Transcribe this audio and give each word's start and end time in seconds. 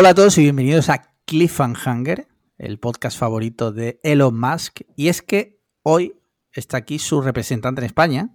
Hola 0.00 0.08
a 0.08 0.14
todos 0.14 0.38
y 0.38 0.44
bienvenidos 0.44 0.88
a 0.88 1.12
Cliffhanger, 1.26 2.26
el 2.56 2.78
podcast 2.78 3.18
favorito 3.18 3.70
de 3.70 4.00
Elon 4.02 4.34
Musk. 4.34 4.80
Y 4.96 5.08
es 5.08 5.20
que 5.20 5.60
hoy 5.82 6.14
está 6.54 6.78
aquí 6.78 6.98
su 6.98 7.20
representante 7.20 7.82
en 7.82 7.84
España, 7.84 8.30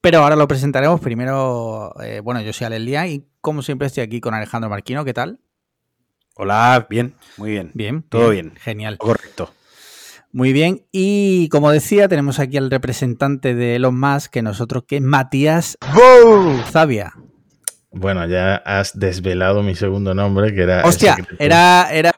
pero 0.00 0.18
ahora 0.18 0.34
lo 0.34 0.48
presentaremos. 0.48 1.00
Primero, 1.00 1.94
eh, 2.02 2.18
bueno, 2.18 2.40
yo 2.40 2.52
soy 2.52 2.64
Alelia 2.64 3.06
y 3.06 3.28
como 3.40 3.62
siempre 3.62 3.86
estoy 3.86 4.02
aquí 4.02 4.20
con 4.20 4.34
Alejandro 4.34 4.68
Marquino. 4.68 5.04
¿Qué 5.04 5.14
tal? 5.14 5.38
Hola, 6.34 6.84
bien, 6.90 7.14
muy 7.36 7.50
bien. 7.50 7.70
Bien, 7.74 8.02
todo 8.02 8.30
bien. 8.30 8.52
Genial. 8.56 8.98
Correcto. 8.98 9.54
Muy 10.32 10.52
bien, 10.52 10.84
y 10.90 11.48
como 11.50 11.70
decía, 11.70 12.08
tenemos 12.08 12.40
aquí 12.40 12.56
al 12.56 12.72
representante 12.72 13.54
de 13.54 13.76
Elon 13.76 14.00
Musk, 14.00 14.32
que 14.32 14.42
nosotros, 14.42 14.82
que 14.88 14.96
es 14.96 15.02
Matías 15.02 15.78
Zavia. 16.72 17.14
Bueno, 17.94 18.26
ya 18.26 18.56
has 18.56 18.98
desvelado 18.98 19.62
mi 19.62 19.74
segundo 19.74 20.14
nombre, 20.14 20.54
que 20.54 20.62
era. 20.62 20.82
Hostia, 20.82 21.16
¿era, 21.38 21.88
¿era 21.92 22.12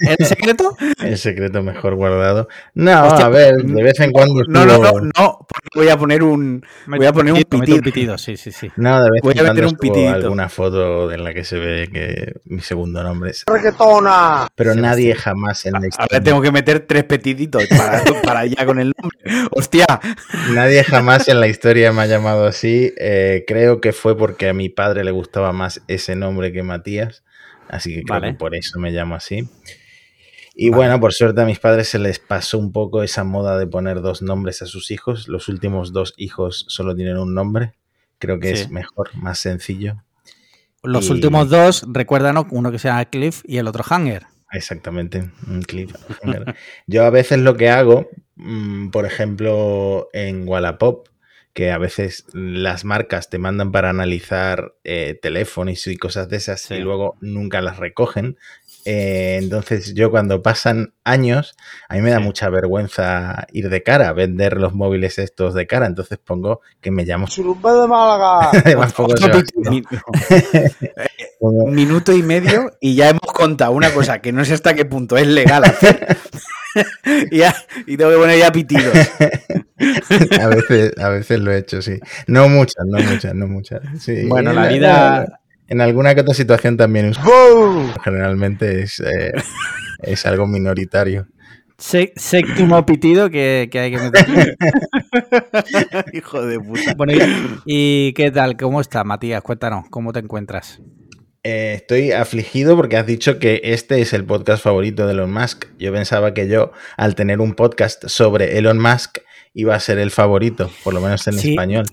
el 0.00 0.26
secreto? 0.26 0.76
el 1.04 1.16
secreto 1.18 1.62
mejor 1.62 1.94
guardado. 1.94 2.48
No, 2.74 2.90
a 2.90 3.28
ver, 3.28 3.54
de 3.62 3.82
vez 3.82 4.00
en 4.00 4.10
cuando. 4.10 4.42
No, 4.48 4.66
no, 4.66 4.78
no, 4.78 4.92
no, 5.16 5.46
voy 5.72 5.88
a 5.88 5.96
poner 5.96 6.24
un. 6.24 6.64
Voy 6.88 7.06
a 7.06 7.12
poner 7.12 7.32
un 7.34 7.80
pitido. 7.80 8.18
Sí, 8.18 8.36
sí, 8.36 8.50
sí. 8.50 8.72
No, 8.74 9.00
de 9.04 9.08
vez 9.08 9.22
voy 9.22 9.34
en 9.34 9.46
a 9.46 9.52
meter 9.52 9.66
un 9.66 9.76
pitidito. 9.76 10.14
alguna 10.14 10.48
foto 10.48 11.12
en 11.12 11.22
la 11.22 11.32
que 11.32 11.44
se 11.44 11.58
ve 11.58 11.88
que 11.92 12.40
mi 12.46 12.60
segundo 12.60 13.00
nombre 13.04 13.30
es. 13.30 13.44
¡Reggaetona! 13.46 14.48
Pero 14.56 14.74
nadie 14.74 15.14
jamás 15.14 15.64
en 15.64 15.74
la 15.74 15.86
historia. 15.86 16.08
Ahora 16.10 16.24
tengo 16.24 16.42
que 16.42 16.50
meter 16.50 16.80
tres 16.80 17.04
petiditos 17.04 17.66
para, 17.68 18.02
para 18.24 18.40
allá 18.40 18.66
con 18.66 18.80
el 18.80 18.92
nombre. 19.00 19.48
¡Hostia! 19.52 19.86
Nadie 20.52 20.82
jamás 20.82 21.28
en 21.28 21.38
la 21.38 21.46
historia 21.46 21.92
me 21.92 22.02
ha 22.02 22.06
llamado 22.06 22.46
así. 22.46 22.92
Eh, 22.98 23.44
creo 23.46 23.80
que 23.80 23.92
fue 23.92 24.16
porque 24.16 24.48
a 24.48 24.52
mi 24.52 24.68
padre 24.70 25.04
le 25.04 25.19
gustaba 25.20 25.52
más 25.52 25.82
ese 25.86 26.16
nombre 26.16 26.52
que 26.52 26.62
Matías, 26.62 27.24
así 27.68 27.94
que 27.94 28.02
creo 28.02 28.20
que 28.20 28.34
por 28.34 28.54
eso 28.54 28.78
me 28.78 28.90
llamo 28.90 29.14
así. 29.14 29.48
Y 30.54 30.70
bueno, 30.70 31.00
por 31.00 31.14
suerte 31.14 31.40
a 31.40 31.46
mis 31.46 31.58
padres 31.58 31.88
se 31.88 31.98
les 31.98 32.18
pasó 32.18 32.58
un 32.58 32.72
poco 32.72 33.02
esa 33.02 33.24
moda 33.24 33.56
de 33.58 33.66
poner 33.66 34.02
dos 34.02 34.20
nombres 34.20 34.60
a 34.62 34.66
sus 34.66 34.90
hijos. 34.90 35.28
Los 35.28 35.48
últimos 35.48 35.92
dos 35.92 36.12
hijos 36.16 36.66
solo 36.68 36.94
tienen 36.94 37.16
un 37.16 37.34
nombre. 37.34 37.72
Creo 38.18 38.38
que 38.38 38.50
es 38.50 38.70
mejor, 38.70 39.08
más 39.14 39.38
sencillo. 39.38 40.02
Los 40.82 41.08
últimos 41.08 41.48
dos, 41.48 41.84
recuérdanos, 41.88 42.46
uno 42.50 42.70
que 42.70 42.78
se 42.78 42.88
llama 42.88 43.04
Cliff 43.06 43.42
y 43.44 43.58
el 43.58 43.68
otro 43.68 43.84
Hanger. 43.88 44.26
Exactamente, 44.52 45.30
un 45.46 45.62
Cliff. 45.62 45.94
Yo 46.86 47.04
a 47.04 47.10
veces 47.10 47.38
lo 47.38 47.56
que 47.56 47.70
hago, 47.70 48.08
mm, 48.36 48.88
por 48.90 49.06
ejemplo, 49.06 50.08
en 50.12 50.46
Wallapop, 50.48 51.08
que 51.52 51.72
a 51.72 51.78
veces 51.78 52.26
las 52.32 52.84
marcas 52.84 53.28
te 53.28 53.38
mandan 53.38 53.72
para 53.72 53.90
analizar 53.90 54.74
eh, 54.84 55.18
teléfonos 55.20 55.86
y 55.86 55.96
cosas 55.96 56.28
de 56.28 56.36
esas 56.36 56.70
y 56.70 56.78
luego 56.78 57.16
nunca 57.20 57.60
las 57.60 57.78
recogen. 57.78 58.36
Eh, 58.84 59.38
entonces 59.42 59.94
yo 59.94 60.10
cuando 60.10 60.42
pasan 60.42 60.94
años, 61.04 61.54
a 61.88 61.96
mí 61.96 62.00
me 62.00 62.10
da 62.10 62.20
mucha 62.20 62.48
vergüenza 62.48 63.46
ir 63.52 63.68
de 63.68 63.82
cara, 63.82 64.12
vender 64.12 64.56
los 64.56 64.74
móviles 64.74 65.18
estos 65.18 65.54
de 65.54 65.66
cara, 65.66 65.86
entonces 65.86 66.18
pongo 66.18 66.60
que 66.80 66.90
me 66.90 67.04
llamo 67.04 67.26
Surumba 67.26 67.74
de 67.74 67.88
Málaga. 67.88 68.50
Un 71.40 71.70
minuto 71.74 72.12
y 72.12 72.22
medio 72.22 72.70
y 72.80 72.94
ya 72.94 73.10
hemos 73.10 73.32
contado 73.32 73.72
una 73.72 73.92
cosa 73.92 74.20
que 74.20 74.32
no 74.32 74.44
sé 74.44 74.54
hasta 74.54 74.74
qué 74.74 74.84
punto 74.84 75.16
es 75.16 75.26
legal 75.26 75.64
hacer. 75.64 76.16
y, 77.30 77.38
ya, 77.38 77.54
y 77.86 77.96
tengo 77.96 78.10
que 78.10 78.16
poner 78.16 78.38
ya 78.38 78.52
pitidos. 78.52 78.94
a, 80.40 80.48
veces, 80.48 80.92
a 80.98 81.08
veces 81.08 81.40
lo 81.40 81.52
he 81.52 81.58
hecho, 81.58 81.82
sí. 81.82 81.98
No 82.26 82.48
muchas, 82.48 82.84
no 82.86 82.98
muchas, 82.98 83.34
no 83.34 83.46
muchas. 83.46 83.80
Bueno, 84.28 84.52
la 84.52 84.68
vida... 84.68 85.40
En 85.68 85.80
alguna 85.80 86.16
que 86.16 86.22
otra 86.22 86.34
situación 86.34 86.76
también 86.76 87.12
generalmente 88.02 88.82
es, 88.82 88.98
eh, 88.98 89.32
es 90.02 90.26
algo 90.26 90.48
minoritario. 90.48 91.28
séptimo 91.78 92.84
pitido 92.84 93.30
que, 93.30 93.70
hay 93.72 93.90
que 93.92 93.98
meter. 93.98 94.56
Hijo 96.12 96.44
de 96.44 96.58
puta. 96.58 96.94
Bueno, 96.96 97.12
¿y, 97.64 98.12
qué 98.14 98.32
tal? 98.32 98.56
¿Cómo 98.56 98.80
está, 98.80 99.04
Matías? 99.04 99.42
Cuéntanos, 99.42 99.84
¿cómo 99.90 100.12
te 100.12 100.18
encuentras? 100.18 100.80
Eh, 101.42 101.72
estoy 101.74 102.12
afligido 102.12 102.76
porque 102.76 102.98
has 102.98 103.06
dicho 103.06 103.38
que 103.38 103.62
este 103.64 104.02
es 104.02 104.12
el 104.12 104.24
podcast 104.24 104.62
favorito 104.62 105.06
de 105.06 105.12
Elon 105.12 105.32
Musk. 105.32 105.66
Yo 105.78 105.90
pensaba 105.92 106.34
que 106.34 106.48
yo, 106.48 106.72
al 106.98 107.14
tener 107.14 107.40
un 107.40 107.54
podcast 107.54 108.06
sobre 108.08 108.58
Elon 108.58 108.78
Musk, 108.78 109.18
iba 109.54 109.74
a 109.74 109.80
ser 109.80 109.98
el 109.98 110.10
favorito, 110.10 110.70
por 110.84 110.92
lo 110.92 111.00
menos 111.00 111.26
en 111.28 111.38
español. 111.38 111.86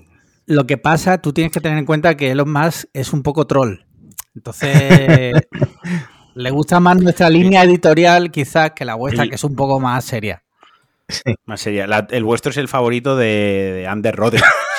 Lo 0.44 0.66
que 0.66 0.76
pasa, 0.76 1.18
tú 1.22 1.32
tienes 1.32 1.50
que 1.52 1.60
tener 1.60 1.78
en 1.78 1.86
cuenta 1.86 2.16
que 2.16 2.30
Elon 2.30 2.52
Musk 2.52 2.88
es 2.92 3.12
un 3.14 3.22
poco 3.22 3.46
troll. 3.46 3.86
Entonces, 4.34 5.34
le 6.34 6.50
gusta 6.50 6.78
más 6.78 6.98
nuestra 6.98 7.30
línea 7.30 7.64
editorial 7.64 8.30
quizás 8.30 8.72
que 8.72 8.84
la 8.84 8.96
vuestra, 8.96 9.26
que 9.26 9.36
es 9.36 9.44
un 9.44 9.56
poco 9.56 9.80
más 9.80 10.04
seria. 10.04 10.42
Más 11.46 11.60
seria. 11.60 11.86
el 12.10 12.24
vuestro 12.24 12.50
es 12.50 12.58
el 12.58 12.68
favorito 12.68 13.16
de, 13.16 13.72
de 13.76 13.86
Ander 13.86 14.16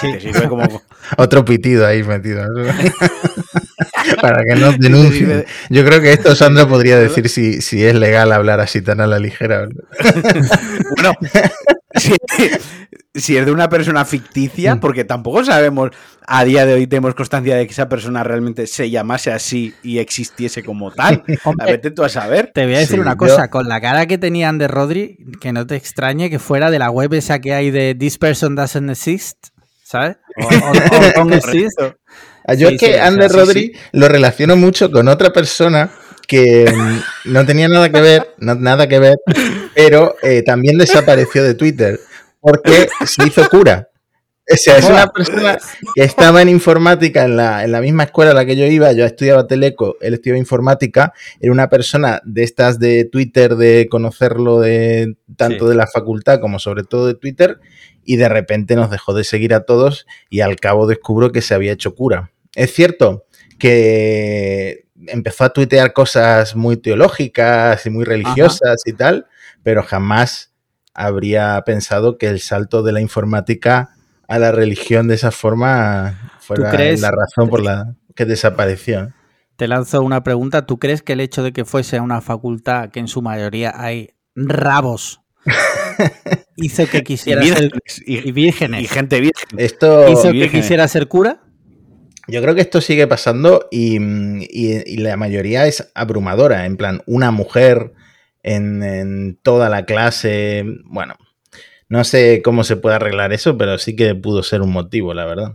Otro 1.18 1.44
pitido 1.44 1.86
ahí 1.88 2.04
metido. 2.04 2.46
Para 4.22 4.44
que 4.44 4.56
no 4.56 4.72
denuncie. 4.74 5.46
Yo 5.70 5.86
creo 5.86 6.02
que 6.02 6.14
esto 6.14 6.36
Sandra 6.36 6.68
podría 6.68 6.98
decir 6.98 7.30
si, 7.30 7.62
si 7.62 7.84
es 7.84 7.96
legal 7.96 8.32
hablar 8.32 8.60
así 8.60 8.82
tan 8.82 9.02
a 9.02 9.08
la 9.08 9.20
ligera. 9.20 9.68
bueno, 10.96 11.14
si, 13.14 13.38
es 13.38 13.46
de 13.46 13.52
una 13.52 13.70
persona 13.70 14.06
ficticia, 14.06 14.76
mm. 14.76 14.80
porque 14.80 15.04
tampoco 15.04 15.44
sabemos, 15.44 15.90
a 16.28 16.44
día 16.44 16.66
de 16.66 16.74
hoy 16.74 16.88
tenemos 16.88 17.16
constancia 17.16 17.56
de 17.56 17.66
que 17.66 17.72
esa 17.72 17.90
persona 17.90 18.24
realmente 18.24 18.68
se 18.68 18.90
llamase 18.90 19.32
así 19.32 19.74
y 19.84 20.00
existiese 20.00 20.64
como 20.64 20.92
tal. 20.92 21.24
a 21.60 21.66
vete 21.66 21.92
tú 21.92 22.04
a 22.04 22.10
saber. 22.10 22.52
Te 22.54 22.66
voy 22.66 22.76
a 22.76 22.80
decir 22.80 23.00
una 23.00 23.18
cosa, 23.18 23.50
con 23.50 23.68
la 23.68 23.82
cara 23.82 24.06
que 24.06 24.18
tenían 24.18 24.58
de 24.58 24.68
Rodri, 24.68 25.18
que 25.42 25.52
no 25.52 25.66
te 25.66 25.76
extrañe 25.76 26.30
que 26.30 26.40
fuera 26.40 26.72
de 26.72 26.80
la 26.80 26.92
web 26.92 27.14
esa 27.14 27.40
que 27.40 27.54
hay 27.54 27.72
de 27.72 27.96
This 27.96 28.18
Person 28.18 28.56
Doesn't 28.56 28.90
Exist, 28.90 29.48
¿sabes? 29.84 30.18
O, 30.38 30.50
Ah, 32.50 32.56
yo 32.56 32.70
es 32.70 32.80
que 32.80 33.00
Ander 33.00 33.32
Rodri 33.32 33.74
lo 33.92 34.08
relaciono 34.08 34.56
mucho 34.56 34.92
con 34.92 35.08
otra 35.08 35.32
persona 35.32 35.92
que 36.28 36.66
mm, 36.72 37.32
no 37.32 37.46
tenía 37.46 37.68
nada 37.68 37.92
que 37.92 38.02
ver, 38.02 38.36
nada 38.40 38.88
que 38.88 38.98
ver, 38.98 39.18
pero 39.80 40.16
eh, 40.22 40.44
también 40.44 40.78
desapareció 40.78 41.42
de 41.42 41.56
Twitter 41.56 42.02
porque 42.42 42.90
se 43.06 43.28
hizo 43.28 43.48
cura. 43.50 43.88
O 44.52 44.58
sea, 44.58 44.78
es 44.78 44.86
una 44.86 45.08
persona 45.08 45.58
que 45.96 46.04
estaba 46.04 46.42
en 46.42 46.50
informática 46.50 47.24
en 47.24 47.38
la, 47.38 47.64
en 47.64 47.72
la, 47.72 47.80
misma 47.80 48.04
escuela 48.04 48.32
a 48.32 48.34
la 48.34 48.46
que 48.46 48.58
yo 48.58 48.66
iba, 48.66 48.92
yo 48.92 49.06
estudiaba 49.06 49.48
teleco, 49.48 49.96
él 50.02 50.16
estudiaba 50.16 50.40
informática, 50.40 51.14
era 51.40 51.54
una 51.54 51.70
persona 51.70 52.20
de 52.26 52.44
estas 52.44 52.80
de 52.80 53.06
Twitter, 53.06 53.56
de 53.56 53.88
conocerlo 53.90 54.60
de 54.60 55.16
tanto 55.38 55.70
de 55.70 55.76
la 55.76 55.86
facultad 55.88 56.40
como 56.40 56.58
sobre 56.58 56.84
todo 56.84 57.06
de 57.08 57.14
Twitter, 57.14 57.60
y 58.04 58.18
de 58.18 58.28
repente 58.28 58.76
nos 58.76 58.90
dejó 58.90 59.14
de 59.14 59.24
seguir 59.24 59.54
a 59.54 59.66
todos 59.66 60.08
y 60.30 60.42
al 60.42 60.56
cabo 60.56 60.88
descubro 60.88 61.32
que 61.32 61.42
se 61.42 61.54
había 61.54 61.72
hecho 61.72 61.94
cura. 61.94 62.32
Es 62.56 62.74
cierto 62.74 63.28
que 63.60 64.86
empezó 65.08 65.46
a 65.46 65.54
tuitear 65.54 65.94
cosas 65.94 66.56
muy 66.56 66.76
teológicas 66.76 67.86
y 67.86 67.90
muy 67.92 68.04
religiosas 68.04 68.82
y 68.86 68.94
tal, 68.94 69.28
pero 69.64 69.84
jamás 69.84 70.54
habría 70.94 71.62
pensado 71.66 72.18
que 72.18 72.28
el 72.28 72.40
salto 72.40 72.84
de 72.84 72.92
la 72.92 73.02
informática 73.02 73.92
a 74.28 74.40
la 74.40 74.52
religión 74.52 75.08
de 75.08 75.16
esa 75.16 75.32
forma 75.32 76.32
fuera 76.40 76.72
la 76.74 77.12
razón 77.12 77.50
por 77.50 77.64
la 77.64 77.96
que 78.16 78.26
desapareció. 78.26 79.14
Te 79.56 79.68
lanzo 79.68 80.02
una 80.02 80.24
pregunta. 80.24 80.66
¿Tú 80.66 80.78
crees 80.80 81.02
que 81.02 81.14
el 81.14 81.20
hecho 81.20 81.44
de 81.44 81.52
que 81.52 81.66
fuese 81.66 82.00
una 82.00 82.22
facultad 82.22 82.90
que 82.90 83.00
en 83.00 83.08
su 83.08 83.22
mayoría 83.22 83.74
hay 83.76 84.12
rabos 84.36 85.22
hizo 86.56 86.88
que 86.88 87.04
quisiera 87.04 87.44
ser 87.44 87.72
y, 88.06 88.32
vírgenes 88.32 88.84
y 88.84 88.88
gente 88.88 89.20
virgen 89.20 89.60
Esto, 89.60 90.10
hizo 90.10 90.32
que 90.32 90.50
quisiera 90.50 90.88
ser 90.88 91.08
cura? 91.08 91.42
Yo 92.28 92.42
creo 92.42 92.54
que 92.54 92.62
esto 92.62 92.80
sigue 92.80 93.08
pasando 93.08 93.68
y, 93.72 93.98
la 94.98 95.18
mayoría 95.18 95.66
es 95.66 95.92
abrumadora. 95.96 96.66
En 96.66 96.78
plan, 96.78 97.02
una 97.08 97.32
mujer 97.32 97.94
en, 98.44 99.40
toda 99.44 99.70
la 99.70 99.86
clase. 99.86 100.64
Bueno, 100.86 101.16
no 101.88 102.04
sé 102.04 102.42
cómo 102.44 102.64
se 102.64 102.78
puede 102.78 102.96
arreglar 102.96 103.34
eso, 103.34 103.58
pero 103.58 103.78
sí 103.78 103.96
que 103.96 104.16
pudo 104.16 104.44
ser 104.44 104.62
un 104.62 104.72
motivo, 104.72 105.14
la 105.14 105.26
verdad. 105.26 105.54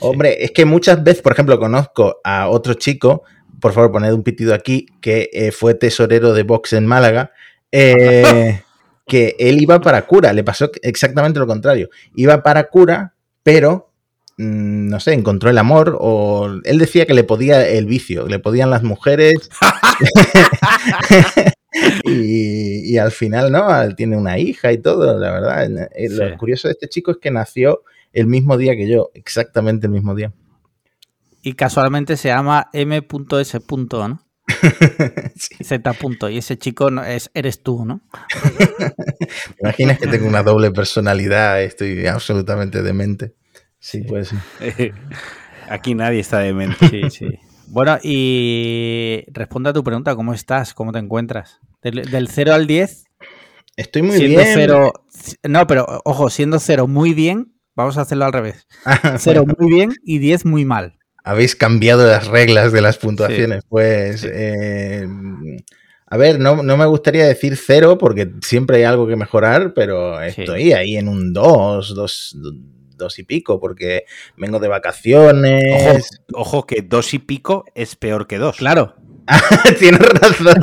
Hombre, 0.00 0.44
es 0.44 0.50
que 0.50 0.64
muchas 0.64 1.02
veces, 1.02 1.22
por 1.22 1.32
ejemplo, 1.32 1.58
conozco 1.58 2.20
a 2.24 2.48
otro 2.48 2.74
chico, 2.74 3.22
por 3.60 3.72
favor, 3.72 3.92
poned 3.92 4.12
un 4.12 4.22
pitido 4.22 4.54
aquí, 4.54 4.86
que 5.00 5.30
eh, 5.32 5.52
fue 5.52 5.74
tesorero 5.74 6.32
de 6.32 6.42
Vox 6.42 6.72
en 6.72 6.86
Málaga. 6.86 7.32
Eh, 7.72 8.62
que 9.06 9.34
él 9.38 9.60
iba 9.60 9.80
para 9.80 10.06
cura, 10.06 10.32
le 10.32 10.44
pasó 10.44 10.70
exactamente 10.82 11.40
lo 11.40 11.46
contrario. 11.46 11.90
Iba 12.14 12.42
para 12.42 12.68
cura, 12.68 13.14
pero 13.42 13.90
Mm, 14.40 14.88
no 14.88 15.00
sé, 15.00 15.12
encontró 15.12 15.50
el 15.50 15.58
amor 15.58 15.98
o 16.00 16.48
él 16.64 16.78
decía 16.78 17.04
que 17.04 17.12
le 17.12 17.24
podía 17.24 17.68
el 17.68 17.84
vicio, 17.84 18.26
le 18.26 18.38
podían 18.38 18.70
las 18.70 18.82
mujeres 18.82 19.50
y, 22.10 22.98
al 22.98 23.10
final, 23.10 23.50
¿no? 23.52 23.94
Tiene 23.94 24.16
una 24.16 24.38
hija 24.38 24.72
y 24.72 24.78
todo, 24.78 25.18
la 25.18 25.30
verdad. 25.32 25.88
Eh, 25.94 26.08
lo 26.10 26.36
curioso 26.36 26.68
de 26.68 26.72
este 26.72 26.88
chico 26.88 27.10
es 27.12 27.18
que 27.18 27.30
nació 27.30 27.82
el 28.12 28.26
mismo 28.26 28.56
día 28.56 28.76
que 28.76 28.88
yo, 28.88 29.10
exactamente 29.14 29.86
el 29.86 29.92
mismo 29.92 30.14
día. 30.14 30.32
Y 31.42 31.54
casualmente 31.54 32.16
se 32.16 32.28
llama 32.28 32.68
M.S. 32.72 33.58
¿no? 33.90 34.26
Z 35.36 35.92
punto. 35.94 36.28
Y 36.28 36.38
ese 36.38 36.58
chico 36.58 36.90
no, 36.90 37.04
es, 37.04 37.30
eres 37.34 37.62
tú, 37.62 37.84
¿no? 37.84 38.02
imaginas 39.60 39.98
que 39.98 40.06
tengo 40.06 40.26
una 40.26 40.42
doble 40.42 40.70
personalidad? 40.70 41.62
Estoy 41.62 42.06
absolutamente 42.06 42.82
demente. 42.82 43.34
Sí, 43.78 44.02
pues 44.02 44.30
Aquí 45.68 45.94
nadie 45.94 46.20
está 46.20 46.40
demente. 46.40 46.88
Sí, 46.88 47.10
sí. 47.10 47.38
Bueno, 47.68 47.98
y 48.02 49.22
responde 49.28 49.70
a 49.70 49.72
tu 49.72 49.84
pregunta, 49.84 50.16
¿cómo 50.16 50.34
estás? 50.34 50.74
¿Cómo 50.74 50.90
te 50.90 50.98
encuentras? 50.98 51.60
Del, 51.82 52.28
0 52.28 52.54
al 52.54 52.66
10. 52.66 53.04
Estoy 53.76 54.02
muy 54.02 54.18
bien. 54.18 54.42
Cero, 54.54 54.92
no, 55.42 55.66
pero 55.66 55.86
ojo, 56.04 56.28
siendo 56.28 56.58
0 56.58 56.86
muy 56.86 57.14
bien, 57.14 57.54
vamos 57.74 57.96
a 57.96 58.02
hacerlo 58.02 58.26
al 58.26 58.32
revés. 58.32 58.66
0 59.18 59.44
muy 59.58 59.70
bien 59.70 59.92
y 60.04 60.18
10 60.18 60.44
muy 60.44 60.64
mal. 60.64 60.98
Habéis 61.22 61.54
cambiado 61.54 62.06
las 62.06 62.28
reglas 62.28 62.72
de 62.72 62.80
las 62.80 62.98
puntuaciones. 62.98 63.64
Pues, 63.68 64.26
eh, 64.30 65.06
a 66.06 66.16
ver, 66.16 66.40
no, 66.40 66.62
me 66.62 66.86
gustaría 66.86 67.26
decir 67.26 67.56
0 67.56 67.98
porque 67.98 68.30
siempre 68.42 68.78
hay 68.78 68.82
algo 68.84 69.06
que 69.06 69.16
mejorar, 69.16 69.74
pero 69.74 70.20
estoy 70.20 70.72
ahí 70.72 70.96
en 70.96 71.08
un 71.08 71.32
2, 71.32 71.94
2, 71.94 72.36
dos 73.00 73.18
y 73.18 73.24
pico, 73.24 73.58
porque 73.58 74.04
vengo 74.36 74.60
de 74.60 74.68
vacaciones. 74.68 76.22
Ojo, 76.32 76.66
que 76.66 76.82
dos 76.82 77.12
y 77.14 77.18
pico 77.18 77.64
es 77.74 77.96
peor 77.96 78.28
que 78.28 78.38
dos. 78.38 78.58
Claro. 78.58 78.94
Tienes 79.78 80.00
razón. 80.00 80.54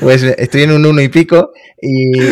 pues 0.00 0.22
estoy 0.22 0.62
en 0.62 0.72
un 0.72 0.86
uno 0.86 1.00
y 1.00 1.08
pico 1.08 1.52
y. 1.80 2.12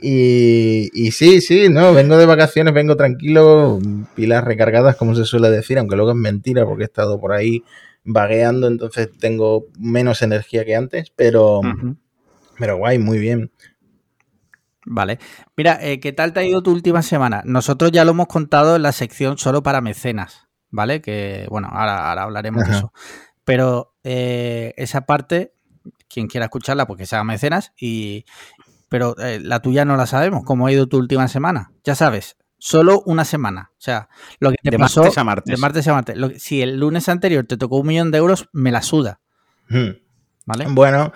Y, 0.00 0.90
y, 0.92 1.10
sí, 1.10 1.40
sí, 1.40 1.68
no, 1.68 1.92
vengo 1.92 2.16
de 2.16 2.24
vacaciones, 2.24 2.72
vengo 2.72 2.96
tranquilo, 2.96 3.80
pilas 4.14 4.44
recargadas, 4.44 4.94
como 4.94 5.16
se 5.16 5.24
suele 5.24 5.50
decir, 5.50 5.76
aunque 5.76 5.96
luego 5.96 6.12
es 6.12 6.16
mentira 6.16 6.64
porque 6.64 6.84
he 6.84 6.86
estado 6.86 7.20
por 7.20 7.32
ahí 7.32 7.64
vagueando, 8.04 8.68
entonces 8.68 9.08
tengo 9.18 9.66
menos 9.76 10.22
energía 10.22 10.64
que 10.64 10.76
antes, 10.76 11.12
pero, 11.16 11.62
pero 12.60 12.76
guay, 12.76 13.00
muy 13.00 13.18
bien. 13.18 13.50
Vale. 14.90 15.18
Mira, 15.56 15.78
eh, 15.82 16.00
¿qué 16.00 16.12
tal 16.12 16.32
te 16.32 16.40
ha 16.40 16.44
ido 16.44 16.62
tu 16.62 16.72
última 16.72 17.02
semana? 17.02 17.42
Nosotros 17.44 17.92
ya 17.92 18.04
lo 18.04 18.12
hemos 18.12 18.26
contado 18.26 18.76
en 18.76 18.82
la 18.82 18.92
sección 18.92 19.36
solo 19.36 19.62
para 19.62 19.80
mecenas, 19.82 20.48
¿vale? 20.70 21.02
Que, 21.02 21.46
bueno, 21.50 21.68
ahora, 21.70 22.22
hablaremos 22.22 22.66
de 22.66 22.76
eso. 22.76 22.92
Pero 23.44 23.94
eh, 24.02 24.72
esa 24.76 25.02
parte, 25.02 25.52
quien 26.08 26.26
quiera 26.26 26.46
escucharla, 26.46 26.86
porque 26.86 27.04
sea 27.04 27.22
mecenas, 27.22 27.72
y, 27.78 28.24
pero 28.88 29.14
eh, 29.18 29.40
la 29.40 29.60
tuya 29.60 29.84
no 29.84 29.96
la 29.96 30.06
sabemos. 30.06 30.42
¿Cómo 30.44 30.66
ha 30.66 30.72
ido 30.72 30.88
tu 30.88 30.96
última 30.96 31.28
semana? 31.28 31.70
Ya 31.84 31.94
sabes, 31.94 32.38
solo 32.56 33.02
una 33.04 33.26
semana. 33.26 33.70
O 33.72 33.80
sea, 33.80 34.08
lo 34.40 34.50
que 34.50 34.56
te 34.62 34.70
de 34.70 34.78
pasó. 34.78 35.02
Martes 35.02 35.18
a 35.18 35.24
martes. 35.24 35.54
De 35.54 35.60
martes 35.60 35.88
a 35.88 35.92
martes. 35.92 36.42
si 36.42 36.62
el 36.62 36.80
lunes 36.80 37.08
anterior 37.10 37.44
te 37.44 37.58
tocó 37.58 37.76
un 37.78 37.86
millón 37.86 38.10
de 38.10 38.18
euros, 38.18 38.48
me 38.52 38.72
la 38.72 38.80
suda. 38.80 39.20
Hmm. 39.68 39.90
¿Vale? 40.46 40.66
Bueno, 40.70 41.12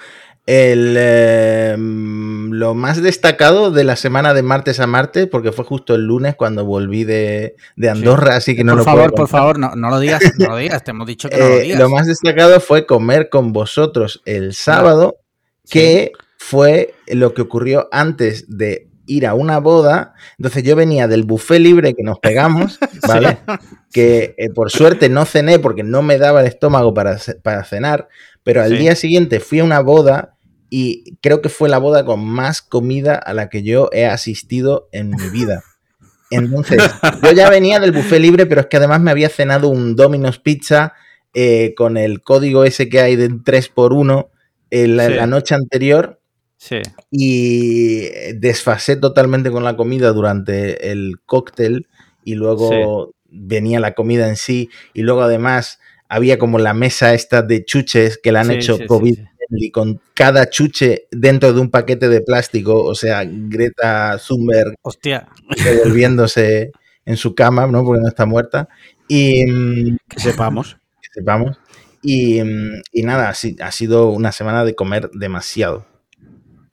el, 0.46 0.96
em, 0.98 2.50
lo 2.50 2.74
más 2.74 3.00
destacado 3.00 3.70
de 3.70 3.84
la 3.84 3.96
semana 3.96 4.34
de 4.34 4.42
martes 4.42 4.80
a 4.80 4.86
martes, 4.86 5.26
porque 5.28 5.52
fue 5.52 5.64
justo 5.64 5.94
el 5.94 6.02
lunes 6.02 6.34
cuando 6.34 6.64
volví 6.64 7.04
de, 7.04 7.54
Andorra, 7.88 8.36
así 8.36 8.56
que 8.56 8.64
no 8.64 8.74
por 8.74 8.84
favor, 8.84 9.14
Por 9.14 9.28
favor, 9.28 9.58
no, 9.58 9.74
no, 9.76 9.90
lo 9.90 10.00
digas, 10.00 10.22
no 10.38 10.48
lo 10.48 10.56
digas, 10.56 10.82
te 10.82 10.90
hemos 10.90 11.06
dicho 11.06 11.28
que 11.28 11.36
no 11.36 11.48
lo 11.48 11.54
eh, 11.54 11.62
digas. 11.62 11.78
Lo 11.78 11.90
más 11.90 12.06
destacado 12.06 12.60
fue 12.60 12.86
comer 12.86 13.28
con 13.28 13.52
vosotros 13.52 14.22
el 14.24 14.54
sábado, 14.54 15.16
que 15.70 16.12
fue 16.38 16.94
lo 17.06 17.34
que 17.34 17.42
ocurrió 17.42 17.88
antes 17.92 18.44
de 18.48 18.88
ir 19.06 19.26
a 19.26 19.34
una 19.34 19.58
boda. 19.58 20.14
Entonces 20.38 20.62
yo 20.62 20.76
venía 20.76 21.08
del 21.08 21.24
buffet 21.24 21.60
libre 21.60 21.94
que 21.94 22.02
nos 22.02 22.18
pegamos, 22.18 22.78
¿vale? 23.06 23.38
Que 23.92 24.34
eh, 24.38 24.50
por 24.50 24.70
suerte 24.70 25.08
no 25.08 25.24
cené 25.24 25.58
porque 25.58 25.82
no 25.82 26.02
me 26.02 26.18
daba 26.18 26.40
el 26.40 26.46
estómago 26.46 26.94
para, 26.94 27.18
para 27.42 27.64
cenar, 27.64 28.08
pero 28.42 28.62
al 28.62 28.78
día 28.78 28.96
siguiente 28.96 29.40
fui 29.40 29.60
a 29.60 29.64
una 29.64 29.80
boda 29.80 30.36
y 30.70 31.16
creo 31.20 31.42
que 31.42 31.50
fue 31.50 31.68
la 31.68 31.78
boda 31.78 32.04
con 32.04 32.24
más 32.24 32.62
comida 32.62 33.14
a 33.14 33.34
la 33.34 33.50
que 33.50 33.62
yo 33.62 33.90
he 33.92 34.06
asistido 34.06 34.88
en 34.92 35.10
mi 35.10 35.28
vida. 35.30 35.62
Entonces, 36.30 36.82
yo 37.22 37.32
ya 37.32 37.50
venía 37.50 37.78
del 37.78 37.92
buffet 37.92 38.18
libre, 38.18 38.46
pero 38.46 38.62
es 38.62 38.66
que 38.68 38.78
además 38.78 39.02
me 39.02 39.10
había 39.10 39.28
cenado 39.28 39.68
un 39.68 39.96
Domino's 39.96 40.38
Pizza 40.38 40.94
eh, 41.34 41.74
con 41.76 41.98
el 41.98 42.22
código 42.22 42.64
ese 42.64 42.88
que 42.88 43.02
hay 43.02 43.16
de 43.16 43.28
3x1 43.28 44.28
la 44.70 45.26
noche 45.26 45.54
anterior. 45.54 46.21
Sí. 46.62 46.80
Y 47.10 48.08
desfasé 48.34 48.94
totalmente 48.94 49.50
con 49.50 49.64
la 49.64 49.76
comida 49.76 50.12
durante 50.12 50.92
el 50.92 51.16
cóctel 51.26 51.88
y 52.22 52.36
luego 52.36 53.16
venía 53.28 53.80
la 53.80 53.94
comida 53.94 54.28
en 54.28 54.36
sí 54.36 54.70
y 54.94 55.02
luego 55.02 55.22
además 55.22 55.80
había 56.08 56.38
como 56.38 56.60
la 56.60 56.72
mesa 56.72 57.14
esta 57.14 57.42
de 57.42 57.64
chuches 57.64 58.16
que 58.16 58.30
la 58.30 58.42
han 58.42 58.52
hecho 58.52 58.78
COVID 58.86 59.18
y 59.50 59.72
con 59.72 60.00
cada 60.14 60.48
chuche 60.50 61.08
dentro 61.10 61.52
de 61.52 61.60
un 61.60 61.68
paquete 61.68 62.08
de 62.08 62.20
plástico, 62.20 62.84
o 62.84 62.94
sea, 62.94 63.24
Greta 63.26 64.16
Thunberg 64.24 64.76
Hostia. 64.82 65.26
devolviéndose 65.64 66.70
en 67.04 67.16
su 67.16 67.34
cama, 67.34 67.66
¿no? 67.66 67.84
Porque 67.84 68.02
no 68.02 68.08
está 68.08 68.24
muerta. 68.24 68.68
Y 69.08 69.44
mm, 69.46 69.96
que 70.08 70.20
sepamos. 70.20 70.78
Que 71.02 71.08
sepamos. 71.12 71.58
Y, 72.02 72.40
mm, 72.40 72.82
y 72.92 73.02
nada, 73.02 73.30
ha 73.30 73.72
sido 73.72 74.10
una 74.10 74.30
semana 74.30 74.64
de 74.64 74.76
comer 74.76 75.10
demasiado. 75.10 75.91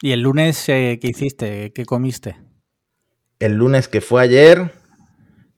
¿Y 0.02 0.14
el 0.14 0.22
lunes 0.22 0.70
eh, 0.70 0.98
qué 1.02 1.10
hiciste? 1.10 1.74
¿Qué 1.74 1.86
comiste? 1.86 2.38
El 3.40 3.56
lunes 3.56 3.90
que 3.90 4.00
fue 4.00 4.22
ayer, 4.22 4.72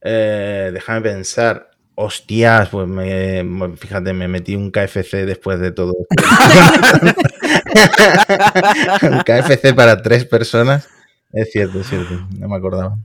eh, 0.01 0.71
déjame 0.73 1.01
pensar, 1.01 1.69
Hostias, 1.93 2.69
pues 2.69 2.88
me, 2.88 3.45
fíjate, 3.77 4.13
me 4.13 4.27
metí 4.27 4.55
un 4.55 4.71
KFC 4.71 5.25
después 5.25 5.59
de 5.59 5.71
todo. 5.71 5.93
un 9.03 9.19
KFC 9.19 9.75
para 9.75 10.01
tres 10.01 10.25
personas. 10.25 10.89
Es 11.31 11.51
cierto, 11.51 11.81
es 11.81 11.88
cierto, 11.88 12.27
no 12.38 12.47
me 12.47 12.55
acordaba. 12.55 12.97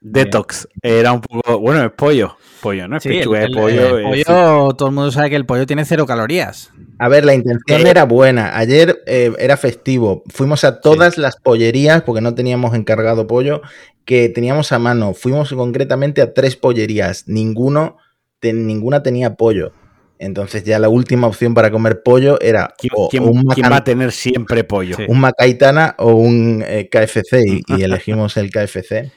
Detox, 0.00 0.66
era 0.82 1.12
un 1.12 1.20
poco, 1.20 1.58
bueno, 1.58 1.84
es 1.84 1.92
pollo, 1.92 2.36
pollo, 2.62 2.88
¿no? 2.88 2.96
Es 2.96 3.02
pechuga 3.04 3.40
de 3.40 3.48
pollo. 3.48 3.98
El 3.98 4.04
pollo, 4.04 4.74
todo 4.74 4.88
el 4.88 4.94
mundo 4.94 5.12
sabe 5.12 5.30
que 5.30 5.36
el 5.36 5.46
pollo 5.46 5.66
tiene 5.66 5.84
cero 5.84 6.06
calorías. 6.06 6.72
A 6.98 7.08
ver, 7.08 7.24
la 7.24 7.34
intención 7.34 7.86
era 7.86 8.04
buena. 8.04 8.56
Ayer 8.56 9.02
eh, 9.06 9.32
era 9.38 9.56
festivo. 9.56 10.22
Fuimos 10.28 10.64
a 10.64 10.80
todas 10.80 11.18
las 11.18 11.36
pollerías 11.36 12.02
porque 12.02 12.20
no 12.20 12.34
teníamos 12.34 12.74
encargado 12.74 13.26
pollo 13.26 13.62
que 14.04 14.28
teníamos 14.28 14.72
a 14.72 14.78
mano. 14.78 15.14
Fuimos 15.14 15.52
concretamente 15.52 16.22
a 16.22 16.32
tres 16.32 16.56
pollerías. 16.56 17.24
Ninguno 17.26 17.96
ninguna 18.42 19.02
tenía 19.02 19.34
pollo. 19.34 19.72
Entonces 20.18 20.64
ya 20.64 20.78
la 20.78 20.90
última 20.90 21.26
opción 21.26 21.54
para 21.54 21.70
comer 21.70 22.02
pollo 22.02 22.38
era 22.42 22.74
¿Quién, 22.76 22.92
va 22.92 23.76
a 23.76 23.84
tener 23.84 24.12
siempre 24.12 24.64
pollo? 24.64 24.96
Un 25.08 25.18
Macaitana 25.18 25.94
o 25.98 26.12
un 26.12 26.62
eh, 26.66 26.90
KFC 26.90 27.62
y, 27.66 27.82
elegimos 27.82 28.36
el 28.36 28.50
KFC. 28.50 29.12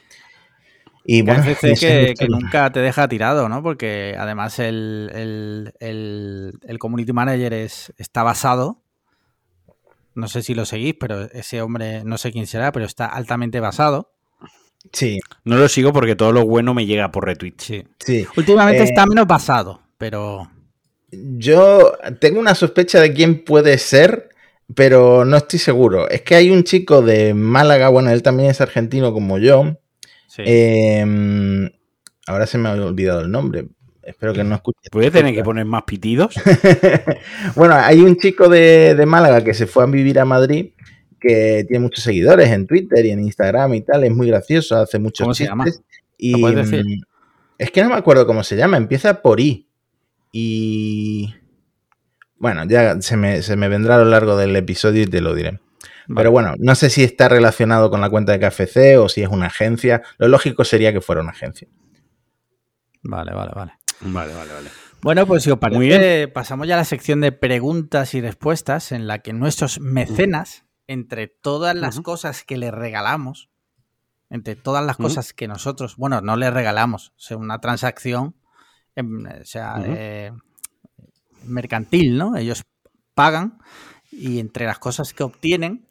Y 1.04 1.22
bueno, 1.22 1.44
que, 1.60 2.14
nunca 2.28 2.72
te 2.72 2.80
deja 2.80 3.08
tirado, 3.08 3.48
¿no? 3.48 3.62
Porque 3.62 4.16
además 4.18 4.58
el, 4.58 5.72
community 6.78 7.12
manager 7.12 7.52
es, 7.52 7.92
está 7.98 8.22
basado, 8.22 8.82
no 10.14 10.28
sé 10.28 10.42
si 10.42 10.54
lo 10.54 10.64
seguís, 10.64 10.94
pero 10.98 11.22
ese 11.32 11.60
hombre 11.60 12.04
no 12.04 12.18
sé 12.18 12.32
quién 12.32 12.46
será, 12.46 12.72
pero 12.72 12.86
está 12.86 13.06
altamente 13.06 13.60
basado 13.60 14.14
Sí. 14.92 15.20
No 15.44 15.56
lo 15.56 15.68
sigo 15.68 15.92
porque 15.92 16.16
todo 16.16 16.32
lo 16.32 16.44
bueno 16.46 16.74
me 16.74 16.86
llega 16.86 17.10
por 17.10 17.24
retweet. 17.26 17.54
Sí. 17.58 18.26
Últimamente 18.36 18.82
eh, 18.82 18.86
está 18.86 19.06
menos 19.06 19.26
basado, 19.26 19.80
pero. 19.98 20.50
Yo 21.10 21.92
tengo 22.20 22.40
una 22.40 22.54
sospecha 22.54 23.00
de 23.00 23.12
quién 23.12 23.44
puede 23.44 23.78
ser, 23.78 24.30
pero 24.74 25.24
no 25.24 25.36
estoy 25.36 25.60
seguro. 25.60 26.08
Es 26.08 26.22
que 26.22 26.34
hay 26.34 26.50
un 26.50 26.64
chico 26.64 27.02
de 27.02 27.34
Málaga, 27.34 27.88
bueno, 27.88 28.10
él 28.10 28.22
también 28.22 28.50
es 28.50 28.60
argentino 28.60 29.12
como 29.12 29.38
yo. 29.38 29.78
Em, 30.38 31.70
ahora 32.26 32.46
se 32.46 32.58
me 32.58 32.68
ha 32.68 32.72
olvidado 32.72 33.20
el 33.20 33.30
nombre. 33.30 33.68
Espero 34.02 34.34
que 34.34 34.44
no 34.44 34.56
escuche. 34.56 34.90
¿Puede 34.90 35.10
tener 35.10 35.34
que 35.34 35.42
poner 35.42 35.64
más 35.64 35.84
pitidos? 35.84 36.34
bueno, 37.56 37.74
hay 37.74 38.00
un 38.00 38.16
chico 38.16 38.48
de, 38.48 38.94
de 38.94 39.06
Málaga 39.06 39.42
que 39.42 39.54
se 39.54 39.66
fue 39.66 39.84
a 39.84 39.86
vivir 39.86 40.18
a 40.18 40.24
Madrid 40.24 40.72
que 41.24 41.64
tiene 41.66 41.82
muchos 41.82 42.04
seguidores 42.04 42.50
en 42.50 42.66
Twitter 42.66 43.04
y 43.06 43.10
en 43.10 43.20
Instagram 43.20 43.72
y 43.72 43.80
tal, 43.80 44.04
es 44.04 44.14
muy 44.14 44.26
gracioso, 44.26 44.76
hace 44.76 44.98
muchos 44.98 45.28
chistes. 45.28 45.38
Se 45.38 45.44
llama? 45.46 45.64
Y 46.18 46.34
mm, 46.34 47.00
es 47.56 47.70
que 47.70 47.82
no 47.82 47.88
me 47.88 47.94
acuerdo 47.94 48.26
cómo 48.26 48.44
se 48.44 48.56
llama, 48.56 48.76
empieza 48.76 49.22
por 49.22 49.40
I. 49.40 49.66
Y 50.32 51.34
bueno, 52.36 52.64
ya 52.66 53.00
se 53.00 53.16
me, 53.16 53.68
vendrá 53.68 53.94
a 53.96 53.98
lo 53.98 54.04
largo 54.04 54.36
del 54.36 54.54
episodio 54.54 55.04
y 55.04 55.06
te 55.06 55.22
lo 55.22 55.34
diré. 55.34 55.60
Pero 56.14 56.30
bueno, 56.30 56.54
no 56.58 56.74
sé 56.74 56.90
si 56.90 57.02
está 57.02 57.28
relacionado 57.28 57.90
con 57.90 58.00
la 58.00 58.10
cuenta 58.10 58.36
de 58.36 58.40
KFC 58.40 58.98
o 58.98 59.08
si 59.08 59.22
es 59.22 59.28
una 59.28 59.46
agencia. 59.46 60.02
Lo 60.18 60.28
lógico 60.28 60.64
sería 60.64 60.92
que 60.92 61.00
fuera 61.00 61.22
una 61.22 61.30
agencia. 61.30 61.68
Vale, 63.02 63.32
vale, 63.32 63.52
vale. 63.54 63.72
Vale, 64.00 64.34
vale, 64.34 64.52
vale. 64.52 64.70
Bueno, 65.02 65.26
pues 65.26 65.42
si 65.42 65.50
os 65.50 65.58
parece, 65.58 66.28
pasamos 66.28 66.66
ya 66.66 66.74
a 66.74 66.78
la 66.78 66.84
sección 66.84 67.20
de 67.20 67.30
preguntas 67.30 68.14
y 68.14 68.22
respuestas 68.22 68.90
en 68.90 69.06
la 69.06 69.18
que 69.18 69.34
nuestros 69.34 69.78
mecenas 69.80 70.64
entre 70.86 71.28
todas 71.28 71.74
las 71.74 72.00
cosas 72.00 72.44
que 72.44 72.56
le 72.56 72.70
regalamos, 72.70 73.50
entre 74.30 74.56
todas 74.56 74.84
las 74.84 74.96
cosas 74.96 75.32
que 75.32 75.46
nosotros, 75.46 75.96
bueno, 75.96 76.20
no 76.20 76.36
le 76.36 76.50
regalamos, 76.50 77.10
o 77.10 77.20
sea, 77.20 77.36
una 77.36 77.60
transacción 77.60 78.34
em, 78.96 79.26
o 79.26 79.44
sea, 79.44 79.76
eh, 79.86 80.32
mercantil, 81.44 82.16
¿no? 82.16 82.36
Ellos 82.36 82.64
pagan 83.14 83.58
y 84.10 84.38
entre 84.38 84.66
las 84.66 84.78
cosas 84.78 85.12
que 85.12 85.22
obtienen 85.22 85.88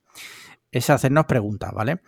es 0.74 0.89
hacernos 0.89 1.25
preguntas, 1.25 1.72
¿vale? 1.74 2.01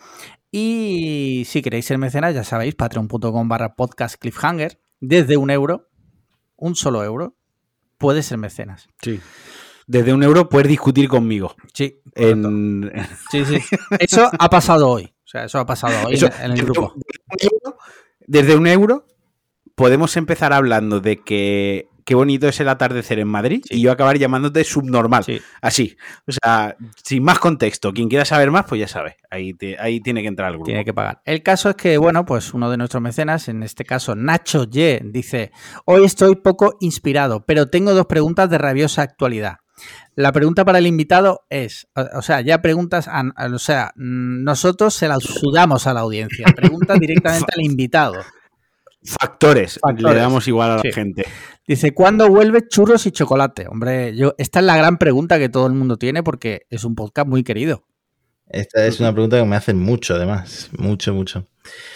Y 0.51 1.43
si 1.45 1.62
queréis 1.62 1.86
ser 1.86 1.98
mecenas, 1.98 2.34
ya 2.34 2.43
sabéis, 2.43 2.75
patreon.com 2.75 3.48
barra 3.48 3.75
podcast 3.75 4.15
cliffhanger, 4.19 4.79
desde 5.00 5.38
un 5.38 5.50
euro, 5.51 5.89
un 6.55 6.75
solo 6.75 7.03
euro, 7.03 7.36
puedes 7.98 8.25
ser 8.25 8.38
mecenas. 8.38 8.88
Sí. 9.01 9.19
Desde 9.88 10.13
un 10.13 10.24
euro 10.24 10.50
puedes 10.50 10.67
discutir 10.67 11.07
conmigo. 11.07 11.55
Sí. 11.74 12.01
Sí, 13.29 13.43
sí. 13.43 13.57
Eso 14.00 14.29
ha 14.39 14.50
pasado 14.50 14.89
hoy. 14.89 15.03
O 15.03 15.27
sea, 15.27 15.43
eso 15.43 15.60
ha 15.60 15.65
pasado 15.65 16.07
hoy 16.07 16.15
en, 16.15 16.51
el 16.51 16.63
grupo. 16.63 16.93
Desde 18.25 18.55
un 18.55 18.67
euro 18.67 19.05
podemos 19.75 20.15
empezar 20.15 20.53
hablando 20.53 21.01
de 21.01 21.17
que 21.17 21.89
qué 22.05 22.15
bonito 22.15 22.47
es 22.47 22.59
el 22.59 22.69
atardecer 22.69 23.19
en 23.19 23.27
Madrid 23.27 23.63
y 23.69 23.81
yo 23.81 23.91
acabar 23.91 24.17
llamándote 24.17 24.63
subnormal. 24.63 25.25
Así. 25.62 25.97
O 26.27 26.31
sea, 26.31 26.77
sin 27.03 27.24
más 27.24 27.39
contexto. 27.39 27.91
Quien 27.91 28.07
quiera 28.07 28.24
saber 28.24 28.51
más, 28.51 28.65
pues 28.65 28.79
ya 28.79 28.88
sabe. 28.88 29.17
Ahí, 29.29 29.55
ahí 29.79 30.00
tiene 30.00 30.21
que 30.21 30.27
entrar 30.27 30.47
al 30.47 30.53
grupo. 30.53 30.65
Tiene 30.65 30.85
que 30.85 30.93
pagar. 30.93 31.21
El 31.25 31.43
caso 31.43 31.69
es 31.69 31.75
que, 31.75 31.97
bueno, 31.97 32.25
pues 32.25 32.53
uno 32.53 32.69
de 32.69 32.77
nuestros 32.77 33.01
mecenas, 33.01 33.50
en 33.50 33.63
este 33.63 33.83
caso 33.83 34.15
Nacho 34.15 34.65
Ye, 34.65 35.01
dice: 35.03 35.51
Hoy 35.85 36.05
estoy 36.05 36.35
poco 36.35 36.77
inspirado, 36.79 37.45
pero 37.45 37.69
tengo 37.69 37.93
dos 37.93 38.05
preguntas 38.05 38.50
de 38.50 38.59
rabiosa 38.59 39.01
actualidad. 39.01 39.57
La 40.15 40.31
pregunta 40.31 40.63
para 40.63 40.77
el 40.77 40.88
invitado 40.88 41.45
es, 41.50 41.89
o 41.93 42.21
sea, 42.21 42.39
ya 42.39 42.62
preguntas, 42.62 43.09
o 43.51 43.59
sea, 43.59 43.91
nosotros 43.95 44.93
se 44.93 45.09
las 45.09 45.21
sudamos 45.21 45.85
a 45.88 45.93
la 45.93 46.00
audiencia, 46.01 46.45
preguntas 46.55 46.97
directamente 47.01 47.51
al 47.53 47.65
invitado. 47.65 48.13
Factores, 49.03 49.79
le 49.97 50.15
damos 50.15 50.47
igual 50.47 50.71
a 50.71 50.75
la 50.77 50.91
gente. 50.93 51.25
Dice, 51.67 51.93
¿cuándo 51.93 52.29
vuelve 52.29 52.67
churros 52.67 53.05
y 53.07 53.12
chocolate? 53.12 53.67
Hombre, 53.67 54.15
yo, 54.15 54.36
esta 54.38 54.60
es 54.60 54.65
la 54.65 54.77
gran 54.77 54.98
pregunta 54.98 55.39
que 55.39 55.50
todo 55.50 55.65
el 55.65 55.74
mundo 55.74 55.98
tiene 55.98 56.22
porque 56.22 56.67
es 56.69 56.84
un 56.84 56.95
podcast 56.95 57.27
muy 57.27 57.43
querido. 57.43 57.84
Esta 58.48 58.86
es 58.86 59.00
una 59.00 59.12
pregunta 59.12 59.39
que 59.39 59.45
me 59.45 59.55
hacen 59.55 59.79
mucho, 59.79 60.15
además. 60.15 60.69
Mucho, 60.77 61.13
mucho. 61.13 61.48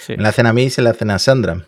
Me 0.08 0.18
la 0.18 0.30
hacen 0.30 0.48
a 0.48 0.54
mí 0.54 0.64
y 0.64 0.70
se 0.72 0.82
la 0.82 0.90
hacen 0.90 1.12
a 1.12 1.20
Sandra. 1.20 1.68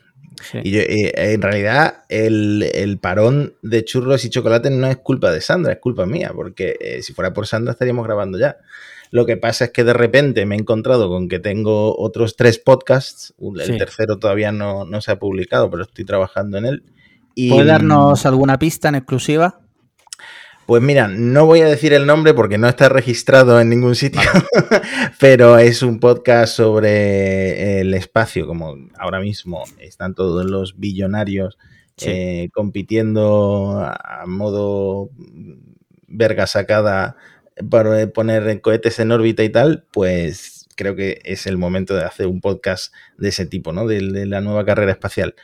Y 0.63 0.77
en 0.77 1.41
realidad, 1.41 2.03
el, 2.10 2.98
parón 3.00 3.53
de 3.62 3.86
churros 3.86 4.25
y 4.25 4.29
chocolate 4.29 4.72
no 4.72 4.88
es 4.88 4.98
culpa 4.98 5.31
de 5.31 5.41
Sandra, 5.41 5.74
es 5.74 5.79
culpa 5.79 6.05
mía, 6.05 6.31
porque 6.34 6.77
eh, 6.79 7.03
si 7.03 7.13
fuera 7.13 7.34
por 7.34 7.46
Sandra 7.46 7.74
estaríamos 7.74 8.05
grabando 8.05 8.39
ya. 8.39 8.58
Lo 9.12 9.25
que 9.25 9.38
pasa 9.38 9.65
es 9.65 9.72
que 9.72 9.84
de 9.84 9.93
repente 9.93 10.46
me 10.46 10.55
he 10.55 10.60
encontrado 10.60 11.10
con 11.10 11.27
que 11.27 11.39
tengo 11.39 11.98
otros 12.00 12.38
tres 12.38 12.58
podcasts. 12.58 13.34
El 13.39 13.77
tercero 13.77 14.17
todavía 14.17 14.51
no, 14.51 14.88
se 15.01 15.12
ha 15.12 15.20
publicado, 15.20 15.70
pero 15.70 15.84
estoy 15.84 16.05
trabajando 16.05 16.58
en 16.58 16.65
él. 16.65 16.84
Y, 17.35 17.50
¿Puede 17.50 17.65
darnos 17.65 18.25
alguna 18.25 18.59
pista 18.59 18.89
en 18.89 18.95
exclusiva? 18.95 19.61
Pues 20.65 20.81
mira, 20.81 21.07
no 21.07 21.45
voy 21.45 21.61
a 21.61 21.65
decir 21.65 21.91
el 21.93 22.05
nombre 22.05 22.33
porque 22.33 22.57
no 22.57 22.69
está 22.69 22.88
registrado 22.88 23.59
en 23.59 23.69
ningún 23.69 23.95
sitio, 23.95 24.21
pero 25.19 25.57
es 25.57 25.81
un 25.81 26.00
podcast 26.00 26.55
sobre 26.55 27.81
el 27.81 27.93
espacio, 27.93 28.47
como 28.47 28.77
ahora 28.97 29.19
mismo 29.19 29.63
están 29.79 30.15
todos 30.15 30.45
los 30.45 30.79
billonarios 30.79 31.57
eh, 32.03 32.50
compitiendo 32.53 33.81
a 33.81 34.23
modo 34.25 35.09
verga 36.07 36.47
sacada 36.47 37.15
para 37.69 38.07
poner 38.07 38.61
cohetes 38.61 39.00
en 39.00 39.11
órbita 39.11 39.43
y 39.43 39.50
tal, 39.50 39.85
pues 39.91 40.67
creo 40.75 40.95
que 40.95 41.21
es 41.23 41.45
el 41.47 41.57
momento 41.57 41.95
de 41.95 42.03
hacer 42.03 42.27
un 42.27 42.41
podcast 42.41 42.93
de 43.17 43.29
ese 43.29 43.45
tipo, 43.45 43.71
¿no? 43.71 43.88
De, 43.88 44.01
la 44.01 44.41
nueva 44.41 44.65
carrera 44.65 44.91
espacial. 44.91 45.35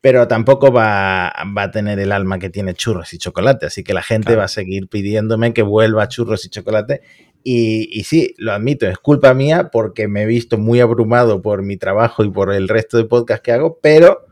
Pero 0.00 0.28
tampoco 0.28 0.70
va, 0.70 1.28
a 1.28 1.70
tener 1.72 1.98
el 1.98 2.12
alma 2.12 2.38
que 2.38 2.50
tiene 2.50 2.74
churros 2.74 3.12
y 3.12 3.18
chocolate, 3.18 3.66
así 3.66 3.82
que 3.82 3.94
la 3.94 4.02
gente 4.02 4.36
va 4.36 4.44
a 4.44 4.48
seguir 4.48 4.88
pidiéndome 4.88 5.52
que 5.52 5.62
vuelva 5.62 6.08
churros 6.08 6.44
y 6.44 6.50
chocolate. 6.50 7.02
Y, 7.42 8.02
sí, 8.04 8.34
lo 8.38 8.52
admito, 8.52 8.86
es 8.86 8.98
culpa 8.98 9.32
mía 9.32 9.70
porque 9.70 10.08
me 10.08 10.22
he 10.22 10.26
visto 10.26 10.58
muy 10.58 10.80
abrumado 10.80 11.42
por 11.42 11.62
mi 11.62 11.76
trabajo 11.76 12.24
y 12.24 12.30
por 12.30 12.52
el 12.52 12.68
resto 12.68 12.96
de 12.96 13.04
podcast 13.04 13.42
que 13.42 13.52
hago, 13.52 13.78
pero 13.80 14.26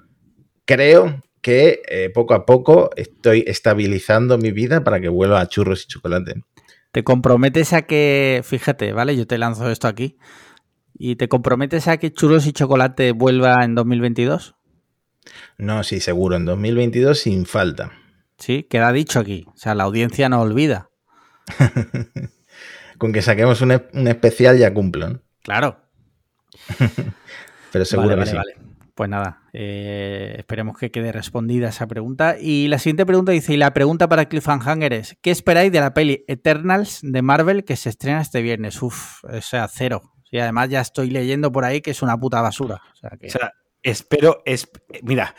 creo 0.65 1.23
que 1.41 1.83
eh, 1.89 2.11
poco 2.13 2.35
a 2.35 2.45
poco 2.45 2.91
estoy 2.97 3.45
estabilizando 3.47 4.39
mi 4.39 4.51
vida 4.51 4.83
para 4.83 5.01
que 5.01 5.09
vuelva 5.09 5.41
a 5.41 5.47
churros 5.47 5.85
y 5.85 5.89
chocolate. 5.89 6.43
¿Te 6.91 7.03
comprometes 7.03 7.73
a 7.73 7.83
que, 7.83 8.41
fíjate, 8.45 8.93
¿vale? 8.93 9.17
Yo 9.17 9.27
te 9.27 9.37
lanzo 9.37 9.69
esto 9.69 9.89
aquí. 9.89 10.17
¿Y 10.97 11.17
te 11.17 11.29
comprometes 11.29 11.89
a 11.89 11.97
que 11.97 12.13
churros 12.13 12.47
y 12.47 12.53
chocolate 12.53 13.11
vuelva 13.13 13.65
en 13.65 13.75
2022? 13.75 14.55
No, 15.59 15.83
sí, 15.85 16.01
seguro, 16.01 16.37
en 16.37 16.45
2022 16.45 17.19
sin 17.19 17.47
falta. 17.47 17.93
Sí, 18.39 18.65
queda 18.65 18.93
dicho 18.93 19.21
aquí. 19.21 19.45
O 19.49 19.57
sea, 19.57 19.75
la 19.75 19.85
audiencia 19.85 20.29
no 20.29 20.41
olvida. 20.41 20.91
Con 22.99 23.13
que 23.13 23.23
saquemos 23.23 23.61
un, 23.61 23.73
especial 24.09 24.59
ya 24.59 24.73
cumplo. 24.73 25.21
Claro. 25.43 25.81
Pero 27.73 27.85
seguro 27.85 28.17
que 28.17 28.27
sí. 28.27 28.37
Pues 28.95 29.11
nada, 29.11 29.43
eh, 29.53 30.37
esperemos 30.39 30.79
que 30.79 30.93
quede 30.93 31.11
respondida 31.11 31.69
esa 31.69 31.89
pregunta. 31.89 32.37
Y 32.41 32.69
la 32.69 32.79
siguiente 32.79 33.05
pregunta 33.05 33.33
dice, 33.33 33.53
y 33.53 33.57
la 33.57 33.75
pregunta 33.75 34.09
para 34.09 34.27
Cliffhanger 34.27 34.93
es, 34.93 35.17
¿qué 35.21 35.33
esperáis 35.33 35.73
de 35.73 35.81
la 35.81 35.95
peli 35.95 36.25
Eternals 36.29 37.01
de 37.03 37.21
Marvel 37.21 37.65
que 37.65 37.75
se 37.75 37.89
estrena 37.89 38.21
este 38.21 38.41
viernes? 38.41 38.81
Uf, 38.81 39.25
o 39.25 39.41
sea, 39.41 39.67
cero. 39.67 40.13
Y 40.31 40.39
además 40.39 40.69
ya 40.69 40.81
estoy 40.81 41.11
leyendo 41.11 41.51
por 41.51 41.65
ahí 41.65 41.81
que 41.81 41.91
es 41.91 42.03
una 42.03 42.17
puta 42.17 42.41
basura. 42.41 42.83
O 42.93 42.97
sea, 42.97 43.11
que... 43.19 43.29
espero, 43.85 44.43
es, 44.45 44.69
mira, 45.03 45.37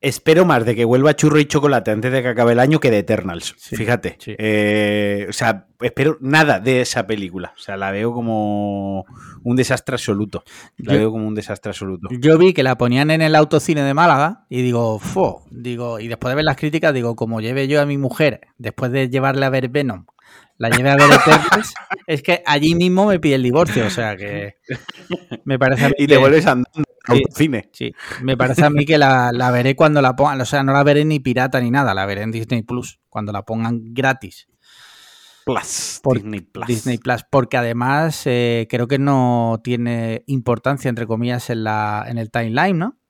espero 0.00 0.44
más 0.44 0.64
de 0.64 0.74
que 0.74 0.84
vuelva 0.84 1.14
churro 1.14 1.38
y 1.38 1.46
chocolate 1.46 1.90
antes 1.90 2.12
de 2.12 2.22
que 2.22 2.28
acabe 2.28 2.52
el 2.52 2.60
año 2.60 2.80
que 2.80 2.90
de 2.90 2.98
Eternals. 2.98 3.54
fíjate. 3.56 4.18
Eh, 4.26 5.26
o 5.28 5.32
sea, 5.32 5.68
espero 5.80 6.18
nada 6.20 6.58
de 6.58 6.80
esa 6.80 7.06
película. 7.06 7.52
O 7.56 7.60
sea, 7.60 7.76
la 7.76 7.90
veo 7.90 8.12
como 8.12 9.04
un 9.42 9.56
desastre 9.56 9.94
absoluto. 9.94 10.42
La 10.76 10.94
veo 10.94 11.10
como 11.10 11.26
un 11.26 11.34
desastre 11.34 11.70
absoluto. 11.70 12.08
Yo 12.20 12.36
vi 12.36 12.52
que 12.52 12.62
la 12.62 12.76
ponían 12.76 13.10
en 13.10 13.22
el 13.22 13.34
autocine 13.36 13.82
de 13.82 13.94
Málaga 13.94 14.44
y 14.48 14.62
digo, 14.62 14.98
fo, 14.98 15.44
digo, 15.50 16.00
y 16.00 16.08
después 16.08 16.32
de 16.32 16.36
ver 16.36 16.44
las 16.44 16.56
críticas, 16.56 16.92
digo, 16.92 17.14
como 17.14 17.40
lleve 17.40 17.68
yo 17.68 17.80
a 17.80 17.86
mi 17.86 17.96
mujer, 17.96 18.40
después 18.58 18.90
de 18.90 19.08
llevarle 19.08 19.46
a 19.46 19.50
ver 19.50 19.68
Venom, 19.68 20.06
la 20.58 20.70
lleve 20.70 20.90
a 20.90 20.96
ver 20.96 21.06
es 22.06 22.22
que 22.22 22.42
allí 22.46 22.74
mismo 22.74 23.06
me 23.06 23.18
pide 23.18 23.34
el 23.34 23.42
divorcio. 23.42 23.86
O 23.86 23.90
sea 23.90 24.16
que 24.16 24.56
me 25.44 25.58
parece. 25.58 25.92
y 25.98 26.06
te 26.06 26.16
vuelves 26.16 26.46
andando 26.46 26.84
cine. 27.34 27.68
Sí, 27.72 27.92
me 28.22 28.36
parece 28.36 28.64
a 28.64 28.70
mí 28.70 28.84
que 28.84 28.98
la, 28.98 29.50
veré 29.52 29.74
cuando 29.74 30.00
la 30.00 30.14
pongan, 30.14 30.40
o 30.40 30.44
sea, 30.44 30.62
no 30.62 30.72
la 30.72 30.84
veré 30.84 31.04
ni 31.04 31.20
pirata 31.20 31.60
ni 31.60 31.70
nada, 31.70 31.94
la 31.94 32.06
veré 32.06 32.22
en 32.22 32.30
Disney 32.30 32.62
Plus, 32.62 33.00
cuando 33.08 33.32
la 33.32 33.42
pongan 33.42 33.92
gratis. 33.92 34.48
Plus, 35.44 36.00
Disney 36.14 36.40
Plus. 36.40 36.66
Disney 36.68 36.98
Plus, 36.98 37.24
porque 37.28 37.56
además 37.56 38.22
eh, 38.26 38.68
creo 38.70 38.86
que 38.86 38.98
no 39.00 39.60
tiene 39.64 40.22
importancia, 40.26 40.88
entre 40.88 41.06
comillas, 41.06 41.50
en, 41.50 41.64
la, 41.64 42.04
en 42.06 42.18
el 42.18 42.30
timeline, 42.30 42.78
¿no? 42.78 43.01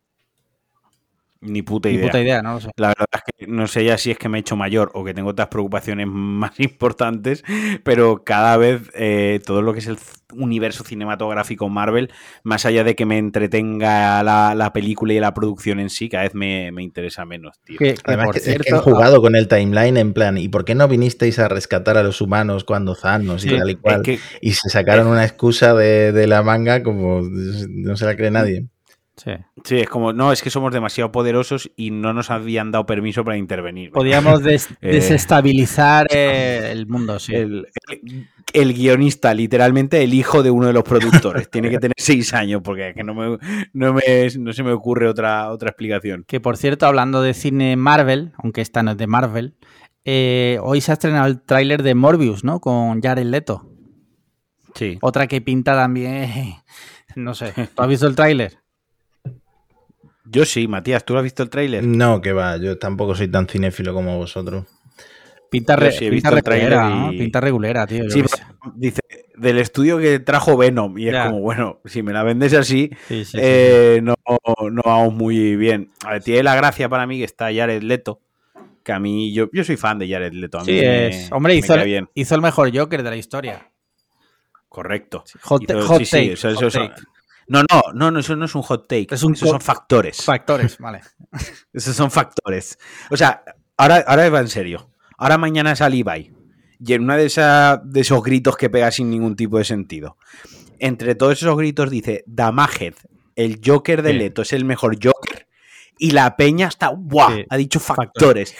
Ni 1.42 1.62
puta 1.62 1.90
idea. 1.90 2.06
puta 2.06 2.20
idea, 2.20 2.40
no 2.40 2.60
La 2.76 2.88
verdad 2.88 3.06
es 3.12 3.22
que 3.36 3.46
no 3.48 3.66
sé 3.66 3.84
ya 3.84 3.98
si 3.98 4.12
es 4.12 4.18
que 4.18 4.28
me 4.28 4.38
he 4.38 4.40
hecho 4.40 4.54
mayor 4.54 4.92
o 4.94 5.04
que 5.04 5.12
tengo 5.12 5.30
otras 5.30 5.48
preocupaciones 5.48 6.06
más 6.10 6.58
importantes, 6.60 7.44
pero 7.82 8.22
cada 8.24 8.56
vez 8.56 8.90
eh, 8.94 9.40
todo 9.44 9.60
lo 9.60 9.72
que 9.72 9.80
es 9.80 9.88
el 9.88 9.98
universo 10.34 10.84
cinematográfico 10.84 11.68
Marvel, 11.68 12.10
más 12.44 12.64
allá 12.64 12.84
de 12.84 12.94
que 12.94 13.06
me 13.06 13.18
entretenga 13.18 14.22
la, 14.22 14.72
película 14.72 15.12
y 15.12 15.20
la 15.20 15.34
producción 15.34 15.80
en 15.80 15.90
sí, 15.90 16.08
cada 16.08 16.24
vez 16.24 16.34
me, 16.34 16.70
interesa 16.78 17.24
menos, 17.24 17.60
tío. 17.64 17.78
Además, 18.04 18.28
que, 18.40 18.52
he 18.52 18.78
jugado 18.78 19.20
con 19.20 19.36
el 19.36 19.48
timeline 19.48 19.96
en 19.96 20.12
plan, 20.12 20.38
¿y 20.38 20.48
por 20.48 20.64
qué 20.64 20.74
no 20.74 20.88
vinisteis 20.88 21.38
a 21.38 21.48
rescatar 21.48 21.98
a 21.98 22.02
los 22.02 22.20
humanos 22.20 22.64
cuando 22.64 22.94
Thanos 22.94 23.44
y 23.44 23.58
tal 23.58 23.70
y 23.70 23.74
cual? 23.74 24.02
y 24.40 24.52
se 24.52 24.68
sacaron 24.70 25.08
una 25.08 25.24
excusa 25.24 25.74
de, 25.74 26.12
de 26.12 26.26
la 26.26 26.42
manga 26.42 26.82
como 26.82 27.20
no 27.22 27.96
se 27.96 28.06
la 28.06 28.16
cree 28.16 28.30
nadie. 28.30 28.68
Sí. 29.16 29.76
es 29.76 29.88
como, 29.88 30.12
no, 30.12 30.32
es 30.32 30.42
que 30.42 30.48
somos 30.48 30.72
demasiado 30.72 31.12
poderosos 31.12 31.70
y 31.76 31.90
no 31.90 32.14
nos 32.14 32.30
habían 32.30 32.70
dado 32.70 32.86
permiso 32.86 33.24
para 33.24 33.36
intervenir. 33.36 33.90
Podíamos 33.90 34.40
eh, 34.46 34.58
desestabilizar 34.80 36.06
eh, 36.10 36.68
el 36.72 36.86
mundo, 36.86 37.18
sí. 37.18 37.34
El, 37.34 38.74
guionista, 38.74 39.34
literalmente 39.34 40.02
el 40.02 40.14
hijo 40.14 40.42
de 40.42 40.50
uno 40.50 40.66
de 40.66 40.72
los 40.72 40.82
productores. 40.82 41.50
Tiene 41.50 41.68
que 41.68 41.78
tener 41.78 41.94
seis 41.98 42.32
años 42.32 42.62
porque 42.64 42.94
no, 43.04 43.14
me, 43.14 43.38
no, 43.74 44.52
se 44.52 44.62
me 44.62 44.72
ocurre 44.72 45.08
otra, 45.08 45.50
otra 45.50 45.68
explicación. 45.70 46.24
Que 46.26 46.40
por 46.40 46.56
cierto, 46.56 46.86
hablando 46.86 47.22
de 47.22 47.34
cine 47.34 47.76
Marvel, 47.76 48.32
aunque 48.42 48.62
esta 48.62 48.82
no 48.82 48.92
es 48.92 48.96
de 48.96 49.06
Marvel, 49.06 49.54
eh, 50.04 50.58
hoy 50.62 50.80
se 50.80 50.90
ha 50.90 50.94
estrenado 50.94 51.26
el 51.26 51.42
tráiler 51.42 51.82
de 51.82 51.94
Morbius, 51.94 52.44
¿no? 52.44 52.60
Con 52.60 53.00
Jared 53.02 53.26
Leto. 53.26 53.68
Sí. 54.74 54.98
Otra 55.02 55.26
que 55.26 55.42
pinta 55.42 55.74
también, 55.74 56.54
no 57.14 57.34
sé, 57.34 57.52
¿tú 57.52 57.82
has 57.82 57.88
visto 57.88 58.06
el 58.06 58.16
tráiler? 58.16 58.61
Yo 60.32 60.46
sí, 60.46 60.66
Matías, 60.66 61.04
¿tú 61.04 61.14
has 61.16 61.22
visto 61.22 61.42
el 61.42 61.50
tráiler? 61.50 61.84
No, 61.84 62.22
que 62.22 62.32
va, 62.32 62.56
yo 62.56 62.78
tampoco 62.78 63.14
soy 63.14 63.28
tan 63.28 63.46
cinéfilo 63.46 63.92
como 63.92 64.16
vosotros. 64.16 64.64
Pinta, 65.50 65.76
re, 65.76 65.90
pinta, 65.92 66.30
regulera, 66.30 67.10
pinta 67.10 67.38
regulera, 67.38 67.86
tío. 67.86 68.04
dice, 68.74 69.02
del 69.36 69.58
estudio 69.58 69.98
que 69.98 70.18
trajo 70.18 70.56
Venom. 70.56 70.96
Y 70.96 71.08
es 71.08 71.26
como, 71.26 71.40
bueno, 71.40 71.80
si 71.84 72.02
me 72.02 72.14
la 72.14 72.22
vendes 72.22 72.54
así, 72.54 72.90
eh, 73.10 74.00
no, 74.02 74.14
no, 74.70 74.82
vamos 74.82 75.12
muy 75.12 75.54
bien. 75.56 75.90
A 76.06 76.12
ver, 76.12 76.22
tiene 76.22 76.42
la 76.44 76.54
gracia 76.54 76.88
para 76.88 77.06
mí 77.06 77.18
que 77.18 77.24
está 77.24 77.52
Jared 77.52 77.82
Leto. 77.82 78.20
Que 78.82 78.92
a 78.92 78.98
mí, 78.98 79.34
yo, 79.34 79.50
yo 79.52 79.62
soy 79.62 79.76
fan 79.76 79.98
de 79.98 80.08
Jared 80.08 80.32
Leto. 80.32 80.60
A 80.60 80.64
mí 80.64 80.72
sí, 80.72 80.80
es. 80.82 81.30
Hombre, 81.30 81.54
hizo, 81.54 81.76
hizo, 82.14 82.34
el 82.34 82.40
mejor 82.40 82.74
Joker 82.74 83.02
de 83.02 83.10
la 83.10 83.16
historia. 83.16 83.70
Correcto. 84.70 85.24
Hot, 85.42 85.66
take. 85.66 86.34
No, 87.52 87.62
no, 87.70 87.82
no, 87.92 88.10
no, 88.10 88.20
eso 88.20 88.34
no 88.34 88.46
es 88.46 88.54
un 88.54 88.62
hot 88.62 88.88
take. 88.88 89.08
Es 89.10 89.22
un 89.22 89.34
Esos 89.34 89.50
son 89.50 89.60
factores. 89.60 90.24
Factores, 90.24 90.78
vale. 90.78 91.00
Esos 91.72 91.94
son 91.94 92.10
factores. 92.10 92.78
O 93.10 93.16
sea, 93.16 93.42
ahora, 93.76 94.02
ahora 94.06 94.30
va 94.30 94.40
en 94.40 94.48
serio. 94.48 94.90
Ahora 95.18 95.36
mañana 95.36 95.76
sale 95.76 95.96
Ibai 95.96 96.32
y 96.84 96.94
en 96.94 97.02
una 97.02 97.16
de, 97.16 97.30
de 97.84 98.00
esos 98.00 98.22
gritos 98.22 98.56
que 98.56 98.70
pega 98.70 98.90
sin 98.90 99.10
ningún 99.10 99.36
tipo 99.36 99.58
de 99.58 99.64
sentido, 99.64 100.16
entre 100.78 101.14
todos 101.14 101.34
esos 101.34 101.56
gritos 101.56 101.90
dice, 101.90 102.24
Damaged, 102.26 102.94
el 103.36 103.60
Joker 103.64 104.02
de 104.02 104.14
Leto 104.14 104.42
es 104.42 104.52
el 104.52 104.64
mejor 104.64 104.96
Joker. 104.96 105.31
Y 106.02 106.10
la 106.10 106.36
peña 106.36 106.66
está, 106.66 106.90
¡buah! 106.90 107.44
ha 107.48 107.56
dicho 107.56 107.78
factores. 107.78 108.56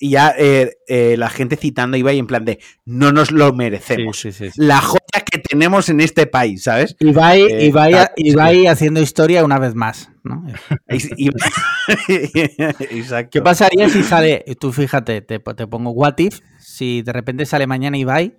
y 0.00 0.10
ya 0.10 0.34
eh, 0.36 0.72
eh, 0.88 1.14
la 1.16 1.30
gente 1.30 1.54
citando 1.54 1.94
a 1.94 1.98
Ibai 1.98 2.18
en 2.18 2.26
plan 2.26 2.44
de, 2.44 2.58
no 2.84 3.12
nos 3.12 3.30
lo 3.30 3.52
merecemos. 3.52 4.26
la 4.56 4.80
joya 4.80 5.22
que 5.24 5.38
tenemos 5.38 5.88
en 5.88 6.00
este 6.00 6.26
país, 6.26 6.64
¿sabes? 6.64 6.96
Ibai, 6.98 7.42
eh, 7.42 7.72
Ibai, 8.16 8.66
haciendo 8.66 9.00
historia 9.00 9.44
una 9.44 9.60
vez 9.60 9.76
más. 9.76 10.10
¿no? 10.24 10.44
Exacto. 12.08 13.30
¿Qué 13.30 13.40
pasaría 13.40 13.88
si 13.88 14.02
sale, 14.02 14.44
tú 14.58 14.72
fíjate, 14.72 15.20
te, 15.20 15.38
te 15.38 15.66
pongo 15.68 15.92
what 15.92 16.18
if, 16.18 16.40
si 16.58 17.02
de 17.02 17.12
repente 17.12 17.46
sale 17.46 17.68
mañana 17.68 17.98
Ibai 17.98 18.36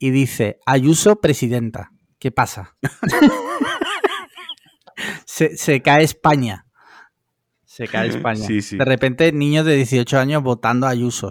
y 0.00 0.10
dice 0.10 0.58
Ayuso 0.66 1.20
presidenta, 1.20 1.92
¿qué 2.18 2.32
pasa? 2.32 2.76
se, 5.24 5.82
cae 5.82 6.02
España. 6.02 6.66
Se 7.80 7.88
cae 7.88 8.08
España. 8.10 8.46
De 8.46 8.84
repente, 8.84 9.32
niños 9.32 9.64
de 9.64 9.74
18 9.74 10.18
años 10.18 10.42
votando 10.42 10.86
a 10.86 10.90
Ayuso. 10.90 11.30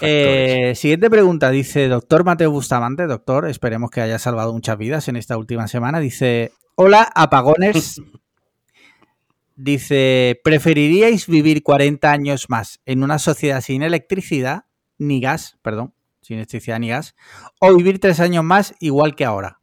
Eh, 0.00 0.72
siguiente 0.74 1.10
pregunta, 1.10 1.50
dice 1.50 1.88
doctor 1.88 2.24
Mateo 2.24 2.50
Bustamante, 2.50 3.06
doctor, 3.06 3.46
esperemos 3.46 3.90
que 3.90 4.00
haya 4.00 4.18
salvado 4.18 4.54
muchas 4.54 4.78
vidas 4.78 5.06
en 5.08 5.16
esta 5.16 5.36
última 5.36 5.68
semana. 5.68 6.00
Dice, 6.00 6.52
hola 6.76 7.02
apagones 7.14 8.00
Dice, 9.56 10.40
¿preferiríais 10.44 11.26
vivir 11.26 11.62
40 11.62 12.10
años 12.10 12.48
más 12.48 12.80
en 12.86 13.02
una 13.02 13.18
sociedad 13.18 13.60
sin 13.60 13.82
electricidad, 13.82 14.66
ni 14.96 15.20
gas, 15.20 15.58
perdón, 15.62 15.92
sin 16.22 16.36
electricidad 16.36 16.78
ni 16.78 16.88
gas, 16.88 17.16
o 17.58 17.74
vivir 17.74 17.98
tres 17.98 18.20
años 18.20 18.44
más 18.44 18.74
igual 18.78 19.14
que 19.14 19.24
ahora? 19.26 19.60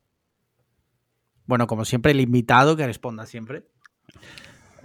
Bueno, 1.45 1.65
como 1.65 1.85
siempre, 1.85 2.11
el 2.11 2.19
invitado 2.19 2.75
que 2.75 2.85
responda 2.85 3.25
siempre. 3.25 3.63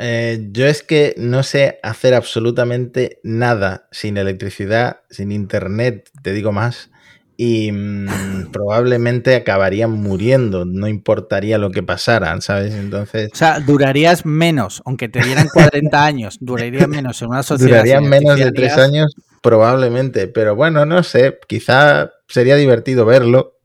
Eh, 0.03 0.49
yo 0.53 0.67
es 0.67 0.83
que 0.83 1.15
no 1.19 1.43
sé 1.43 1.79
hacer 1.83 2.15
absolutamente 2.15 3.21
nada 3.23 3.87
sin 3.93 4.17
electricidad, 4.17 5.01
sin 5.11 5.31
internet, 5.31 6.09
te 6.23 6.33
digo 6.33 6.53
más, 6.53 6.91
y 7.37 7.71
mm, 7.71 8.07
probablemente 8.51 9.37
acabarían 9.37 9.91
muriendo, 9.91 10.65
no 10.65 10.89
importaría 10.89 11.59
lo 11.59 11.71
que 11.71 11.83
pasaran, 11.83 12.41
¿sabes? 12.41 12.73
Entonces... 12.73 13.29
O 13.31 13.37
sea, 13.37 13.61
durarías 13.61 14.25
menos, 14.25 14.83
aunque 14.87 15.11
te 15.11 15.23
dieran 15.23 15.49
40 15.53 16.05
años, 16.05 16.39
durarías 16.41 16.89
menos 16.89 17.21
en 17.21 17.29
una 17.29 17.43
sociedad. 17.43 17.83
Durarían 17.83 18.09
menos 18.09 18.39
de 18.39 18.53
tres 18.53 18.79
años, 18.79 19.15
probablemente, 19.43 20.29
pero 20.29 20.57
bueno, 20.57 20.87
no 20.87 21.03
sé, 21.03 21.39
quizá 21.47 22.11
sería 22.27 22.57
divertido 22.57 23.05
verlo. 23.05 23.60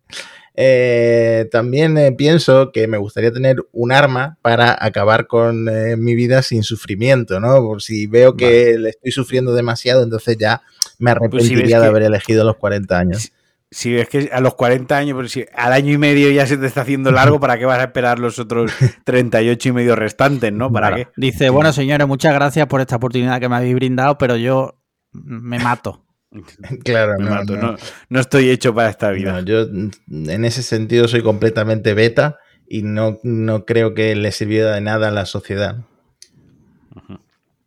Eh, 0.57 1.47
también 1.51 1.97
eh, 1.97 2.11
pienso 2.11 2.71
que 2.71 2.87
me 2.87 2.97
gustaría 2.97 3.31
tener 3.31 3.57
un 3.71 3.91
arma 3.91 4.37
para 4.41 4.77
acabar 4.79 5.27
con 5.27 5.67
eh, 5.69 5.97
mi 5.97 6.15
vida 6.15 6.41
sin 6.41 6.63
sufrimiento, 6.63 7.39
¿no? 7.39 7.61
Por 7.61 7.81
si 7.81 8.07
veo 8.07 8.35
que 8.35 8.77
le 8.77 8.89
estoy 8.89 9.11
sufriendo 9.11 9.53
demasiado, 9.53 10.03
entonces 10.03 10.37
ya 10.37 10.61
me 10.97 11.13
pues 11.15 11.43
arrepentiría 11.43 11.79
de 11.79 11.87
haber 11.87 12.03
elegido 12.03 12.43
los 12.43 12.55
40 12.55 12.97
años 12.97 13.31
si 13.75 13.97
es 13.97 14.07
que 14.07 14.29
a 14.31 14.39
los 14.39 14.55
40 14.55 14.95
años, 14.95 15.17
pero 15.17 15.27
si 15.27 15.45
al 15.53 15.73
año 15.73 15.91
y 15.91 15.97
medio 15.97 16.31
ya 16.31 16.47
se 16.47 16.57
te 16.57 16.65
está 16.65 16.81
haciendo 16.81 17.11
largo, 17.11 17.39
¿para 17.41 17.57
qué 17.57 17.65
vas 17.65 17.79
a 17.79 17.83
esperar 17.83 18.19
los 18.19 18.39
otros 18.39 18.71
38 19.03 19.67
y 19.67 19.71
medio 19.73 19.97
restantes, 19.97 20.53
no? 20.53 20.71
¿Para 20.71 20.95
qué? 20.95 21.07
Dice, 21.17 21.49
bueno, 21.49 21.73
señores, 21.73 22.07
muchas 22.07 22.33
gracias 22.33 22.67
por 22.67 22.79
esta 22.79 22.95
oportunidad 22.95 23.39
que 23.41 23.49
me 23.49 23.57
habéis 23.57 23.75
brindado, 23.75 24.17
pero 24.17 24.37
yo 24.37 24.79
me 25.11 25.59
mato. 25.59 26.04
Claro, 26.83 27.19
me 27.19 27.29
mato. 27.29 27.55
No. 27.57 27.75
No, 28.09 28.19
estoy 28.19 28.49
hecho 28.49 28.73
para 28.73 28.89
esta 28.89 29.11
vida. 29.11 29.41
yo 29.41 29.61
en 29.61 30.45
ese 30.45 30.63
sentido 30.63 31.07
soy 31.07 31.21
completamente 31.21 31.93
beta 31.93 32.39
y 32.67 32.83
no, 32.83 33.19
no 33.23 33.65
creo 33.65 33.93
que 33.93 34.15
le 34.15 34.31
sirviera 34.31 34.73
de 34.73 34.81
nada 34.81 35.09
a 35.09 35.11
la 35.11 35.25
sociedad. 35.25 35.85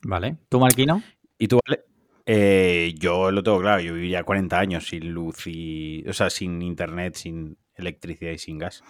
Vale. 0.02 0.38
¿Tú, 0.48 0.60
Marquino? 0.60 1.02
¿Y 1.38 1.48
tú, 1.48 1.60
vale? 1.66 1.84
Eh, 2.30 2.94
yo 2.98 3.30
lo 3.30 3.42
tengo 3.42 3.60
claro, 3.60 3.80
yo 3.80 3.94
viviría 3.94 4.22
40 4.22 4.58
años 4.58 4.86
sin 4.86 5.12
luz 5.12 5.46
y. 5.46 6.04
O 6.08 6.12
sea, 6.12 6.28
sin 6.30 6.60
internet, 6.62 7.14
sin 7.14 7.56
electricidad 7.74 8.32
y 8.32 8.38
sin 8.38 8.58
gas. 8.58 8.82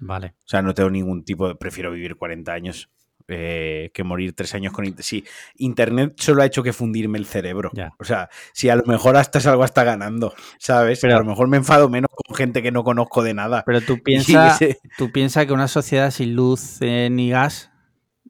Vale. 0.00 0.34
O 0.38 0.48
sea, 0.48 0.62
no 0.62 0.74
tengo 0.74 0.90
ningún 0.90 1.24
tipo 1.24 1.48
de. 1.48 1.54
Prefiero 1.54 1.90
vivir 1.90 2.16
40 2.16 2.52
años 2.52 2.90
eh, 3.28 3.90
que 3.94 4.04
morir 4.04 4.32
tres 4.34 4.54
años 4.54 4.72
con 4.72 4.84
internet. 4.84 5.04
Sí, 5.04 5.24
internet 5.56 6.14
solo 6.18 6.42
ha 6.42 6.46
hecho 6.46 6.62
que 6.62 6.72
fundirme 6.72 7.18
el 7.18 7.26
cerebro. 7.26 7.70
O 7.98 8.04
sea, 8.04 8.28
si 8.52 8.68
a 8.68 8.76
lo 8.76 8.84
mejor 8.84 9.16
hasta 9.16 9.38
algo 9.50 9.62
hasta 9.62 9.84
ganando, 9.84 10.34
¿sabes? 10.58 10.98
Pero 11.00 11.16
a 11.16 11.18
lo 11.20 11.24
mejor 11.24 11.48
me 11.48 11.56
enfado 11.56 11.88
menos 11.88 12.10
con 12.12 12.36
gente 12.36 12.62
que 12.62 12.72
no 12.72 12.84
conozco 12.84 13.22
de 13.22 13.34
nada. 13.34 13.62
Pero 13.64 13.80
tú 13.80 13.98
piensas 14.02 14.58
tú 14.98 15.12
piensa 15.12 15.46
que 15.46 15.52
una 15.52 15.68
sociedad 15.68 16.10
sin 16.10 16.34
luz 16.34 16.78
eh, 16.80 17.08
ni 17.10 17.30
gas 17.30 17.70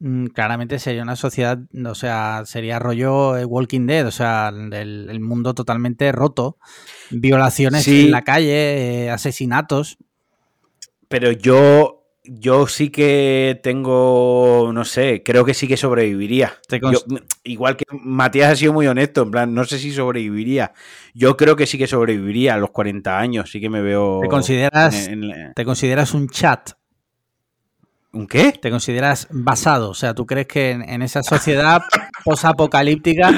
Mm, 0.00 0.26
claramente 0.26 0.78
sería 0.78 1.02
una 1.02 1.16
sociedad, 1.16 1.58
o 1.84 1.94
sea, 1.94 2.42
sería 2.44 2.78
rollo 2.78 3.36
eh, 3.36 3.44
Walking 3.44 3.86
Dead, 3.86 4.06
o 4.06 4.12
sea, 4.12 4.48
el, 4.48 5.20
mundo 5.20 5.54
totalmente 5.54 6.12
roto, 6.12 6.58
violaciones 7.10 7.88
en 7.88 8.12
la 8.12 8.22
calle, 8.22 9.06
eh, 9.06 9.10
asesinatos. 9.10 9.98
Pero 11.08 11.32
yo, 11.32 11.97
yo 12.30 12.66
sí 12.66 12.90
que 12.90 13.58
tengo, 13.62 14.70
no 14.72 14.84
sé, 14.84 15.22
creo 15.24 15.44
que 15.44 15.54
sí 15.54 15.66
que 15.66 15.76
sobreviviría. 15.76 16.52
igual 17.44 17.76
que 17.76 17.84
Matías 17.90 18.52
ha 18.52 18.56
sido 18.56 18.72
muy 18.72 18.86
honesto, 18.86 19.22
en 19.22 19.30
plan, 19.30 19.54
no 19.54 19.64
sé 19.64 19.78
si 19.78 19.92
sobreviviría. 19.92 20.72
Yo 21.14 21.36
creo 21.36 21.56
que 21.56 21.66
sí 21.66 21.78
que 21.78 21.86
sobreviviría 21.86 22.54
a 22.54 22.58
los 22.58 22.70
40 22.70 23.18
años, 23.18 23.50
sí 23.50 23.60
que 23.60 23.70
me 23.70 23.80
veo... 23.80 24.20
¿Te 24.22 24.28
consideras, 24.28 25.08
¿te 25.54 25.64
consideras 25.64 26.14
un 26.14 26.28
chat 26.28 26.72
¿Un 28.12 28.26
qué? 28.26 28.52
¿Te 28.52 28.70
consideras 28.70 29.28
basado? 29.30 29.90
O 29.90 29.94
sea, 29.94 30.14
¿tú 30.14 30.24
crees 30.24 30.46
que 30.46 30.70
en, 30.70 31.02
esa 31.02 31.22
sociedad 31.22 31.82
posapocalíptica 32.24 33.30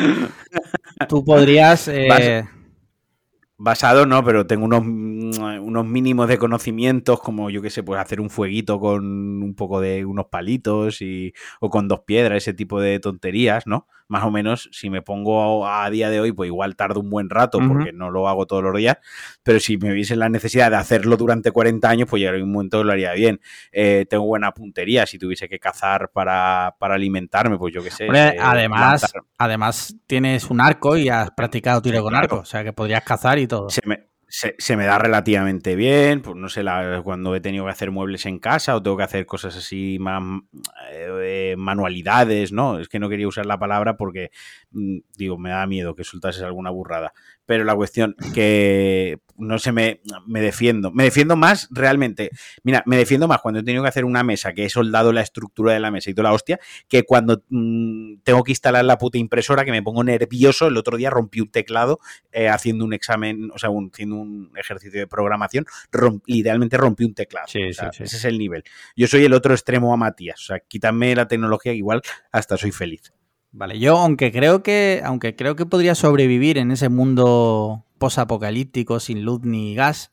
tú 1.09 1.25
podrías... 1.25 1.89
Eh, 1.89 2.45
basado 3.61 4.07
no, 4.07 4.25
pero 4.25 4.47
tengo 4.47 4.65
unos, 4.65 4.81
unos 4.83 5.87
mínimos 5.87 6.29
de 6.29 6.39
conocimientos, 6.39 7.21
como 7.21 7.51
yo 7.51 7.61
qué 7.61 7.69
sé, 7.69 7.83
pues 7.83 8.01
hacer 8.01 8.21
un 8.21 8.31
fueguito 8.31 8.81
con 8.81 9.05
un 9.43 9.55
poco 9.55 9.81
de 9.81 10.07
unos 10.07 10.27
palitos 10.27 11.03
y, 11.03 11.35
o 11.61 11.69
con 11.69 11.87
dos 11.87 12.01
piedras, 12.01 12.39
ese 12.39 12.55
tipo 12.55 12.81
de 12.81 12.99
tonterías, 13.01 13.67
¿no? 13.67 13.87
Más 14.11 14.25
o 14.25 14.31
menos, 14.33 14.69
si 14.73 14.91
me 14.91 15.03
pongo 15.03 15.69
a, 15.69 15.89
día 15.89 16.11
de 16.11 16.19
hoy, 16.19 16.33
pues 16.33 16.49
igual 16.49 16.75
tardo 16.75 16.99
un 16.99 17.09
buen 17.11 17.31
rato 17.31 17.61
porque 17.67 17.93
no 17.93 18.11
lo 18.11 18.29
hago 18.29 18.45
todos 18.45 18.63
los 18.65 18.77
días, 18.77 18.97
pero 19.45 19.61
si 19.61 19.79
me 19.79 19.93
hubiese 19.93 20.17
la 20.17 20.29
necesidad 20.29 20.73
de 20.73 20.79
hacerlo 20.79 21.17
durante 21.17 21.53
40 21.53 21.89
años, 21.89 22.09
pues 22.11 22.19
llegaría 22.19 22.43
un 22.43 22.51
momento 22.51 22.79
que 22.79 22.85
lo 22.85 22.93
haría 22.93 23.13
bien. 23.13 23.41
Eh, 23.71 24.07
tengo 24.11 24.25
buena 24.25 24.53
puntería, 24.53 25.07
si 25.07 25.17
tuviese 25.17 25.49
que 25.49 25.61
cazar 25.61 26.11
para, 26.13 26.75
alimentarme, 26.81 27.57
pues 27.57 27.73
yo 27.73 27.85
qué 27.85 27.93
sé. 27.93 28.07
Eh, 28.07 28.37
además, 28.41 29.13
además 29.39 29.97
tienes 30.09 30.51
un 30.51 30.61
arco 30.61 30.97
y 30.97 31.09
has 31.09 31.31
practicado 31.31 31.81
tiro 31.81 32.03
con 32.03 32.17
arco, 32.17 32.41
o 32.41 32.45
sea 32.45 32.65
que 32.65 32.73
podrías 32.73 33.05
cazar 33.05 33.39
y 33.39 33.47
todo. 33.47 33.71
Se 33.71 33.81
me, 33.87 34.10
se, 34.31 34.77
me 34.77 34.87
da 34.87 34.99
relativamente 34.99 35.75
bien, 35.75 36.23
pues 36.23 36.37
no 36.37 36.49
sé, 36.49 36.63
la, 36.63 37.01
cuando 37.03 37.35
he 37.35 37.41
tenido 37.41 37.65
que 37.65 37.73
hacer 37.73 37.91
muebles 37.91 38.27
en 38.27 38.39
casa 38.39 38.77
o 38.77 38.83
tengo 38.83 38.97
que 38.97 39.03
hacer 39.03 39.27
cosas 39.27 39.57
así 39.57 39.99
más 40.01 40.23
eh, 40.93 41.55
manualidades, 41.59 42.53
¿no? 42.53 42.79
Es 42.79 42.89
que 42.89 43.01
no 43.01 43.09
quería 43.09 43.27
usar 43.29 43.47
la 43.47 43.59
palabra 43.59 43.97
porque, 43.97 44.31
mm, 44.71 44.99
digo, 45.17 45.37
me 45.37 45.51
da 45.51 45.67
miedo 45.67 45.95
que 45.97 46.05
soltases 46.05 46.43
alguna 46.43 46.71
burrada. 46.71 47.13
Pero 47.51 47.65
la 47.65 47.75
cuestión 47.75 48.15
que 48.33 49.19
no 49.37 49.59
se 49.59 49.73
me, 49.73 50.01
me 50.25 50.41
defiendo. 50.41 50.93
Me 50.93 51.03
defiendo 51.03 51.35
más 51.35 51.67
realmente. 51.73 52.31
Mira, 52.63 52.85
me 52.87 52.97
defiendo 52.97 53.27
más 53.27 53.41
cuando 53.41 53.59
he 53.59 53.65
tenido 53.65 53.83
que 53.83 53.89
hacer 53.89 54.05
una 54.05 54.23
mesa, 54.23 54.53
que 54.53 54.67
he 54.67 54.71
soldado 54.71 55.13
la 55.13 55.21
estructura 55.21 55.73
de 55.73 55.81
la 55.81 55.91
mesa 55.91 56.11
y 56.11 56.15
toda 56.15 56.29
la 56.29 56.33
hostia, 56.33 56.61
que 56.87 57.03
cuando 57.03 57.43
mm, 57.49 58.19
tengo 58.23 58.45
que 58.45 58.53
instalar 58.53 58.85
la 58.85 58.99
puta 58.99 59.19
impresora, 59.19 59.65
que 59.65 59.73
me 59.73 59.83
pongo 59.83 60.05
nervioso. 60.05 60.69
El 60.69 60.77
otro 60.77 60.97
día 60.97 61.11
rompí 61.11 61.41
un 61.41 61.51
teclado 61.51 61.99
eh, 62.31 62.49
haciendo 62.49 62.85
un 62.85 62.93
examen, 62.93 63.51
o 63.53 63.59
sea, 63.59 63.71
haciendo 63.71 64.15
un 64.15 64.53
ejercicio 64.55 65.01
de 65.01 65.09
programación. 65.09 65.67
idealmente 66.27 66.77
rompí 66.77 67.03
un 67.03 67.15
teclado. 67.15 67.47
Ese 67.53 68.05
es 68.05 68.25
el 68.25 68.39
nivel. 68.39 68.63
Yo 68.95 69.09
soy 69.09 69.25
el 69.25 69.33
otro 69.33 69.55
extremo 69.55 69.93
a 69.93 69.97
Matías. 69.97 70.41
O 70.41 70.45
sea, 70.45 70.61
quítame 70.61 71.17
la 71.17 71.27
tecnología, 71.27 71.73
igual 71.73 72.01
hasta 72.31 72.57
soy 72.57 72.71
feliz. 72.71 73.13
Vale, 73.53 73.79
yo 73.79 73.97
aunque 73.99 74.31
creo 74.31 74.63
que, 74.63 75.03
aunque 75.05 75.35
creo 75.35 75.57
que 75.57 75.67
podría 75.67 75.95
sobrevivir 75.95 76.57
en 76.59 76.71
ese 76.71 76.89
mundo 76.89 77.85
posapocalíptico 77.99 79.01
sin 79.01 79.25
luz 79.25 79.41
ni 79.43 79.75
gas, 79.75 80.13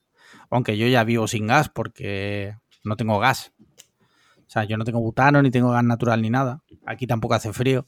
Aunque 0.49 0.77
yo 0.77 0.87
ya 0.87 1.03
vivo 1.03 1.27
sin 1.27 1.47
gas 1.47 1.69
porque 1.69 2.55
no 2.83 2.95
tengo 2.95 3.19
gas. 3.19 3.51
O 4.37 4.49
sea, 4.49 4.63
yo 4.63 4.77
no 4.77 4.85
tengo 4.85 5.01
butano, 5.01 5.41
ni 5.41 5.51
tengo 5.51 5.71
gas 5.71 5.83
natural, 5.83 6.21
ni 6.21 6.29
nada. 6.29 6.63
Aquí 6.85 7.05
tampoco 7.05 7.33
hace 7.33 7.51
frío. 7.51 7.85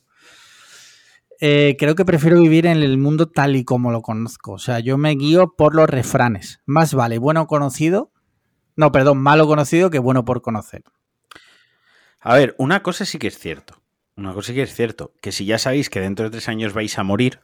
Eh, 1.39 1.77
creo 1.79 1.95
que 1.95 2.03
prefiero 2.03 2.41
vivir 2.41 2.65
en 2.65 2.83
el 2.83 2.97
mundo 2.97 3.29
tal 3.29 3.55
y 3.55 3.63
como 3.63 3.91
lo 3.91 4.01
conozco. 4.01 4.53
O 4.53 4.59
sea, 4.59 4.79
yo 4.79 4.97
me 4.97 5.15
guío 5.15 5.55
por 5.55 5.73
los 5.73 5.89
refranes. 5.89 6.61
Más 6.65 6.93
vale 6.93 7.17
bueno 7.17 7.47
conocido. 7.47 8.11
No, 8.75 8.91
perdón, 8.91 9.19
malo 9.19 9.47
conocido 9.47 9.89
que 9.89 9.99
bueno 9.99 10.25
por 10.25 10.41
conocer. 10.41 10.83
A 12.19 12.35
ver, 12.35 12.55
una 12.57 12.83
cosa 12.83 13.05
sí 13.05 13.17
que 13.19 13.27
es 13.27 13.39
cierto. 13.39 13.78
Una 14.19 14.33
cosa 14.33 14.47
sí 14.47 14.55
que 14.55 14.63
es 14.63 14.73
cierto. 14.73 15.13
Que 15.21 15.31
si 15.31 15.45
ya 15.45 15.57
sabéis 15.57 15.89
que 15.89 16.01
dentro 16.01 16.25
de 16.25 16.31
tres 16.31 16.49
años 16.49 16.73
vais 16.73 16.97
a 16.97 17.03
morir, 17.03 17.39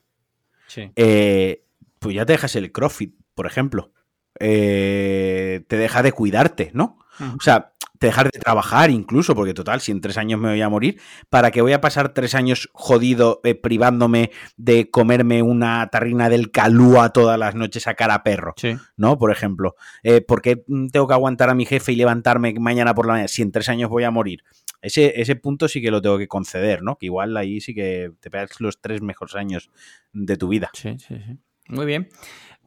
eh, 0.75 1.63
pues 1.99 2.15
ya 2.15 2.25
te 2.25 2.33
dejas 2.33 2.55
el 2.55 2.71
CrossFit, 2.71 3.15
por 3.33 3.47
ejemplo. 3.47 3.91
Eh, 4.39 5.63
te 5.67 5.77
deja 5.77 6.03
de 6.03 6.11
cuidarte, 6.11 6.71
¿no? 6.73 6.99
O 7.37 7.41
sea, 7.41 7.75
te 7.99 8.07
dejar 8.07 8.29
de 8.29 8.39
trabajar 8.39 8.89
incluso, 8.89 9.35
porque 9.35 9.53
total, 9.53 9.81
si 9.81 9.91
en 9.91 10.01
tres 10.01 10.17
años 10.17 10.39
me 10.39 10.49
voy 10.49 10.61
a 10.61 10.69
morir, 10.69 10.99
¿para 11.29 11.51
qué 11.51 11.61
voy 11.61 11.73
a 11.73 11.81
pasar 11.81 12.13
tres 12.13 12.35
años 12.35 12.69
jodido 12.73 13.39
eh, 13.43 13.55
privándome 13.55 14.31
de 14.57 14.89
comerme 14.89 15.41
una 15.41 15.87
tarrina 15.87 16.29
del 16.29 16.51
calúa 16.51 17.09
todas 17.09 17.39
las 17.39 17.55
noches 17.55 17.87
a 17.87 17.93
cara 17.93 18.15
a 18.15 18.23
perro? 18.23 18.53
¿No? 18.97 19.17
Por 19.17 19.31
ejemplo, 19.31 19.75
eh, 20.03 20.21
¿por 20.21 20.41
qué 20.41 20.63
tengo 20.91 21.07
que 21.07 21.13
aguantar 21.13 21.49
a 21.49 21.55
mi 21.55 21.65
jefe 21.65 21.93
y 21.93 21.95
levantarme 21.95 22.53
mañana 22.59 22.93
por 22.93 23.07
la 23.07 23.13
mañana 23.13 23.27
si 23.27 23.41
en 23.41 23.51
tres 23.51 23.69
años 23.69 23.89
voy 23.89 24.03
a 24.03 24.11
morir? 24.11 24.43
Ese, 24.85 25.19
ese 25.19 25.35
punto 25.35 25.67
sí 25.67 25.81
que 25.81 25.89
lo 25.89 26.01
tengo 26.01 26.17
que 26.17 26.27
conceder, 26.27 26.83
¿no? 26.83 26.97
Que 26.97 27.07
igual 27.07 27.35
ahí 27.37 27.59
sí 27.59 27.73
que 27.73 28.11
te 28.19 28.29
pegas 28.29 28.61
los 28.61 28.79
tres 28.79 29.01
mejores 29.01 29.35
años 29.35 29.71
de 30.13 30.37
tu 30.37 30.47
vida. 30.47 30.69
Sí, 30.73 30.95
sí, 30.99 31.15
sí. 31.25 31.39
Muy 31.69 31.87
bien. 31.87 32.09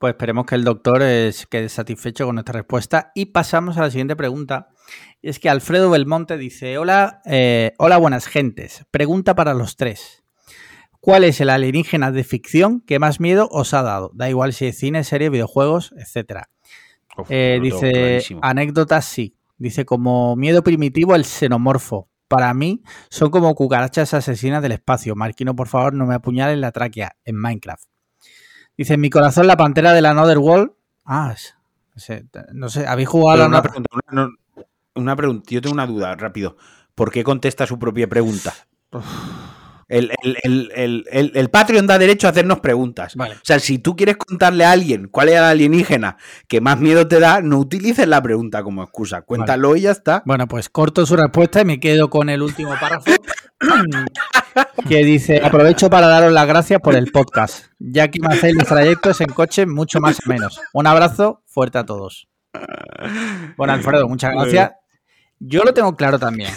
Pues 0.00 0.14
esperemos 0.14 0.46
que 0.46 0.56
el 0.56 0.64
doctor 0.64 1.00
quede 1.48 1.68
satisfecho 1.68 2.26
con 2.26 2.34
nuestra 2.34 2.54
respuesta 2.54 3.12
y 3.14 3.26
pasamos 3.26 3.78
a 3.78 3.82
la 3.82 3.90
siguiente 3.90 4.16
pregunta. 4.16 4.68
Es 5.22 5.38
que 5.38 5.48
Alfredo 5.48 5.90
Belmonte 5.90 6.36
dice, 6.38 6.78
hola, 6.78 7.20
eh, 7.24 7.74
hola 7.78 7.98
buenas 7.98 8.26
gentes. 8.26 8.84
Pregunta 8.90 9.34
para 9.34 9.54
los 9.54 9.76
tres. 9.76 10.24
¿Cuál 11.00 11.22
es 11.24 11.40
el 11.40 11.50
alienígena 11.50 12.10
de 12.10 12.24
ficción 12.24 12.80
que 12.80 12.98
más 12.98 13.20
miedo 13.20 13.48
os 13.52 13.74
ha 13.74 13.82
dado? 13.82 14.10
Da 14.14 14.28
igual 14.28 14.52
si 14.52 14.66
es 14.66 14.76
cine, 14.76 15.04
serie, 15.04 15.30
videojuegos, 15.30 15.92
etcétera. 15.96 16.50
Eh, 17.28 17.58
dice, 17.62 18.24
anécdotas 18.42 19.04
sí. 19.04 19.37
Dice, 19.58 19.84
como 19.84 20.36
miedo 20.36 20.62
primitivo, 20.62 21.14
el 21.14 21.24
xenomorfo. 21.24 22.08
Para 22.28 22.52
mí, 22.54 22.82
son 23.08 23.30
como 23.30 23.54
cucarachas 23.54 24.14
asesinas 24.14 24.62
del 24.62 24.72
espacio. 24.72 25.14
Marquino, 25.16 25.56
por 25.56 25.68
favor, 25.68 25.94
no 25.94 26.06
me 26.06 26.14
apuñalen 26.14 26.60
la 26.60 26.72
tráquea 26.72 27.16
en 27.24 27.36
Minecraft. 27.36 27.84
Dice, 28.76 28.94
en 28.94 29.00
mi 29.00 29.10
corazón 29.10 29.46
la 29.46 29.56
pantera 29.56 29.92
de 29.92 30.02
la 30.02 30.10
Another 30.10 30.38
World. 30.38 30.72
Ah, 31.04 31.34
no 32.52 32.68
sé, 32.68 32.86
¿habéis 32.86 33.08
jugado 33.08 33.42
a 33.42 33.46
una, 33.46 33.62
pregunta? 33.62 33.88
Una, 34.94 35.16
pregunta, 35.16 35.46
yo 35.48 35.60
tengo 35.60 35.74
una 35.74 35.86
duda, 35.86 36.14
rápido. 36.14 36.56
¿Por 36.94 37.10
qué 37.10 37.24
contesta 37.24 37.66
su 37.66 37.78
propia 37.78 38.08
pregunta? 38.08 38.54
El, 39.88 40.12
el, 40.42 41.50
Patreon 41.50 41.86
da 41.86 41.98
derecho 41.98 42.26
a 42.26 42.30
hacernos 42.30 42.60
preguntas. 42.60 43.16
O 43.16 43.26
sea, 43.42 43.58
si 43.58 43.78
tú 43.78 43.96
quieres 43.96 44.16
contarle 44.18 44.64
a 44.64 44.72
alguien 44.72 45.08
cuál 45.08 45.30
es 45.30 45.36
el 45.36 45.44
alienígena 45.44 46.18
que 46.46 46.60
más 46.60 46.78
miedo 46.78 47.08
te 47.08 47.18
da, 47.20 47.40
no 47.40 47.58
utilices 47.58 48.06
la 48.06 48.22
pregunta 48.22 48.62
como 48.62 48.82
excusa. 48.82 49.22
Cuéntalo 49.22 49.76
y 49.76 49.82
ya 49.82 49.90
está. 49.90 50.22
Bueno, 50.26 50.46
pues 50.46 50.68
corto 50.68 51.06
su 51.06 51.16
respuesta 51.16 51.62
y 51.62 51.64
me 51.64 51.80
quedo 51.80 52.10
con 52.10 52.28
el 52.28 52.42
último 52.42 52.74
párrafo 52.78 53.10
que 54.88 55.04
dice: 55.04 55.40
Aprovecho 55.42 55.88
para 55.88 56.06
daros 56.06 56.32
las 56.32 56.46
gracias 56.46 56.80
por 56.80 56.94
el 56.94 57.10
podcast, 57.10 57.66
ya 57.78 58.08
que 58.08 58.20
me 58.20 58.34
hacéis 58.34 58.54
los 58.56 58.68
trayectos 58.68 59.20
en 59.22 59.28
coche 59.28 59.64
mucho 59.64 60.00
más 60.00 60.18
o 60.18 60.28
menos. 60.28 60.60
Un 60.74 60.86
abrazo 60.86 61.42
fuerte 61.46 61.78
a 61.78 61.86
todos. 61.86 62.28
Bueno, 63.56 63.72
Alfredo, 63.72 64.06
muchas 64.06 64.32
gracias. 64.32 64.72
Yo 65.40 65.62
lo 65.62 65.72
tengo 65.72 65.96
claro 65.96 66.18
también. 66.18 66.50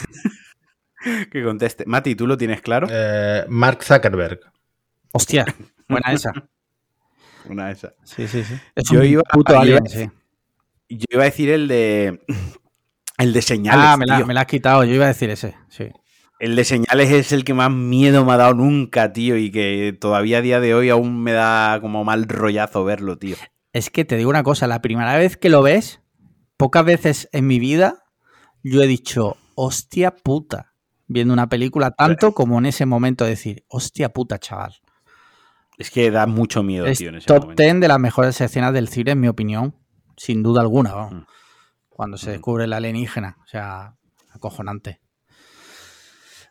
Que 1.32 1.44
conteste. 1.44 1.86
Mati, 1.86 2.16
¿tú 2.16 2.28
lo 2.28 2.38
tienes 2.38 2.62
claro? 2.62 2.88
Eh, 2.90 3.46
Mark 3.50 3.84
Zuckerberg. 3.84 4.40
Hostia, 5.12 5.46
buena 5.88 6.14
esa. 6.14 6.32
Buena 7.46 7.72
esa. 7.72 7.94
Sí, 8.04 8.28
sí, 8.28 8.44
sí. 8.44 8.56
yo, 8.92 9.04
iba, 9.04 9.24
yo 10.90 11.06
iba 11.10 11.22
a 11.22 11.26
decir 11.26 11.50
el 11.50 11.68
de. 11.68 12.22
El 13.18 13.34
de 13.34 13.42
señales. 13.42 13.86
Ah, 13.86 13.98
me 13.98 14.06
la, 14.06 14.26
me 14.26 14.34
la, 14.34 14.42
has 14.42 14.48
quitado. 14.48 14.84
Yo 14.84 14.94
iba 14.94 15.06
a 15.06 15.10
decir 15.10 15.30
ese, 15.30 15.56
sí. 15.70 15.90
El 16.40 16.56
de 16.56 16.64
señales 16.64 17.12
es 17.12 17.32
el 17.34 17.44
que 17.44 17.54
más 17.54 17.72
miedo 17.72 18.26
me 18.26 18.34
ha 18.34 18.38
dado 18.38 18.56
nunca, 18.56 19.14
tío, 19.14 19.38
y 19.38 19.52
que 19.52 19.96
todavía 20.00 20.40
a 20.40 20.42
día 20.42 20.60
de 20.60 20.74
hoy 20.74 20.90
aún 20.90 21.22
me 21.22 21.34
da 21.34 21.80
como 21.82 22.04
mal 22.04 22.28
rollazo 22.28 22.84
verlo, 22.84 23.20
tío. 23.20 23.36
Es 23.74 23.92
que 23.92 24.06
te 24.06 24.18
digo 24.18 24.32
una 24.32 24.42
cosa, 24.42 24.66
la 24.66 24.82
primera 24.82 25.16
vez 25.18 25.38
que 25.38 25.50
lo 25.50 25.62
ves, 25.62 26.02
pocas 26.58 26.84
veces 26.84 27.30
en 27.32 27.46
mi 27.46 27.60
vida, 27.60 28.06
yo 28.64 28.82
he 28.82 28.88
dicho, 28.88 29.38
hostia 29.54 30.16
puta 30.16 30.71
viendo 31.12 31.34
una 31.34 31.50
película, 31.50 31.92
tanto 31.92 32.34
como 32.34 32.58
en 32.60 32.66
ese 32.66 32.86
momento 32.86 33.26
decir, 33.26 33.66
hostia 33.68 34.10
puta, 34.10 34.40
chaval. 34.40 34.76
Es 35.78 35.92
que 35.92 36.12
da 36.12 36.26
mucho 36.26 36.64
miedo, 36.64 36.86
tío, 36.94 37.10
en 37.10 37.16
ese 37.16 37.28
top 37.28 37.56
10 37.56 37.82
de 37.82 37.88
las 37.88 38.00
mejores 38.00 38.40
escenas 38.40 38.74
del 38.74 38.88
cine, 38.88 39.12
en 39.12 39.20
mi 39.20 39.28
opinión, 39.28 39.76
sin 40.16 40.44
duda 40.44 40.62
alguna, 40.62 40.96
mm. 40.96 41.26
cuando 41.90 42.18
se 42.18 42.30
mm. 42.30 42.34
descubre 42.34 42.68
la 42.68 42.78
alienígena, 42.78 43.38
o 43.44 43.48
sea, 43.48 43.96
acojonante. 44.32 45.02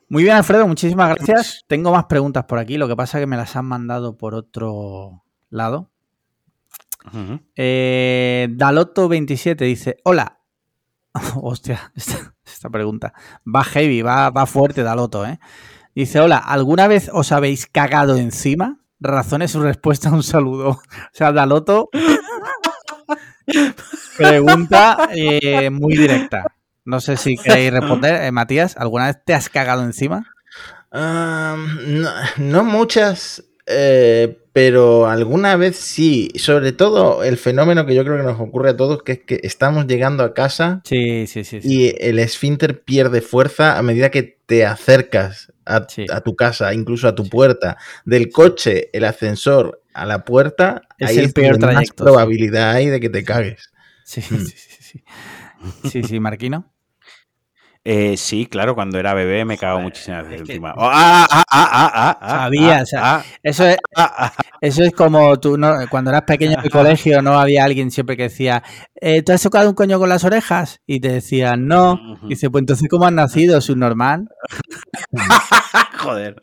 Muy 0.08 0.24
bien, 0.24 0.34
Alfredo, 0.34 0.66
muchísimas 0.66 1.14
gracias. 1.14 1.64
Tengo 1.68 1.92
más 1.92 2.06
preguntas 2.06 2.44
por 2.44 2.58
aquí, 2.58 2.76
lo 2.76 2.88
que 2.88 2.96
pasa 2.96 3.18
es 3.18 3.22
que 3.22 3.26
me 3.28 3.36
las 3.36 3.54
han 3.54 3.66
mandado 3.66 4.18
por 4.18 4.34
otro 4.34 5.22
lado. 5.48 5.90
Eh, 7.56 8.48
Daloto27 8.50 9.56
dice, 9.56 9.96
hola, 10.04 10.39
Hostia, 11.42 11.92
esta, 11.94 12.70
pregunta. 12.70 13.12
Va 13.44 13.64
heavy, 13.64 14.02
va, 14.02 14.30
va 14.30 14.46
fuerte 14.46 14.82
Daloto, 14.82 15.26
¿eh? 15.26 15.40
Dice, 15.94 16.20
hola, 16.20 16.38
¿alguna 16.38 16.86
vez 16.86 17.10
os 17.12 17.32
habéis 17.32 17.66
cagado 17.66 18.16
encima? 18.16 18.78
Razones 19.00 19.50
su 19.52 19.60
respuesta, 19.60 20.10
un 20.10 20.22
saludo. 20.22 20.70
O 21.12 21.12
sea, 21.12 21.32
Daloto 21.32 21.90
pregunta 24.16 25.08
eh, 25.14 25.70
muy 25.70 25.96
directa. 25.96 26.44
No 26.84 27.00
sé 27.00 27.16
si 27.16 27.36
queréis 27.36 27.72
responder. 27.72 28.22
Eh, 28.22 28.32
Matías, 28.32 28.76
¿alguna 28.76 29.06
vez 29.06 29.18
te 29.24 29.34
has 29.34 29.48
cagado 29.48 29.82
encima? 29.82 30.26
no, 30.92 32.64
muchas, 32.64 33.44
eh, 33.70 34.38
pero 34.52 35.06
alguna 35.06 35.56
vez 35.56 35.76
sí, 35.76 36.30
sobre 36.36 36.72
todo 36.72 37.22
el 37.22 37.36
fenómeno 37.36 37.86
que 37.86 37.94
yo 37.94 38.04
creo 38.04 38.16
que 38.16 38.24
nos 38.24 38.40
ocurre 38.40 38.70
a 38.70 38.76
todos, 38.76 39.02
que 39.02 39.12
es 39.12 39.18
que 39.20 39.40
estamos 39.44 39.86
llegando 39.86 40.24
a 40.24 40.34
casa 40.34 40.82
sí, 40.84 41.26
sí, 41.26 41.44
sí, 41.44 41.60
y 41.62 41.94
el 42.00 42.18
esfínter 42.18 42.82
pierde 42.82 43.20
fuerza 43.20 43.78
a 43.78 43.82
medida 43.82 44.10
que 44.10 44.38
te 44.46 44.66
acercas 44.66 45.52
a, 45.64 46.20
tu 46.20 46.34
casa, 46.34 46.74
incluso 46.74 47.06
a 47.08 47.14
tu 47.14 47.28
puerta. 47.28 47.76
Del 48.04 48.30
coche, 48.30 48.90
el 48.92 49.04
ascensor 49.04 49.82
a 49.94 50.04
la 50.04 50.24
puerta, 50.24 50.82
es 50.98 51.16
el 51.16 51.32
peor 51.32 51.60
más 51.60 51.90
probabilidad 51.96 52.72
hay 52.72 52.86
de 52.86 53.00
que 53.00 53.08
te 53.08 53.24
cagues. 53.24 53.70
Sí, 54.04 54.20
sí, 54.20 54.36
sí, 54.38 54.82
sí. 54.82 55.04
Sí, 55.88 56.02
sí, 56.02 56.20
Marquino. 56.20 56.69
Eh, 57.82 58.18
sí, 58.18 58.44
claro, 58.44 58.74
cuando 58.74 58.98
era 58.98 59.14
bebé 59.14 59.46
me 59.46 59.56
cago 59.56 59.80
muchísimas 59.80 60.28
veces 60.28 60.40
encima. 60.40 60.74
Sabía, 62.20 62.82
eso 63.42 63.66
es, 63.66 63.78
eso 64.60 64.84
es 64.84 64.92
como 64.92 65.40
tú, 65.40 65.56
¿no? 65.56 65.74
cuando 65.88 66.10
eras 66.10 66.22
pequeño 66.22 66.58
en 66.58 66.64
el 66.64 66.70
colegio, 66.70 67.22
no 67.22 67.38
había 67.38 67.64
alguien 67.64 67.90
siempre 67.90 68.18
que 68.18 68.24
decía, 68.24 68.62
eh, 68.94 69.22
¿tú 69.22 69.32
has 69.32 69.42
tocado 69.42 69.70
un 69.70 69.74
coño 69.74 69.98
con 69.98 70.10
las 70.10 70.24
orejas? 70.24 70.82
Y 70.86 71.00
te 71.00 71.10
decían, 71.10 71.66
no. 71.66 72.18
Y 72.24 72.30
dice, 72.30 72.50
pues 72.50 72.62
entonces, 72.62 72.86
¿cómo 72.88 73.06
has 73.06 73.12
nacido? 73.12 73.58
normal 73.76 74.28
Joder. 75.98 76.36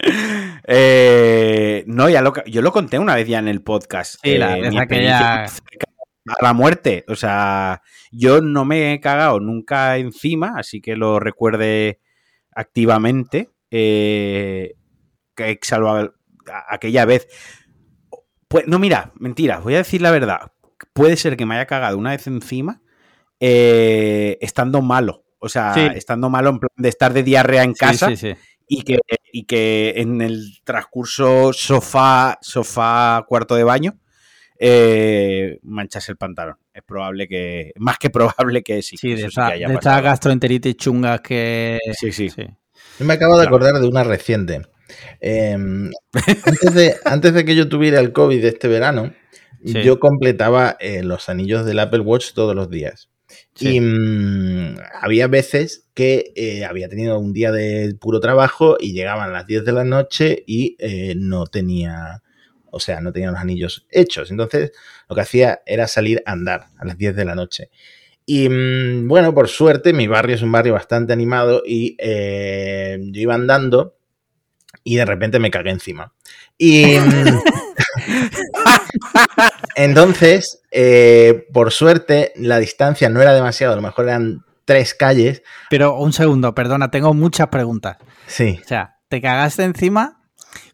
Eh, 0.67 1.83
no, 1.87 2.09
ya 2.09 2.21
lo, 2.21 2.33
yo 2.45 2.61
lo 2.61 2.71
conté 2.71 2.97
una 2.97 3.15
vez 3.15 3.27
ya 3.27 3.39
en 3.39 3.47
el 3.47 3.61
podcast. 3.61 4.15
Sí, 4.23 4.37
la, 4.37 4.53
aquella... 4.79 5.45
A 6.27 6.43
la 6.43 6.53
muerte. 6.53 7.05
O 7.07 7.15
sea, 7.15 7.81
yo 8.11 8.41
no 8.41 8.65
me 8.65 8.93
he 8.93 8.99
cagado 8.99 9.39
nunca 9.39 9.97
encima, 9.97 10.53
así 10.57 10.81
que 10.81 10.95
lo 10.95 11.19
recuerde 11.19 11.99
activamente. 12.51 13.49
Eh, 13.71 14.75
que 15.35 15.59
salvo 15.61 16.11
aquella 16.69 17.05
vez. 17.05 17.27
Pues, 18.47 18.67
no, 18.67 18.79
mira, 18.79 19.13
mentira, 19.15 19.59
voy 19.59 19.75
a 19.75 19.79
decir 19.79 20.01
la 20.01 20.11
verdad. 20.11 20.51
Puede 20.93 21.17
ser 21.17 21.37
que 21.37 21.45
me 21.45 21.55
haya 21.55 21.65
cagado 21.65 21.97
una 21.97 22.11
vez 22.11 22.27
encima 22.27 22.81
eh, 23.39 24.37
estando 24.41 24.81
malo. 24.81 25.25
O 25.39 25.49
sea, 25.49 25.75
estando 25.95 26.29
malo 26.29 26.49
en 26.49 26.59
plan 26.59 26.71
de 26.75 26.89
estar 26.89 27.13
de 27.13 27.23
diarrea 27.23 27.63
en 27.63 27.73
casa. 27.73 28.09
y 28.67 28.81
que, 28.81 28.99
y 29.31 29.45
que 29.45 29.93
en 29.97 30.21
el 30.21 30.59
transcurso 30.63 31.53
sofá, 31.53 32.37
sofá, 32.41 33.23
cuarto 33.27 33.55
de 33.55 33.63
baño, 33.63 33.99
eh, 34.59 35.59
manchas 35.63 36.07
el 36.09 36.17
pantalón. 36.17 36.57
Es 36.73 36.83
probable 36.83 37.27
que, 37.27 37.73
más 37.77 37.97
que 37.97 38.09
probable 38.09 38.63
que 38.63 38.81
sí. 38.81 38.97
Sí, 38.97 39.13
de, 39.13 39.25
esa, 39.27 40.01
gastroenteritis 40.01 40.77
chunga 40.77 41.19
que... 41.19 41.79
Sí, 41.99 42.11
sí. 42.11 42.29
Yo 42.99 43.05
me 43.05 43.13
acabo 43.13 43.37
de 43.37 43.45
acordar 43.45 43.75
de 43.75 43.87
una 43.87 44.03
reciente. 44.03 44.61
Em, 45.19 45.91
antes, 46.45 46.73
de, 46.73 46.95
antes 47.05 47.33
de 47.33 47.45
que 47.45 47.55
yo 47.55 47.69
tuviera 47.69 47.99
el 47.99 48.13
COVID 48.13 48.43
este 48.45 48.67
verano, 48.67 49.13
yo 49.61 49.99
completaba 49.99 50.77
eh, 50.79 51.03
los 51.03 51.29
anillos 51.29 51.65
del 51.65 51.79
Apple 51.79 52.01
Watch 52.01 52.33
todos 52.33 52.55
los 52.55 52.69
días. 52.69 53.09
Y 53.59 53.81
mm, 53.81 54.77
había 55.01 55.27
veces 55.27 55.87
que 55.93 56.31
eh, 56.35 56.63
había 56.63 56.87
tenido 56.89 57.19
un 57.19 57.33
día 57.33 57.51
de 57.51 57.95
puro 57.99 58.19
trabajo 58.19 58.77
y 58.79 58.93
llegaban 58.93 59.33
las 59.33 59.47
10 59.47 59.65
de 59.65 59.71
la 59.71 59.83
noche 59.83 60.43
y 60.45 60.75
eh, 60.79 61.15
no 61.17 61.45
tenía, 61.47 62.21
o 62.71 62.79
sea, 62.79 63.01
no 63.01 63.11
tenía 63.11 63.31
los 63.31 63.39
anillos 63.39 63.87
hechos. 63.89 64.31
Entonces, 64.31 64.71
lo 65.09 65.15
que 65.15 65.21
hacía 65.21 65.61
era 65.65 65.87
salir 65.87 66.21
a 66.25 66.31
andar 66.31 66.67
a 66.77 66.85
las 66.85 66.97
10 66.97 67.15
de 67.15 67.25
la 67.25 67.35
noche. 67.35 67.69
Y 68.25 68.49
mm, 68.49 69.07
bueno, 69.07 69.33
por 69.33 69.47
suerte, 69.47 69.93
mi 69.93 70.07
barrio 70.07 70.35
es 70.35 70.41
un 70.41 70.51
barrio 70.51 70.73
bastante 70.73 71.13
animado 71.13 71.63
y 71.65 71.95
eh, 71.97 72.97
yo 72.99 73.21
iba 73.21 73.35
andando 73.35 73.95
y 74.83 74.97
de 74.97 75.05
repente 75.05 75.39
me 75.39 75.49
cagué 75.49 75.71
encima. 75.71 76.13
Y 76.57 76.97
mm, 76.97 77.41
entonces, 79.75 80.61
eh, 80.71 81.47
por 81.53 81.71
suerte, 81.71 82.33
la 82.35 82.59
distancia 82.59 83.09
no 83.09 83.21
era 83.21 83.33
demasiado, 83.33 83.73
a 83.73 83.75
lo 83.77 83.81
mejor 83.81 84.05
eran 84.05 84.43
tres 84.65 84.93
calles. 84.93 85.41
Pero 85.69 85.95
un 85.95 86.11
segundo, 86.11 86.53
perdona, 86.53 86.91
tengo 86.91 87.13
muchas 87.13 87.47
preguntas. 87.47 87.97
Sí. 88.27 88.59
O 88.61 88.67
sea, 88.67 88.97
¿te 89.07 89.21
cagaste 89.21 89.63
encima? 89.63 90.16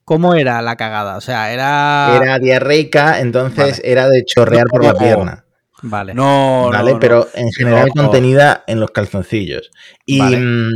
¿Cómo 0.06 0.34
era 0.34 0.62
la 0.62 0.76
cagada? 0.76 1.18
O 1.18 1.22
sea, 1.22 1.54
era. 1.54 2.18
Era 2.22 2.40
diarreica, 2.40 3.20
entonces 3.20 3.82
era 3.84 4.10
de 4.10 4.26
chorrear 4.26 4.66
por 4.68 4.84
la 4.84 4.94
pierna. 4.96 5.44
Vale. 5.86 6.14
No, 6.14 6.70
¿vale? 6.72 6.96
Pero 7.00 7.28
en 7.34 7.52
general 7.52 7.90
contenida 7.90 8.64
en 8.68 8.80
los 8.80 8.92
calzoncillos. 8.92 9.70
Y 10.06 10.22
mm, 10.22 10.70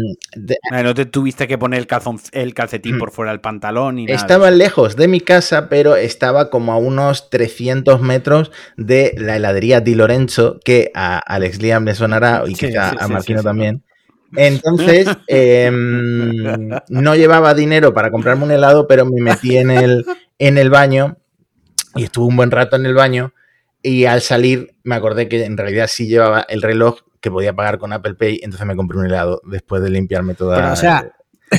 no 0.84 0.94
te 0.94 1.06
tuviste 1.06 1.48
que 1.48 1.58
poner 1.58 1.80
el, 1.80 1.88
calzón, 1.88 2.20
el 2.34 2.54
calcetín 2.54 2.98
mm. 2.98 3.00
por 3.00 3.12
fuera 3.12 3.32
del 3.32 3.40
pantalón. 3.40 4.00
Y 4.00 4.12
estaba 4.12 4.52
lejos 4.52 4.98
de 4.98 5.08
mi 5.08 5.22
casa, 5.22 5.70
pero 5.70 5.96
estaba 5.96 6.50
como 6.50 6.74
a 6.74 6.78
unos 6.78 7.30
300 7.30 8.02
metros 8.02 8.52
de 8.76 9.16
la 9.18 9.38
heladería 9.38 9.80
Di 9.80 9.96
Lorenzo, 9.96 10.60
que 10.64 10.92
a 10.94 11.20
Alex 11.20 11.62
Liam 11.62 11.86
le 11.86 11.96
sonará 11.96 12.44
y 12.46 12.54
quizá 12.54 12.90
a 13.00 13.08
Marquino 13.08 13.42
también. 13.42 13.84
Entonces, 14.36 15.08
em, 15.28 16.70
no 16.90 17.16
llevaba 17.16 17.54
dinero 17.54 17.94
para 17.94 18.12
comprarme 18.12 18.44
un 18.44 18.52
helado, 18.52 18.88
pero 18.88 19.06
me 19.06 19.22
metí 19.22 19.58
en 19.58 19.72
el, 19.72 20.06
en 20.38 20.58
el 20.58 20.70
baño 20.70 21.18
y 21.96 22.04
estuve 22.04 22.28
un 22.28 22.36
buen 22.36 22.52
rato 22.52 22.76
en 22.76 22.86
el 22.86 22.94
baño 22.94 23.34
y 23.82 24.06
al 24.06 24.22
salir 24.22 24.76
me 24.84 24.96
acordé 24.96 25.30
que 25.30 25.46
en 25.46 25.58
realidad 25.58 25.88
sí 25.88 26.08
llevaba 26.08 26.42
el 26.42 26.62
reloj 26.62 27.00
que 27.22 27.32
podía 27.32 27.54
pagar 27.54 27.80
con 27.80 27.94
Apple 27.94 28.16
Pay, 28.16 28.42
entonces 28.44 28.68
me 28.68 28.76
compré 28.76 28.98
un 29.00 29.06
helado 29.06 29.42
después 29.46 29.82
de 29.82 29.90
limpiarme 29.90 30.34
toda... 30.36 30.74
o 30.74 30.76
sea... 30.76 31.12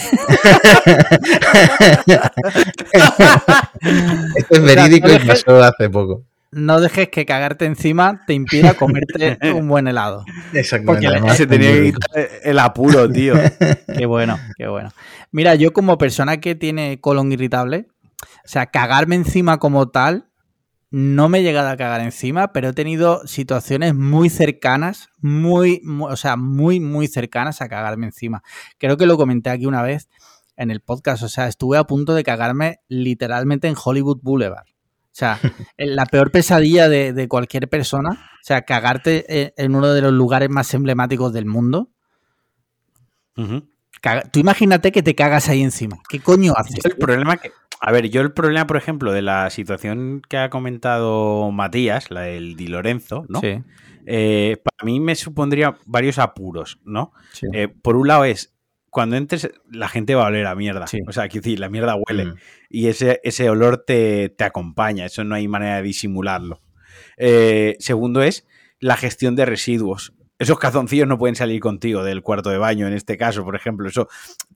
Esto 4.36 4.54
es 4.54 4.62
verídico 4.62 5.08
y 5.10 5.18
pasó 5.26 5.62
hace 5.62 5.88
poco. 5.88 6.24
No 6.50 6.80
dejes 6.80 7.08
que 7.10 7.26
cagarte 7.26 7.66
encima 7.66 8.22
te 8.26 8.32
impida 8.32 8.74
comerte 8.74 9.38
un 9.54 9.68
buen 9.68 9.86
helado. 9.86 10.24
Exactamente. 10.54 11.10
Porque 11.20 11.34
se 11.34 11.46
tenía 11.46 11.72
que 11.72 11.92
quitar 11.92 12.28
el 12.42 12.58
apuro, 12.58 13.10
tío. 13.10 13.34
Qué 13.98 14.06
bueno, 14.06 14.38
qué 14.56 14.66
bueno. 14.66 14.90
Mira, 15.30 15.54
yo 15.54 15.72
como 15.72 15.98
persona 15.98 16.38
que 16.38 16.54
tiene 16.54 17.00
colon 17.00 17.32
irritable, 17.32 17.88
o 18.22 18.48
sea, 18.48 18.66
cagarme 18.66 19.14
encima 19.14 19.58
como 19.58 19.88
tal, 19.90 20.28
no 20.90 21.28
me 21.28 21.40
he 21.40 21.42
llegado 21.42 21.68
a 21.68 21.76
cagar 21.76 22.00
encima, 22.00 22.52
pero 22.52 22.70
he 22.70 22.72
tenido 22.72 23.26
situaciones 23.26 23.94
muy 23.94 24.30
cercanas, 24.30 25.10
muy, 25.18 25.82
o 26.00 26.16
sea, 26.16 26.36
muy, 26.36 26.80
muy 26.80 27.08
cercanas 27.08 27.60
a 27.60 27.68
cagarme 27.68 28.06
encima. 28.06 28.42
Creo 28.78 28.96
que 28.96 29.06
lo 29.06 29.18
comenté 29.18 29.50
aquí 29.50 29.66
una 29.66 29.82
vez 29.82 30.08
en 30.56 30.70
el 30.70 30.80
podcast, 30.80 31.22
o 31.22 31.28
sea, 31.28 31.46
estuve 31.46 31.76
a 31.76 31.84
punto 31.84 32.14
de 32.14 32.24
cagarme 32.24 32.80
literalmente 32.88 33.68
en 33.68 33.74
Hollywood 33.82 34.20
Boulevard. 34.22 34.66
O 35.10 35.18
sea, 35.18 35.40
la 35.76 36.06
peor 36.06 36.30
pesadilla 36.30 36.88
de, 36.88 37.28
cualquier 37.28 37.68
persona, 37.68 38.10
o 38.10 38.44
sea, 38.44 38.62
cagarte 38.62 39.52
en 39.56 39.74
uno 39.74 39.92
de 39.92 40.02
los 40.02 40.12
lugares 40.12 40.48
más 40.50 40.72
emblemáticos 40.74 41.32
del 41.32 41.46
mundo. 41.46 41.90
Tú 43.34 44.40
imagínate 44.40 44.92
que 44.92 45.02
te 45.02 45.14
cagas 45.14 45.48
ahí 45.48 45.62
encima. 45.62 45.98
¿Qué 46.08 46.20
coño 46.20 46.52
haces? 46.56 46.84
El 46.84 46.96
problema 46.96 47.36
que 47.36 47.50
a 47.80 47.92
ver, 47.92 48.08
yo 48.10 48.20
el 48.20 48.32
problema, 48.32 48.66
por 48.66 48.76
ejemplo, 48.76 49.12
de 49.12 49.22
la 49.22 49.50
situación 49.50 50.22
que 50.28 50.36
ha 50.36 50.50
comentado 50.50 51.50
Matías, 51.52 52.10
la 52.10 52.22
del 52.22 52.56
Di 52.56 52.66
Lorenzo, 52.66 53.24
¿no? 53.28 53.40
Sí. 53.40 53.62
Eh, 54.06 54.56
para 54.64 54.84
mí 54.84 55.00
me 55.00 55.14
supondría 55.14 55.76
varios 55.86 56.18
apuros, 56.18 56.80
¿no? 56.84 57.12
Eh, 57.52 57.68
por 57.68 57.96
un 57.96 58.08
lado 58.08 58.24
es, 58.24 58.54
cuando 58.98 59.14
entres, 59.14 59.48
la 59.70 59.86
gente 59.88 60.16
va 60.16 60.24
a 60.24 60.26
oler 60.26 60.44
a 60.48 60.56
mierda. 60.56 60.84
O 61.06 61.12
sea, 61.12 61.28
quiero 61.28 61.44
decir, 61.44 61.60
la 61.60 61.68
mierda 61.68 61.94
huele. 61.94 62.24
Mm. 62.24 62.34
Y 62.68 62.88
ese, 62.88 63.20
ese 63.22 63.48
olor 63.48 63.84
te, 63.86 64.28
te, 64.28 64.42
acompaña, 64.42 65.04
eso 65.04 65.22
no 65.22 65.36
hay 65.36 65.46
manera 65.46 65.76
de 65.76 65.82
disimularlo. 65.82 66.60
Eh, 67.16 67.76
segundo 67.78 68.24
es 68.24 68.44
la 68.80 68.96
gestión 68.96 69.36
de 69.36 69.46
residuos 69.46 70.14
esos 70.38 70.58
cazoncillos 70.58 71.08
no 71.08 71.18
pueden 71.18 71.34
salir 71.34 71.60
contigo 71.60 72.04
del 72.04 72.22
cuarto 72.22 72.50
de 72.50 72.58
baño, 72.58 72.86
en 72.86 72.92
este 72.92 73.16
caso, 73.16 73.44
por 73.44 73.56
ejemplo. 73.56 73.88
Eso, 73.88 74.08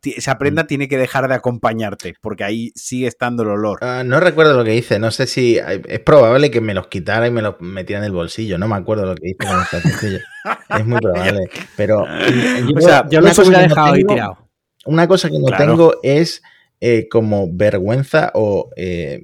esa 0.03 0.38
prenda 0.38 0.62
mm. 0.62 0.66
tiene 0.66 0.88
que 0.88 0.97
dejar 0.97 1.29
de 1.29 1.35
acompañarte, 1.35 2.14
porque 2.21 2.45
ahí 2.45 2.73
sigue 2.75 3.09
estando 3.09 3.42
el 3.42 3.49
olor. 3.49 3.79
Ah, 3.83 4.03
no 4.05 4.21
recuerdo 4.21 4.55
lo 4.55 4.64
que 4.64 4.77
hice, 4.77 4.99
no 4.99 5.11
sé 5.11 5.27
si 5.27 5.59
es 5.59 6.01
probable 6.01 6.51
que 6.51 6.61
me 6.61 6.75
los 6.75 6.87
quitara 6.87 7.27
y 7.27 7.31
me 7.31 7.42
los 7.42 7.61
metiera 7.61 8.01
en 8.01 8.07
el 8.07 8.12
bolsillo. 8.12 8.59
No 8.59 8.68
me 8.68 8.77
acuerdo 8.77 9.07
lo 9.07 9.14
que 9.16 9.31
hice 9.31 9.47
con 9.47 9.57
los 9.57 9.68
calzoncillos. 9.68 10.23
es 10.79 10.87
muy 10.87 11.01
probable. 11.01 11.51
Pero 11.77 12.07
yo, 12.68 12.77
o 12.77 12.81
sea, 12.81 13.09
yo 13.09 13.21
los 13.21 13.38
hubiera 13.38 13.62
dejado 13.62 13.95
ahí 13.95 14.05
tirado. 14.05 14.38
Una 14.85 15.09
cosa 15.09 15.31
que 15.31 15.38
no 15.38 15.57
tengo 15.57 15.95
es 16.03 16.42
eh, 16.81 17.09
como 17.09 17.49
vergüenza 17.53 18.31
o 18.35 18.71
eh, 18.77 19.23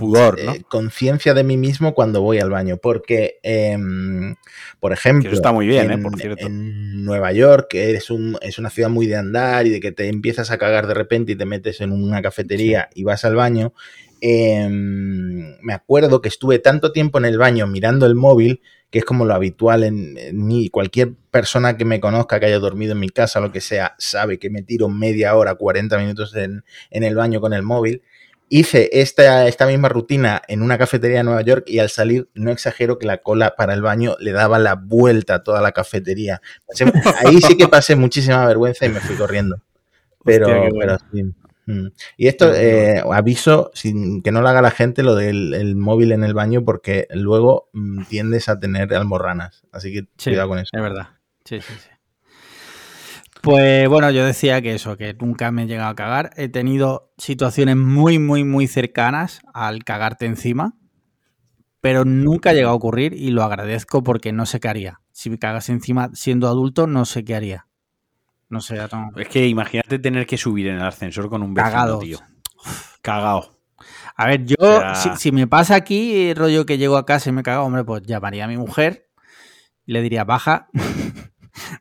pudor, 0.00 0.42
¿no? 0.42 0.54
Eh, 0.54 0.64
conciencia 0.66 1.34
de 1.34 1.44
mí 1.44 1.58
mismo 1.58 1.94
cuando 1.94 2.22
voy 2.22 2.38
al 2.38 2.50
baño. 2.50 2.78
Porque, 2.78 3.38
em, 3.42 4.34
por 4.80 4.92
ejemplo, 4.92 5.30
está 5.30 5.52
muy 5.52 5.66
bien, 5.66 5.90
en, 5.90 6.00
¿eh? 6.00 6.02
por 6.02 6.18
cierto. 6.18 6.46
en 6.46 7.04
Nueva 7.04 7.32
York, 7.32 7.66
que 7.68 7.94
es, 7.94 8.10
un, 8.10 8.38
es 8.40 8.58
una 8.58 8.70
ciudad 8.70 8.88
muy 8.88 9.06
de 9.06 9.16
andar 9.16 9.66
y 9.66 9.70
de 9.70 9.80
que 9.80 9.92
te 9.92 10.08
empiezas 10.08 10.50
a 10.50 10.58
cagar 10.58 10.86
de 10.86 10.94
repente 10.94 11.32
y 11.32 11.36
te 11.36 11.44
metes 11.44 11.82
en 11.82 11.92
una 11.92 12.22
cafetería 12.22 12.88
y 12.94 13.04
vas 13.04 13.24
al 13.24 13.36
baño. 13.36 13.74
Em, 14.22 15.56
me 15.60 15.72
acuerdo 15.74 16.22
que 16.22 16.28
estuve 16.28 16.58
tanto 16.58 16.92
tiempo 16.92 17.18
en 17.18 17.26
el 17.26 17.38
baño 17.38 17.66
mirando 17.66 18.06
el 18.06 18.14
móvil, 18.14 18.62
que 18.90 19.00
es 19.00 19.04
como 19.04 19.26
lo 19.26 19.34
habitual 19.34 19.84
en, 19.84 20.16
en, 20.16 20.46
mí. 20.46 20.70
Cualquier 20.70 21.12
persona 21.30 21.76
que 21.76 21.84
me 21.84 22.00
conozca, 22.00 22.40
que 22.40 22.46
haya 22.46 22.58
dormido 22.58 22.92
en 22.92 23.00
mi 23.00 23.10
casa, 23.10 23.40
lo 23.40 23.52
que 23.52 23.60
sea, 23.60 23.94
sabe 23.98 24.38
que 24.38 24.48
me 24.48 24.62
tiro 24.62 24.88
media 24.88 25.36
hora, 25.36 25.54
40 25.54 25.98
minutos 25.98 26.34
en, 26.34 26.64
en 26.90 27.04
el 27.04 27.14
baño 27.14 27.40
con 27.40 27.52
el 27.52 27.62
móvil 27.62 28.02
hice 28.50 28.90
esta, 29.00 29.46
esta 29.46 29.66
misma 29.66 29.88
rutina 29.88 30.42
en 30.48 30.60
una 30.60 30.76
cafetería 30.76 31.18
de 31.18 31.24
Nueva 31.24 31.42
York 31.42 31.64
y 31.66 31.78
al 31.78 31.88
salir, 31.88 32.28
no 32.34 32.50
exagero 32.50 32.98
que 32.98 33.06
la 33.06 33.18
cola 33.18 33.54
para 33.56 33.72
el 33.72 33.80
baño 33.80 34.16
le 34.18 34.32
daba 34.32 34.58
la 34.58 34.74
vuelta 34.74 35.36
a 35.36 35.42
toda 35.44 35.62
la 35.62 35.72
cafetería. 35.72 36.42
ahí 37.24 37.40
sí 37.40 37.56
que 37.56 37.68
pasé 37.68 37.96
muchísima 37.96 38.44
vergüenza 38.46 38.84
y 38.84 38.90
me 38.90 39.00
fui 39.00 39.16
corriendo. 39.16 39.62
Pero, 40.24 40.68
sí. 41.12 41.22
Mm. 41.66 41.86
Y 42.16 42.26
esto, 42.26 42.52
eh, 42.52 43.02
aviso, 43.12 43.70
sin 43.72 44.20
que 44.22 44.32
no 44.32 44.42
lo 44.42 44.48
haga 44.48 44.60
la 44.60 44.72
gente, 44.72 45.04
lo 45.04 45.14
del 45.14 45.76
móvil 45.76 46.10
en 46.10 46.24
el 46.24 46.34
baño, 46.34 46.64
porque 46.64 47.06
luego 47.12 47.70
mm, 47.72 48.04
tiendes 48.04 48.48
a 48.48 48.58
tener 48.58 48.92
almorranas. 48.92 49.62
Así 49.70 49.92
que 49.92 50.08
cuidado 50.22 50.48
con 50.48 50.58
eso. 50.58 50.70
Es 50.72 50.82
verdad. 50.82 51.08
Sí, 51.44 51.60
sí, 51.60 51.72
sí. 51.72 51.89
Pues 53.42 53.88
bueno, 53.88 54.10
yo 54.10 54.24
decía 54.24 54.60
que 54.60 54.74
eso, 54.74 54.96
que 54.96 55.14
nunca 55.14 55.50
me 55.50 55.62
he 55.62 55.66
llegado 55.66 55.90
a 55.90 55.94
cagar. 55.94 56.30
He 56.36 56.48
tenido 56.48 57.12
situaciones 57.16 57.76
muy, 57.76 58.18
muy, 58.18 58.44
muy 58.44 58.66
cercanas 58.66 59.40
al 59.54 59.84
cagarte 59.84 60.26
encima, 60.26 60.74
pero 61.80 62.04
nunca 62.04 62.50
ha 62.50 62.52
llegado 62.52 62.72
a 62.72 62.76
ocurrir 62.76 63.14
y 63.14 63.30
lo 63.30 63.42
agradezco 63.42 64.02
porque 64.02 64.32
no 64.32 64.44
sé 64.44 64.60
qué 64.60 64.68
haría. 64.68 65.00
Si 65.12 65.30
me 65.30 65.38
cagas 65.38 65.68
encima 65.70 66.10
siendo 66.12 66.48
adulto, 66.48 66.86
no 66.86 67.04
sé 67.04 67.24
qué 67.24 67.34
haría. 67.34 67.66
No 68.50 68.60
sé, 68.60 68.78
Es 69.16 69.28
que 69.28 69.46
imagínate 69.46 70.00
tener 70.00 70.26
que 70.26 70.36
subir 70.36 70.66
en 70.66 70.76
el 70.76 70.82
ascensor 70.82 71.30
con 71.30 71.42
un 71.42 71.54
vecino, 71.54 71.70
Cagado. 71.70 71.98
tío. 72.00 72.18
Cagado. 73.00 73.56
A 74.16 74.26
ver, 74.26 74.44
yo, 74.44 74.56
si, 75.16 75.32
me 75.32 75.46
pasa 75.46 75.76
aquí, 75.76 76.34
rollo 76.34 76.66
que 76.66 76.76
llego 76.76 76.96
a 76.96 77.06
casa 77.06 77.30
y 77.30 77.32
me 77.32 77.42
cago, 77.42 77.64
hombre, 77.64 77.84
pues 77.84 78.02
llamaría 78.02 78.44
a 78.44 78.48
mi 78.48 78.56
mujer 78.58 79.08
y 79.86 79.92
le 79.92 80.02
diría, 80.02 80.24
baja, 80.24 80.68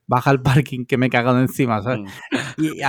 baja 0.08 0.30
al 0.30 0.41
parking 0.41 0.86
que 0.86 0.97
me 0.97 1.08
he 1.08 1.10
cagado 1.10 1.39
encima, 1.39 1.82
¿sabes? 1.82 2.02
Mm. 2.58 2.63
Y 2.63 2.82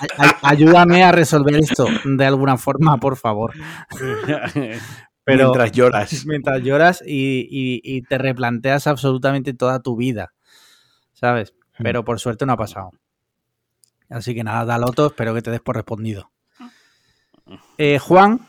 ayúdame 0.43 1.05
a 1.05 1.13
resolver 1.13 1.57
esto 1.57 1.87
de 2.05 2.27
alguna 2.27 2.57
forma, 2.57 2.97
por 2.99 3.17
favor. 3.17 3.53
Pero, 5.25 5.45
mientras 5.45 5.73
lloras. 5.73 6.27
Mientras 6.27 6.63
lloras 6.63 7.03
y, 7.07 8.03
te 8.03 8.19
replanteas 8.19 8.87
absolutamente 8.87 9.55
toda 9.55 9.81
tu 9.81 9.97
vida, 9.97 10.33
¿sabes? 11.13 11.55
Mm. 11.79 11.83
Pero 11.83 12.05
por 12.05 12.19
suerte 12.19 12.47
no 12.47 12.55
ha 12.55 12.57
pasado. 12.57 12.91
Así 14.09 14.35
que 14.35 14.43
nada, 14.43 14.65
da 14.65 14.79
loto, 14.79 15.07
espero 15.07 15.35
que 15.35 15.43
te 15.43 15.51
des 15.51 15.61
por 15.61 15.77
respondido. 15.77 16.33
Eh, 17.79 17.99
Juan, 17.99 18.41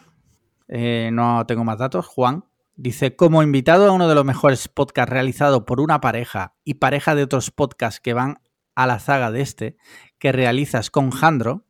eh, 0.67 1.09
no 1.11 1.45
tengo 1.45 1.63
más 1.63 1.77
datos, 1.77 2.07
Juan, 2.07 2.43
Dice, 2.81 3.15
como 3.15 3.43
invitado 3.43 3.85
a 3.85 3.91
uno 3.91 4.07
de 4.07 4.15
los 4.15 4.25
mejores 4.25 4.67
podcasts 4.67 5.13
realizado 5.13 5.65
por 5.65 5.79
una 5.79 6.01
pareja 6.01 6.55
y 6.63 6.73
pareja 6.73 7.13
de 7.13 7.21
otros 7.21 7.51
podcasts 7.51 7.99
que 7.99 8.15
van 8.15 8.41
a 8.73 8.87
la 8.87 8.97
zaga 8.97 9.29
de 9.29 9.41
este, 9.41 9.77
que 10.17 10.31
realizas 10.31 10.89
con 10.89 11.11
Jandro, 11.11 11.63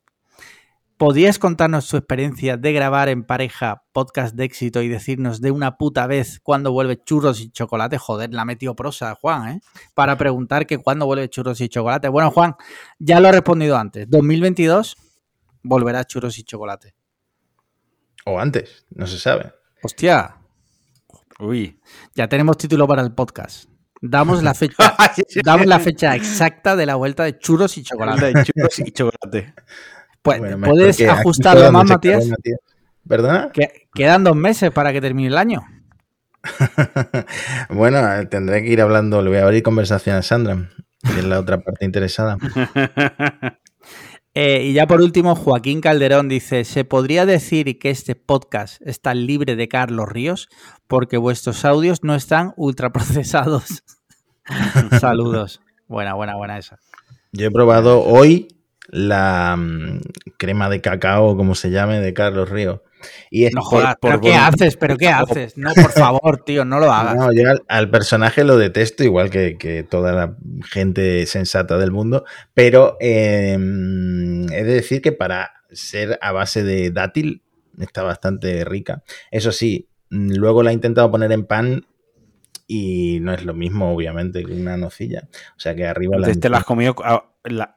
¿podrías 0.95 1.37
contarnos 1.37 1.83
su 1.83 1.97
experiencia 1.97 2.55
de 2.55 2.71
grabar 2.71 3.09
en 3.09 3.25
pareja 3.25 3.83
podcast 3.91 4.35
de 4.35 4.45
éxito 4.45 4.81
y 4.81 4.87
decirnos 4.87 5.41
de 5.41 5.51
una 5.51 5.75
puta 5.77 6.07
vez 6.07 6.39
cuándo 6.39 6.71
vuelve 6.71 7.03
churros 7.03 7.41
y 7.41 7.51
chocolate? 7.51 7.97
Joder, 7.97 8.33
la 8.33 8.45
metió 8.45 8.73
prosa, 8.73 9.13
Juan, 9.15 9.49
¿eh? 9.49 9.61
Para 9.93 10.15
preguntar 10.15 10.65
que 10.65 10.77
cuándo 10.77 11.05
vuelve 11.07 11.27
churros 11.27 11.59
y 11.59 11.67
chocolate. 11.67 12.07
Bueno, 12.07 12.31
Juan, 12.31 12.55
ya 12.99 13.19
lo 13.19 13.27
he 13.27 13.33
respondido 13.33 13.75
antes. 13.75 14.09
2022 14.09 14.95
volverá 15.61 16.05
churros 16.05 16.39
y 16.39 16.43
chocolate. 16.45 16.95
O 18.23 18.39
antes, 18.39 18.85
no 18.91 19.07
se 19.07 19.19
sabe. 19.19 19.51
Hostia. 19.83 20.37
Uy. 21.41 21.79
Ya 22.13 22.27
tenemos 22.27 22.55
título 22.55 22.87
para 22.87 23.01
el 23.01 23.13
podcast. 23.13 23.67
Damos 23.99 24.43
la 24.43 24.53
fecha, 24.53 24.95
damos 25.43 25.65
la 25.65 25.79
fecha 25.79 26.15
exacta 26.15 26.75
de 26.75 26.85
la 26.85 26.95
vuelta 26.95 27.23
de 27.23 27.39
churros 27.39 27.79
y 27.79 27.83
chocolate. 27.83 28.27
De 28.27 28.43
churros 28.43 28.79
y 28.79 28.91
chocolate. 28.91 29.53
Pues, 30.23 30.39
¿Puedes 30.63 31.01
ajustarlo 31.01 31.71
más, 31.71 31.89
Matías? 31.89 32.29
¿Verdad? 33.03 33.51
quedan 33.91 34.23
dos 34.23 34.35
meses 34.35 34.69
para 34.69 34.93
que 34.93 35.01
termine 35.01 35.29
el 35.29 35.37
año. 35.39 35.63
bueno, 37.69 37.99
tendré 38.29 38.61
que 38.61 38.69
ir 38.69 38.81
hablando, 38.81 39.23
le 39.23 39.29
voy 39.31 39.39
a 39.39 39.45
abrir 39.45 39.63
conversación 39.63 40.15
a 40.15 40.21
Sandra, 40.21 40.69
que 41.01 41.21
es 41.21 41.25
la 41.25 41.39
otra 41.39 41.61
parte 41.61 41.85
interesada. 41.85 42.37
Eh, 44.33 44.63
y 44.63 44.73
ya 44.73 44.87
por 44.87 45.01
último, 45.01 45.35
Joaquín 45.35 45.81
Calderón 45.81 46.29
dice, 46.29 46.63
¿se 46.63 46.85
podría 46.85 47.25
decir 47.25 47.77
que 47.79 47.89
este 47.89 48.15
podcast 48.15 48.81
está 48.85 49.13
libre 49.13 49.57
de 49.57 49.67
Carlos 49.67 50.07
Ríos? 50.07 50.47
Porque 50.91 51.15
vuestros 51.15 51.63
audios 51.63 52.03
no 52.03 52.15
están 52.15 52.51
ultraprocesados. 52.57 53.81
Saludos. 54.99 55.61
Buena, 55.87 56.15
buena, 56.15 56.35
buena 56.35 56.57
esa. 56.57 56.79
Yo 57.31 57.47
he 57.47 57.49
probado 57.51 58.03
hoy 58.03 58.49
la 58.89 59.55
mm, 59.57 60.01
crema 60.37 60.69
de 60.69 60.81
cacao, 60.81 61.37
como 61.37 61.55
se 61.55 61.71
llame, 61.71 62.01
de 62.01 62.13
Carlos 62.13 62.49
Ríos. 62.49 62.81
Y 63.29 63.45
no 63.51 63.61
jodas, 63.61 63.95
¿pero 64.01 64.19
qué 64.19 64.35
haces? 64.35 64.75
¿Pero 64.75 64.97
qué 64.97 65.07
haces? 65.07 65.57
No, 65.57 65.73
por 65.73 65.91
favor, 65.93 66.43
tío, 66.43 66.65
no 66.65 66.77
lo 66.81 66.91
hagas. 66.91 67.15
No, 67.15 67.31
yo 67.31 67.43
al, 67.69 67.89
personaje 67.89 68.43
lo 68.43 68.57
detesto, 68.57 69.05
igual 69.05 69.29
que, 69.29 69.87
toda 69.89 70.11
la 70.11 70.35
gente 70.69 71.25
sensata 71.25 71.77
del 71.77 71.91
mundo, 71.91 72.25
pero 72.53 72.97
em, 72.99 74.43
he 74.51 74.65
de 74.65 74.73
decir 74.73 75.01
que 75.01 75.13
para 75.13 75.53
ser 75.71 76.19
a 76.21 76.33
base 76.33 76.63
de 76.63 76.91
dátil 76.91 77.43
está 77.79 78.03
bastante 78.03 78.65
rica. 78.65 79.03
Eso 79.31 79.53
sí, 79.53 79.87
luego 80.11 80.61
la 80.61 80.71
he 80.71 80.73
intentado 80.73 81.09
poner 81.09 81.31
en 81.31 81.45
pan 81.45 81.85
y 82.67 83.19
no 83.21 83.33
es 83.33 83.43
lo 83.43 83.53
mismo, 83.53 83.93
obviamente, 83.93 84.43
que 84.43 84.53
una 84.53 84.77
nocilla. 84.77 85.27
O 85.57 85.59
sea 85.59 85.75
que 85.75 85.85
arriba 85.85 86.15
Entonces 86.15 86.37
la... 86.37 86.41
te 86.41 86.49
la 86.49 86.57
has 86.59 86.63
comido, 86.63 86.95
ah, 87.03 87.25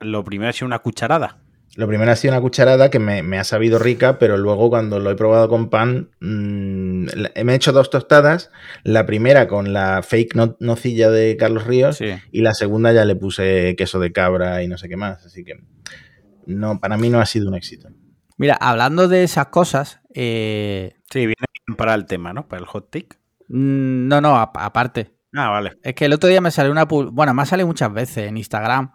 lo 0.01 0.25
primero 0.25 0.51
ha 0.51 0.53
sido 0.53 0.67
una 0.67 0.81
cucharada. 0.81 1.39
Lo 1.77 1.89
primero 1.89 2.13
ha 2.13 2.17
sido 2.17 2.33
una 2.33 2.41
cucharada 2.41 2.89
que 2.91 3.01
me, 3.01 3.39
ha 3.39 3.45
sabido 3.45 3.81
rica, 3.81 4.19
pero 4.21 4.37
luego 4.37 4.71
cuando 4.71 5.01
lo 5.01 5.11
he 5.11 5.17
probado 5.17 5.49
con 5.49 5.71
pan, 5.71 6.11
mm, 6.21 7.07
me 7.45 7.53
he 7.53 7.55
hecho 7.57 7.73
dos 7.73 7.91
tostadas. 7.91 8.51
La 8.85 9.07
primera 9.07 9.49
con 9.49 9.73
la 9.73 10.03
fake 10.03 10.37
nocilla 10.61 11.11
de 11.11 11.37
Carlos 11.37 11.67
Ríos 11.67 12.01
y 12.01 12.43
la 12.43 12.55
segunda 12.55 12.93
ya 12.93 13.05
le 13.05 13.17
puse 13.17 13.75
queso 13.77 13.99
de 13.99 14.13
cabra 14.13 14.63
y 14.63 14.69
no 14.69 14.79
sé 14.79 14.89
qué 14.89 14.97
más. 14.97 15.27
Así 15.27 15.45
que 15.45 15.55
no, 16.47 16.79
para 16.79 16.97
mí 16.97 17.11
no 17.11 17.21
ha 17.21 17.27
sido 17.27 17.49
un 17.49 17.57
éxito. 17.57 17.89
Mira, 18.37 18.55
hablando 18.55 19.09
de 19.09 19.25
esas 19.25 19.47
cosas. 19.47 20.01
Eh, 20.15 20.95
sí, 21.11 21.21
viene 21.21 21.35
para 21.77 21.95
el 21.95 22.07
tema, 22.07 22.33
¿no? 22.33 22.47
Para 22.47 22.61
el 22.61 22.67
hot 22.67 22.91
take. 22.91 23.17
Mm, 23.49 24.09
no, 24.09 24.21
no, 24.21 24.37
aparte. 24.37 25.15
Ah, 25.33 25.49
vale. 25.49 25.79
Es 25.83 25.95
que 25.95 26.05
el 26.05 26.13
otro 26.13 26.29
día 26.29 26.41
me 26.41 26.51
salió 26.51 26.71
una. 26.71 26.85
Bueno, 26.85 27.35
me 27.35 27.43
ha 27.43 27.47
salido 27.47 27.67
muchas 27.67 27.93
veces 27.93 28.29
en 28.29 28.37
Instagram 28.37 28.93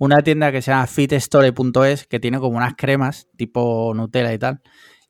una 0.00 0.22
tienda 0.22 0.50
que 0.50 0.62
se 0.62 0.70
llama 0.70 0.86
fitstore.es 0.86 2.06
que 2.06 2.18
tiene 2.18 2.38
como 2.38 2.56
unas 2.56 2.74
cremas 2.74 3.28
tipo 3.36 3.92
Nutella 3.94 4.32
y 4.32 4.38
tal. 4.38 4.62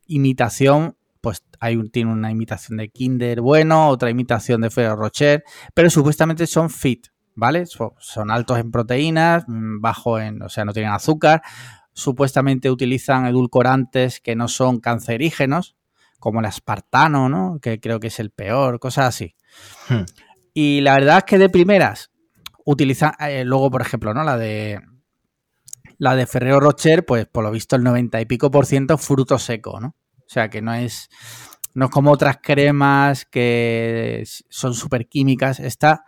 Imitación, 0.07 0.97
pues 1.21 1.45
hay 1.61 1.77
un, 1.77 1.91
tiene 1.91 2.11
una 2.11 2.33
imitación 2.33 2.79
de 2.79 2.89
Kinder 2.89 3.41
bueno, 3.41 3.89
otra 3.89 4.11
imitación 4.11 4.63
de 4.63 4.71
Ferrero 4.71 4.97
Rocher, 4.97 5.45
pero 5.75 5.91
supuestamente 5.91 6.45
son 6.49 6.71
fit, 6.71 7.07
¿vale? 7.37 7.67
Son, 7.67 8.31
altos 8.33 8.59
en 8.59 8.73
proteínas, 8.73 9.45
mm, 9.47 9.81
bajo 9.81 10.19
en, 10.19 10.43
o 10.43 10.49
sea, 10.49 10.65
no 10.65 10.73
tienen 10.73 10.93
azúcar. 10.93 11.43
Supuestamente 11.93 12.69
utilizan 12.69 13.27
edulcorantes 13.27 14.21
que 14.21 14.35
no 14.35 14.49
son 14.49 14.81
cancerígenos, 14.81 15.77
como 16.21 16.39
el 16.39 16.47
aspartano, 16.47 17.29
¿no? 17.29 17.59
Que 17.61 17.81
creo 17.81 17.99
que 17.99 18.07
es 18.07 18.21
el 18.21 18.31
peor, 18.31 18.79
cosas 18.79 19.07
así. 19.07 19.35
Hmm. 19.89 20.05
Y 20.55 20.83
la 20.83 20.95
verdad 20.95 21.19
es 21.19 21.25
que 21.25 21.39
de 21.39 21.49
primeras 21.49 22.11
utiliza 22.65 23.17
eh, 23.19 23.45
luego, 23.45 23.71
por 23.71 23.83
ejemplo, 23.83 24.15
¿no? 24.15 24.23
La 24.23 24.37
de 24.37 24.81
la 25.99 26.17
de 26.17 26.27
Ferrero 26.27 26.61
Rocher, 26.61 27.05
pues 27.05 27.27
por 27.27 27.45
lo 27.45 27.51
visto 27.51 27.77
el 27.77 27.83
90 27.83 28.21
y 28.21 28.25
pico 28.25 28.51
por 28.51 28.65
ciento 28.65 28.97
fruto 28.97 29.39
seco, 29.39 29.81
¿no? 29.81 29.89
O 30.19 30.33
sea 30.33 30.49
que 30.49 30.63
no 30.63 30.73
es, 30.73 31.11
no 31.75 31.87
es 31.87 31.91
como 31.91 32.11
otras 32.11 32.39
cremas 32.43 33.27
que 33.27 34.25
son 34.49 34.75
súper 34.75 35.09
químicas. 35.09 35.61
Está, 35.61 36.05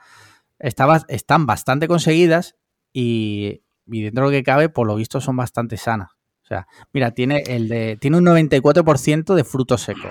están 0.58 1.44
bastante 1.44 1.88
conseguidas 1.88 2.56
y, 2.92 3.64
y, 3.86 4.02
dentro 4.02 4.24
de 4.24 4.30
lo 4.30 4.38
que 4.38 4.42
cabe, 4.42 4.68
por 4.70 4.86
lo 4.86 4.94
visto 4.94 5.20
son 5.20 5.36
bastante 5.36 5.76
sanas. 5.76 6.10
Sea, 6.52 6.66
mira, 6.92 7.12
tiene 7.12 7.42
el 7.46 7.68
de. 7.68 7.96
Tiene 7.98 8.18
un 8.18 8.26
94% 8.26 9.34
de 9.34 9.44
fruto 9.44 9.78
seco. 9.78 10.10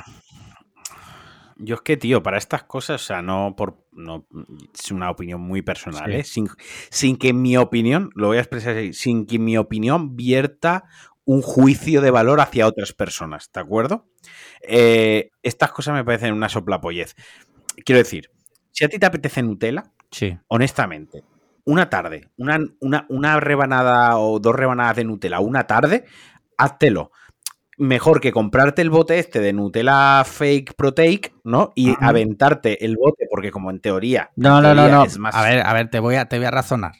Yo 1.58 1.76
es 1.76 1.82
que, 1.82 1.98
tío, 1.98 2.24
para 2.24 2.40
estas 2.40 2.64
cosas, 2.64 3.04
o 3.04 3.06
sea, 3.06 3.22
no 3.22 3.54
por. 3.56 3.86
No, 3.92 4.26
es 4.74 4.92
una 4.92 5.12
opinión 5.12 5.40
muy 5.40 5.62
personal, 5.62 6.12
¿eh? 6.12 6.24
Sin, 6.24 6.48
sin, 6.90 7.18
que 7.18 7.34
mi 7.34 7.58
opinión, 7.58 8.10
lo 8.16 8.28
voy 8.28 8.38
a 8.38 8.40
expresar 8.40 8.76
así, 8.76 8.94
sin 8.94 9.28
que 9.28 9.38
mi 9.38 9.58
opinión 9.58 10.16
vierta 10.16 10.86
un 11.26 11.44
juicio 11.44 12.02
de 12.02 12.10
valor 12.10 12.42
hacia 12.42 12.66
otras 12.66 12.94
personas, 12.94 13.52
¿de 13.54 13.60
acuerdo? 13.62 14.08
Eh, 14.68 15.30
estas 15.44 15.72
cosas 15.72 15.94
me 15.94 16.04
parecen 16.04 16.34
una 16.34 16.50
soplapollez. 16.50 17.16
Quiero 17.86 18.00
decir, 18.00 18.32
si 18.72 18.86
a 18.86 18.90
ti 18.90 18.98
te 18.98 19.06
apetece 19.06 19.44
Nutella, 19.44 19.84
sí. 20.10 20.36
honestamente, 20.48 21.24
una 21.66 21.90
tarde, 21.90 22.30
una, 22.38 22.60
una, 22.80 23.06
una 23.10 23.40
rebanada 23.40 24.18
o 24.18 24.40
dos 24.40 24.56
rebanadas 24.56 24.96
de 24.96 25.04
Nutella 25.04 25.40
una 25.40 25.68
tarde, 25.68 26.06
háztelo 26.64 27.12
mejor 27.82 28.22
que 28.22 28.32
comprarte 28.32 28.84
el 28.84 28.92
bote 28.92 29.18
este 29.18 29.40
de 29.40 29.54
Nutella 29.54 30.24
Fake 30.24 30.76
Proteic, 30.76 31.34
¿no? 31.44 31.74
Y 31.76 31.96
aventarte 32.00 32.86
el 32.86 32.96
bote, 32.96 33.26
porque 33.30 33.50
como 33.50 33.72
en 33.72 33.80
teoría. 33.80 34.30
No, 34.36 34.62
no, 34.62 34.76
no, 34.76 34.88
no. 34.88 35.06
A 35.32 35.44
ver, 35.44 35.66
a 35.66 35.74
ver, 35.74 35.90
te 35.90 36.00
voy 36.00 36.16
a, 36.16 36.26
te 36.26 36.38
voy 36.38 36.46
a 36.46 36.52
razonar. 36.52 36.94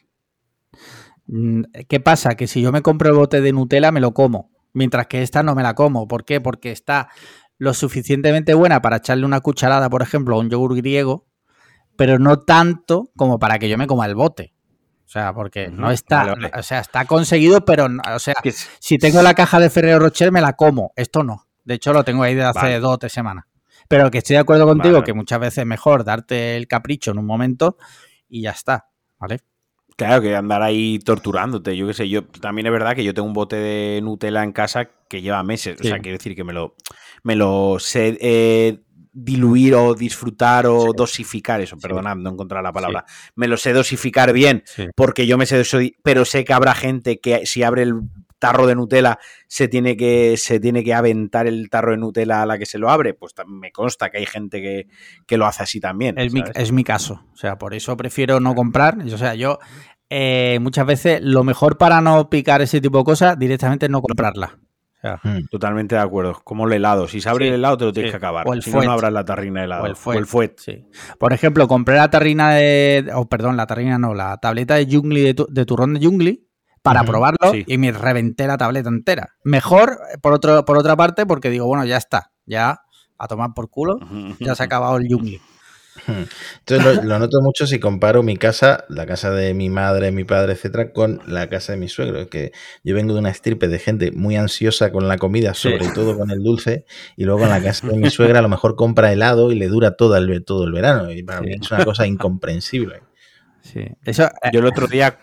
Mm, 1.26 1.62
¿Qué 1.88 2.00
pasa? 2.00 2.34
Que 2.34 2.48
si 2.48 2.60
yo 2.62 2.72
me 2.72 2.82
compro 2.82 3.08
el 3.08 3.14
bote 3.14 3.40
de 3.40 3.52
Nutella, 3.52 3.92
me 3.92 4.00
lo 4.00 4.12
como. 4.12 4.50
Mientras 4.72 5.06
que 5.06 5.22
esta 5.22 5.44
no 5.44 5.54
me 5.54 5.62
la 5.62 5.74
como. 5.74 6.08
¿Por 6.08 6.24
qué? 6.24 6.40
Porque 6.40 6.72
está 6.72 7.10
lo 7.58 7.74
suficientemente 7.74 8.54
buena 8.54 8.82
para 8.82 8.96
echarle 8.96 9.24
una 9.24 9.40
cucharada, 9.40 9.88
por 9.88 10.02
ejemplo, 10.02 10.34
a 10.34 10.40
un 10.40 10.50
yogur 10.50 10.74
griego, 10.74 11.26
pero 11.96 12.18
no 12.18 12.40
tanto 12.40 13.10
como 13.16 13.38
para 13.38 13.60
que 13.60 13.68
yo 13.68 13.78
me 13.78 13.86
coma 13.86 14.06
el 14.06 14.16
bote. 14.16 14.52
O 15.12 15.18
sea, 15.20 15.34
porque 15.34 15.68
no 15.68 15.90
está, 15.90 16.34
o 16.56 16.62
sea, 16.62 16.80
está 16.80 17.04
conseguido, 17.04 17.66
pero, 17.66 17.86
o 18.14 18.18
sea, 18.18 18.32
si 18.78 18.96
tengo 18.96 19.20
la 19.20 19.34
caja 19.34 19.60
de 19.60 19.68
Ferrero 19.68 19.98
Rocher 19.98 20.32
me 20.32 20.40
la 20.40 20.54
como. 20.54 20.94
Esto 20.96 21.22
no. 21.22 21.48
De 21.64 21.74
hecho, 21.74 21.92
lo 21.92 22.02
tengo 22.02 22.22
ahí 22.22 22.34
de 22.34 22.44
hace 22.44 22.80
dos 22.80 22.94
o 22.94 22.98
tres 22.98 23.12
semanas. 23.12 23.44
Pero 23.88 24.10
que 24.10 24.16
estoy 24.16 24.36
de 24.36 24.40
acuerdo 24.40 24.64
contigo 24.64 25.04
que 25.04 25.12
muchas 25.12 25.38
veces 25.38 25.58
es 25.58 25.66
mejor 25.66 26.02
darte 26.04 26.56
el 26.56 26.66
capricho 26.66 27.10
en 27.10 27.18
un 27.18 27.26
momento 27.26 27.76
y 28.26 28.40
ya 28.40 28.52
está, 28.52 28.88
¿vale? 29.18 29.40
Claro, 29.98 30.22
que 30.22 30.34
andar 30.34 30.62
ahí 30.62 30.98
torturándote. 30.98 31.76
Yo 31.76 31.86
qué 31.88 31.92
sé, 31.92 32.08
yo 32.08 32.24
también 32.24 32.64
es 32.68 32.72
verdad 32.72 32.96
que 32.96 33.04
yo 33.04 33.12
tengo 33.12 33.28
un 33.28 33.34
bote 33.34 33.56
de 33.56 34.00
Nutella 34.00 34.42
en 34.42 34.52
casa 34.52 34.88
que 35.10 35.20
lleva 35.20 35.42
meses. 35.42 35.78
O 35.78 35.84
sea, 35.84 35.98
quiero 35.98 36.16
decir 36.16 36.34
que 36.34 36.42
me 36.42 36.54
lo, 36.54 36.74
me 37.22 37.36
lo 37.36 37.76
sé 37.78 38.16
eh, 38.18 38.80
diluir 39.12 39.74
o 39.74 39.94
disfrutar 39.94 40.66
o 40.66 40.92
dosificar 40.92 41.60
eso, 41.60 41.76
perdonad, 41.76 42.16
no 42.16 42.30
encontrar 42.30 42.62
la 42.62 42.72
palabra. 42.72 43.04
Me 43.34 43.46
lo 43.46 43.56
sé 43.56 43.72
dosificar 43.72 44.32
bien, 44.32 44.64
porque 44.96 45.26
yo 45.26 45.38
me 45.38 45.46
sé, 45.46 45.62
pero 46.02 46.24
sé 46.24 46.44
que 46.44 46.52
habrá 46.52 46.74
gente 46.74 47.20
que 47.20 47.46
si 47.46 47.62
abre 47.62 47.82
el 47.82 47.94
tarro 48.38 48.66
de 48.66 48.74
Nutella 48.74 49.20
se 49.46 49.68
tiene 49.68 49.96
que 49.96 50.36
se 50.36 50.58
tiene 50.58 50.82
que 50.82 50.92
aventar 50.94 51.46
el 51.46 51.70
tarro 51.70 51.92
de 51.92 51.98
Nutella 51.98 52.42
a 52.42 52.46
la 52.46 52.58
que 52.58 52.66
se 52.66 52.76
lo 52.76 52.90
abre, 52.90 53.14
pues 53.14 53.34
me 53.46 53.70
consta 53.70 54.10
que 54.10 54.18
hay 54.18 54.26
gente 54.26 54.60
que, 55.26 55.36
lo 55.36 55.46
hace 55.46 55.62
así 55.62 55.78
también. 55.78 56.18
Es 56.18 56.32
mi, 56.32 56.42
es 56.54 56.72
mi, 56.72 56.82
caso, 56.82 57.24
o 57.32 57.36
sea, 57.36 57.56
por 57.56 57.72
eso 57.72 57.96
prefiero 57.96 58.40
no 58.40 58.54
comprar, 58.54 58.98
o 58.98 59.18
sea, 59.18 59.36
yo 59.36 59.60
eh, 60.10 60.58
muchas 60.60 60.86
veces 60.86 61.20
lo 61.22 61.44
mejor 61.44 61.78
para 61.78 62.00
no 62.00 62.28
picar 62.28 62.60
ese 62.62 62.80
tipo 62.80 62.98
de 62.98 63.04
cosas 63.04 63.38
directamente 63.38 63.86
es 63.86 63.90
no 63.90 64.02
comprarla. 64.02 64.58
Hmm. 65.02 65.46
Totalmente 65.50 65.96
de 65.96 66.00
acuerdo. 66.00 66.40
Como 66.44 66.66
el 66.66 66.72
helado. 66.72 67.08
Si 67.08 67.20
se 67.20 67.28
abre 67.28 67.48
el 67.48 67.54
helado, 67.54 67.76
te 67.76 67.84
lo 67.84 67.92
tienes 67.92 68.12
que 68.12 68.16
acabar. 68.16 68.46
O 68.46 68.52
el 68.52 68.62
si 68.62 68.70
no, 68.70 68.82
no 68.82 68.92
abras 68.92 69.12
la 69.12 69.24
tarrina 69.24 69.60
de 69.60 69.66
helado. 69.66 69.84
O 70.04 70.12
el 70.12 70.26
fuet. 70.26 70.56
Por 71.18 71.32
ejemplo, 71.32 71.66
compré 71.66 71.96
la 71.96 72.10
tarrina 72.10 72.50
de. 72.50 73.10
Oh, 73.14 73.28
perdón, 73.28 73.56
la 73.56 73.66
tarrina 73.66 73.98
no, 73.98 74.14
la 74.14 74.36
tableta 74.38 74.76
de 74.76 74.86
Jungli 74.86 75.22
de, 75.22 75.64
turrón 75.64 75.94
de 75.94 76.06
Jungli 76.06 76.48
para 76.82 77.04
probarlo 77.04 77.52
y 77.54 77.78
me 77.78 77.92
reventé 77.92 78.46
la 78.46 78.56
tableta 78.56 78.88
entera. 78.88 79.30
Mejor, 79.44 79.98
por, 80.20 80.32
otro, 80.32 80.64
por 80.64 80.78
otra 80.78 80.96
parte, 80.96 81.26
porque 81.26 81.50
digo, 81.50 81.66
bueno, 81.66 81.84
ya 81.84 81.96
está. 81.96 82.32
Ya 82.44 82.82
a 83.18 83.28
tomar 83.28 83.54
por 83.54 83.70
culo. 83.70 83.98
Ya 84.40 84.54
se 84.54 84.62
ha 84.62 84.66
acabado 84.66 84.96
el 84.96 85.08
Jungli. 85.08 85.40
Entonces 86.06 87.04
lo, 87.04 87.18
noto 87.18 87.40
mucho 87.42 87.66
si 87.66 87.78
comparo 87.78 88.22
mi 88.22 88.36
casa, 88.36 88.84
la 88.88 89.06
casa 89.06 89.30
de 89.30 89.54
mi 89.54 89.68
madre, 89.68 90.10
mi 90.12 90.24
padre, 90.24 90.52
etcétera, 90.52 90.92
con 90.92 91.20
la 91.26 91.48
casa 91.48 91.72
de 91.72 91.78
mi 91.78 91.88
suegro. 91.88 92.28
Que 92.28 92.52
yo 92.82 92.94
vengo 92.94 93.14
de 93.14 93.20
una 93.20 93.30
estirpe 93.30 93.68
de 93.68 93.78
gente 93.78 94.12
muy 94.12 94.36
ansiosa 94.36 94.90
con 94.90 95.08
la 95.08 95.18
comida, 95.18 95.54
sobre 95.54 95.88
todo 95.88 96.16
con 96.16 96.30
el 96.30 96.42
dulce, 96.42 96.86
y 97.16 97.24
luego 97.24 97.44
en 97.44 97.50
la 97.50 97.62
casa 97.62 97.86
de 97.88 97.96
mi 97.96 98.10
suegra 98.10 98.38
a 98.38 98.42
lo 98.42 98.48
mejor 98.48 98.76
compra 98.76 99.12
helado 99.12 99.52
y 99.52 99.54
le 99.56 99.68
dura 99.68 99.96
todo 99.96 100.16
el, 100.16 100.44
todo 100.44 100.64
el 100.64 100.72
verano. 100.72 101.10
Y 101.12 101.22
para 101.22 101.40
mí 101.40 101.52
es 101.52 101.70
una 101.70 101.84
cosa 101.84 102.06
incomprensible. 102.06 103.02
Sí. 103.60 103.86
Eso, 104.04 104.28
yo 104.52 104.60
el 104.60 104.66
otro 104.66 104.88
día 104.88 105.18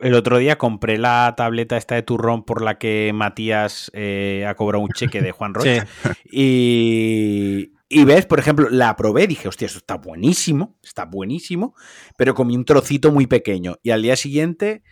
el 0.00 0.14
otro 0.14 0.38
día 0.38 0.58
compré 0.58 0.98
la 0.98 1.34
tableta 1.36 1.76
esta 1.76 1.94
de 1.94 2.02
turrón 2.02 2.44
por 2.44 2.62
la 2.62 2.76
que 2.78 3.12
Matías 3.14 3.90
eh, 3.94 4.44
ha 4.48 4.54
cobrado 4.54 4.82
un 4.82 4.90
cheque 4.90 5.22
de 5.22 5.30
Juan 5.32 5.54
Rocha. 5.54 5.86
Y, 6.24 7.72
y 7.92 8.04
ves, 8.04 8.26
por 8.26 8.38
ejemplo, 8.38 8.68
la 8.70 8.96
probé, 8.96 9.26
dije, 9.26 9.48
hostia, 9.48 9.66
esto 9.66 9.78
está 9.78 9.96
buenísimo, 9.96 10.78
está 10.82 11.04
buenísimo, 11.04 11.74
pero 12.16 12.34
comí 12.34 12.56
un 12.56 12.64
trocito 12.64 13.12
muy 13.12 13.26
pequeño. 13.26 13.76
Y 13.82 13.90
al 13.90 14.02
día 14.02 14.16
siguiente 14.16 14.82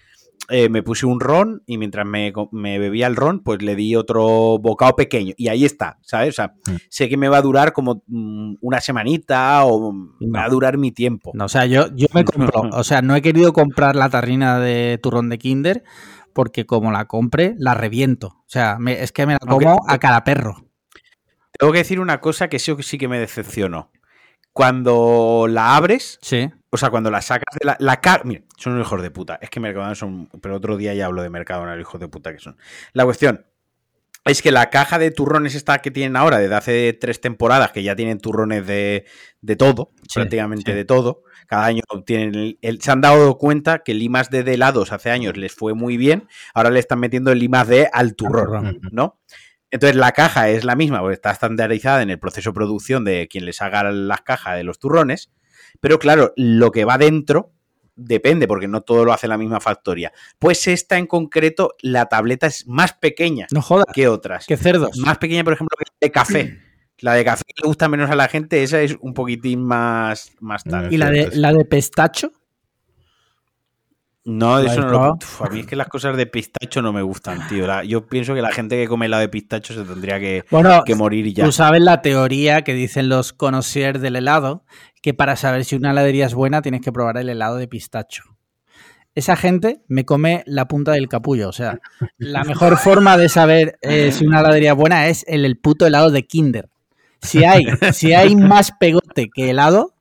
eh, 0.48 0.68
me 0.68 0.82
puse 0.82 1.06
un 1.06 1.20
ron 1.20 1.62
y 1.66 1.78
mientras 1.78 2.06
me, 2.06 2.32
bebía 2.78 3.06
el 3.06 3.16
ron, 3.16 3.42
pues 3.42 3.62
le 3.62 3.76
di 3.76 3.96
otro 3.96 4.58
bocado 4.58 4.96
pequeño. 4.96 5.34
Y 5.36 5.48
ahí 5.48 5.64
está, 5.64 5.98
¿sabes? 6.02 6.30
O 6.30 6.32
sea, 6.32 6.54
mm. 6.66 6.76
sé 6.88 7.08
que 7.08 7.16
me 7.16 7.28
va 7.28 7.38
a 7.38 7.42
durar 7.42 7.72
como 7.72 8.02
mm, 8.06 8.56
una 8.60 8.80
semanita 8.80 9.64
o 9.64 9.94
va 10.34 10.44
a 10.44 10.48
durar 10.48 10.76
mi 10.76 10.92
tiempo. 10.92 11.30
No, 11.34 11.44
o 11.44 11.48
sea, 11.48 11.66
yo, 11.66 11.86
yo 11.94 12.06
me 12.12 12.24
compro, 12.24 12.62
o 12.72 12.84
sea, 12.84 13.00
no 13.02 13.14
he 13.14 13.22
querido 13.22 13.52
comprar 13.52 13.96
la 13.96 14.10
tarrina 14.10 14.58
de 14.58 14.98
turrón 15.02 15.28
de 15.28 15.38
Kinder 15.38 15.84
porque 16.32 16.66
como 16.66 16.92
la 16.92 17.06
compre, 17.06 17.54
la 17.58 17.74
reviento. 17.74 18.28
O 18.28 18.48
sea, 18.48 18.78
es 18.86 19.12
que 19.12 19.26
me 19.26 19.34
la 19.34 19.38
como 19.38 19.80
a 19.86 19.98
cada 19.98 20.24
perro. 20.24 20.69
Tengo 21.60 21.72
que 21.74 21.80
decir 21.80 22.00
una 22.00 22.22
cosa 22.22 22.48
que 22.48 22.58
sí, 22.58 22.74
sí 22.80 22.96
que 22.96 23.06
me 23.06 23.20
decepcionó. 23.20 23.92
Cuando 24.54 25.46
la 25.46 25.76
abres, 25.76 26.18
sí. 26.22 26.50
o 26.70 26.78
sea, 26.78 26.88
cuando 26.88 27.10
la 27.10 27.20
sacas 27.20 27.54
de 27.60 27.66
la, 27.66 27.76
la 27.78 28.00
Mira, 28.24 28.44
son 28.56 28.72
unos 28.72 28.86
hijos 28.86 29.02
de 29.02 29.10
puta. 29.10 29.38
Es 29.42 29.50
que 29.50 29.60
Mercadona 29.60 29.94
son. 29.94 30.30
Pero 30.40 30.56
otro 30.56 30.78
día 30.78 30.94
ya 30.94 31.04
hablo 31.04 31.22
de 31.22 31.28
Mercadona, 31.28 31.76
los 31.76 31.82
hijos 31.82 32.00
de 32.00 32.08
puta 32.08 32.32
que 32.32 32.38
son. 32.38 32.56
La 32.94 33.04
cuestión 33.04 33.44
es 34.24 34.40
que 34.40 34.52
la 34.52 34.70
caja 34.70 34.98
de 34.98 35.10
turrones 35.10 35.54
esta 35.54 35.80
que 35.80 35.90
tienen 35.90 36.16
ahora, 36.16 36.38
desde 36.38 36.54
hace 36.54 36.92
tres 36.94 37.20
temporadas, 37.20 37.72
que 37.72 37.82
ya 37.82 37.94
tienen 37.94 38.18
turrones 38.20 38.66
de, 38.66 39.04
de 39.42 39.56
todo, 39.56 39.92
prácticamente 40.14 40.74
de 40.74 40.86
todo. 40.86 41.24
Cada 41.46 41.66
año 41.66 41.82
tienen. 42.06 42.58
se 42.80 42.90
han 42.90 43.02
dado 43.02 43.36
cuenta 43.36 43.80
que 43.80 43.92
limas 43.92 44.30
de 44.30 44.40
helados 44.40 44.92
hace 44.92 45.10
años 45.10 45.36
les 45.36 45.54
fue 45.54 45.74
muy 45.74 45.98
bien. 45.98 46.26
Ahora 46.54 46.70
le 46.70 46.80
están 46.80 47.00
metiendo 47.00 47.32
el 47.32 47.38
limas 47.38 47.68
de 47.68 47.90
al 47.92 48.14
turrón, 48.14 48.80
¿no? 48.92 49.18
Entonces 49.70 49.96
la 49.96 50.12
caja 50.12 50.48
es 50.48 50.64
la 50.64 50.76
misma, 50.76 51.00
porque 51.00 51.14
está 51.14 51.30
estandarizada 51.30 52.02
en 52.02 52.10
el 52.10 52.18
proceso 52.18 52.50
de 52.50 52.54
producción 52.54 53.04
de 53.04 53.28
quien 53.28 53.44
les 53.44 53.62
haga 53.62 53.90
las 53.90 54.22
cajas 54.22 54.56
de 54.56 54.64
los 54.64 54.78
turrones, 54.78 55.30
pero 55.80 55.98
claro, 55.98 56.32
lo 56.36 56.70
que 56.72 56.84
va 56.84 56.98
dentro 56.98 57.52
depende, 57.96 58.48
porque 58.48 58.68
no 58.68 58.80
todo 58.80 59.04
lo 59.04 59.12
hace 59.12 59.28
la 59.28 59.38
misma 59.38 59.60
factoría. 59.60 60.12
Pues 60.38 60.66
esta 60.66 60.98
en 60.98 61.06
concreto, 61.06 61.74
la 61.80 62.06
tableta 62.06 62.46
es 62.46 62.66
más 62.66 62.94
pequeña 62.94 63.46
no 63.52 63.62
que 63.92 64.08
otras. 64.08 64.46
Que 64.46 64.56
cerdos. 64.56 64.96
Más 64.98 65.18
pequeña, 65.18 65.44
por 65.44 65.52
ejemplo, 65.52 65.76
que 65.78 65.84
la 65.84 66.06
de 66.06 66.12
café. 66.12 66.58
La 67.02 67.14
de 67.14 67.24
café 67.24 67.44
que 67.46 67.62
le 67.62 67.66
gusta 67.66 67.88
menos 67.88 68.10
a 68.10 68.14
la 68.14 68.28
gente, 68.28 68.62
esa 68.62 68.82
es 68.82 68.94
un 69.00 69.14
poquitín 69.14 69.64
más, 69.64 70.32
más 70.38 70.62
tarde. 70.64 70.88
¿Y 70.90 70.98
la 70.98 71.10
de, 71.10 71.30
la 71.32 71.50
de 71.50 71.64
pestacho? 71.64 72.30
No, 74.24 74.58
eso 74.58 74.82
no 74.82 74.90
lo. 74.90 75.18
a 75.40 75.48
mí 75.50 75.60
es 75.60 75.66
que 75.66 75.76
las 75.76 75.88
cosas 75.88 76.14
de 76.16 76.26
pistacho 76.26 76.82
no 76.82 76.92
me 76.92 77.00
gustan, 77.00 77.48
tío. 77.48 77.66
yo 77.84 78.06
pienso 78.06 78.34
que 78.34 78.42
la 78.42 78.52
gente 78.52 78.76
que 78.76 78.86
come 78.86 79.06
helado 79.06 79.22
de 79.22 79.28
pistacho 79.28 79.72
se 79.72 79.82
tendría 79.84 80.20
que, 80.20 80.44
que 80.84 80.94
morir 80.94 81.32
ya. 81.32 81.44
Tú 81.44 81.52
sabes 81.52 81.80
la 81.80 82.02
teoría 82.02 82.62
que 82.62 82.74
dicen 82.74 83.08
los 83.08 83.32
conociers 83.32 84.00
del 84.00 84.16
helado, 84.16 84.64
que 85.00 85.14
para 85.14 85.36
saber 85.36 85.64
si 85.64 85.76
una 85.76 85.92
heladería 85.92 86.26
es 86.26 86.34
buena 86.34 86.60
tienes 86.60 86.82
que 86.82 86.92
probar 86.92 87.16
el 87.16 87.30
helado 87.30 87.56
de 87.56 87.66
pistacho. 87.66 88.24
Esa 89.14 89.36
gente 89.36 89.80
me 89.88 90.04
come 90.04 90.44
la 90.46 90.68
punta 90.68 90.92
del 90.92 91.08
capullo. 91.08 91.48
O 91.48 91.52
sea, 91.52 91.80
la 92.18 92.44
mejor 92.44 92.76
forma 92.78 93.16
de 93.16 93.28
saber 93.28 93.78
eh, 93.80 94.12
si 94.12 94.26
una 94.26 94.40
heladería 94.40 94.72
es 94.72 94.76
buena 94.76 95.08
es 95.08 95.24
el, 95.28 95.44
el 95.44 95.58
puto 95.58 95.86
helado 95.86 96.10
de 96.10 96.26
Kinder. 96.26 96.68
Si 97.22 97.44
hay, 97.44 97.64
si 97.92 98.12
hay 98.12 98.36
más 98.36 98.72
pegote 98.78 99.28
que 99.34 99.50
helado, 99.50 99.94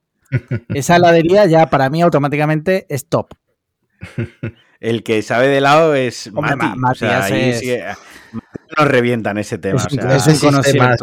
esa 0.70 0.98
heladería 0.98 1.46
ya 1.46 1.70
para 1.70 1.90
mí 1.90 2.02
automáticamente 2.02 2.86
es 2.90 3.08
top. 3.08 3.34
El 4.80 5.04
que 5.04 5.22
sabe 5.22 5.48
de 5.48 5.62
lado 5.62 5.94
es 5.94 6.32
Matías 6.32 7.30
nos 8.78 8.88
revientan 8.88 9.38
ese 9.38 9.58
tema. 9.58 9.82
Es, 9.82 10.42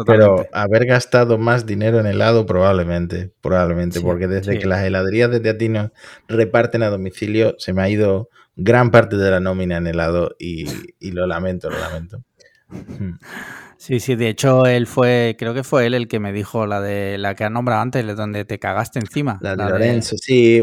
pero 0.05 0.45
haber 0.53 0.85
gastado 0.85 1.37
más 1.37 1.65
dinero 1.65 1.99
en 1.99 2.07
helado 2.07 2.45
probablemente, 2.45 3.31
probablemente, 3.41 4.01
porque 4.01 4.27
desde 4.27 4.57
que 4.57 4.67
las 4.67 4.83
heladerías 4.83 5.29
de 5.29 5.39
Teatino 5.39 5.91
reparten 6.27 6.83
a 6.83 6.89
domicilio 6.89 7.55
se 7.57 7.73
me 7.73 7.81
ha 7.81 7.89
ido 7.89 8.29
gran 8.55 8.91
parte 8.91 9.17
de 9.17 9.31
la 9.31 9.39
nómina 9.39 9.77
en 9.77 9.87
helado 9.87 10.35
y, 10.39 10.65
y 10.99 11.11
lo 11.11 11.27
lamento, 11.27 11.69
lo 11.69 11.79
lamento. 11.79 12.23
Sí, 13.87 14.01
sí, 14.01 14.15
de 14.15 14.27
hecho 14.27 14.65
él 14.65 14.85
fue, 14.85 15.37
creo 15.39 15.53
que 15.53 15.63
fue 15.63 15.85
él 15.85 15.93
el 15.93 16.09
que 16.09 16.19
me 16.19 16.33
dijo 16.33 16.67
la 16.67 16.81
de 16.81 17.17
la 17.17 17.35
que 17.35 17.45
has 17.45 17.51
nombrado 17.51 17.81
antes, 17.81 18.05
donde 18.17 18.43
te 18.43 18.59
cagaste 18.59 18.99
encima. 18.99 19.39
La 19.41 19.55
de 19.55 19.63
Lorenzo, 19.63 20.17
sí. 20.17 20.61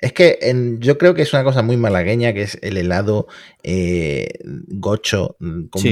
es 0.00 0.12
que 0.14 0.78
yo 0.78 0.96
creo 0.96 1.12
que 1.12 1.20
es 1.20 1.32
una 1.34 1.44
cosa 1.44 1.60
muy 1.60 1.76
malagueña, 1.76 2.32
que 2.32 2.40
es 2.40 2.58
el 2.62 2.78
helado 2.78 3.26
eh, 3.62 4.28
gocho, 4.42 5.36
mm, 5.40 5.64
con 5.66 5.82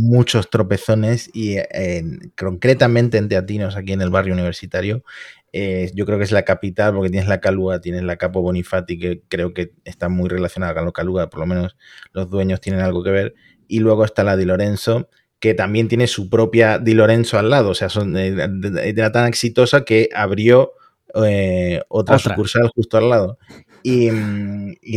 muchos 0.00 0.50
tropezones 0.50 1.28
y 1.34 1.56
concretamente 2.38 3.18
en 3.18 3.28
Teatinos, 3.28 3.74
aquí 3.74 3.92
en 3.92 4.02
el 4.02 4.10
barrio 4.10 4.34
universitario, 4.34 5.02
eh, 5.52 5.90
yo 5.96 6.06
creo 6.06 6.16
que 6.16 6.24
es 6.24 6.32
la 6.32 6.44
capital 6.44 6.94
porque 6.94 7.10
tienes 7.10 7.28
la 7.28 7.40
Calúa, 7.40 7.80
tienes 7.80 8.04
la 8.04 8.18
Capo 8.18 8.40
Bonifati, 8.40 9.00
que 9.00 9.22
creo 9.26 9.52
que 9.52 9.72
está 9.84 10.08
muy 10.08 10.28
relacionada 10.28 10.74
con 10.74 10.84
la 10.84 10.92
Calúa, 10.92 11.28
por 11.28 11.40
lo 11.40 11.46
menos 11.46 11.76
los 12.12 12.30
dueños 12.30 12.60
tienen 12.60 12.82
algo 12.82 13.02
que 13.02 13.10
ver, 13.10 13.34
y 13.66 13.80
luego 13.80 14.04
está 14.04 14.22
la 14.22 14.36
Di 14.36 14.44
Lorenzo, 14.44 15.08
que 15.42 15.54
también 15.54 15.88
tiene 15.88 16.06
su 16.06 16.30
propia 16.30 16.78
Di 16.78 16.94
Lorenzo 16.94 17.36
al 17.36 17.50
lado. 17.50 17.70
O 17.70 17.74
sea, 17.74 17.88
son, 17.88 18.16
era 18.16 19.10
tan 19.10 19.26
exitosa 19.26 19.84
que 19.84 20.08
abrió 20.14 20.74
eh, 21.26 21.82
otra, 21.88 22.20
sucursal 22.20 22.70
justo 22.72 22.96
al 22.96 23.10
lado. 23.10 23.38
Y, 23.82 24.08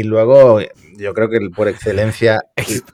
luego, 0.03 0.59
yo 0.99 1.13
creo 1.15 1.29
que 1.29 1.39
por 1.49 1.67
excelencia. 1.67 2.41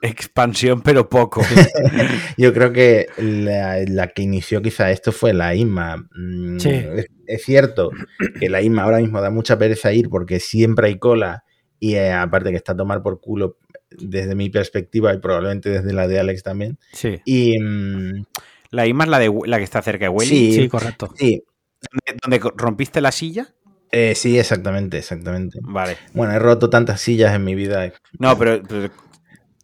expansión, 0.02 0.82
pero 0.82 1.10
poco. 1.10 1.42
yo 2.38 2.54
creo 2.54 2.72
que 2.72 3.08
la, 3.18 4.08
que 4.08 4.22
inició 4.22 4.62
quizá 4.62 4.90
esto 4.90 5.12
fue 5.12 5.34
la 5.34 5.54
IMA. 5.54 6.08
Mm, 6.16 6.56
es, 7.28 7.44
cierto 7.44 7.92
que 8.40 8.48
la 8.48 8.62
IMA 8.62 8.84
ahora 8.84 9.00
mismo 9.00 9.20
da 9.20 9.30
mucha 9.30 9.60
pereza 9.60 9.92
ir 9.92 10.08
porque 10.08 10.40
siempre 10.40 10.88
hay 10.88 11.00
cola 11.00 11.44
y 11.82 11.96
eh, 11.96 12.14
aparte 12.14 12.52
que 12.52 12.56
está 12.56 12.72
a 12.72 12.78
tomar 12.78 13.04
por 13.04 13.20
culo 13.20 13.58
desde 13.98 14.36
mi 14.36 14.50
perspectiva 14.50 15.14
y 15.14 15.20
probablemente 15.20 15.70
desde 15.70 15.94
la 15.94 16.08
de 16.08 16.20
Alex 16.20 16.44
también. 16.44 16.78
Sí. 16.94 17.20
Y. 17.26 17.60
Mm, 17.60 18.26
la 18.72 18.88
IMA 18.88 19.04
es 19.04 19.10
la, 19.10 19.20
de, 19.20 19.32
la 19.46 19.58
que 19.58 19.64
está 19.64 19.82
cerca 19.82 20.06
de 20.06 20.10
Welly. 20.10 20.54
Sí, 20.54 20.70
correcto. 20.70 21.14
Sí. 21.18 21.44
¿Donde, 22.22 22.40
rompiste 22.56 23.02
la 23.02 23.12
silla? 23.12 23.54
Eh, 23.92 24.16
sí, 24.16 24.40
exactamente, 24.40 24.98
exactamente. 24.98 25.60
Vale. 25.62 25.98
Bueno, 26.14 26.34
he 26.34 26.40
roto 26.40 26.70
tantas 26.70 27.02
sillas 27.02 27.36
en 27.36 27.44
mi 27.44 27.56
vida. 27.56 27.92
No, 28.18 28.38
pero 28.38 28.62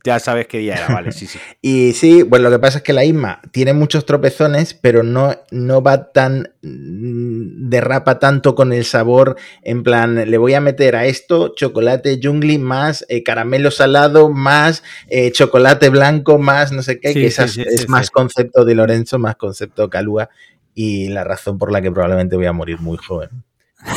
ya 0.08 0.20
sabes 0.20 0.48
qué 0.48 0.60
día 0.60 0.76
era, 0.76 0.88
vale, 0.94 1.12
sí, 1.12 1.28
sí. 1.28 1.38
y 1.62 1.92
sí, 1.92 2.24
bueno, 2.24 2.50
lo 2.50 2.56
que 2.56 2.60
pasa 2.60 2.78
es 2.78 2.84
que 2.84 2.94
la 2.94 3.04
ISMA 3.04 3.42
tiene 3.52 3.74
muchos 3.74 4.06
tropezones, 4.06 4.74
pero 4.74 5.04
no, 5.04 5.36
no 5.52 5.82
va 5.82 6.12
tan. 6.12 6.54
Mm, 6.62 7.70
derrapa 7.70 8.18
tanto 8.18 8.56
con 8.56 8.72
el 8.72 8.86
sabor. 8.86 9.36
En 9.64 9.84
plan, 9.84 10.16
le 10.16 10.38
voy 10.38 10.54
a 10.54 10.62
meter 10.62 10.96
a 10.96 11.06
esto 11.06 11.54
chocolate 11.56 12.20
jungli 12.24 12.58
más 12.58 13.06
eh, 13.10 13.22
caramelo 13.24 13.70
salado 13.70 14.30
más 14.30 14.82
eh, 15.10 15.32
chocolate 15.32 15.90
blanco 15.90 16.38
más 16.38 16.72
no 16.72 16.82
sé 16.82 17.00
qué, 17.00 17.14
que 17.14 17.28
es 17.28 17.90
más 17.90 18.10
concepto 18.10 18.64
de 18.64 18.76
Lorenzo, 18.76 19.20
más 19.20 19.36
concepto 19.36 19.90
Calúa. 19.90 20.30
Y 20.74 21.10
la 21.10 21.24
razón 21.24 21.58
por 21.58 21.72
la 21.72 21.82
que 21.82 21.92
probablemente 21.92 22.36
voy 22.38 22.46
a 22.46 22.54
morir 22.54 22.80
muy 22.80 22.98
joven. 22.98 23.30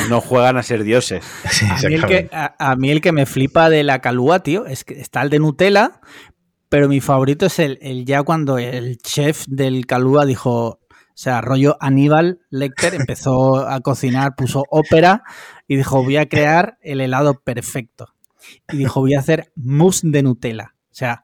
No 0.09 0.21
juegan 0.21 0.57
a 0.57 0.63
ser 0.63 0.85
dioses. 0.85 1.25
a, 2.59 2.77
mí 2.77 2.91
el 2.91 3.01
que, 3.01 3.13
me 3.13 3.27
flipa 3.27 3.71
de 3.71 3.83
la 3.83 4.01
calúa, 4.01 4.41
tío, 4.41 4.67
es 4.67 4.85
que 4.85 5.01
está 5.01 5.23
el 5.23 5.31
de 5.31 5.39
Nutella, 5.39 6.01
pero 6.69 6.89
mi 6.89 7.01
favorito 7.01 7.47
es 7.47 7.59
el, 7.59 8.05
ya 8.05 8.23
cuando 8.23 8.59
el 8.59 8.99
chef 8.99 9.45
del 9.47 9.87
calúa 9.87 10.27
dijo, 10.27 10.81
o 11.21 11.23
sea, 11.23 11.41
rollo 11.41 11.77
Aníbal 11.81 12.41
Lecter 12.51 12.95
empezó 12.95 13.69
a 13.69 13.81
cocinar, 13.81 14.37
puso 14.37 14.65
ópera 14.71 15.23
y 15.67 15.77
dijo, 15.77 16.03
voy 16.03 16.17
a 16.17 16.29
crear 16.29 16.79
el 16.83 17.01
helado 17.01 17.35
perfecto. 17.35 18.15
Y 18.73 18.77
dijo, 18.79 19.01
voy 19.01 19.15
a 19.15 19.21
hacer 19.21 19.53
mousse 19.57 20.03
de 20.05 20.23
Nutella. 20.23 20.75
O 20.91 20.95
sea, 20.95 21.23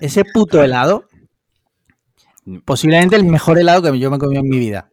ese 0.00 0.24
puto 0.32 0.62
helado, 0.62 1.04
posiblemente 2.64 3.16
el 3.16 3.24
mejor 3.24 3.58
helado 3.58 3.82
que 3.82 3.98
yo 3.98 4.10
me 4.10 4.16
he 4.16 4.20
comido 4.20 4.42
en 4.42 4.48
mi 4.48 4.58
vida. 4.58 4.90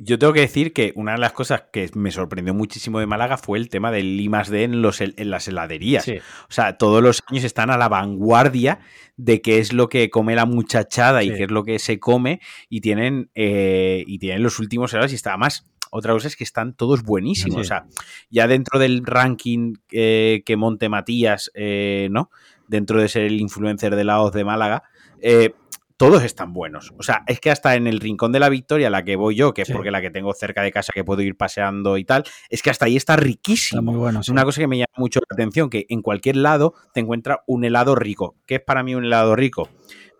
Yo 0.00 0.18
tengo 0.18 0.32
que 0.32 0.40
decir 0.40 0.72
que 0.72 0.92
una 0.94 1.12
de 1.12 1.18
las 1.18 1.32
cosas 1.32 1.64
que 1.72 1.90
me 1.94 2.10
sorprendió 2.10 2.54
muchísimo 2.54 3.00
de 3.00 3.06
Málaga 3.06 3.36
fue 3.36 3.58
el 3.58 3.68
tema 3.68 3.90
del 3.90 4.20
I 4.20 4.28
D 4.28 4.62
en, 4.62 4.82
los, 4.82 5.00
en 5.00 5.30
las 5.30 5.48
heladerías. 5.48 6.06
O 6.08 6.52
sea, 6.52 6.78
todos 6.78 7.02
los 7.02 7.22
años 7.26 7.44
están 7.44 7.70
a 7.70 7.76
la 7.76 7.88
vanguardia 7.88 8.80
de 9.16 9.42
qué 9.42 9.58
es 9.58 9.72
lo 9.72 9.88
que 9.88 10.08
come 10.08 10.34
la 10.34 10.46
muchachada 10.46 11.24
y 11.24 11.34
qué 11.34 11.44
es 11.44 11.50
lo 11.50 11.64
que 11.64 11.78
se 11.78 11.98
come 11.98 12.40
y 12.68 12.80
tienen, 12.80 13.30
eh, 13.34 14.04
y 14.06 14.18
tienen 14.18 14.42
los 14.42 14.58
últimos 14.60 14.92
helados 14.92 15.12
y 15.12 15.16
está 15.16 15.36
más 15.36 15.66
otra 15.90 16.12
cosa 16.12 16.28
es 16.28 16.36
que 16.36 16.44
están 16.44 16.74
todos 16.74 17.02
buenísimos. 17.02 17.60
O 17.60 17.64
sea, 17.64 17.86
ya 18.30 18.46
dentro 18.46 18.78
del 18.78 19.04
ranking 19.04 19.74
eh, 19.90 20.42
que 20.46 20.56
monte 20.56 20.88
Matías, 20.88 21.50
eh, 21.54 22.08
¿no? 22.12 22.30
Dentro 22.68 23.00
de 23.00 23.08
ser 23.08 23.24
el 23.24 23.40
influencer 23.40 23.96
de 23.96 24.04
la 24.04 24.22
Oz 24.22 24.32
de 24.32 24.44
Málaga, 24.44 24.84
eh, 25.20 25.54
todos 26.00 26.24
están 26.24 26.54
buenos. 26.54 26.94
O 26.96 27.02
sea, 27.02 27.24
es 27.26 27.40
que 27.40 27.50
hasta 27.50 27.74
en 27.74 27.86
el 27.86 28.00
rincón 28.00 28.32
de 28.32 28.40
la 28.40 28.48
victoria, 28.48 28.88
la 28.88 29.04
que 29.04 29.16
voy 29.16 29.34
yo, 29.34 29.52
que 29.52 29.60
es 29.60 29.70
porque 29.70 29.90
la 29.90 30.00
que 30.00 30.08
tengo 30.08 30.32
cerca 30.32 30.62
de 30.62 30.72
casa 30.72 30.94
que 30.94 31.04
puedo 31.04 31.20
ir 31.20 31.36
paseando 31.36 31.98
y 31.98 32.06
tal, 32.06 32.24
es 32.48 32.62
que 32.62 32.70
hasta 32.70 32.86
ahí 32.86 32.96
está 32.96 33.16
riquísimo. 33.16 33.82
muy 33.82 33.96
bueno. 33.96 34.20
Es 34.20 34.30
una 34.30 34.44
cosa 34.44 34.62
que 34.62 34.66
me 34.66 34.78
llama 34.78 34.94
mucho 34.96 35.20
la 35.20 35.34
atención, 35.34 35.68
que 35.68 35.84
en 35.90 36.00
cualquier 36.00 36.36
lado 36.36 36.72
te 36.94 37.00
encuentra 37.00 37.42
un 37.46 37.64
helado 37.64 37.96
rico. 37.96 38.38
¿Qué 38.46 38.54
es 38.54 38.60
para 38.62 38.82
mí 38.82 38.94
un 38.94 39.04
helado 39.04 39.36
rico? 39.36 39.68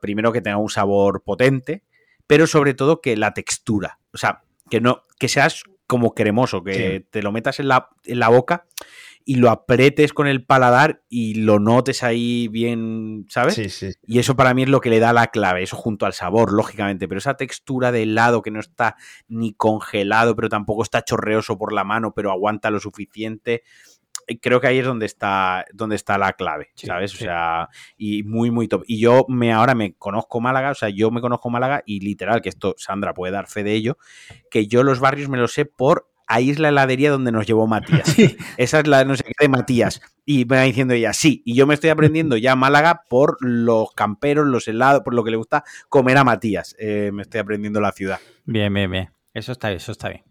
Primero 0.03 0.33
que 0.33 0.43
tenga 0.43 0.59
un 0.59 0.69
sabor 0.69 1.23
potente, 1.25 1.83
pero 2.27 2.47
sobre 2.47 2.75
todo 2.75 3.01
que 3.01 3.17
la 3.17 3.33
textura. 3.33 4.01
O 4.13 4.19
sea, 4.19 4.43
que 4.69 4.83
no, 4.83 5.05
que 5.19 5.29
seas 5.29 5.63
como 5.87 6.15
cremoso, 6.15 6.63
que 6.63 7.07
te 7.09 7.23
lo 7.23 7.33
metas 7.33 7.59
en 7.59 7.69
la, 7.69 7.89
en 8.05 8.19
la 8.19 8.29
boca 8.29 8.67
y 9.31 9.37
lo 9.37 9.49
apretes 9.49 10.13
con 10.13 10.27
el 10.27 10.45
paladar 10.45 11.05
y 11.09 11.35
lo 11.35 11.61
notes 11.61 12.03
ahí 12.03 12.49
bien, 12.49 13.27
¿sabes? 13.29 13.55
Sí, 13.55 13.69
sí. 13.69 13.93
Y 14.05 14.19
eso 14.19 14.35
para 14.35 14.55
mí 14.55 14.65
es 14.65 14.69
lo 14.69 14.81
que 14.81 14.91
le 14.91 14.99
da 14.99 15.13
la 15.13 15.29
clave, 15.29 15.63
eso 15.63 15.77
junto 15.77 16.05
al 16.05 16.15
sabor, 16.15 16.53
lógicamente, 16.53 17.07
pero 17.07 17.19
esa 17.19 17.35
textura 17.35 17.93
de 17.93 18.03
helado 18.03 18.43
que 18.43 18.51
no 18.51 18.59
está 18.59 18.97
ni 19.29 19.55
congelado, 19.55 20.35
pero 20.35 20.49
tampoco 20.49 20.83
está 20.83 21.05
chorreoso 21.05 21.57
por 21.57 21.73
la 21.73 21.85
mano, 21.85 22.13
pero 22.13 22.33
aguanta 22.33 22.73
lo 22.73 22.81
suficiente. 22.81 23.63
Eh, 24.27 24.41
creo 24.41 24.61
que 24.61 24.67
ahí 24.67 24.79
es 24.81 24.85
donde 24.85 25.07
está, 25.07 25.65
donde 25.73 25.95
está 25.95 26.19
la 26.19 26.33
clave, 26.33 26.71
¿sabes? 26.75 27.15
O 27.15 27.19
sea, 27.19 27.69
y 27.97 28.25
muy, 28.25 28.51
muy 28.51 28.67
top. 28.67 28.83
Y 28.89 28.99
yo 28.99 29.27
me 29.29 29.53
ahora 29.53 29.77
me 29.77 29.95
conozco 29.95 30.41
Málaga, 30.41 30.73
o 30.73 30.75
sea, 30.75 30.89
yo 30.89 31.13
me 31.13 31.21
conozco 31.21 31.51
Málaga 31.51 31.85
y 31.87 32.01
literal, 32.01 32.43
que 32.43 32.49
esto 32.49 32.75
Sandra 32.79 33.15
puede 33.15 33.33
dar 33.33 33.47
fe 33.47 33.63
de 33.63 33.75
ello, 33.75 33.97
que 34.51 34.67
yo 34.67 34.83
los 34.83 34.99
barrios 34.99 35.29
me 35.29 35.39
los 35.39 35.53
sé 35.53 35.67
por 35.67 36.10
ahí 36.31 36.51
es 36.51 36.59
la 36.59 36.69
heladería 36.69 37.11
donde 37.11 37.33
nos 37.33 37.47
llevó 37.47 37.67
Matías. 37.67 38.17
Esa 38.57 38.81
es 38.81 38.87
la 38.87 39.05
no 39.05 39.17
sé 39.17 39.25
qué 39.25 39.33
de 39.41 39.49
Matías. 39.49 40.01
Y 40.25 40.45
me 40.45 40.57
va 40.57 40.63
diciendo 40.63 40.95
ella, 40.95 41.13
sí. 41.13 41.43
Y 41.45 41.55
yo 41.55 41.67
me 41.67 41.75
estoy 41.75 41.91
aprendiendo 41.91 42.37
ya 42.37 42.55
Málaga 42.57 43.03
por 43.09 43.37
los 43.41 43.93
camperos, 43.93 44.47
los 44.47 44.69
helados, 44.69 45.03
por 45.03 45.13
lo 45.13 45.25
que 45.25 45.33
le 45.33 45.37
gusta 45.37 45.65
comer 45.89 46.17
a 46.17 46.25
Matías. 46.25 46.77
Eh, 46.79 47.11
me 47.13 47.23
estoy 47.23 47.41
aprendiendo 47.41 47.81
la 47.81 47.93
ciudad. 47.93 48.21
Bien, 48.45 48.73
bien, 48.73 48.91
bien. 48.91 49.11
Eso 49.35 49.53
está 49.53 49.69
bien, 49.69 49.79
eso 49.79 49.93
está 49.93 50.09
bien. 50.09 50.23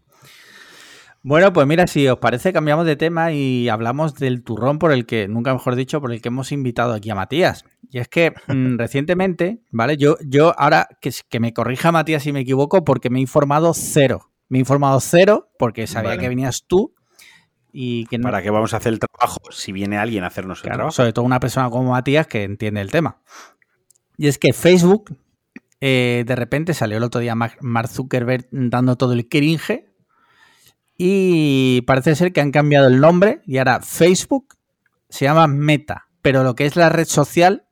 Bueno, 1.22 1.52
pues 1.52 1.66
mira, 1.66 1.86
si 1.86 2.08
os 2.08 2.18
parece, 2.18 2.50
cambiamos 2.50 2.86
de 2.86 2.96
tema 2.96 3.32
y 3.32 3.68
hablamos 3.68 4.14
del 4.14 4.42
turrón 4.42 4.78
por 4.78 4.90
el 4.90 5.04
que, 5.04 5.28
nunca 5.28 5.52
mejor 5.52 5.76
dicho, 5.76 6.00
por 6.00 6.12
el 6.12 6.22
que 6.22 6.28
hemos 6.28 6.50
invitado 6.50 6.94
aquí 6.94 7.10
a 7.10 7.14
Matías. 7.14 7.66
Y 7.90 7.98
es 7.98 8.08
que 8.08 8.32
mm, 8.48 8.78
recientemente, 8.78 9.60
¿vale? 9.70 9.98
Yo, 9.98 10.16
yo 10.26 10.58
ahora 10.58 10.88
que, 11.02 11.10
que 11.28 11.40
me 11.40 11.52
corrija 11.52 11.92
Matías 11.92 12.22
si 12.22 12.32
me 12.32 12.40
equivoco, 12.40 12.84
porque 12.84 13.10
me 13.10 13.18
he 13.18 13.22
informado 13.22 13.74
cero. 13.74 14.29
Me 14.50 14.58
he 14.58 14.60
informado 14.60 15.00
cero 15.00 15.48
porque 15.58 15.86
sabía 15.86 16.18
que 16.18 16.28
venías 16.28 16.64
tú 16.66 16.94
y 17.72 18.06
que 18.06 18.18
¿Para 18.18 18.42
qué 18.42 18.50
vamos 18.50 18.74
a 18.74 18.78
hacer 18.78 18.92
el 18.92 18.98
trabajo 18.98 19.38
si 19.50 19.72
viene 19.72 19.96
alguien 19.96 20.24
a 20.24 20.26
hacernos 20.26 20.62
el 20.64 20.72
trabajo? 20.72 20.90
Sobre 20.90 21.12
todo 21.12 21.24
una 21.24 21.40
persona 21.40 21.70
como 21.70 21.92
Matías 21.92 22.26
que 22.26 22.42
entiende 22.42 22.80
el 22.80 22.90
tema. 22.90 23.22
Y 24.16 24.26
es 24.26 24.38
que 24.38 24.52
Facebook, 24.52 25.16
eh, 25.80 26.24
de 26.26 26.36
repente 26.36 26.74
salió 26.74 26.98
el 26.98 27.04
otro 27.04 27.20
día 27.20 27.34
Mark 27.34 27.88
Zuckerberg 27.88 28.48
dando 28.50 28.96
todo 28.96 29.12
el 29.12 29.28
cringe 29.28 29.86
y 30.98 31.82
parece 31.86 32.14
ser 32.16 32.32
que 32.32 32.40
han 32.40 32.50
cambiado 32.50 32.88
el 32.88 33.00
nombre 33.00 33.40
y 33.46 33.58
ahora 33.58 33.80
Facebook 33.80 34.56
se 35.08 35.24
llama 35.24 35.46
Meta, 35.46 36.08
pero 36.22 36.42
lo 36.42 36.54
que 36.54 36.66
es 36.66 36.76
la 36.76 36.88
red 36.88 37.06
social 37.06 37.64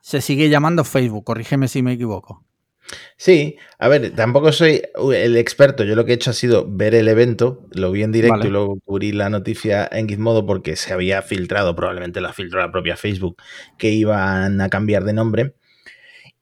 se 0.00 0.20
sigue 0.20 0.48
llamando 0.48 0.84
Facebook, 0.84 1.24
corrígeme 1.24 1.68
si 1.68 1.82
me 1.82 1.92
equivoco. 1.92 2.44
Sí, 3.16 3.56
a 3.78 3.88
ver, 3.88 4.14
tampoco 4.14 4.52
soy 4.52 4.82
el 5.14 5.36
experto, 5.36 5.84
yo 5.84 5.94
lo 5.94 6.04
que 6.04 6.12
he 6.12 6.14
hecho 6.14 6.30
ha 6.30 6.34
sido 6.34 6.66
ver 6.68 6.94
el 6.94 7.08
evento, 7.08 7.66
lo 7.72 7.90
vi 7.90 8.02
en 8.02 8.12
directo 8.12 8.46
y 8.46 8.50
luego 8.50 8.78
cubrí 8.84 9.12
la 9.12 9.30
noticia 9.30 9.88
en 9.90 10.08
Gizmodo 10.08 10.44
porque 10.46 10.76
se 10.76 10.92
había 10.92 11.22
filtrado, 11.22 11.74
probablemente 11.74 12.20
la 12.20 12.32
filtró 12.32 12.60
la 12.60 12.72
propia 12.72 12.96
Facebook, 12.96 13.36
que 13.78 13.90
iban 13.90 14.60
a 14.60 14.68
cambiar 14.68 15.04
de 15.04 15.12
nombre. 15.12 15.54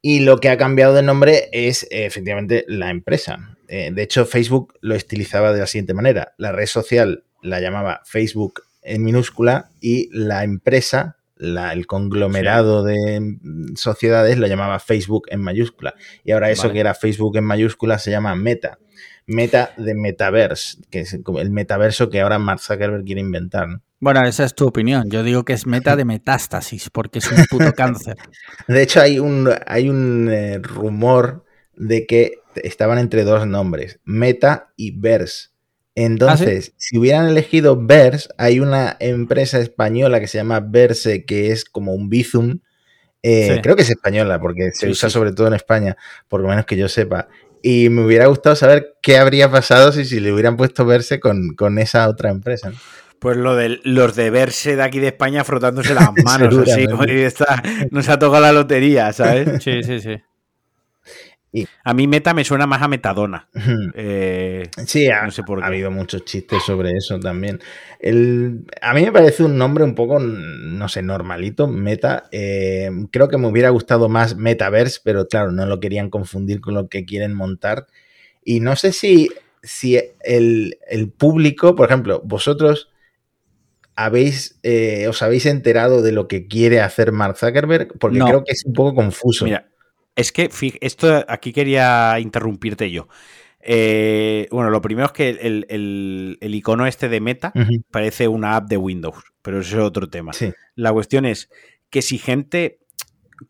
Y 0.03 0.21
lo 0.21 0.39
que 0.39 0.49
ha 0.49 0.57
cambiado 0.57 0.95
de 0.95 1.03
nombre 1.03 1.51
es 1.53 1.87
efectivamente 1.91 2.65
la 2.69 2.91
empresa. 2.91 3.59
Eh, 3.69 3.91
de 3.93 4.03
hecho, 4.03 4.25
Facebook 4.25 4.73
lo 4.81 4.95
estilizaba 4.95 5.53
de 5.53 5.61
la 5.61 5.67
siguiente 5.67 5.93
manera. 5.93 6.33
La 6.39 6.53
red 6.53 6.67
social 6.67 7.25
la 7.43 7.61
llamaba 7.61 8.01
Facebook 8.05 8.63
en 8.83 9.05
minúscula 9.05 9.71
y 9.81 10.09
la 10.13 10.45
empresa, 10.45 11.17
el 11.41 11.87
conglomerado 11.87 12.85
de 12.85 13.37
sociedades, 13.75 14.39
lo 14.39 14.47
llamaba 14.47 14.79
Facebook 14.79 15.27
en 15.31 15.41
mayúscula. 15.41 15.95
Y 16.25 16.33
ahora 16.33 16.51
eso 16.51 16.71
que 16.73 16.81
era 16.81 16.95
Facebook 16.95 17.37
en 17.37 17.45
mayúscula 17.45 17.99
se 17.99 18.11
llama 18.11 18.35
Meta. 18.35 18.79
Meta 19.27 19.73
de 19.77 19.95
Metaverse, 19.95 20.79
que 20.91 21.01
es 21.01 21.15
el 21.15 21.51
metaverso 21.51 22.11
que 22.11 22.21
ahora 22.21 22.39
Mark 22.39 22.61
Zuckerberg 22.61 23.05
quiere 23.05 23.21
inventar. 23.21 23.69
Bueno, 24.01 24.25
esa 24.25 24.45
es 24.45 24.55
tu 24.55 24.67
opinión. 24.67 25.11
Yo 25.11 25.23
digo 25.23 25.45
que 25.45 25.53
es 25.53 25.67
meta 25.67 25.95
de 25.95 26.05
metástasis, 26.07 26.91
porque 26.91 27.21
es 27.21 27.31
un 27.31 27.45
puto 27.45 27.73
cáncer. 27.75 28.17
De 28.67 28.83
hecho, 28.83 29.01
hay 29.01 29.19
un, 29.19 29.49
hay 29.67 29.89
un 29.89 30.29
eh, 30.31 30.59
rumor 30.59 31.45
de 31.77 32.07
que 32.07 32.33
estaban 32.57 32.99
entre 32.99 33.25
dos 33.25 33.47
nombres, 33.47 34.01
Meta 34.05 34.73
y 34.77 34.99
Verse. 34.99 35.50
Entonces, 36.05 36.71
¿Ah, 36.73 36.75
si 36.79 36.97
hubieran 36.97 37.29
elegido 37.29 37.77
Verse, 37.79 38.31
hay 38.39 38.59
una 38.59 38.97
empresa 39.01 39.59
española 39.59 40.19
que 40.19 40.29
se 40.29 40.39
llama 40.39 40.61
Verse, 40.61 41.27
que 41.27 41.53
es 41.53 41.67
como 41.67 41.93
un 41.93 42.09
Bizum. 42.09 42.61
Eh, 43.23 43.61
creo 43.63 43.77
que 43.77 43.83
es 43.83 43.91
española, 43.91 44.41
porque 44.41 44.71
se 44.73 44.89
usa 44.89 45.11
sobre 45.11 45.33
todo 45.33 45.49
en 45.49 45.55
España, 45.55 45.99
por 46.27 46.41
lo 46.41 46.49
menos 46.49 46.65
que 46.65 46.79
yo 46.79 46.89
sepa. 46.89 47.29
Y 47.63 47.91
me 47.91 48.03
hubiera 48.03 48.27
gustado 48.29 48.57
saber 48.57 48.95
qué 49.03 49.19
habría 49.19 49.51
pasado 49.51 49.93
si, 49.93 50.07
si 50.07 50.21
le 50.21 50.33
hubieran 50.33 50.57
puesto 50.57 50.87
Verse 50.87 51.21
con, 51.21 51.55
con 51.55 51.79
esa 51.79 52.09
otra 52.09 52.31
empresa. 52.31 52.73
Pues 53.19 53.37
lo 53.37 53.55
de 53.55 53.81
los 53.85 54.17
de 54.17 54.31
verse 54.31 54.77
de 54.77 54.83
aquí 54.83 55.01
de 55.01 55.09
España 55.09 55.45
frotándose 55.45 55.93
las 55.93 56.09
manos, 56.25 56.57
así, 56.67 56.87
está, 57.19 57.63
nos 57.91 58.09
ha 58.09 58.19
tocado 58.19 58.41
la 58.43 58.53
lotería, 58.53 59.13
¿sabes? 59.13 59.63
Sí, 59.63 59.83
sí, 59.83 60.01
sí. 60.01 60.17
A 61.83 61.95
mí 61.95 62.07
Meta 62.07 62.33
me 62.33 62.45
suena 62.45 62.67
más 62.67 62.83
a 62.83 62.89
Metadona. 62.89 63.49
Eh, 63.95 64.69
sí, 64.87 65.09
ha, 65.09 65.25
ha 65.25 65.67
habido 65.67 65.91
muchos 65.91 66.25
chistes 66.25 66.63
sobre 66.63 66.93
eso 66.93 67.19
también. 67.19 67.61
a 68.81 68.95
mí 68.95 69.03
me 69.03 69.13
parece 69.13 69.43
un 69.43 69.59
nombre 69.59 69.85
un 69.85 69.95
poco, 69.95 70.19
no 70.21 70.89
sé, 70.89 71.03
normalito, 71.03 71.67
Meta. 71.67 72.29
Eh, 72.31 72.91
creo 73.11 73.29
que 73.29 73.39
me 73.39 73.49
hubiera 73.49 73.71
gustado 73.71 74.09
más 74.09 74.37
Metaverse, 74.37 75.01
pero 75.03 75.27
claro, 75.27 75.51
no 75.51 75.67
lo 75.67 75.81
querían 75.81 76.11
confundir 76.11 76.61
con 76.61 76.75
lo 76.75 76.89
que 76.89 77.05
quieren 77.05 77.35
montar. 77.35 77.87
Y 78.45 78.61
no 78.61 78.77
sé 78.77 78.93
si, 78.93 79.29
si 79.63 80.01
el, 80.23 80.79
el 80.89 81.11
público, 81.11 81.75
por 81.75 81.89
ejemplo, 81.89 82.23
vosotros 82.25 82.91
habéis, 83.97 84.59
eh, 84.63 85.07
os 85.09 85.23
habéis 85.23 85.47
enterado 85.47 86.01
de 86.03 86.13
lo 86.13 86.27
que 86.27 86.47
quiere 86.47 86.81
hacer 86.81 87.13
Mark 87.13 87.37
Zuckerberg? 87.37 87.99
Porque 87.99 88.19
creo 88.19 88.45
que 88.45 88.53
es 88.53 88.65
un 88.65 88.73
poco 88.73 88.95
confuso. 88.95 89.45
Mira, 89.45 89.70
es 90.17 90.33
que 90.33 90.51
esto 90.81 91.25
aquí 91.29 91.53
quería 91.53 92.19
interrumpirte 92.21 92.91
yo. 92.91 93.09
Eh, 93.63 94.49
bueno, 94.51 94.71
lo 94.71 94.81
primero 94.81 95.07
es 95.07 95.13
que 95.13 95.29
el, 95.29 96.39
icono 96.41 96.87
este 96.87 97.09
de 97.09 97.21
Meta 97.21 97.53
parece 97.91 98.29
una 98.29 98.57
app 98.57 98.69
de 98.69 98.77
Windows, 98.77 99.17
pero 99.43 99.61
eso 99.61 99.79
es 99.79 99.85
otro 99.85 100.09
tema. 100.09 100.33
La 100.75 100.93
cuestión 100.93 101.27
es 101.27 101.51
que 101.91 102.03
si 102.03 102.19
gente 102.19 102.81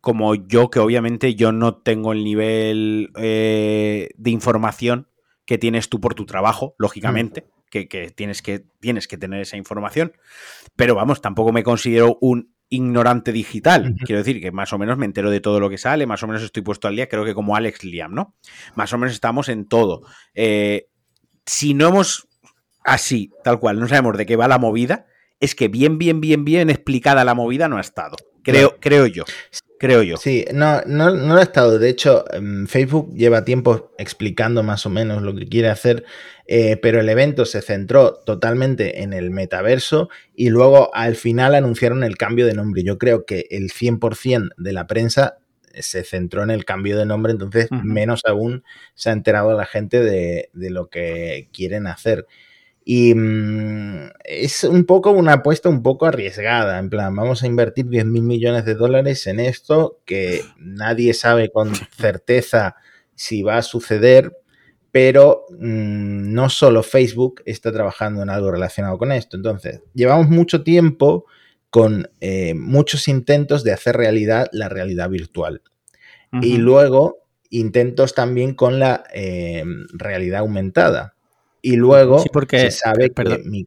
como 0.00 0.34
yo, 0.34 0.70
que 0.70 0.78
obviamente 0.78 1.34
yo 1.34 1.52
no 1.52 1.76
tengo 1.76 2.12
el 2.12 2.22
nivel 2.24 3.11
eh, 3.16 4.11
de 4.16 4.30
información 4.30 5.08
que 5.44 5.58
tienes 5.58 5.88
tú 5.88 6.00
por 6.00 6.14
tu 6.14 6.26
trabajo, 6.26 6.74
lógicamente, 6.78 7.48
que, 7.70 7.86
tienes 8.14 8.42
que 8.42 8.64
tienes 8.80 9.08
que 9.08 9.18
tener 9.18 9.40
esa 9.40 9.56
información. 9.56 10.12
Pero 10.76 10.94
vamos, 10.94 11.20
tampoco 11.20 11.52
me 11.52 11.64
considero 11.64 12.18
un 12.20 12.54
ignorante 12.71 13.33
digital. 13.33 13.97
Quiero 14.05 14.21
decir 14.21 14.41
que 14.41 14.53
más 14.53 14.73
o 14.73 14.79
menos 14.79 14.97
me 14.97 15.05
entero 15.05 15.31
de 15.31 15.41
todo 15.41 15.61
lo 15.61 15.68
que 15.68 15.77
sale, 15.77 16.07
más 16.07 16.23
o 16.23 16.27
menos 16.27 16.43
estoy 16.43 16.62
puesto 16.62 16.89
al 16.89 16.97
día, 16.97 17.09
creo 17.09 17.25
que 17.25 17.35
como 17.35 17.57
Alex 17.57 17.85
Liam, 17.85 18.14
¿no? 18.14 18.35
Más 18.77 18.93
o 18.93 18.99
menos 18.99 19.12
estamos 19.12 19.49
en 19.49 19.66
todo. 19.66 20.03
Eh, 20.35 20.89
si 21.45 21.75
no 21.75 21.89
hemos 21.89 22.29
así, 22.85 23.31
tal 23.45 23.61
cual, 23.61 23.79
no 23.79 23.89
sabemos 23.89 24.16
de 24.16 24.25
qué 24.25 24.37
va 24.37 24.49
la 24.49 24.59
movida, 24.59 25.07
es 25.41 25.55
que 25.55 25.68
bien, 25.68 25.99
bien, 25.99 26.21
bien, 26.21 26.45
bien 26.45 26.71
explicada 26.71 27.25
la 27.25 27.35
movida 27.35 27.68
no 27.68 27.77
ha 27.77 27.83
estado. 27.83 28.16
Creo, 28.43 28.77
creo 28.81 29.07
yo 29.07 29.25
creo 29.81 30.03
yo. 30.03 30.18
Sí, 30.18 30.45
no, 30.53 30.83
no, 30.85 31.11
no 31.11 31.35
lo 31.35 31.41
ha 31.41 31.43
estado. 31.43 31.78
De 31.78 31.89
hecho, 31.89 32.26
em, 32.35 32.66
Facebook 32.66 33.14
lleva 33.14 33.47
tiempo 33.47 33.93
explicando 33.97 34.62
más 34.62 34.85
o 34.85 34.91
menos 34.91 35.22
lo 35.22 35.35
que 35.35 35.49
quiere 35.49 35.70
hacer, 35.70 36.05
eh, 36.47 36.76
pero 36.76 37.01
el 37.01 37.09
evento 37.09 37.47
se 37.47 37.62
centró 37.62 38.16
totalmente 38.26 39.03
en 39.03 39.14
el 39.14 39.31
metaverso 39.31 40.11
y 40.35 40.51
luego 40.51 40.95
al 40.95 41.16
final 41.16 41.55
anunciaron 41.55 42.05
el 42.05 42.18
cambio 42.18 42.47
de 42.47 42.53
nombre. 42.53 42.83
Yo 42.85 42.99
creo 42.99 43.24
que 43.24 43.47
el 43.51 43.70
100% 43.70 44.51
de 44.59 44.72
la 44.74 44.87
prensa 44.87 45.39
se 45.72 46.05
centró 46.05 46.43
en 46.43 46.51
el 46.51 46.66
cambio 46.66 46.99
de 46.99 47.07
nombre, 47.07 47.33
entonces 47.33 47.68
menos 47.70 48.22
aún 48.26 48.64
se 48.95 49.09
ha 49.09 49.12
enterado 49.12 49.57
la 49.57 49.64
gente 49.64 50.01
de, 50.01 50.51
lo 50.53 50.91
que 50.91 51.49
quieren 51.55 51.87
hacer. 51.87 52.26
Y 52.85 53.14
mm, 53.14 54.11
es 54.24 54.64
un 54.64 54.85
poco 54.85 55.11
una 55.11 55.35
apuesta 55.35 55.68
un 55.68 55.83
poco 55.83 56.07
arriesgada, 56.07 56.78
en 56.78 56.91
plan, 56.91 57.14
vamos 57.14 57.43
a 57.43 57.47
invertir 57.47 57.87
10 57.87 58.07
mil 58.07 58.22
millones 58.22 58.64
de 58.64 58.74
dólares 58.74 59.26
en 59.26 59.41
esto 59.41 60.01
que 60.05 60.43
nadie 60.59 61.14
sabe 61.14 61.51
con 61.51 61.72
certeza 61.74 62.76
si 63.14 63.43
va 63.43 63.59
a 63.59 63.62
suceder, 63.62 64.33
pero 64.91 65.45
mm, 65.51 66.33
no 66.33 66.49
solo 66.49 66.83
Facebook 66.83 67.43
está 67.45 67.70
trabajando 67.70 68.22
en 68.22 68.31
algo 68.31 68.51
relacionado 68.51 68.97
con 68.99 69.12
esto. 69.12 69.37
Entonces, 69.37 69.83
llevamos 69.95 70.28
mucho 70.28 70.62
tiempo 70.62 71.26
con 71.70 72.11
eh, 72.20 72.55
muchos 72.55 73.07
intentos 73.09 73.62
de 73.62 73.72
hacer 73.72 73.97
realidad 73.97 74.49
la 74.53 74.68
realidad 74.68 75.09
virtual. 75.09 75.62
Y 76.43 76.59
luego 76.59 77.24
intentos 77.51 78.14
también 78.14 78.55
con 78.55 78.78
la 78.78 79.03
eh, 79.12 79.64
realidad 79.93 80.41
aumentada. 80.41 81.16
Y 81.62 81.76
luego 81.76 82.22
porque, 82.32 82.58
se 82.58 82.70
sabe 82.70 83.11
que... 83.11 83.64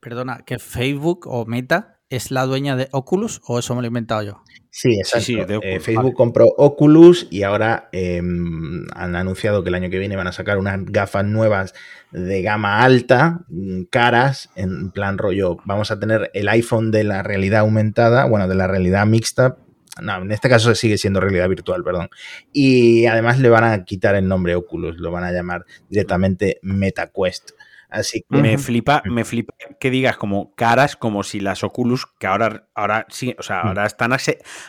Perdona, 0.00 0.42
que 0.44 0.58
Facebook 0.58 1.26
o 1.26 1.46
Meta 1.46 2.00
es 2.10 2.30
la 2.30 2.44
dueña 2.44 2.76
de 2.76 2.88
Oculus 2.92 3.40
o 3.46 3.58
eso 3.58 3.74
me 3.74 3.80
lo 3.80 3.86
he 3.86 3.88
inventado 3.88 4.22
yo. 4.22 4.42
Sí, 4.70 4.98
exacto. 4.98 5.60
Eh, 5.62 5.78
Facebook 5.78 6.14
compró 6.14 6.46
Oculus 6.46 7.28
y 7.30 7.44
ahora 7.44 7.88
em, 7.92 8.84
han 8.92 9.14
anunciado 9.14 9.62
que 9.62 9.68
el 9.68 9.76
año 9.76 9.88
que 9.88 10.00
viene 10.00 10.16
van 10.16 10.26
a 10.26 10.32
sacar 10.32 10.58
unas 10.58 10.84
gafas 10.86 11.24
nuevas 11.24 11.74
de 12.10 12.42
gama 12.42 12.82
alta, 12.82 13.44
mm, 13.48 13.84
caras, 13.84 14.50
en 14.56 14.90
plan 14.90 15.16
rollo. 15.16 15.58
Vamos 15.64 15.92
a 15.92 16.00
tener 16.00 16.28
el 16.34 16.48
iPhone 16.48 16.90
de 16.90 17.04
la 17.04 17.22
realidad 17.22 17.60
aumentada, 17.60 18.24
bueno, 18.24 18.48
de 18.48 18.56
la 18.56 18.66
realidad 18.66 19.06
mixta. 19.06 19.58
No, 20.02 20.22
en 20.22 20.32
este 20.32 20.48
caso 20.48 20.74
sigue 20.74 20.98
siendo 20.98 21.20
realidad 21.20 21.48
virtual, 21.48 21.84
perdón. 21.84 22.08
Y 22.52 23.06
además 23.06 23.38
le 23.38 23.48
van 23.48 23.64
a 23.64 23.84
quitar 23.84 24.16
el 24.16 24.26
nombre 24.26 24.56
Oculus, 24.56 24.98
lo 24.98 25.12
van 25.12 25.24
a 25.24 25.32
llamar 25.32 25.64
directamente 25.88 26.58
MetaQuest. 26.62 27.52
Así 27.94 28.24
Me 28.28 28.58
flipa, 28.58 29.02
me 29.04 29.24
flipa 29.24 29.54
que 29.78 29.90
digas 29.90 30.16
como 30.16 30.52
caras, 30.56 30.96
como 30.96 31.22
si 31.22 31.38
las 31.38 31.62
Oculus, 31.62 32.06
que 32.18 32.26
ahora, 32.26 32.68
ahora 32.74 33.06
sí, 33.08 33.36
o 33.38 33.42
sea, 33.42 33.62
mm. 33.62 33.68
ahora 33.68 33.86
están 33.86 34.12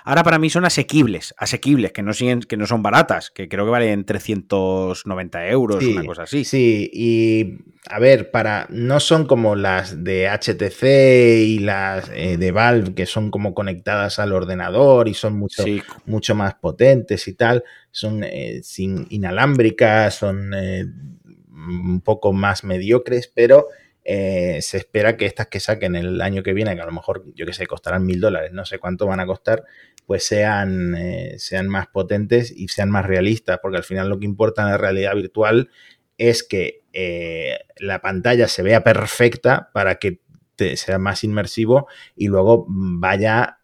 ahora 0.04 0.24
para 0.24 0.38
mí 0.38 0.50
son 0.50 0.66
asequibles, 0.66 1.34
asequibles, 1.38 1.92
que 1.92 2.04
no 2.04 2.14
siguen, 2.14 2.42
que 2.42 2.56
no 2.56 2.68
son 2.68 2.84
baratas, 2.84 3.32
que 3.32 3.50
creo 3.50 3.66
que 3.66 3.72
valen 3.72 4.06
390 4.06 5.48
euros, 5.48 5.84
una 5.84 6.06
cosa 6.06 6.24
así. 6.24 6.46
Sí, 6.46 6.90
y 6.94 7.58
a 7.90 8.00
ver, 8.00 8.32
para. 8.32 8.68
No 8.70 9.00
son 9.00 9.26
como 9.26 9.56
las 9.56 10.04
de 10.04 10.28
HTC 10.28 10.84
y 11.46 11.60
las 11.60 12.10
eh, 12.14 12.38
de 12.38 12.52
Valve, 12.52 12.96
que 12.96 13.06
son 13.06 13.30
como 13.30 13.54
conectadas 13.54 14.18
al 14.18 14.34
ordenador 14.34 15.08
y 15.08 15.14
son 15.14 15.38
mucho, 15.38 15.64
mucho 16.06 16.36
más 16.36 16.56
potentes 16.56 17.28
y 17.28 17.34
tal. 17.34 17.64
Son 17.92 18.24
eh, 18.24 18.62
sin 18.64 19.06
inalámbricas, 19.10 20.16
son 20.16 20.54
eh, 20.56 20.86
un 21.68 22.02
poco 22.02 22.34
más 22.34 22.64
mediocres, 22.64 23.32
pero 23.34 23.68
eh, 24.08 24.60
se 24.62 24.78
espera 24.78 25.18
que 25.18 25.26
estas 25.26 25.48
que 25.48 25.60
saquen 25.60 25.96
el 25.96 26.22
año 26.22 26.44
que 26.44 26.54
viene, 26.54 26.76
que 26.76 26.82
a 26.82 26.86
lo 26.86 26.92
mejor, 26.92 27.24
yo 27.34 27.46
que 27.48 27.54
sé, 27.54 27.66
costarán 27.66 28.06
mil 28.06 28.22
dólares, 28.22 28.52
no 28.54 28.64
sé 28.64 28.78
cuánto 28.78 29.08
van 29.08 29.20
a 29.20 29.26
costar, 29.26 29.64
pues 30.06 30.24
sean, 30.26 30.96
eh, 30.96 31.36
sean 31.40 31.68
más 31.68 31.88
potentes 31.88 32.52
y 32.56 32.68
sean 32.68 32.92
más 32.92 33.08
realistas, 33.08 33.60
porque 33.62 33.78
al 33.78 33.84
final 33.84 34.08
lo 34.08 34.20
que 34.20 34.26
importa 34.26 34.62
en 34.62 34.70
la 34.70 34.78
realidad 34.78 35.16
virtual 35.16 35.72
es 36.20 36.44
que 36.44 36.84
eh, 36.94 37.58
la 37.78 38.00
pantalla 38.02 38.48
se 38.48 38.62
vea 38.62 38.84
perfecta 38.84 39.72
para 39.74 39.96
que 39.96 40.22
sea 40.76 41.00
más 41.00 41.24
inmersivo 41.24 41.88
y 42.16 42.28
luego 42.28 42.66
vaya 42.70 43.60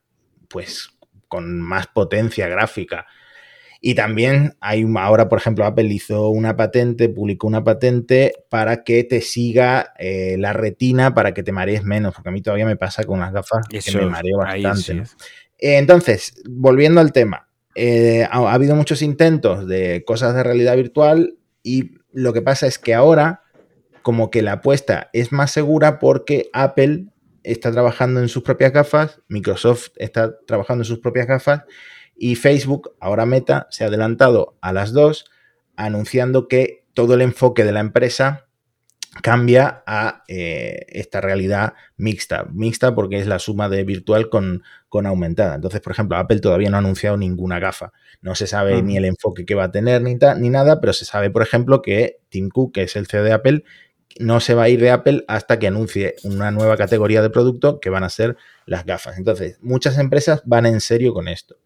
pues 0.49 0.89
con 1.27 1.61
más 1.61 1.87
potencia 1.87 2.47
gráfica. 2.47 3.05
Y 3.83 3.95
también 3.95 4.55
hay 4.61 4.85
ahora, 4.95 5.27
por 5.27 5.39
ejemplo, 5.39 5.65
Apple 5.65 5.85
hizo 5.85 6.29
una 6.29 6.55
patente, 6.55 7.09
publicó 7.09 7.47
una 7.47 7.63
patente 7.63 8.45
para 8.47 8.83
que 8.83 9.03
te 9.03 9.21
siga 9.21 9.93
eh, 9.97 10.35
la 10.37 10.53
retina 10.53 11.15
para 11.15 11.33
que 11.33 11.41
te 11.41 11.51
marees 11.51 11.83
menos, 11.83 12.13
porque 12.13 12.29
a 12.29 12.31
mí 12.31 12.43
todavía 12.43 12.67
me 12.67 12.75
pasa 12.75 13.03
con 13.05 13.19
las 13.19 13.33
gafas 13.33 13.67
que 13.67 13.81
me 13.97 14.05
mareo 14.05 14.37
bastante. 14.37 15.03
entonces, 15.57 16.35
volviendo 16.47 17.01
al 17.01 17.11
tema, 17.11 17.47
eh, 17.73 18.27
ha, 18.29 18.53
habido 18.53 18.75
muchos 18.75 19.01
intentos 19.01 19.67
de 19.67 20.03
cosas 20.05 20.35
de 20.35 20.43
realidad 20.43 20.75
virtual 20.75 21.37
y 21.63 21.95
lo 22.11 22.33
que 22.33 22.43
pasa 22.43 22.67
es 22.67 22.77
que 22.77 22.93
ahora 22.93 23.41
como 24.03 24.29
que 24.29 24.43
la 24.43 24.53
apuesta 24.53 25.09
es 25.13 25.31
más 25.31 25.49
segura 25.49 25.97
porque 25.97 26.49
Apple 26.53 27.05
está 27.43 27.71
trabajando 27.71 28.19
en 28.19 28.29
sus 28.29 28.43
propias 28.43 28.73
gafas, 28.73 29.21
Microsoft 29.27 29.89
está 29.95 30.37
trabajando 30.45 30.81
en 30.81 30.85
sus 30.85 30.99
propias 30.99 31.25
gafas 31.25 31.63
y 32.23 32.35
Facebook, 32.35 32.95
ahora 32.99 33.25
Meta, 33.25 33.65
se 33.71 33.83
ha 33.83 33.87
adelantado 33.87 34.55
a 34.61 34.73
las 34.73 34.93
dos, 34.93 35.25
anunciando 35.75 36.47
que 36.47 36.85
todo 36.93 37.15
el 37.15 37.21
enfoque 37.21 37.63
de 37.63 37.71
la 37.71 37.79
empresa 37.79 38.45
cambia 39.23 39.81
a 39.87 40.23
eh, 40.27 40.85
esta 40.89 41.19
realidad 41.19 41.73
mixta. 41.97 42.45
Mixta 42.53 42.93
porque 42.93 43.17
es 43.17 43.25
la 43.25 43.39
suma 43.39 43.69
de 43.69 43.83
virtual 43.83 44.29
con, 44.29 44.61
con, 44.87 45.07
aumentada. 45.07 45.55
Entonces, 45.55 45.81
por 45.81 45.93
ejemplo, 45.93 46.15
Apple 46.15 46.41
todavía 46.41 46.69
no 46.69 46.75
ha 46.75 46.81
anunciado 46.81 47.17
ninguna 47.17 47.57
gafa. 47.57 47.91
No 48.21 48.35
se 48.35 48.45
sabe 48.45 48.83
ni 48.83 48.97
el 48.97 49.05
enfoque 49.05 49.43
que 49.43 49.55
va 49.55 49.63
a 49.63 49.71
tener 49.71 50.03
ni, 50.03 50.15
ni 50.37 50.49
nada, 50.49 50.79
pero 50.79 50.93
se 50.93 51.05
sabe, 51.05 51.31
por 51.31 51.41
ejemplo, 51.41 51.81
que 51.81 52.19
Tim 52.29 52.49
Cook, 52.49 52.75
que 52.75 52.83
es 52.83 52.95
el 52.95 53.07
CEO 53.07 53.23
de 53.23 53.33
Apple, 53.33 53.63
no 54.19 54.41
se 54.41 54.53
va 54.53 54.63
a 54.63 54.69
ir 54.69 54.79
de 54.79 54.91
Apple 54.91 55.25
hasta 55.27 55.57
que 55.57 55.65
anuncie 55.65 56.17
una 56.23 56.51
nueva 56.51 56.77
categoría 56.77 57.23
de 57.23 57.31
producto 57.31 57.79
que 57.79 57.89
van 57.89 58.03
a 58.03 58.09
ser 58.09 58.37
las 58.67 58.85
gafas. 58.85 59.17
Entonces, 59.17 59.57
muchas 59.63 59.97
empresas 59.97 60.43
van 60.45 60.67
en 60.67 60.81
serio 60.81 61.15
con 61.15 61.27
esto. 61.27 61.57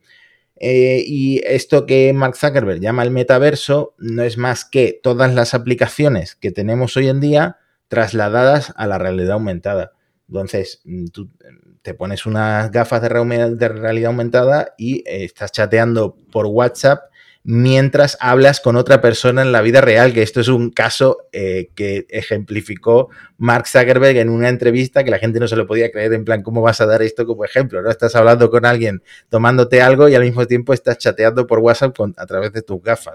Eh, 0.58 1.04
y 1.06 1.42
esto 1.46 1.86
que 1.86 2.14
Mark 2.14 2.36
Zuckerberg 2.38 2.80
llama 2.80 3.04
el 3.04 3.12
metaverso 3.12 3.94
no 3.98 4.24
es 4.24 4.38
más 4.38 4.64
que 4.64 5.00
todas 5.04 5.34
las 5.34 5.54
aplicaciones 5.54 6.36
que 6.36 6.52
tenemos 6.52 6.96
hoy 6.96 7.10
en 7.10 7.20
día 7.20 7.58
trasladadas 7.88 8.74
a 8.78 8.88
la 8.88 8.98
realidad 8.98 9.34
aumentada. 9.34 9.92
Entonces, 10.28 10.82
mm, 10.86 11.06
tú 11.08 11.26
mm, 11.26 11.76
te 11.82 11.94
pones 11.94 12.26
unas 12.26 12.72
gafas 12.72 13.02
de, 13.02 13.10
realidad 13.10 14.08
aumentada 14.08 14.74
y 14.78 15.00
eh, 15.00 15.26
estás 15.26 15.52
chateando 15.52 16.16
por 16.32 16.48
WhatsApp 16.48 17.12
mientras 17.48 18.18
hablas 18.20 18.60
con 18.60 18.76
otra 18.76 19.02
persona 19.02 19.44
en 19.44 19.52
la 19.52 19.62
vida 19.62 19.80
real, 19.80 20.14
que 20.14 20.24
esto 20.24 20.42
es 20.42 20.48
un 20.48 20.72
caso 20.72 21.28
eh, 21.32 21.70
que 21.76 22.08
ejemplificó 22.10 23.10
Mark 23.38 23.68
Zuckerberg 23.68 24.18
en 24.18 24.30
una 24.30 24.50
entrevista 24.50 25.04
que 25.04 25.12
la 25.12 25.20
gente 25.20 25.40
no 25.40 25.48
se 25.48 25.56
lo 25.56 25.68
podía 25.68 25.92
creer, 25.92 26.14
en 26.14 26.26
plan, 26.26 26.42
¿cómo 26.42 26.64
vas 26.64 26.82
a 26.82 26.88
dar 26.88 27.04
esto 27.04 27.28
como 27.28 27.46
ejemplo? 27.46 27.84
¿no? 27.84 27.92
Estás 27.92 28.16
hablando 28.16 28.50
con 28.50 28.66
alguien 28.66 29.04
tomándote 29.30 29.84
algo 29.84 30.10
y 30.10 30.16
al 30.16 30.24
mismo 30.24 30.48
tiempo 30.48 30.74
estás 30.74 30.98
chateando 30.98 31.46
por 31.46 31.60
WhatsApp 31.60 31.96
a 32.18 32.26
través 32.26 32.52
de 32.52 32.64
tus 32.64 32.82
gafas, 32.82 33.14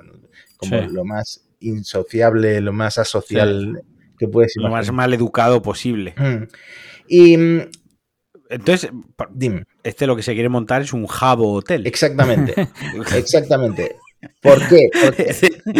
como 0.57 0.81
lo 0.81 1.05
más 1.05 1.49
insociable, 1.59 2.61
lo 2.61 2.73
más 2.73 2.99
asocial 2.99 3.83
que 4.17 4.29
puedes 4.29 4.53
Lo 4.57 4.71
más 4.71 4.93
mal 4.93 5.13
educado 5.13 5.61
posible. 5.61 6.15
Y 7.09 7.37
mm, 7.37 7.63
entonces, 8.51 8.91
dime. 9.33 9.65
Este 9.83 10.07
lo 10.07 10.15
que 10.15 10.23
se 10.23 10.35
quiere 10.35 10.49
montar 10.49 10.83
es 10.83 10.93
un 10.93 11.07
Jabo 11.07 11.53
Hotel. 11.55 11.87
Exactamente. 11.87 12.55
exactamente. 13.17 13.97
¿Por 14.41 14.67
qué? 14.69 14.91
Porque 15.05 15.31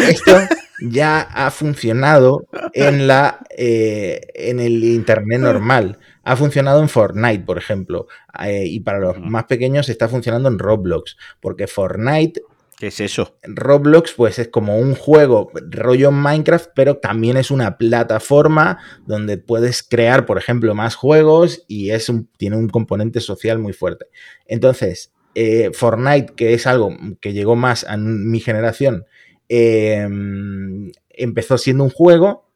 esto 0.09 0.39
ya 0.83 1.21
ha 1.21 1.51
funcionado 1.51 2.47
en, 2.73 3.07
la, 3.07 3.41
eh, 3.57 4.21
en 4.35 4.61
el 4.61 4.83
Internet 4.85 5.41
normal. 5.41 5.99
Ha 6.25 6.37
funcionado 6.37 6.81
en 6.81 6.89
Fortnite, 6.89 7.45
por 7.45 7.59
ejemplo. 7.59 8.07
Eh, 8.45 8.65
y 8.67 8.81
para 8.81 8.99
los 8.99 9.19
más 9.19 9.45
pequeños 9.45 9.89
está 9.89 10.09
funcionando 10.09 10.49
en 10.49 10.59
Roblox. 10.59 11.17
Porque 11.41 11.67
Fortnite 11.67 12.43
¿Qué 12.81 12.87
es 12.87 12.99
eso? 12.99 13.37
Roblox, 13.43 14.15
pues 14.15 14.39
es 14.39 14.49
como 14.49 14.79
un 14.79 14.95
juego 14.95 15.51
rollo 15.69 16.11
Minecraft, 16.11 16.71
pero 16.75 16.97
también 16.97 17.37
es 17.37 17.51
una 17.51 17.77
plataforma 17.77 18.79
donde 19.07 19.37
puedes 19.37 19.83
crear, 19.83 20.25
por 20.25 20.39
ejemplo, 20.39 20.75
más 20.75 20.95
juegos 20.95 21.63
y 21.69 21.91
es 21.91 22.11
tiene 22.39 22.57
un 22.57 22.71
componente 22.71 23.21
social 23.21 23.59
muy 23.59 23.75
fuerte. 23.75 24.07
Entonces, 24.47 25.13
eh, 25.35 25.71
Fortnite, 25.73 26.35
que 26.35 26.55
es 26.55 26.67
algo 26.67 26.97
que 27.21 27.33
llegó 27.33 27.57
más 27.57 27.85
a 27.85 27.97
mi 27.97 28.41
generación, 28.41 29.05
em, 29.49 30.91
empezó 31.11 31.59
siendo 31.59 31.85
un 31.85 31.91
juego, 31.91 32.51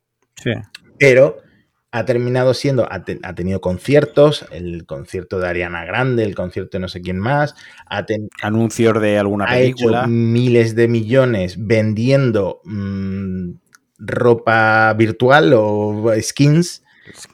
pero 0.99 1.39
ha 1.95 2.05
terminado 2.05 2.55
siendo, 2.55 2.89
ha, 2.91 3.05
tenido 3.05 3.61
conciertos, 3.61 4.47
el 4.51 4.85
concierto 4.85 5.39
de 5.39 5.47
Ariana 5.47 5.85
Grande, 5.85 6.25
el 6.25 6.35
concierto 6.35 6.77
de 6.77 6.81
no 6.81 6.89
sé 6.89 7.01
quién 7.03 7.20
más, 7.20 7.55
ha 7.87 8.05
anuncios 8.43 9.01
de 9.01 9.16
alguna 9.16 9.47
película. 9.47 10.01
Ha 10.01 10.03
hecho 10.03 10.11
miles 10.11 10.75
de 10.75 10.89
millones 10.89 11.55
vendiendo 11.57 12.61
mm, 12.64 13.51
ropa 13.99 14.93
virtual 14.95 15.53
o 15.55 16.12
skins. 16.20 16.83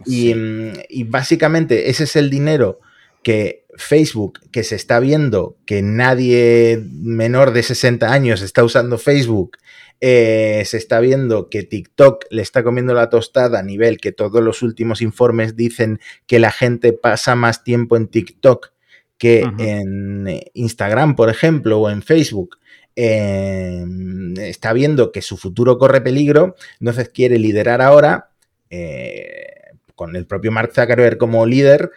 Mm, 0.05 0.73
y 0.91 1.05
básicamente 1.05 1.89
ese 1.89 2.05
es 2.05 2.17
el 2.17 2.29
dinero 2.29 2.81
que 3.23 3.60
Facebook, 3.77 4.41
que 4.51 4.65
se 4.65 4.77
está 4.77 5.01
viendo 5.01 5.57
que 5.67 5.83
nadie 5.83 6.83
menor 6.91 7.53
de 7.53 7.63
60 7.63 8.13
años 8.13 8.43
está 8.43 8.65
usando 8.65 8.99
Facebook, 8.99 9.59
eh, 10.01 10.63
se 10.65 10.79
está 10.79 11.01
viendo 11.01 11.51
que 11.51 11.63
TikTok 11.63 12.25
le 12.31 12.43
está 12.43 12.63
comiendo 12.63 12.95
la 12.95 13.11
tostada 13.11 13.59
a 13.59 13.63
nivel 13.63 13.99
que 13.99 14.13
todos 14.13 14.43
los 14.43 14.63
últimos 14.63 15.03
informes 15.03 15.57
dicen 15.57 16.01
que 16.27 16.39
la 16.39 16.51
gente 16.51 16.93
pasa 16.93 17.35
más 17.35 17.65
tiempo 17.65 17.97
en 17.97 18.09
TikTok 18.09 18.73
que 19.21 19.43
en 19.59 20.41
Instagram, 20.55 21.15
por 21.15 21.29
ejemplo, 21.29 21.79
o 21.79 21.91
en 21.91 22.01
Facebook, 22.01 22.57
em, 22.97 24.35
está 24.39 24.73
viendo 24.73 25.13
que 25.13 25.21
su 25.21 25.37
futuro 25.37 25.77
corre 25.77 26.01
peligro, 26.01 26.57
entonces 26.81 27.11
quiere 27.11 27.39
liderar 27.39 27.83
ahora, 27.83 28.31
eh, 28.71 29.51
con 29.95 30.17
el 30.17 30.27
propio 30.27 30.53
Mark 30.53 30.73
Zuckerberg 30.75 31.19
como 31.19 31.45
líder, 31.45 31.91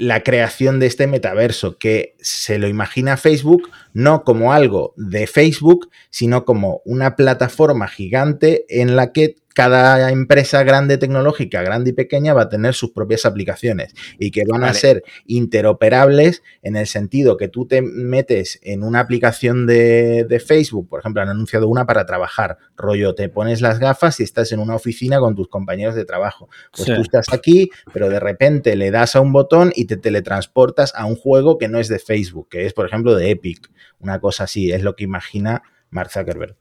la 0.00 0.22
creación 0.22 0.80
de 0.80 0.86
este 0.86 1.06
metaverso, 1.06 1.76
que 1.76 2.16
se 2.20 2.58
lo 2.58 2.68
imagina 2.68 3.18
Facebook 3.18 3.70
no 3.92 4.24
como 4.24 4.54
algo 4.54 4.94
de 4.96 5.26
Facebook, 5.26 5.90
sino 6.08 6.46
como 6.46 6.80
una 6.86 7.16
plataforma 7.16 7.86
gigante 7.86 8.64
en 8.68 8.96
la 8.96 9.12
que 9.12 9.36
cada 9.54 10.10
empresa 10.10 10.62
grande 10.62 10.98
tecnológica, 10.98 11.62
grande 11.62 11.90
y 11.90 11.92
pequeña, 11.92 12.34
va 12.34 12.42
a 12.42 12.48
tener 12.48 12.74
sus 12.74 12.92
propias 12.92 13.26
aplicaciones 13.26 13.94
y 14.18 14.30
que 14.30 14.44
van 14.46 14.64
a 14.64 14.74
ser 14.74 15.02
interoperables 15.26 16.42
en 16.62 16.76
el 16.76 16.86
sentido 16.86 17.36
que 17.36 17.48
tú 17.48 17.66
te 17.66 17.82
metes 17.82 18.60
en 18.62 18.82
una 18.82 19.00
aplicación 19.00 19.66
de, 19.66 20.42
Facebook, 20.46 20.88
por 20.88 21.00
ejemplo, 21.00 21.22
han 21.22 21.28
anunciado 21.28 21.68
una 21.68 21.86
para 21.86 22.06
trabajar, 22.06 22.58
rollo, 22.76 23.14
te 23.14 23.28
pones 23.28 23.60
las 23.60 23.78
gafas 23.78 24.20
y 24.20 24.22
estás 24.22 24.52
en 24.52 24.60
una 24.60 24.74
oficina 24.74 25.18
con 25.18 25.34
tus 25.34 25.48
compañeros 25.48 25.94
de 25.94 26.04
trabajo. 26.04 26.48
Pues 26.74 26.86
tú 26.86 27.00
estás 27.00 27.26
aquí, 27.32 27.70
pero 27.92 28.08
de 28.08 28.20
repente 28.20 28.76
le 28.76 28.90
das 28.90 29.16
a 29.16 29.20
un 29.20 29.32
botón 29.32 29.72
y 29.74 29.84
te 29.84 29.96
teletransportas 29.96 30.94
a 30.94 31.04
un 31.04 31.16
juego 31.16 31.58
que 31.58 31.68
no 31.68 31.78
es 31.78 31.88
de 31.88 31.98
Facebook, 31.98 32.48
que 32.48 32.66
es, 32.66 32.72
por 32.72 32.86
ejemplo, 32.86 33.14
de 33.14 33.30
Epic. 33.30 33.70
Una 33.98 34.20
cosa 34.20 34.44
así, 34.44 34.72
es 34.72 34.82
lo 34.82 34.96
que 34.96 35.04
imagina 35.04 35.62
Mark 35.90 36.10
Zuckerberg. 36.10 36.59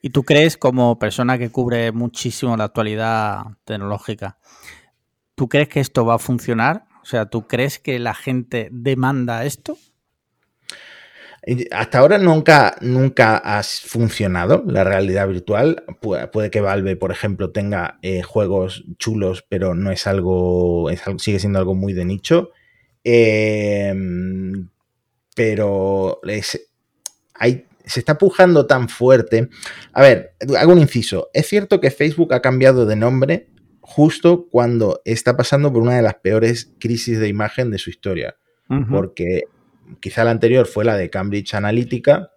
¿Y 0.00 0.10
tú 0.10 0.24
crees, 0.24 0.56
como 0.56 0.98
persona 0.98 1.38
que 1.38 1.50
cubre 1.50 1.92
muchísimo 1.92 2.56
la 2.56 2.64
actualidad 2.64 3.42
tecnológica, 3.64 4.38
¿tú 5.34 5.48
crees 5.48 5.68
que 5.68 5.80
esto 5.80 6.04
va 6.04 6.14
a 6.14 6.18
funcionar? 6.18 6.84
O 7.02 7.06
sea, 7.06 7.26
¿tú 7.26 7.46
crees 7.46 7.78
que 7.78 7.98
la 7.98 8.14
gente 8.14 8.68
demanda 8.70 9.44
esto? 9.44 9.76
Hasta 11.72 11.98
ahora 11.98 12.18
nunca, 12.18 12.76
nunca 12.82 13.36
ha 13.38 13.64
funcionado 13.64 14.62
la 14.64 14.84
realidad 14.84 15.26
virtual. 15.26 15.82
puede 16.00 16.50
que 16.50 16.60
Valve, 16.60 16.94
por 16.94 17.10
ejemplo, 17.10 17.50
tenga 17.50 17.98
eh, 18.02 18.22
juegos 18.22 18.84
chulos, 18.98 19.44
pero 19.48 19.74
no 19.74 19.90
es 19.90 20.06
algo, 20.06 20.88
sigue 21.18 21.40
siendo 21.40 21.58
algo 21.58 21.74
muy 21.74 21.94
de 21.94 22.04
nicho. 22.04 22.50
Em, 23.02 24.68
pero 25.34 26.20
hay 27.34 27.66
se 27.92 28.00
está 28.00 28.16
pujando 28.16 28.66
tan 28.66 28.88
fuerte. 28.88 29.48
A 29.92 30.02
ver, 30.02 30.34
hago 30.58 30.72
un 30.72 30.78
inciso. 30.78 31.28
Es 31.34 31.46
cierto 31.46 31.80
que 31.80 31.90
Facebook 31.90 32.32
ha 32.32 32.40
cambiado 32.40 32.86
de 32.86 32.96
nombre 32.96 33.50
justo 33.80 34.48
cuando 34.50 35.02
está 35.04 35.36
pasando 35.36 35.72
por 35.72 35.82
una 35.82 35.96
de 35.96 36.02
las 36.02 36.14
peores 36.14 36.72
crisis 36.80 37.18
de 37.18 37.28
imagen 37.28 37.70
de 37.70 37.78
su 37.78 37.90
historia. 37.90 38.36
Porque 38.88 39.42
quizá 40.00 40.24
la 40.24 40.30
anterior 40.30 40.66
fue 40.66 40.86
la 40.86 40.96
de 40.96 41.10
Cambridge 41.10 41.52
Analytica 41.52 42.30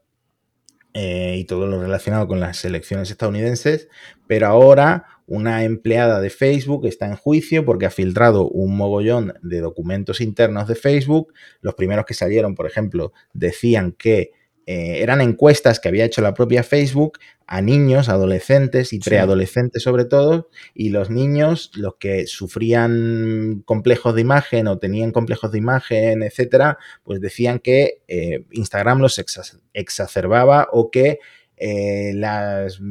eh, 0.93 1.37
y 1.39 1.45
todo 1.45 1.65
lo 1.65 1.81
relacionado 1.81 2.27
con 2.27 2.41
las 2.41 2.65
elecciones 2.65 3.09
estadounidenses, 3.09 3.87
pero 4.27 4.47
ahora 4.47 5.05
una 5.27 5.63
empleada 5.63 6.19
de 6.19 6.29
Facebook 6.29 6.85
está 6.87 7.05
en 7.05 7.15
juicio 7.15 7.63
porque 7.63 7.85
ha 7.85 7.89
filtrado 7.89 8.49
un 8.49 8.75
mogollón 8.75 9.33
de 9.41 9.61
documentos 9.61 10.19
internos 10.19 10.67
de 10.67 10.75
Facebook. 10.75 11.33
Los 11.61 11.75
primeros 11.75 12.05
que 12.05 12.13
salieron, 12.13 12.53
por 12.53 12.67
ejemplo, 12.67 13.13
decían 13.33 13.93
que 13.93 14.31
eh, 14.65 15.01
eran 15.01 15.21
encuestas 15.21 15.79
que 15.79 15.89
había 15.89 16.05
hecho 16.05 16.21
la 16.21 16.33
propia 16.33 16.63
Facebook 16.63 17.19
a 17.47 17.61
niños, 17.61 18.09
adolescentes 18.09 18.93
y 18.93 18.99
preadolescentes 18.99 19.83
sobre 19.83 20.05
todo, 20.05 20.49
y 20.73 20.89
los 20.89 21.11
niños, 21.11 21.71
los 21.75 21.95
que 21.99 22.25
sufrían 22.25 23.61
complejos 23.65 24.15
de 24.15 24.21
imagen 24.21 24.67
o 24.67 24.79
tenían 24.79 25.11
complejos 25.11 25.51
de 25.51 25.59
imagen, 25.59 26.23
etcétera, 26.23 26.79
pues 27.03 27.21
decían 27.21 27.59
que 27.59 28.01
eh, 28.07 28.45
Instagram 28.51 28.99
los 28.99 29.21
exacerbaba 29.73 30.67
o 30.71 30.89
que 30.89 31.19
eh, 31.57 32.13
los 32.15 32.81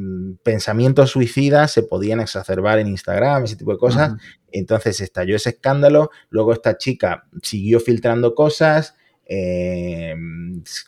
pensamientos 0.43 1.11
suicidas 1.11 1.71
se 1.71 1.83
podían 1.83 2.19
exacerbar 2.19 2.79
en 2.79 2.87
Instagram, 2.87 3.43
ese 3.43 3.57
tipo 3.57 3.71
de 3.71 3.77
cosas. 3.77 4.13
Entonces 4.51 5.01
estalló 5.01 5.35
ese 5.35 5.49
escándalo, 5.49 6.09
luego 6.29 6.53
esta 6.53 6.77
chica 6.77 7.25
siguió 7.41 7.79
filtrando 7.79 8.33
cosas, 8.33 8.95
eh, 9.25 10.15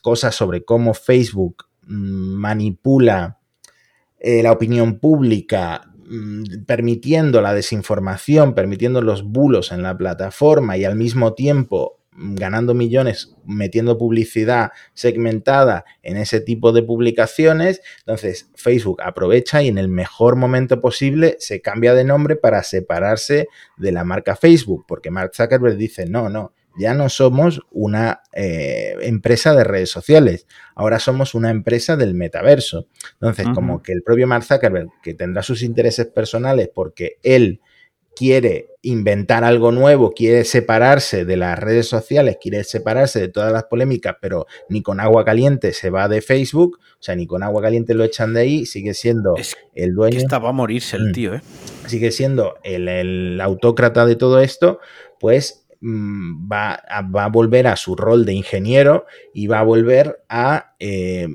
cosas 0.02 0.36
sobre 0.36 0.64
cómo 0.64 0.94
Facebook 0.94 1.66
mm, 1.88 2.36
manipula 2.36 3.40
eh, 4.20 4.42
la 4.42 4.52
opinión 4.52 5.00
pública, 5.00 5.92
mm, 6.10 6.66
permitiendo 6.66 7.42
la 7.42 7.54
desinformación, 7.54 8.56
permitiendo 8.56 9.02
los 9.02 9.24
bulos 9.24 9.72
en 9.72 9.84
la 9.84 9.98
plataforma 9.98 10.78
y 10.78 10.86
al 10.86 10.96
mismo 10.96 11.34
tiempo 11.34 12.00
mm, 12.12 12.36
ganando 12.36 12.74
millones 12.74 13.36
metiendo 13.46 13.98
publicidad 13.98 14.72
segmentada 14.94 15.86
en 16.04 16.18
ese 16.18 16.42
tipo 16.42 16.72
de 16.72 16.84
publicaciones. 16.84 17.82
Entonces 18.00 18.50
Facebook 18.56 19.02
aprovecha 19.04 19.62
y 19.62 19.68
en 19.68 19.78
el 19.78 19.88
mejor 19.88 20.36
momento 20.36 20.82
posible 20.82 21.38
se 21.40 21.62
cambia 21.62 21.94
de 21.94 22.04
nombre 22.04 22.36
para 22.36 22.64
separarse 22.64 23.48
de 23.78 23.92
la 23.92 24.04
marca 24.04 24.36
Facebook, 24.36 24.86
porque 24.88 25.12
Mark 25.12 25.32
Zuckerberg 25.36 25.78
dice, 25.78 26.08
no, 26.08 26.30
no, 26.30 26.54
ya 26.78 26.94
no 26.94 27.10
somos 27.10 27.62
una 27.72 28.22
eh, 28.34 28.96
empresa 29.02 29.54
de 29.54 29.64
redes 29.64 29.90
sociales, 29.90 30.48
ahora 30.76 31.00
somos 31.00 31.36
una 31.36 31.50
empresa 31.50 31.96
del 31.96 32.14
metaverso. 32.14 32.88
Entonces, 33.14 33.48
como 33.54 33.82
que 33.82 33.94
el 33.94 34.04
propio 34.04 34.28
Mark 34.28 34.44
Zuckerberg, 34.44 34.90
que 35.02 35.14
tendrá 35.14 35.44
sus 35.44 35.64
intereses 35.64 36.08
personales 36.08 36.70
porque 36.74 37.18
él 37.24 37.62
quiere 38.18 38.70
inventar 38.82 39.44
algo 39.44 39.72
nuevo, 39.72 40.12
quiere 40.12 40.44
separarse 40.44 41.24
de 41.24 41.38
las 41.38 41.60
redes 41.60 41.88
sociales, 41.88 42.38
quiere 42.42 42.64
separarse 42.64 43.20
de 43.20 43.28
todas 43.28 43.52
las 43.52 43.66
polémicas, 43.66 44.16
pero 44.20 44.48
ni 44.70 44.82
con 44.82 45.00
agua 45.00 45.24
caliente 45.24 45.72
se 45.72 45.92
va 45.92 46.08
de 46.08 46.22
Facebook, 46.22 46.80
o 46.82 46.98
sea, 47.04 47.16
ni 47.16 47.28
con 47.28 47.44
agua 47.44 47.62
caliente 47.62 47.94
lo 47.94 48.04
echan 48.04 48.34
de 48.34 48.42
ahí, 48.42 48.66
sigue 48.66 48.96
siendo 48.96 49.36
el 49.76 49.94
dueño. 49.94 50.18
Que 50.18 50.24
estaba 50.24 50.50
a 50.50 50.52
morirse 50.52 50.98
el 50.98 51.10
mm. 51.10 51.12
tío, 51.12 51.36
¿eh? 51.36 51.42
Sigue 51.86 52.12
siendo 52.12 52.56
el, 52.64 52.88
el 52.88 53.40
autócrata 53.40 54.08
de 54.08 54.16
todo 54.16 54.42
esto, 54.42 54.80
pues 55.20 55.67
va 55.82 56.74
a, 56.74 57.02
va 57.02 57.26
a, 57.26 57.30
volver 57.30 57.68
a 57.68 57.76
su 57.76 57.96
rol 57.96 58.26
de 58.26 58.34
ingeniero 58.34 59.06
y 59.34 59.48
va 59.48 59.60
a 59.60 59.64
volver 59.64 60.24
a 60.30 60.76
eh, 60.80 61.28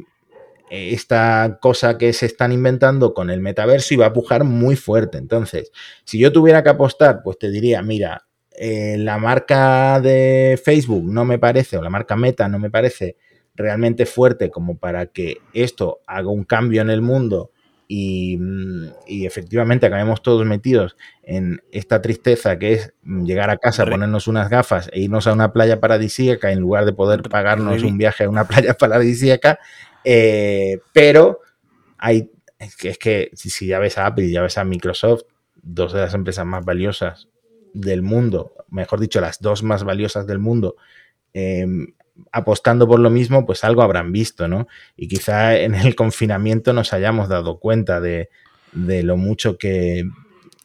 esta 0.71 1.59
cosa 1.61 1.99
que 1.99 2.13
se 2.13 2.27
están 2.27 2.51
inventando 2.51 3.13
con 3.13 3.31
el 3.31 3.41
metaverso 3.41 3.95
y 3.95 3.99
va 3.99 4.07
a 4.07 4.13
pujar 4.13 4.45
muy 4.45 4.75
fuerte. 4.75 5.19
Entonces, 5.19 5.71
si 6.05 6.19
yo 6.19 6.33
tuviera 6.33 6.63
que 6.63 6.71
apostar, 6.71 7.23
pues 7.23 7.39
te 7.39 7.51
diría, 7.51 7.83
mira, 7.83 8.27
eh, 8.53 8.97
la 8.99 9.19
marca 9.19 10.01
de 10.01 10.61
Facebook 10.63 11.05
no 11.05 11.25
me 11.25 11.39
parece, 11.39 11.77
o 11.77 11.83
la 11.83 11.91
marca 11.91 12.17
Meta 12.17 12.49
no 12.49 12.59
me 12.59 12.71
parece 12.71 13.17
realmente 13.55 14.07
fuerte 14.07 14.51
como 14.51 14.79
para 14.79 15.07
que 15.07 15.39
esto 15.53 16.01
haga 16.07 16.31
un 16.31 16.45
cambio 16.45 16.81
en 16.81 16.91
el 16.91 17.03
mundo 17.03 17.51
Y, 17.95 19.27
efectivamente 19.27 19.85
acabemos 19.85 20.23
todos 20.23 20.47
metidos 20.47 20.97
en 21.23 21.63
esta 21.73 22.01
tristeza 22.01 22.59
que 22.59 22.73
es 22.73 22.95
llegar 23.05 23.51
a 23.51 23.59
casa, 23.59 23.85
ponernos 23.85 24.29
unas 24.29 24.49
gafas 24.49 24.89
e 24.95 25.01
irnos 25.01 25.27
a 25.27 25.35
una 25.35 25.53
playa 25.53 25.79
paradisíaca 25.79 26.53
en 26.53 26.61
lugar 26.61 26.87
de 26.87 26.95
poder 26.95 27.21
pagarnos 27.21 27.83
un 27.83 27.99
viaje 27.99 28.25
a 28.25 28.31
una 28.31 28.45
playa 28.49 28.73
paradisíaca. 28.73 29.59
Eh, 30.05 30.81
pero 30.95 31.41
hay, 31.99 32.31
es 32.59 32.77
que, 32.77 32.89
es 32.89 32.99
que 32.99 33.31
si, 33.35 33.67
ya 33.67 33.79
ves 33.79 33.99
a 33.99 34.07
Apple 34.07 34.25
y 34.25 34.33
ya 34.33 34.41
ves 34.41 34.57
a 34.57 34.65
Microsoft, 34.65 35.25
dos 35.63 35.93
de 35.93 36.01
las 36.01 36.15
empresas 36.15 36.47
más 36.47 36.65
valiosas 36.65 37.29
del 37.75 38.01
mundo, 38.01 38.55
mejor 38.71 39.01
dicho, 39.01 39.21
las 39.21 39.39
dos 39.39 39.63
más 39.63 39.85
valiosas 39.85 40.27
del 40.27 40.39
mundo, 40.39 40.77
em, 41.35 41.89
apostando 42.31 42.87
por 42.87 43.01
lo 43.01 43.11
mismo, 43.11 43.47
pues 43.47 43.65
algo 43.65 43.83
habrán 43.83 44.13
visto, 44.13 44.49
¿no? 44.49 44.69
Y 44.97 45.09
quizá 45.09 45.57
en 45.59 45.75
el 45.75 45.95
confinamiento 45.97 46.73
nos 46.73 46.93
hayamos 46.93 47.29
dado 47.29 47.59
cuenta 47.59 48.01
de, 48.01 48.29
lo 48.73 49.17
mucho 49.17 49.59
que 49.59 50.05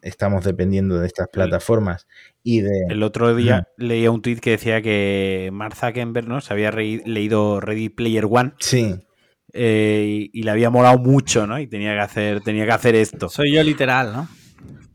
estamos 0.01 0.45
dependiendo 0.45 0.99
de 0.99 1.07
estas 1.07 1.27
plataformas. 1.29 2.07
Y 2.43 2.61
de... 2.61 2.85
El 2.89 3.03
otro 3.03 3.35
día 3.35 3.67
leía 3.77 4.11
un 4.11 4.21
tweet 4.21 4.37
que 4.37 4.51
decía 4.51 4.81
que 4.81 5.49
Mark 5.51 5.75
Zuckerberg 5.75 6.27
¿no? 6.27 6.39
se 6.39 6.53
había 6.53 6.71
leído 6.71 7.59
Ready 7.59 7.89
Player 7.89 8.25
One. 8.29 8.53
Sí. 8.59 8.95
Eh, 9.53 10.29
y, 10.31 10.39
y, 10.39 10.43
le 10.43 10.51
había 10.51 10.69
molado 10.69 10.99
mucho, 10.99 11.47
¿no? 11.47 11.59
Y 11.59 11.67
tenía 11.67 11.93
que 11.93 12.01
hacer, 12.01 12.41
tenía 12.41 12.65
que 12.65 12.71
hacer 12.71 12.95
esto. 12.95 13.29
Soy 13.29 13.53
yo 13.53 13.63
literal, 13.63 14.13
¿no? 14.13 14.27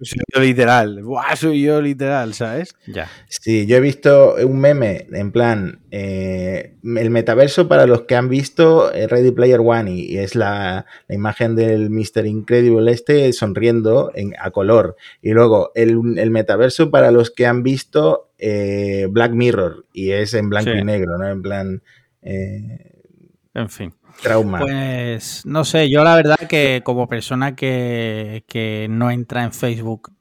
Soy 0.03 0.19
yo 0.35 0.41
literal. 0.41 1.03
Buah, 1.03 1.37
soy 1.37 1.63
yo 1.63 1.81
literal, 1.81 2.35
¿sabes? 2.35 2.75
Ya. 2.87 3.09
Sí, 3.29 3.67
yo 3.67 3.77
he 3.77 3.81
visto 3.81 4.35
un 4.45 4.59
meme 4.59 5.07
en 5.13 5.33
plan, 5.33 5.81
eh, 5.91 6.75
el 6.83 7.11
metaverso 7.11 7.69
para 7.69 7.87
los 7.87 8.03
que 8.03 8.17
han 8.17 8.29
visto 8.29 8.93
eh, 8.93 9.07
Ready 9.07 9.31
Player 9.31 9.61
One 9.61 9.93
y, 9.93 10.19
es 10.19 10.35
la, 10.35 10.87
imagen 11.09 11.55
del 11.55 11.91
Mr. 11.91 12.27
Incredible 12.27 12.91
este 12.91 13.33
sonriendo 13.33 14.11
en, 14.15 14.35
a 14.39 14.51
color. 14.51 14.97
Y 15.21 15.31
luego 15.31 15.71
el, 15.75 16.01
metaverso 16.31 16.91
para 16.91 17.11
los 17.11 17.31
que 17.31 17.47
han 17.47 17.63
visto 17.63 18.31
eh, 18.39 19.07
Black 19.11 19.33
Mirror 19.33 19.87
y 19.93 20.11
es 20.11 20.35
en 20.35 20.51
blanco 20.51 20.71
y 20.71 20.85
negro, 20.85 21.17
¿no? 21.19 21.29
En 21.29 21.43
plan... 21.43 21.83
en 22.23 23.69
fin. 23.69 23.95
Trauma. 24.23 24.61
Pues 24.61 25.45
no 25.45 25.65
sé, 25.65 25.91
yo 25.91 26.05
la 26.05 26.17
verdad 26.17 26.37
que 26.49 26.83
como 26.85 27.09
persona 27.09 27.55
que, 27.57 28.87
no 28.89 29.11
entra 29.11 29.45
en 29.45 29.53
Facebook 29.53 30.13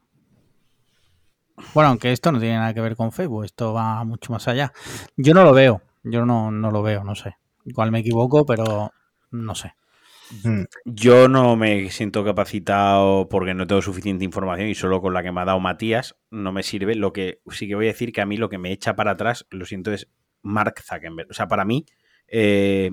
Bueno, 1.74 1.90
aunque 1.90 2.12
esto 2.12 2.32
no 2.32 2.40
tiene 2.40 2.56
nada 2.56 2.74
que 2.74 2.82
ver 2.82 2.96
con 2.96 3.12
Facebook, 3.12 3.46
esto 3.46 3.74
va 3.74 4.04
mucho 4.04 4.34
más 4.34 4.48
allá. 4.48 4.74
Yo 5.16 5.34
no 5.34 5.44
lo 5.44 5.54
veo, 5.54 5.82
yo 6.04 6.26
no, 6.26 6.52
no 6.52 6.72
lo 6.72 6.82
veo, 6.82 7.04
no 7.04 7.16
sé. 7.16 7.36
Igual 7.66 7.92
me 7.92 8.00
equivoco, 8.00 8.46
pero 8.46 8.92
no 9.30 9.56
sé. 9.56 9.74
Mm. 10.44 10.64
Yo 10.86 11.28
no 11.28 11.56
me 11.56 11.90
siento 11.90 12.24
capacitado 12.24 13.28
porque 13.30 13.54
no 13.54 13.68
tengo 13.68 13.82
suficiente 13.82 14.26
información 14.26 14.70
y 14.70 14.76
solo 14.76 15.02
con 15.02 15.14
la 15.14 15.24
que 15.24 15.32
me 15.32 15.42
ha 15.42 15.46
dado 15.46 15.60
Matías 15.60 16.16
no 16.30 16.52
me 16.52 16.64
sirve. 16.64 16.96
Lo 16.96 17.14
que 17.14 17.42
sí 17.50 17.68
que 17.68 17.76
voy 17.76 17.86
a 17.86 17.90
decir 17.90 18.12
que 18.12 18.22
a 18.22 18.26
mí 18.26 18.38
lo 18.38 18.50
que 18.50 18.58
me 18.58 18.72
echa 18.72 18.96
para 18.96 19.12
atrás, 19.12 19.46
lo 19.50 19.66
siento, 19.66 19.92
es 19.92 20.08
Mark 20.42 20.82
Zuckerberg. 20.82 21.30
O 21.30 21.34
sea, 21.34 21.48
para 21.48 21.66
mí 21.66 21.86
eh, 22.28 22.92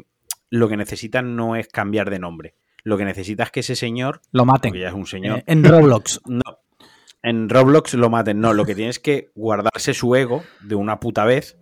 lo 0.51 0.69
que 0.69 0.77
necesitan 0.77 1.37
no 1.37 1.57
es 1.57 1.69
cambiar 1.69 2.11
de 2.11 2.19
nombre. 2.19 2.55
Lo 2.85 2.97
que 2.97 3.05
necesita 3.05 3.43
es 3.45 3.51
que 3.51 3.61
ese 3.61 3.77
señor... 3.77 4.21
Lo 4.33 4.45
maten. 4.45 4.73
ya 4.75 4.89
es 4.89 4.95
un 4.95 5.07
señor. 5.07 5.41
Eh, 5.41 5.45
en 5.47 5.65
Roblox. 5.65 6.21
no. 6.27 6.43
En 7.23 7.49
Roblox 7.49 7.95
lo 7.95 8.11
maten. 8.11 8.41
No, 8.41 8.55
lo 8.55 8.65
que 8.65 8.75
tiene 8.75 8.91
es 8.91 8.99
que 8.99 9.31
guardarse 9.35 9.95
su 9.95 10.15
ego 10.15 10.45
de 10.63 10.75
una 10.75 11.01
puta 11.01 11.25
vez 11.25 11.59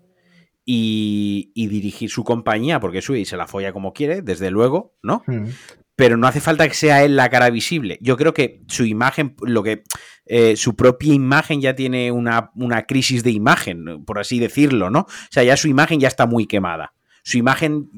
y, 0.65 1.53
dirigir 1.55 2.11
su 2.11 2.25
compañía, 2.25 2.81
porque 2.81 3.01
su 3.01 3.15
y 3.15 3.25
se 3.25 3.37
la 3.37 3.47
folla 3.47 3.73
como 3.73 3.93
quiere, 3.93 4.21
desde 4.21 4.51
luego, 4.51 4.97
¿no? 5.03 5.23
Hmm. 5.27 5.47
Pero 5.95 6.19
no 6.19 6.27
hace 6.27 6.41
falta 6.41 6.69
que 6.69 6.75
sea 6.75 7.05
él 7.05 7.17
la 7.17 7.31
cara 7.31 7.49
visible. 7.49 7.99
Yo 8.03 8.19
creo 8.19 8.35
que 8.35 8.63
su 8.69 8.85
imagen, 8.85 9.35
lo 9.41 9.63
que 9.63 9.83
eh, 10.27 10.57
su 10.57 10.77
propia 10.77 11.15
imagen 11.15 11.63
ya 11.63 11.75
tiene 11.75 12.11
una, 12.11 12.51
una, 12.55 12.83
crisis 12.83 13.23
de 13.23 13.31
imagen, 13.31 14.05
por 14.05 14.19
así 14.19 14.39
decirlo, 14.39 14.91
¿no? 14.91 15.01
O 15.01 15.29
sea, 15.31 15.43
ya 15.43 15.57
su 15.57 15.69
imagen 15.69 16.01
ya 16.01 16.09
está 16.09 16.27
muy 16.27 16.47
quemada. 16.47 16.93
Su 17.23 17.39
imagen 17.39 17.89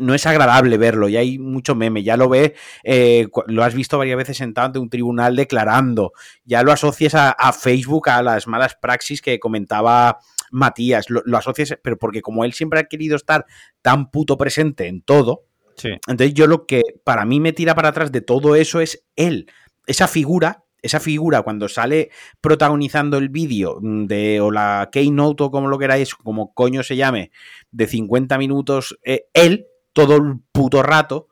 no 0.00 0.14
es 0.14 0.26
agradable 0.26 0.78
verlo, 0.78 1.08
ya 1.08 1.20
hay 1.20 1.38
mucho 1.38 1.74
meme, 1.74 2.02
ya 2.02 2.16
lo 2.16 2.28
ve, 2.28 2.54
eh, 2.82 3.28
lo 3.46 3.62
has 3.62 3.74
visto 3.74 3.98
varias 3.98 4.16
veces 4.16 4.38
sentado 4.38 4.66
ante 4.66 4.78
un 4.78 4.90
tribunal 4.90 5.36
declarando, 5.36 6.12
ya 6.44 6.62
lo 6.62 6.72
asocias 6.72 7.14
a, 7.14 7.30
a 7.30 7.52
Facebook, 7.52 8.08
a 8.08 8.22
las 8.22 8.46
malas 8.46 8.76
praxis 8.80 9.22
que 9.22 9.38
comentaba 9.38 10.18
Matías, 10.50 11.06
lo, 11.08 11.36
asocias, 11.36 11.78
pero 11.82 11.98
porque 11.98 12.22
como 12.22 12.44
él 12.44 12.52
siempre 12.52 12.80
ha 12.80 12.84
querido 12.84 13.14
estar 13.14 13.46
tan 13.82 14.10
puto 14.10 14.36
presente 14.36 14.88
en 14.88 15.02
todo, 15.02 15.44
entonces 15.82 16.34
yo 16.34 16.46
lo 16.46 16.66
que 16.66 16.82
para 17.04 17.24
mí 17.24 17.40
me 17.40 17.52
tira 17.52 17.74
para 17.74 17.88
atrás 17.88 18.12
de 18.12 18.20
todo 18.20 18.54
eso 18.54 18.80
es 18.80 19.04
él, 19.16 19.50
esa 19.86 20.08
figura 20.08 20.64
esa 20.82 20.98
figura 20.98 21.42
cuando 21.42 21.68
sale 21.68 22.10
protagonizando 22.40 23.18
el 23.18 23.28
vídeo 23.28 23.78
de 23.82 24.40
o 24.40 24.50
la 24.50 24.88
keynote 24.90 25.44
o 25.44 25.50
como 25.50 25.68
lo 25.68 25.78
queráis, 25.78 26.14
como 26.14 26.54
coño 26.54 26.82
se 26.82 26.96
llame, 26.96 27.30
de 27.70 27.86
50 27.86 28.38
minutos, 28.38 28.98
eh, 29.04 29.26
él 29.34 29.66
todo 30.06 30.16
el 30.16 30.38
puto 30.52 30.82
rato, 30.82 31.28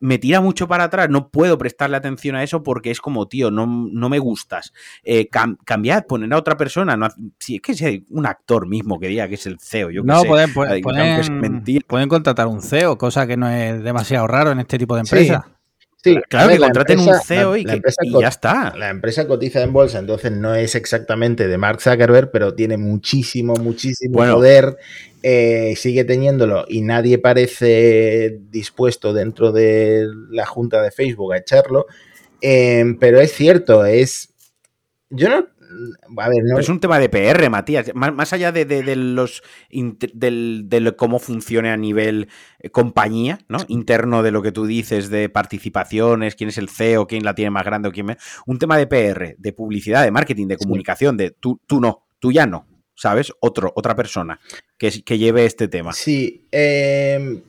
me 0.00 0.18
tira 0.18 0.40
mucho 0.40 0.68
para 0.68 0.84
atrás, 0.84 1.08
no 1.08 1.30
puedo 1.30 1.56
prestarle 1.56 1.96
atención 1.96 2.36
a 2.36 2.42
eso 2.42 2.62
porque 2.62 2.90
es 2.90 3.00
como, 3.00 3.26
tío, 3.26 3.50
no, 3.50 3.66
no 3.66 4.08
me 4.10 4.18
gustas. 4.18 4.72
Eh, 5.02 5.28
cambiar, 5.64 6.06
poner 6.06 6.32
a 6.34 6.36
otra 6.36 6.56
persona, 6.56 6.96
no, 6.96 7.08
si 7.38 7.56
es 7.56 7.62
que 7.62 7.74
sea 7.74 7.90
un 8.10 8.26
actor 8.26 8.68
mismo 8.68 9.00
que 9.00 9.08
diga 9.08 9.28
que 9.28 9.36
es 9.36 9.46
el 9.46 9.58
CEO, 9.58 9.90
yo 9.90 10.02
no, 10.02 10.22
pueden, 10.24 10.52
pueden, 10.52 12.08
contratar 12.08 12.48
un 12.48 12.60
CEO, 12.60 12.98
cosa 12.98 13.26
que 13.26 13.36
no 13.36 13.48
es 13.48 13.82
demasiado 13.82 14.26
raro 14.26 14.50
en 14.50 14.60
este 14.60 14.76
tipo 14.78 14.94
de 14.94 15.00
empresas. 15.00 15.42
Sí, 15.46 15.53
claro, 16.28 16.50
que 16.50 16.58
contraten 16.58 17.00
un 17.00 17.14
CEO 17.20 17.56
y, 17.56 17.64
que, 17.64 17.80
ya 18.20 18.28
está. 18.28 18.74
La 18.76 18.90
empresa 18.90 19.26
cotiza 19.26 19.62
en 19.62 19.72
bolsa, 19.72 19.98
entonces 19.98 20.32
no 20.32 20.54
es 20.54 20.74
exactamente 20.74 21.48
de 21.48 21.58
Mark 21.58 21.80
Zuckerberg, 21.80 22.30
pero 22.30 22.54
tiene 22.54 22.76
muchísimo, 22.76 23.54
muchísimo 23.54 24.18
poder, 24.18 24.76
eh, 25.22 25.74
sigue 25.76 26.04
teniéndolo 26.04 26.64
y 26.68 26.82
nadie 26.82 27.18
parece 27.18 28.38
dispuesto 28.50 29.12
dentro 29.12 29.52
de 29.52 30.06
la 30.30 30.46
junta 30.46 30.82
de 30.82 30.90
Facebook 30.90 31.32
a 31.32 31.38
echarlo. 31.38 31.86
Eh, 32.40 32.84
pero 33.00 33.20
es 33.20 33.32
cierto, 33.32 33.84
es... 33.84 34.30
Yo 35.10 35.28
no, 35.28 35.46
es 36.58 36.68
un 36.68 36.80
tema 36.80 36.98
de 36.98 37.08
PR, 37.08 37.50
Matías. 37.50 37.92
Más, 37.94 38.32
allá 38.32 38.52
de, 38.52 38.96
los 38.96 39.42
de 39.70 40.94
cómo 40.96 41.18
funcione 41.18 41.70
a 41.70 41.76
nivel 41.76 42.28
eh, 42.60 42.70
compañía, 42.70 43.38
¿no? 43.48 43.58
Interno 43.68 44.22
de 44.22 44.30
lo 44.30 44.42
que 44.42 44.52
tú 44.52 44.66
dices, 44.66 45.10
de 45.10 45.28
participaciones, 45.28 46.34
quién 46.34 46.48
es 46.48 46.58
el 46.58 46.68
CEO, 46.68 47.06
quién 47.06 47.24
la 47.24 47.34
tiene 47.34 47.50
más 47.50 47.64
grande 47.64 47.88
o 47.88 47.92
quién 47.92 48.16
Un 48.46 48.58
tema 48.58 48.76
de 48.76 48.86
PR, 48.86 49.34
de 49.38 49.52
publicidad, 49.52 50.04
de 50.04 50.10
marketing, 50.10 50.46
de 50.48 50.56
comunicación, 50.56 51.16
de 51.16 51.30
tú, 51.30 51.60
tú 51.66 51.80
no, 51.80 52.06
tú 52.18 52.32
ya 52.32 52.46
no. 52.46 52.66
¿Sabes? 52.96 53.32
Otro, 53.40 53.72
otra 53.74 53.96
persona 53.96 54.38
que, 54.78 55.02
que 55.02 55.18
lleve 55.18 55.46
este 55.46 55.66
tema. 55.66 55.92
Sí. 55.92 56.46
Em, 56.52 57.42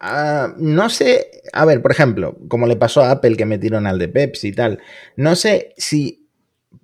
ah, 0.00 0.52
no 0.58 0.90
sé, 0.90 1.42
a 1.52 1.64
ver, 1.64 1.80
por 1.80 1.92
ejemplo, 1.92 2.36
como 2.48 2.66
le 2.66 2.74
pasó 2.74 3.02
a 3.02 3.12
Apple 3.12 3.36
que 3.36 3.46
metieron 3.46 3.86
al 3.86 4.00
de 4.00 4.08
Pepsi 4.08 4.48
y 4.48 4.52
tal, 4.52 4.80
no 5.16 5.36
sé 5.36 5.72
si 5.76 6.21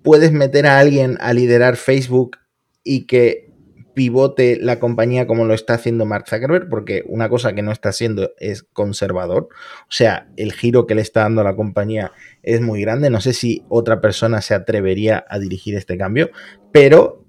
puedes 0.01 0.31
meter 0.31 0.67
a 0.67 0.79
alguien 0.79 1.17
a 1.19 1.33
liderar 1.33 1.75
Facebook 1.75 2.37
y 2.83 3.05
que 3.05 3.49
pivote 3.93 4.57
la 4.61 4.79
compañía 4.79 5.27
como 5.27 5.43
lo 5.43 5.53
está 5.53 5.73
haciendo 5.73 6.05
Mark 6.05 6.25
Zuckerberg, 6.29 6.69
porque 6.69 7.03
una 7.07 7.27
cosa 7.27 7.53
que 7.53 7.61
no 7.61 7.73
está 7.73 7.89
haciendo 7.89 8.31
es 8.39 8.63
conservador. 8.63 9.49
O 9.81 9.91
sea, 9.91 10.29
el 10.37 10.53
giro 10.53 10.87
que 10.87 10.95
le 10.95 11.01
está 11.01 11.23
dando 11.23 11.43
la 11.43 11.55
compañía 11.55 12.13
es 12.41 12.61
muy 12.61 12.79
grande. 12.79 13.09
No 13.09 13.19
sé 13.19 13.33
si 13.33 13.65
otra 13.67 13.99
persona 13.99 14.41
se 14.41 14.53
atrevería 14.53 15.25
a 15.27 15.37
dirigir 15.37 15.75
este 15.75 15.97
cambio, 15.97 16.29
pero 16.71 17.25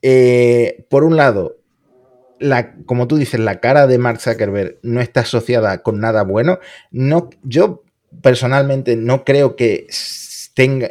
eh, 0.00 0.86
por 0.88 1.04
un 1.04 1.16
lado, 1.16 1.58
la, 2.38 2.74
como 2.86 3.06
tú 3.06 3.16
dices, 3.16 3.40
la 3.40 3.60
cara 3.60 3.86
de 3.86 3.98
Mark 3.98 4.20
Zuckerberg 4.20 4.78
no 4.82 5.02
está 5.02 5.20
asociada 5.20 5.82
con 5.82 6.00
nada 6.00 6.22
bueno. 6.22 6.58
No, 6.90 7.28
yo 7.42 7.84
personalmente 8.22 8.96
no 8.96 9.24
creo 9.24 9.56
que 9.56 9.86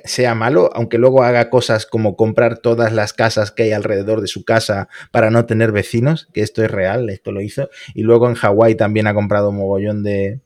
sea 0.05 0.35
malo, 0.35 0.69
aunque 0.73 0.97
luego 0.97 1.23
haga 1.23 1.49
cosas 1.49 1.85
como 1.85 2.15
comprar 2.15 2.57
todas 2.57 2.91
las 2.91 3.13
casas 3.13 3.51
que 3.51 3.63
hay 3.63 3.71
alrededor 3.71 4.21
de 4.21 4.27
su 4.27 4.43
casa 4.43 4.89
para 5.11 5.31
no 5.31 5.45
tener 5.45 5.71
vecinos, 5.71 6.27
que 6.33 6.41
esto 6.41 6.63
es 6.63 6.71
real, 6.71 7.09
esto 7.09 7.31
lo 7.31 7.41
hizo. 7.41 7.69
Y 7.93 8.03
luego 8.03 8.27
en 8.27 8.35
Hawái 8.35 8.75
también 8.75 9.07
ha 9.07 9.13
comprado 9.13 9.51
mogollón 9.51 10.03
de, 10.03 10.41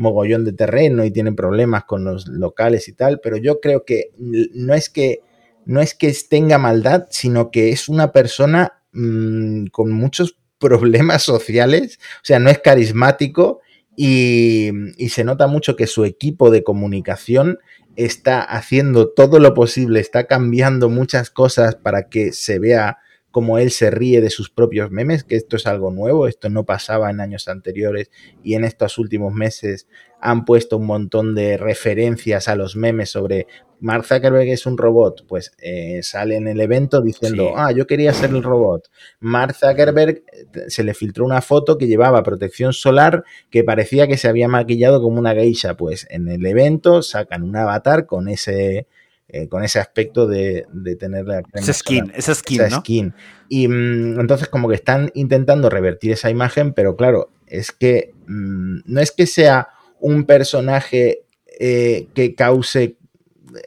mogollón 0.00 0.44
de 0.44 0.52
terreno 0.52 1.04
y 1.04 1.10
tiene 1.10 1.32
problemas 1.32 1.84
con 1.84 2.04
los 2.04 2.26
locales 2.26 2.88
y 2.88 2.92
tal, 2.92 3.20
pero 3.20 3.36
yo 3.36 3.60
creo 3.60 3.84
que 3.84 4.10
no 4.18 4.74
es 4.74 4.88
que 4.88 5.20
no 5.66 5.80
es 5.80 5.94
que 5.94 6.12
tenga 6.28 6.58
maldad, 6.58 7.06
sino 7.10 7.50
que 7.50 7.70
es 7.70 7.88
una 7.88 8.10
persona 8.10 8.80
mm, 8.92 9.66
con 9.66 9.92
muchos 9.92 10.36
problemas 10.58 11.22
sociales, 11.22 11.98
o 12.16 12.24
sea, 12.24 12.38
no 12.38 12.50
es 12.50 12.58
carismático 12.58 13.60
y, 13.96 14.70
y, 14.96 15.08
se 15.10 15.24
nota 15.24 15.46
mucho 15.46 15.74
que 15.76 15.86
su 15.86 16.04
equipo 16.04 16.50
de 16.50 16.62
comunicación 16.62 17.58
está 17.96 18.42
haciendo 18.42 19.08
todo 19.08 19.38
lo 19.38 19.54
posible, 19.54 20.00
está 20.00 20.26
cambiando 20.26 20.88
muchas 20.88 21.30
cosas 21.30 21.74
para 21.76 22.08
que 22.08 22.32
se 22.32 22.58
vea 22.58 22.98
como 23.30 23.58
él 23.58 23.70
se 23.70 23.90
ríe 23.90 24.20
de 24.20 24.30
sus 24.30 24.50
propios 24.50 24.90
memes, 24.90 25.24
que 25.24 25.36
esto 25.36 25.56
es 25.56 25.66
algo 25.66 25.90
nuevo, 25.90 26.26
esto 26.26 26.48
no 26.48 26.64
pasaba 26.64 27.10
en 27.10 27.20
años 27.20 27.48
anteriores 27.48 28.10
y 28.42 28.54
en 28.54 28.64
estos 28.64 28.98
últimos 28.98 29.32
meses 29.32 29.86
han 30.20 30.44
puesto 30.44 30.76
un 30.76 30.86
montón 30.86 31.34
de 31.34 31.56
referencias 31.56 32.48
a 32.48 32.56
los 32.56 32.76
memes 32.76 33.10
sobre 33.10 33.46
Mark 33.80 34.04
Zuckerberg 34.04 34.48
es 34.48 34.66
un 34.66 34.76
robot, 34.76 35.24
pues 35.26 35.52
eh, 35.58 36.00
sale 36.02 36.36
en 36.36 36.46
el 36.46 36.60
evento 36.60 37.00
diciendo, 37.00 37.54
ah, 37.56 37.72
yo 37.72 37.86
quería 37.86 38.12
ser 38.12 38.30
el 38.30 38.42
robot. 38.42 38.90
Mark 39.20 39.54
Zuckerberg 39.54 40.22
eh, 40.32 40.46
se 40.68 40.84
le 40.84 40.92
filtró 40.92 41.24
una 41.24 41.40
foto 41.40 41.78
que 41.78 41.86
llevaba 41.86 42.22
protección 42.22 42.74
solar 42.74 43.24
que 43.48 43.64
parecía 43.64 44.06
que 44.06 44.18
se 44.18 44.28
había 44.28 44.48
maquillado 44.48 45.00
como 45.00 45.18
una 45.18 45.34
geisha, 45.34 45.76
pues 45.76 46.06
en 46.10 46.28
el 46.28 46.44
evento 46.44 47.02
sacan 47.02 47.42
un 47.42 47.56
avatar 47.56 48.06
con 48.06 48.28
ese 48.28 48.86
eh, 49.32 49.48
con 49.48 49.62
ese 49.62 49.78
aspecto 49.78 50.26
de, 50.26 50.66
tener 50.98 51.26
la 51.26 51.42
esa 51.54 51.72
skin, 51.72 52.12
esa 52.14 52.34
skin, 52.34 52.60
esa 52.62 52.80
skin. 52.80 53.14
Y 53.48 53.68
mm, 53.68 54.20
entonces 54.20 54.48
como 54.48 54.68
que 54.68 54.74
están 54.74 55.10
intentando 55.14 55.70
revertir 55.70 56.12
esa 56.12 56.30
imagen, 56.30 56.72
pero 56.72 56.96
claro, 56.96 57.30
es 57.46 57.72
que 57.72 58.12
mm, 58.26 58.80
no 58.84 59.00
es 59.00 59.12
que 59.12 59.26
sea 59.26 59.68
un 60.00 60.24
personaje 60.24 61.24
eh, 61.58 62.08
que 62.14 62.34
cause 62.34 62.96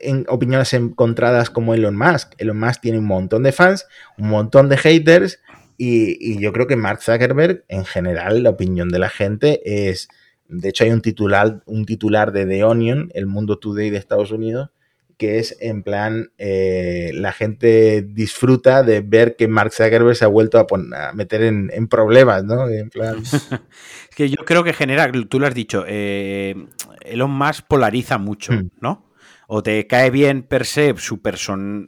en 0.02 0.26
opiniones 0.30 0.74
encontradas 0.74 1.50
como 1.50 1.74
Elon 1.74 1.96
Musk. 1.96 2.34
Elon 2.38 2.60
Musk 2.60 2.82
tiene 2.82 3.00
un 3.00 3.06
montón 3.06 3.44
de 3.44 3.52
fans, 3.52 3.88
un 4.18 4.30
montón 4.30 4.70
de 4.70 4.78
haters 4.78 5.40
y, 5.78 6.18
y, 6.20 6.40
yo 6.40 6.54
creo 6.54 6.68
que 6.68 6.76
Mark 6.76 7.02
Zuckerberg, 7.02 7.66
en 7.68 7.86
general, 7.86 8.44
la 8.44 8.52
opinión 8.52 8.90
de 8.90 9.00
la 9.00 9.10
gente 9.10 9.90
es, 9.90 10.08
de 10.48 10.70
hecho 10.70 10.84
hay 10.84 10.92
un 10.92 11.02
titular, 11.02 11.64
un 11.66 11.86
titular 11.86 12.32
de 12.32 12.46
The 12.46 12.64
Onion, 12.64 13.10
el 13.14 13.26
Mundo 13.26 13.58
Today 13.58 13.90
de 13.90 13.98
Estados 13.98 14.32
Unidos, 14.32 14.70
que 15.18 15.40
es 15.40 15.58
en 15.60 15.84
plan, 15.84 16.32
eh, 16.38 17.12
la 17.14 17.32
gente 17.32 18.02
disfruta 18.02 18.84
de 18.84 19.02
ver 19.02 19.36
que 19.36 19.48
Mark 19.48 19.74
Zuckerberg 19.74 20.16
se 20.16 20.26
ha 20.26 20.30
vuelto 20.30 20.60
a, 20.60 21.14
meter 21.14 21.44
en, 21.44 21.88
problemas, 21.88 22.44
¿no? 22.44 22.68
En 22.68 22.90
plan... 22.90 23.18
es 23.22 24.16
que 24.16 24.30
yo 24.30 24.44
creo 24.46 24.64
que 24.64 24.74
genera, 24.74 25.12
tú 25.30 25.40
lo 25.40 25.48
has 25.48 25.54
dicho, 25.54 25.86
eh, 25.88 26.56
Elon 27.02 27.32
Musk 27.32 27.66
polariza 27.68 28.18
mucho, 28.18 28.54
hmm. 28.54 28.72
¿no? 28.82 29.12
O 29.48 29.62
te 29.62 29.86
cae 29.88 30.10
bien 30.10 30.44
per 30.44 30.66
se 30.66 30.96
su, 30.98 31.22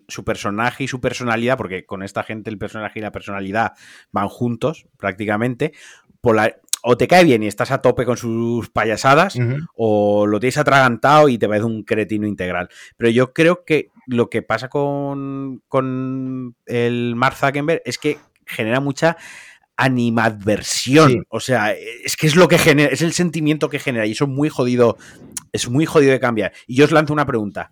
su 0.07 0.23
personaje 0.23 0.83
y 0.83 0.87
su 0.87 1.01
personalidad, 1.01 1.57
porque 1.57 1.85
con 1.85 2.03
esta 2.03 2.23
gente 2.23 2.49
el 2.49 2.57
personaje 2.57 2.99
y 2.99 3.01
la 3.01 3.11
personalidad 3.11 3.73
van 4.11 4.27
juntos 4.27 4.87
prácticamente, 4.97 5.71
o 6.87 6.97
te 6.97 7.07
cae 7.07 7.23
bien 7.23 7.41
y 7.41 7.47
estás 7.47 7.71
a 7.71 7.81
tope 7.81 8.05
con 8.05 8.15
sus 8.15 8.69
payasadas, 8.69 9.35
o 9.73 10.27
lo 10.27 10.39
tienes 10.39 10.59
atragantado 10.59 11.29
y 11.29 11.39
te 11.39 11.47
ves 11.47 11.63
un 11.63 11.83
cretino 11.83 12.27
integral. 12.27 12.69
Pero 12.95 13.09
yo 13.09 13.33
creo 13.33 13.65
que 13.65 13.89
lo 14.05 14.29
que 14.29 14.43
pasa 14.43 14.69
con, 14.69 15.63
con 15.67 16.55
el 16.67 17.15
Mark 17.15 17.37
Zuckerberg 17.37 17.81
es 17.85 17.97
que 17.97 18.19
genera 18.45 18.81
mucha 18.81 19.17
animadversión. 19.75 21.25
O 21.29 21.39
sea, 21.39 21.73
es 21.73 22.15
que 22.15 22.27
es 22.27 22.35
lo 22.35 22.47
que 22.47 22.59
genera, 22.59 22.93
es 22.93 23.01
el 23.01 23.13
sentimiento 23.13 23.67
que 23.67 23.79
genera 23.79 24.05
y 24.05 24.11
eso 24.11 24.25
es 24.25 24.29
muy 24.29 24.49
jodido, 24.49 24.97
es 25.53 25.67
muy 25.67 25.87
jodido 25.87 26.11
de 26.11 26.19
cambiar. 26.19 26.53
Y 26.67 26.75
yo 26.75 26.85
os 26.85 26.91
lanzo 26.91 27.13
una 27.13 27.25
pregunta. 27.25 27.71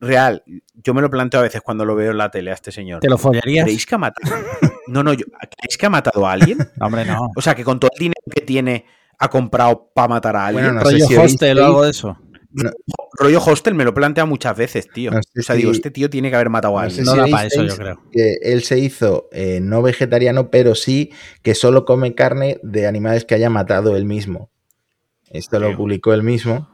Real, 0.00 0.42
yo 0.74 0.94
me 0.94 1.00
lo 1.00 1.10
planteo 1.10 1.38
a 1.38 1.44
veces 1.44 1.60
cuando 1.60 1.84
lo 1.84 1.94
veo 1.94 2.10
en 2.10 2.18
la 2.18 2.32
tele 2.32 2.50
a 2.50 2.54
este 2.54 2.72
señor. 2.72 2.98
¿Te 2.98 3.08
lo 3.08 3.18
follarías? 3.18 3.64
¿Creéis 3.64 3.86
que 3.86 3.94
ha 3.94 3.98
matado? 3.98 4.34
No, 4.86 5.02
no, 5.02 5.12
yo, 5.12 5.24
¿creéis 5.26 5.76
que 5.78 5.86
ha 5.86 5.90
matado 5.90 6.26
a 6.26 6.32
alguien? 6.32 6.58
Hombre, 6.80 7.04
no. 7.04 7.30
O 7.36 7.40
sea, 7.40 7.54
que 7.54 7.64
con 7.64 7.80
todo 7.80 7.90
el 7.94 7.98
dinero 7.98 8.20
que 8.34 8.42
tiene 8.42 8.86
ha 9.18 9.28
comprado 9.28 9.90
para 9.94 10.08
matar 10.08 10.36
a 10.36 10.46
alguien. 10.46 10.64
Bueno, 10.64 10.80
no 10.80 10.90
rollo 10.90 11.22
hostel 11.22 11.58
o 11.58 11.64
algo 11.64 11.84
de 11.84 11.90
eso. 11.90 12.18
Rollo 13.18 13.40
hostel 13.44 13.74
me 13.74 13.84
lo 13.84 13.94
plantea 13.94 14.26
muchas 14.26 14.56
veces, 14.56 14.88
tío. 14.88 15.10
o 15.10 15.42
sea, 15.42 15.56
digo, 15.56 15.72
este 15.72 15.90
tío 15.90 16.08
tiene 16.08 16.30
que 16.30 16.36
haber 16.36 16.50
matado 16.50 16.78
a 16.78 16.82
alguien. 16.82 17.04
No, 17.04 17.16
da 17.16 17.26
para 17.26 17.46
eso, 17.46 17.62
yo 17.64 17.76
creo. 17.76 18.00
Que 18.12 18.36
él 18.42 18.62
se 18.62 18.78
hizo 18.78 19.28
eh, 19.32 19.60
no 19.60 19.82
vegetariano, 19.82 20.50
pero 20.50 20.74
sí 20.74 21.10
que 21.42 21.54
solo 21.54 21.84
come 21.84 22.14
carne 22.14 22.58
de 22.62 22.86
animales 22.86 23.24
que 23.24 23.34
haya 23.34 23.50
matado 23.50 23.96
él 23.96 24.04
mismo. 24.04 24.50
Esto 25.30 25.58
lo 25.58 25.76
publicó 25.76 26.14
él 26.14 26.22
mismo. 26.22 26.68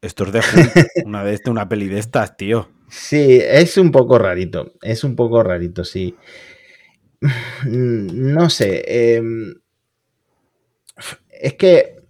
Esto 0.00 0.24
es 0.24 0.32
de 0.32 0.40
una, 1.04 1.24
de 1.24 1.38
una 1.46 1.68
peli 1.68 1.88
de 1.88 1.98
estas, 1.98 2.36
tío. 2.36 2.70
Sí, 2.88 3.40
es 3.42 3.76
un 3.76 3.92
poco 3.92 4.18
rarito. 4.18 4.72
Es 4.82 5.04
un 5.04 5.14
poco 5.14 5.42
rarito, 5.42 5.84
sí. 5.84 6.16
No 7.66 8.50
sé. 8.50 9.16
Em, 9.16 9.54
es 11.28 11.54
que 11.54 12.02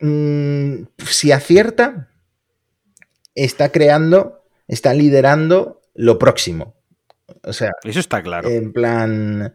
mm, 0.00 0.82
si 1.06 1.32
acierta, 1.32 2.10
está 3.34 3.70
creando, 3.70 4.44
está 4.66 4.94
liderando 4.94 5.82
lo 5.94 6.18
próximo. 6.18 6.76
O 7.44 7.52
sea, 7.52 7.72
eso 7.84 8.00
está 8.00 8.22
claro. 8.22 8.48
En 8.48 8.72
plan. 8.72 9.54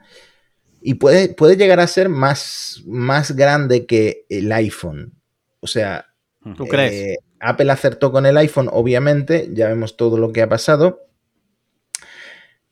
Y 0.82 0.95
puede, 0.95 1.30
puede 1.30 1.55
llegar 1.55 1.80
a 1.80 1.88
ser 1.88 2.09
más, 2.09 2.82
más 2.86 3.36
grande 3.36 3.86
que 3.86 4.26
el 4.30 4.51
iPhone. 4.51 5.14
O 5.59 5.68
sea, 5.68 6.07
¿tú 6.57 6.66
crees? 6.68 6.93
Eh, 6.93 7.18
Apple 7.39 7.72
acertó 7.72 8.11
con 8.11 8.26
el 8.26 8.38
iPhone, 8.38 8.70
obviamente, 8.72 9.49
ya 9.53 9.68
vemos 9.68 9.95
todo 9.95 10.18
lo 10.18 10.32
que 10.32 10.41
ha 10.41 10.49
pasado. 10.49 11.07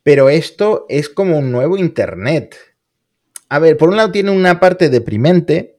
Pero 0.03 0.29
esto 0.29 0.85
es 0.89 1.09
como 1.09 1.37
un 1.37 1.51
nuevo 1.51 1.77
Internet. 1.77 2.55
A 3.49 3.59
ver, 3.59 3.77
por 3.77 3.89
un 3.89 3.97
lado 3.97 4.11
tiene 4.11 4.31
una 4.31 4.59
parte 4.59 4.89
deprimente, 4.89 5.77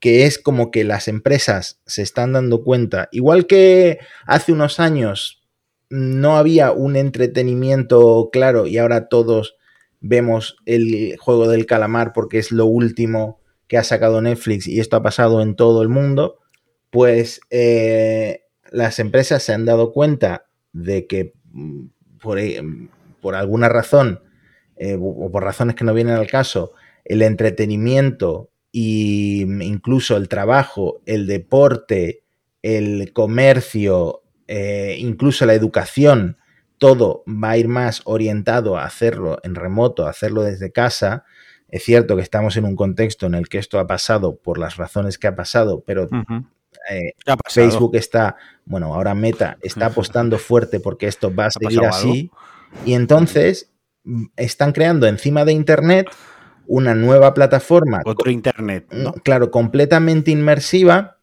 que 0.00 0.26
es 0.26 0.38
como 0.38 0.70
que 0.70 0.84
las 0.84 1.06
empresas 1.08 1.80
se 1.86 2.02
están 2.02 2.32
dando 2.32 2.64
cuenta, 2.64 3.08
igual 3.12 3.46
que 3.46 4.00
hace 4.26 4.52
unos 4.52 4.80
años 4.80 5.42
no 5.90 6.36
había 6.36 6.72
un 6.72 6.96
entretenimiento 6.96 8.30
claro 8.32 8.66
y 8.66 8.78
ahora 8.78 9.08
todos 9.08 9.56
vemos 10.00 10.56
el 10.66 11.16
juego 11.18 11.48
del 11.48 11.66
calamar 11.66 12.12
porque 12.12 12.38
es 12.38 12.50
lo 12.50 12.66
último 12.66 13.40
que 13.68 13.78
ha 13.78 13.84
sacado 13.84 14.20
Netflix 14.20 14.66
y 14.66 14.80
esto 14.80 14.96
ha 14.96 15.02
pasado 15.02 15.40
en 15.40 15.54
todo 15.54 15.82
el 15.82 15.88
mundo, 15.88 16.40
pues 16.90 17.40
eh, 17.50 18.42
las 18.70 18.98
empresas 18.98 19.42
se 19.42 19.52
han 19.52 19.64
dado 19.64 19.92
cuenta 19.92 20.46
de 20.72 21.06
que 21.06 21.34
mm, 21.52 21.84
por, 22.20 22.38
eh, 22.38 22.60
por 23.22 23.34
alguna 23.36 23.70
razón 23.70 24.20
eh, 24.76 24.98
o 25.00 25.30
por 25.30 25.44
razones 25.44 25.76
que 25.76 25.84
no 25.84 25.94
vienen 25.94 26.16
al 26.16 26.26
caso, 26.26 26.72
el 27.04 27.22
entretenimiento 27.22 28.50
y 28.70 29.42
incluso 29.42 30.16
el 30.16 30.28
trabajo, 30.28 31.00
el 31.06 31.26
deporte, 31.26 32.24
el 32.62 33.12
comercio, 33.12 34.22
eh, 34.48 34.96
incluso 34.98 35.46
la 35.46 35.54
educación, 35.54 36.38
todo 36.78 37.22
va 37.26 37.50
a 37.50 37.58
ir 37.58 37.68
más 37.68 38.02
orientado 38.04 38.76
a 38.76 38.84
hacerlo 38.84 39.38
en 39.44 39.54
remoto, 39.54 40.06
a 40.06 40.10
hacerlo 40.10 40.42
desde 40.42 40.72
casa. 40.72 41.24
Es 41.68 41.84
cierto 41.84 42.16
que 42.16 42.22
estamos 42.22 42.56
en 42.56 42.64
un 42.64 42.74
contexto 42.74 43.26
en 43.26 43.34
el 43.34 43.48
que 43.48 43.58
esto 43.58 43.78
ha 43.78 43.86
pasado 43.86 44.36
por 44.36 44.58
las 44.58 44.76
razones 44.76 45.16
que 45.16 45.28
ha 45.28 45.36
pasado, 45.36 45.84
pero 45.86 46.08
eh, 46.90 47.12
Facebook 47.48 47.94
está, 47.96 48.36
bueno, 48.64 48.94
ahora 48.94 49.14
Meta 49.14 49.58
está 49.62 49.86
apostando 49.86 50.38
fuerte 50.38 50.80
porque 50.80 51.06
esto 51.06 51.32
va 51.34 51.46
a 51.46 51.50
seguir 51.50 51.84
así. 51.84 52.30
Y 52.84 52.94
entonces 52.94 53.72
mm, 54.04 54.26
están 54.36 54.72
creando 54.72 55.06
encima 55.06 55.44
de 55.44 55.52
Internet 55.52 56.08
una 56.66 56.94
nueva 56.94 57.34
plataforma. 57.34 58.00
Otro 58.04 58.30
Internet. 58.30 58.86
¿no? 58.92 59.12
Claro, 59.12 59.50
completamente 59.50 60.30
inmersiva 60.30 61.18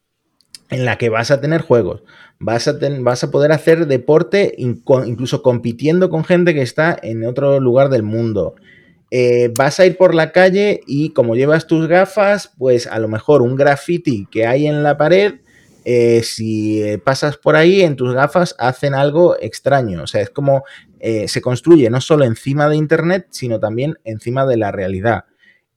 en 0.70 0.86
la 0.86 0.98
que 0.98 1.10
vas 1.10 1.32
a 1.32 1.42
tener 1.42 1.62
juegos. 1.62 2.04
Vas 2.40 2.68
a, 2.68 2.78
vas 3.02 3.24
a 3.24 3.32
poder 3.32 3.52
hacer 3.52 3.88
deporte 3.88 4.54
incluso 4.58 5.42
compitiendo 5.42 6.10
con 6.10 6.24
gente 6.24 6.54
que 6.54 6.62
está 6.62 6.98
en 7.02 7.26
otro 7.26 7.60
lugar 7.60 7.90
del 7.90 8.04
mundo. 8.04 8.56
Eh, 9.12 9.52
vas 9.58 9.80
a 9.80 9.88
ir 9.88 9.98
por 9.98 10.14
la 10.14 10.32
calle 10.32 10.82
y 10.86 11.10
como 11.10 11.36
llevas 11.36 11.66
tus 11.66 11.88
gafas, 11.88 12.52
pues 12.58 12.86
a 12.86 13.00
lo 13.00 13.08
mejor 13.08 13.42
un 13.42 13.56
graffiti 13.56 14.28
que 14.30 14.46
hay 14.46 14.68
en 14.68 14.84
la 14.84 14.98
pared, 14.98 15.40
eh, 15.84 16.22
si 16.24 16.84
pasas 17.04 17.38
por 17.38 17.56
ahí 17.56 17.82
en 17.82 17.96
tus 17.96 18.14
gafas 18.14 18.56
hacen 18.60 18.94
algo 18.94 19.36
extraño. 19.40 20.04
O 20.04 20.08
sea, 20.08 20.22
es 20.22 20.30
como 20.30 20.64
eh, 21.00 21.28
se 21.28 21.42
construye 21.42 21.90
no 21.90 22.02
solo 22.02 22.26
encima 22.26 22.70
de 22.70 22.76
Internet, 22.76 23.28
sino 23.30 23.60
también 23.60 23.96
encima 24.04 24.46
de 24.46 24.58
la 24.58 24.72
realidad. 24.72 25.26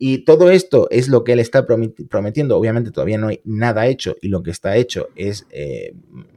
Y 0.04 0.24
todo 0.24 0.50
esto 0.50 0.88
es 0.90 1.06
lo 1.06 1.22
que 1.22 1.34
él 1.34 1.38
está 1.38 1.64
prometiendo. 1.64 2.58
Obviamente 2.58 2.90
todavía 2.90 3.18
no 3.18 3.28
hay 3.28 3.40
nada 3.44 3.86
hecho 3.86 4.16
y 4.20 4.28
lo 4.28 4.42
que 4.42 4.50
está 4.50 4.76
hecho 4.76 5.10
es 5.14 5.46
eh, 5.50 5.94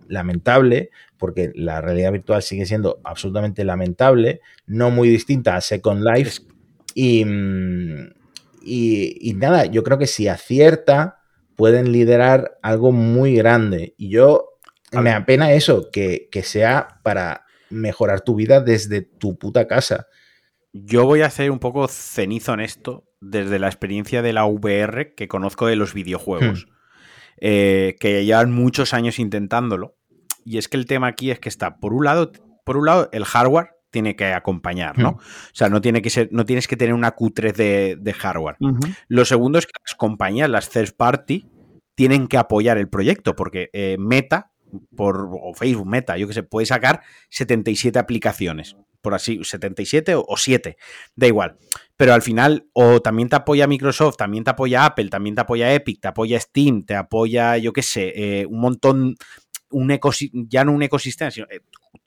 lamentable 0.07 0.91
porque 1.17 1.51
la 1.55 1.81
realidad 1.81 2.11
virtual 2.11 2.43
sigue 2.43 2.67
siendo 2.67 2.99
absolutamente 3.03 3.63
lamentable, 3.63 4.41
no 4.67 4.91
muy 4.91 5.09
distinta 5.09 5.55
a 5.55 5.61
Second 5.61 6.03
Life. 6.03 6.41
Y, 6.93 7.25
mm, 7.25 8.09
y, 8.61 9.33
nada, 9.35 9.65
yo 9.65 9.81
creo 9.81 9.97
que 9.97 10.05
si 10.05 10.27
acierta 10.27 11.23
pueden 11.55 11.91
liderar 11.91 12.59
algo 12.61 12.91
muy 12.91 13.35
grande. 13.35 13.95
Y 13.97 14.09
yo 14.09 14.59
me 14.91 15.09
apena 15.09 15.53
eso, 15.53 15.89
que, 15.91 16.29
que 16.31 16.43
sea 16.43 16.99
para 17.01 17.44
mejorar 17.75 18.21
tu 18.21 18.35
vida 18.35 18.61
desde 18.61 19.01
tu 19.01 19.37
puta 19.37 19.67
casa. 19.67 20.07
Yo 20.73 21.05
voy 21.05 21.21
a 21.21 21.27
hacer 21.27 21.51
un 21.51 21.59
poco 21.59 21.87
cenizo 21.87 22.53
en 22.53 22.59
esto 22.59 23.05
desde 23.21 23.59
la 23.59 23.67
experiencia 23.67 24.21
de 24.21 24.33
la 24.33 24.45
VR 24.45 25.13
que 25.15 25.27
conozco 25.27 25.67
de 25.67 25.75
los 25.75 25.93
videojuegos, 25.93 26.65
hmm. 26.65 26.71
eh, 27.41 27.95
que 27.99 28.25
llevan 28.25 28.51
muchos 28.51 28.93
años 28.93 29.19
intentándolo. 29.19 29.95
Y 30.43 30.57
es 30.57 30.67
que 30.67 30.77
el 30.77 30.85
tema 30.85 31.07
aquí 31.07 31.31
es 31.31 31.39
que 31.39 31.49
está, 31.49 31.77
por 31.77 31.93
un 31.93 32.05
lado, 32.05 32.31
por 32.65 32.77
un 32.77 32.85
lado, 32.85 33.09
el 33.11 33.25
hardware 33.25 33.69
tiene 33.89 34.15
que 34.15 34.25
acompañar, 34.25 34.97
¿no? 34.97 35.13
Hmm. 35.13 35.15
O 35.15 35.53
sea, 35.53 35.69
no, 35.69 35.79
tiene 35.79 36.01
que 36.01 36.09
ser, 36.09 36.27
no 36.31 36.45
tienes 36.45 36.67
que 36.67 36.75
tener 36.75 36.93
una 36.93 37.15
Q3 37.15 37.97
de, 37.97 38.13
hardware. 38.13 38.57
Lo 39.07 39.23
segundo 39.23 39.57
es 39.57 39.65
que 39.65 39.73
las 39.87 39.95
compañías, 39.95 40.49
las 40.49 40.69
third 40.69 40.95
party, 40.95 41.47
tienen 41.95 42.27
que 42.27 42.37
apoyar 42.37 42.77
el 42.77 42.89
proyecto, 42.89 43.35
porque 43.35 43.69
eh, 43.71 43.95
Meta, 43.97 44.51
por, 44.95 45.29
o 45.31 45.53
Facebook 45.53 45.87
Meta, 45.87 46.17
yo 46.17 46.27
que 46.27 46.33
sé, 46.33 46.43
puede 46.43 46.65
sacar 46.65 47.01
77 47.29 47.99
aplicaciones 47.99 48.75
por 49.05 49.13
así, 49.13 49.39
77 49.43 50.15
o 50.15 50.35
7, 50.35 50.77
da 51.15 51.27
igual. 51.27 51.57
Pero 51.95 52.15
al 52.15 52.23
final, 52.23 52.65
o 52.73 53.03
también 53.03 53.29
te 53.29 53.35
apoya 53.35 53.67
Microsoft, 53.67 54.17
también 54.17 54.43
te 54.43 54.49
apoya 54.49 54.83
Apple, 54.83 55.09
también 55.09 55.35
te 55.35 55.41
apoya 55.41 55.71
Epic, 55.71 56.01
te 56.01 56.07
apoya 56.07 56.39
Steam, 56.39 56.81
te 56.81 56.95
apoya, 56.95 57.55
yo 57.57 57.71
qué 57.71 57.83
sé, 57.83 58.13
eh, 58.15 58.47
un 58.47 58.59
montón, 58.59 59.15
un 59.69 59.99
ya 60.49 60.65
no 60.65 60.71
un 60.71 60.81
ecosistema, 60.81 61.29
sino 61.29 61.45
eh, 61.51 61.61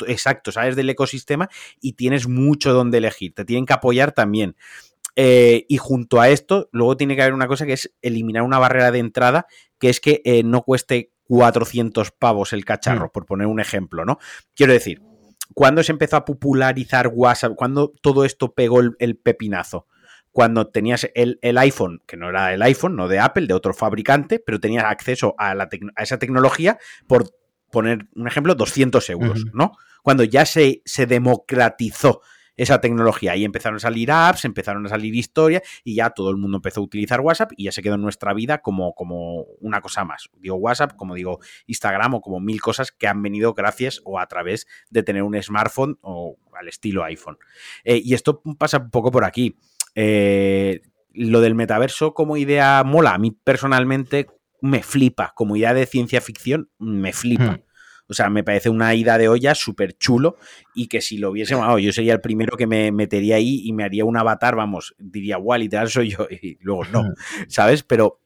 exacto, 0.09 0.51
sabes 0.51 0.75
del 0.75 0.91
ecosistema 0.91 1.49
y 1.81 1.93
tienes 1.93 2.27
mucho 2.27 2.73
donde 2.73 2.99
elegir, 2.99 3.33
te 3.33 3.45
tienen 3.45 3.65
que 3.65 3.75
apoyar 3.75 4.11
también. 4.11 4.57
Eh, 5.15 5.67
y 5.69 5.77
junto 5.77 6.21
a 6.21 6.31
esto, 6.31 6.69
luego 6.73 6.97
tiene 6.97 7.15
que 7.15 7.23
haber 7.23 7.35
una 7.35 7.47
cosa 7.47 7.65
que 7.65 7.75
es 7.75 7.95
eliminar 8.03 8.43
una 8.43 8.59
barrera 8.59 8.91
de 8.91 8.99
entrada, 8.99 9.47
que 9.79 9.89
es 9.89 10.01
que 10.01 10.43
no 10.45 10.63
cueste 10.63 11.13
400 11.29 12.11
pavos 12.11 12.53
el 12.53 12.65
cacharro, 12.65 13.07
mm. 13.07 13.11
por 13.11 13.27
poner 13.27 13.47
un 13.47 13.61
ejemplo, 13.61 14.05
¿no? 14.05 14.19
Quiero 14.55 14.73
decir, 14.73 15.01
¿Cuándo 15.55 15.83
se 15.83 15.93
empezó 15.93 16.17
a 16.17 16.25
popularizar 16.25 17.11
WhatsApp? 17.13 17.55
¿Cuándo 17.57 17.93
todo 18.03 18.25
esto 18.25 18.55
pegó 18.55 18.81
el, 18.81 19.17
pepinazo? 19.17 19.87
Cuando 20.31 20.69
tenías 20.69 21.11
el, 21.15 21.39
iPhone, 21.59 22.03
que 22.07 22.17
no 22.17 22.29
era 22.29 22.53
el 22.53 22.63
iPhone, 22.63 22.97
no 22.97 23.09
de 23.09 23.19
Apple, 23.19 23.47
de 23.47 23.55
otro 23.55 23.73
fabricante, 23.73 24.39
pero 24.39 24.61
tenías 24.61 24.85
acceso 24.85 25.35
a, 25.39 25.57
esa 25.97 26.19
tecnología 26.19 26.79
por 27.07 27.31
poner 27.71 28.07
un 28.15 28.29
ejemplo, 28.29 28.55
200 28.55 29.11
euros, 29.11 29.47
¿no? 29.53 29.73
Cuando 30.03 30.23
ya 30.23 30.47
se, 30.47 30.83
se 30.85 31.07
democratizó 31.07 32.21
esa 32.59 32.81
tecnología. 32.81 33.35
Y 33.37 33.45
empezaron 33.45 33.77
a 33.77 33.81
salir 33.81 34.11
apps, 34.11 34.45
empezaron 34.45 34.85
a 34.85 34.91
salir 34.91 35.15
historias 35.15 35.63
y 35.85 35.95
ya 35.95 36.11
todo 36.11 36.31
el 36.31 36.37
mundo 36.37 36.59
empezó 36.59 36.81
a 36.81 36.85
utilizar 36.85 37.21
WhatsApp 37.21 37.53
y 37.57 37.65
ya 37.65 37.73
se 37.73 37.83
quedó 37.83 37.95
en 37.95 38.03
nuestra 38.03 38.35
vida 38.35 38.59
como, 38.59 38.95
como 38.95 39.45
una 39.61 39.81
cosa 39.81 40.05
más. 40.05 40.29
Digo 40.41 40.57
WhatsApp, 40.57 40.97
como 40.97 41.15
digo 41.15 41.39
Instagram 41.67 42.15
o 42.15 42.21
como 42.21 42.41
mil 42.41 42.61
cosas 42.61 42.93
que 42.93 43.07
han 43.07 43.23
venido 43.23 43.55
gracias 43.55 44.03
o 44.05 44.19
a 44.19 44.27
través 44.27 44.67
de 44.91 45.03
tener 45.03 45.23
un 45.23 45.41
smartphone 45.41 45.99
o 46.03 46.37
al 46.53 46.69
estilo 46.69 47.05
iPhone. 47.05 47.39
Eh, 47.85 48.03
y 48.05 48.13
esto 48.15 48.43
pasa 48.59 48.79
un 48.79 48.91
poco 48.91 49.11
por 49.11 49.25
aquí. 49.25 49.57
Eh, 49.95 50.83
lo 51.13 51.41
del 51.41 51.55
metaverso 51.55 52.13
como 52.13 52.37
idea 52.37 52.83
mola. 52.85 53.15
A 53.15 53.19
mí 53.19 53.31
personalmente 53.31 54.27
me 54.61 54.83
flipa. 54.83 55.33
Como 55.35 55.57
idea 55.57 55.75
de 55.75 55.87
ciencia 55.87 56.21
ficción, 56.21 56.71
me 56.79 57.13
flipa. 57.13 57.53
Hmm. 57.53 57.68
O 58.09 58.15
sea, 58.15 58.31
me 58.31 58.45
parece 58.45 58.71
una 58.71 58.95
ida 58.95 59.19
de 59.19 59.29
olla 59.29 59.55
súper 59.55 59.97
chulo 59.99 60.37
y 60.75 60.89
que 60.89 61.01
si 61.01 61.19
lo 61.19 61.31
hubiese, 61.31 61.55
yo 61.81 61.93
sería 61.93 62.15
el 62.15 62.21
primero 62.21 62.57
que 62.57 62.67
me 62.67 62.91
metería 62.91 63.37
ahí 63.37 63.63
y 63.65 63.73
me 63.73 63.85
haría 63.85 64.05
un 64.05 64.17
avatar, 64.17 64.57
vamos, 64.57 64.95
diría, 64.99 65.37
guau, 65.37 65.59
literal 65.59 65.91
soy 65.91 66.11
yo 66.11 66.27
y 66.31 66.59
luego 66.61 66.85
no, 66.87 67.03
¿sabes? 67.49 67.83
Pero 67.83 68.21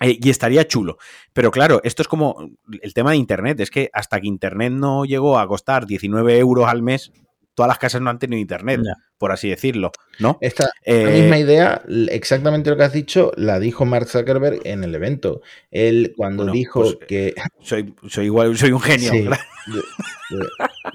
eh, 0.00 0.18
y 0.20 0.30
estaría 0.30 0.66
chulo. 0.66 0.98
Pero 1.32 1.50
claro, 1.50 1.80
esto 1.84 2.02
es 2.02 2.08
como 2.08 2.50
el 2.82 2.94
tema 2.94 3.12
de 3.12 3.16
Internet. 3.16 3.60
Es 3.60 3.70
que 3.70 3.90
hasta 3.92 4.20
que 4.20 4.26
Internet 4.26 4.72
no 4.72 5.04
llegó 5.04 5.38
a 5.38 5.46
costar 5.46 5.86
19 5.86 6.38
euros 6.38 6.68
al 6.68 6.82
mes, 6.82 7.12
todas 7.54 7.68
las 7.68 7.78
casas 7.78 8.00
no 8.00 8.10
han 8.10 8.18
tenido 8.18 8.40
Internet, 8.40 8.80
por 9.18 9.32
así 9.32 9.48
decirlo. 9.48 9.92
¿no? 10.18 10.38
Esta 10.40 10.70
misma 10.86 11.36
eh, 11.36 11.40
idea, 11.40 11.82
exactamente 12.10 12.70
lo 12.70 12.76
que 12.76 12.84
has 12.84 12.92
dicho, 12.92 13.32
la 13.36 13.58
dijo 13.58 13.84
Mark 13.84 14.08
Zuckerberg 14.08 14.60
en 14.64 14.84
el 14.84 14.94
evento. 14.94 15.40
Él 15.70 16.14
cuando 16.16 16.46
dijo 16.46 16.82
pues, 16.82 16.96
que... 17.08 17.34
Soy, 17.60 17.94
soy 18.08 18.26
igual, 18.26 18.56
soy 18.56 18.72
un 18.72 18.80
genio. 18.80 19.30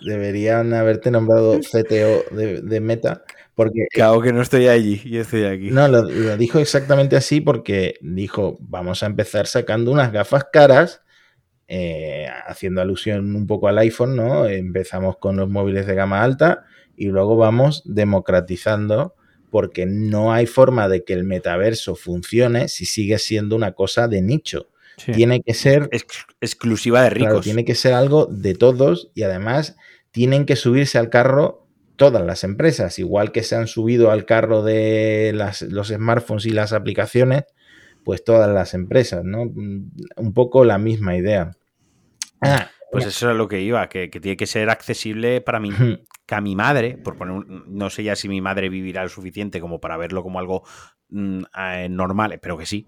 deberían 0.06 0.74
haberte 0.74 1.12
nombrado 1.12 1.60
CTO 1.60 2.24
de 2.32 2.80
Meta 2.80 3.24
porque, 3.60 3.88
claro 3.92 4.22
que 4.22 4.32
no 4.32 4.42
estoy 4.42 4.70
allí, 4.70 5.02
y 5.04 5.18
estoy 5.18 5.44
aquí. 5.44 5.70
No, 5.70 5.90
lo, 5.90 6.04
dijo 6.38 6.60
exactamente 6.60 7.18
así 7.18 7.42
porque 7.42 7.96
dijo, 8.00 8.58
vamos 8.62 9.04
a 9.04 9.06
empezar 9.06 9.48
sacando 9.48 9.92
unas 9.92 10.14
gafas 10.14 10.46
caras, 10.46 11.02
eh, 11.72 12.28
haciendo 12.48 12.82
alusión 12.82 13.36
un 13.36 13.46
poco 13.46 13.68
al 13.68 13.78
iPhone, 13.78 14.16
¿no? 14.16 14.48
Empezamos 14.48 15.18
con 15.18 15.38
los 15.38 15.48
móviles 15.50 15.86
de 15.86 15.94
gama 15.94 16.24
alta 16.24 16.66
y 16.98 17.10
luego 17.10 17.38
vamos 17.38 17.84
democratizando 17.86 19.14
porque 19.52 19.86
no 19.86 20.34
hay 20.34 20.48
forma 20.48 20.90
de 20.90 21.04
que 21.04 21.14
el 21.14 21.26
metaverso 21.26 21.94
funcione 21.94 22.70
si 22.70 22.86
sigue 22.86 23.20
siendo 23.20 23.56
una 23.56 23.74
cosa 23.74 24.08
de 24.08 24.24
nicho. 24.24 24.70
Tiene 25.14 25.42
que 25.44 25.54
ser... 25.54 25.90
exclusiva 26.42 27.04
de 27.04 27.12
ricos. 27.12 27.46
tiene 27.46 27.64
que 27.64 27.76
ser 27.76 27.94
algo 27.94 28.26
de 28.26 28.56
todos 28.56 29.12
y 29.14 29.22
además 29.22 29.78
tienen 30.10 30.48
que 30.48 30.56
subirse 30.56 30.98
al 30.98 31.10
carro 31.10 31.68
todas 31.98 32.26
las 32.26 32.44
empresas, 32.44 32.98
igual 32.98 33.32
que 33.32 33.44
se 33.44 33.56
han 33.56 33.68
subido 33.68 34.10
al 34.10 34.26
carro 34.26 34.64
de 34.64 35.34
los 35.70 35.88
smartphones 35.90 36.48
y 36.48 36.50
las 36.50 36.74
aplicaciones, 36.74 37.44
pues 38.04 38.24
todas 38.24 38.50
las 38.50 38.74
empresas, 38.74 39.24
¿no? 39.24 39.44
Un 39.44 40.34
poco 40.34 40.66
la 40.66 40.80
misma 40.80 41.16
idea. 41.16 41.52
Ah, 42.42 42.70
pues 42.92 43.06
eso 43.06 43.30
es 43.32 43.38
lo 43.38 43.48
que 43.48 43.62
iba, 43.62 43.88
que, 43.90 44.08
tiene 44.08 44.38
que 44.38 44.48
ser 44.48 44.70
accesible 44.70 45.42
para 45.42 45.60
mí, 45.60 45.72
que 46.26 46.36
a 46.36 46.42
mi 46.42 46.56
madre, 46.56 46.98
por 46.98 47.18
poner, 47.18 47.46
no 47.48 47.90
sé 47.90 48.04
ya 48.04 48.16
si 48.16 48.28
mi 48.28 48.42
madre 48.42 48.70
vivirá 48.70 49.04
lo 49.04 49.10
suficiente 49.10 49.62
como 49.62 49.80
para 49.80 49.98
verlo 49.98 50.24
como 50.24 50.40
algo 50.40 50.64
mm, 51.10 51.44
eh, 51.58 51.88
normal, 51.90 52.34
espero 52.34 52.58
que 52.58 52.66
sí, 52.66 52.88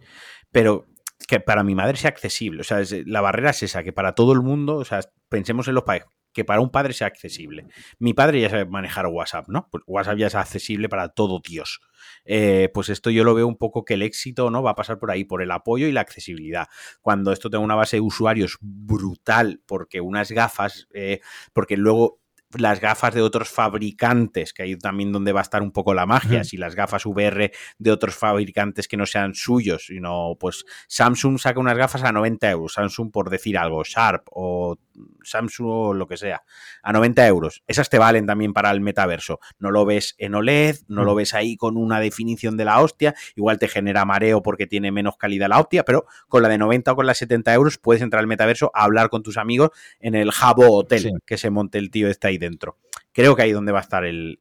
pero 0.52 0.88
que 1.28 1.40
para 1.40 1.64
mi 1.64 1.76
madre 1.76 1.98
sea 1.98 2.10
accesible. 2.10 2.62
O 2.62 2.64
sea, 2.64 2.82
la 3.06 3.22
barrera 3.22 3.52
es 3.52 3.64
esa, 3.64 3.84
que 3.84 3.94
para 3.94 4.14
todo 4.14 4.34
el 4.34 4.42
mundo, 4.42 4.78
o 4.78 4.86
sea, 4.86 5.02
pensemos 5.30 5.68
en 5.68 5.76
los 5.76 5.84
países, 5.84 6.10
que 6.34 6.46
para 6.46 6.62
un 6.62 6.70
padre 6.70 6.94
sea 6.94 7.08
accesible. 7.08 7.68
Mi 8.00 8.14
padre 8.14 8.42
ya 8.42 8.50
sabe 8.50 8.66
manejar 8.66 9.08
WhatsApp, 9.08 9.48
¿no? 9.50 9.68
Pues 9.72 9.84
WhatsApp 9.88 10.18
ya 10.18 10.28
es 10.28 10.36
accesible 10.36 10.90
para 10.90 11.10
todo 11.10 11.42
Dios. 11.46 11.82
Eh, 12.26 12.70
pues 12.74 12.90
esto 12.90 13.10
yo 13.10 13.24
lo 13.24 13.34
veo 13.34 13.48
un 13.48 13.58
poco 13.58 13.86
que 13.86 13.96
el 13.96 14.02
éxito 14.02 14.50
no 14.50 14.64
va 14.64 14.72
a 14.72 14.76
pasar 14.76 14.98
por 14.98 15.12
ahí, 15.12 15.24
por 15.24 15.42
el 15.42 15.52
apoyo 15.52 15.88
y 15.88 15.92
la 15.92 16.02
accesibilidad. 16.02 16.68
Cuando 17.02 17.32
esto 17.32 17.50
tenga 17.50 17.64
una 17.64 17.76
base 17.76 17.98
de 17.98 18.02
usuarios 18.02 18.58
brutal, 18.62 19.62
porque 19.66 20.02
unas 20.02 20.32
gafas, 20.32 20.88
eh, 20.94 21.20
porque 21.54 21.78
luego 21.78 22.21
las 22.58 22.80
gafas 22.80 23.14
de 23.14 23.22
otros 23.22 23.50
fabricantes, 23.50 24.54
que 24.54 24.64
ahí 24.64 24.76
también 24.76 25.12
donde 25.12 25.32
va 25.32 25.42
a 25.42 25.44
estar 25.44 25.62
un 25.62 25.72
poco 25.72 25.94
la 25.94 26.06
magia, 26.06 26.44
si 26.44 26.58
las 26.58 26.76
gafas 26.76 27.06
VR 27.06 27.52
de 27.78 27.92
otros 27.92 28.16
fabricantes 28.16 28.88
que 28.88 28.98
no 28.98 29.06
sean 29.06 29.34
suyos, 29.34 29.86
sino 29.88 30.36
pues 30.40 30.66
Samsung 30.88 31.40
saca 31.40 31.60
unas 31.60 31.78
gafas 31.78 32.04
a 32.04 32.12
90 32.12 32.50
euros, 32.50 32.74
Samsung 32.74 33.12
por 33.12 33.30
decir 33.30 33.58
algo, 33.58 33.84
Sharp 33.84 34.28
o 34.32 34.78
Samsung 35.24 35.68
o 35.70 35.94
lo 35.94 36.08
que 36.08 36.18
sea, 36.18 36.44
a 36.84 36.94
90 36.94 37.28
euros. 37.28 37.64
Esas 37.68 37.90
te 37.90 37.98
valen 37.98 38.26
también 38.26 38.54
para 38.54 38.72
el 38.72 38.82
metaverso. 38.82 39.40
No 39.60 39.72
lo 39.72 39.86
ves 39.86 40.16
en 40.18 40.36
OLED, 40.36 40.78
no 40.88 41.04
lo 41.04 41.14
mm. 41.14 41.18
ves 41.18 41.34
ahí 41.34 41.56
con 41.56 41.78
una 41.78 42.00
definición 42.00 42.58
de 42.58 42.66
la 42.66 42.82
hostia, 42.82 43.16
igual 43.36 43.60
te 43.60 43.68
genera 43.68 44.06
mareo 44.06 44.42
porque 44.42 44.68
tiene 44.68 44.92
menos 44.92 45.18
calidad 45.18 45.50
la 45.50 45.60
hostia, 45.60 45.84
pero 45.84 46.06
con 46.28 46.44
la 46.44 46.50
de 46.50 46.58
90 46.58 46.92
o 46.92 46.96
con 46.96 47.06
la 47.06 47.12
de 47.12 47.16
70 47.16 47.54
euros 47.54 47.78
puedes 47.78 48.02
entrar 48.02 48.20
al 48.20 48.28
metaverso 48.28 48.72
a 48.74 48.84
hablar 48.84 49.10
con 49.10 49.24
tus 49.24 49.38
amigos 49.38 49.72
en 50.00 50.16
el 50.16 50.32
Jabo 50.32 50.78
Hotel 50.78 51.12
que 51.26 51.38
se 51.38 51.50
monte 51.50 51.78
el 51.78 51.92
tío 51.92 52.10
está 52.10 52.30
ahí 52.30 52.38
dentro. 52.42 52.78
Creo 53.14 53.38
que 53.38 53.44
ahí 53.44 53.54
donde 53.54 53.72
va 53.72 53.80
a 53.80 53.84
estar 53.84 54.04
el, 54.04 54.40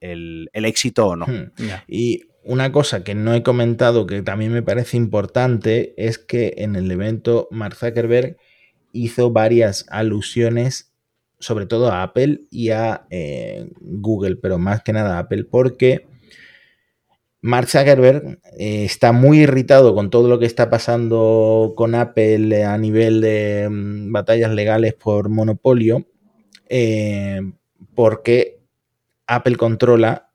éxito 0.53 1.07
o 1.07 1.17
no. 1.17 1.27
Hmm. 1.27 1.53
Y 1.87 2.23
una 2.43 2.73
cosa 2.73 3.05
que 3.05 3.15
no 3.15 3.35
he 3.35 3.43
comentado 3.43 4.07
que 4.07 4.23
también 4.23 4.53
me 4.53 4.63
parece 4.63 4.97
importante 4.97 5.95
es 5.97 6.19
que 6.19 6.55
en 6.59 6.75
el 6.75 6.91
evento 6.91 7.49
Mark 7.51 7.77
Zuckerberg 7.77 8.37
hizo 8.93 9.31
varias 9.31 9.87
alusiones, 9.91 10.93
sobre 11.39 11.67
todo 11.67 11.91
a 11.91 12.03
Apple 12.03 12.43
y 12.51 12.71
a 12.71 13.07
eh, 13.11 13.71
Google, 13.81 14.37
pero 14.37 14.59
más 14.59 14.83
que 14.83 14.93
nada 14.93 15.17
a 15.17 15.21
Apple, 15.21 15.45
porque 15.45 16.07
Mark 17.43 17.69
Zuckerberg 17.69 18.41
eh, 18.59 18.85
está 18.85 19.13
muy 19.13 19.41
irritado 19.41 19.95
con 19.95 20.11
todo 20.11 20.29
lo 20.29 20.39
que 20.39 20.47
está 20.47 20.69
pasando 20.71 21.73
con 21.77 21.95
Apple 21.95 22.65
a 22.65 22.77
nivel 22.79 23.21
de 23.21 23.69
mm, 23.71 24.13
batallas 24.13 24.53
legales 24.53 24.95
por 24.95 25.29
monopolio, 25.29 26.07
eh, 26.69 27.41
porque 28.01 28.63
Apple 29.27 29.57
controla 29.57 30.31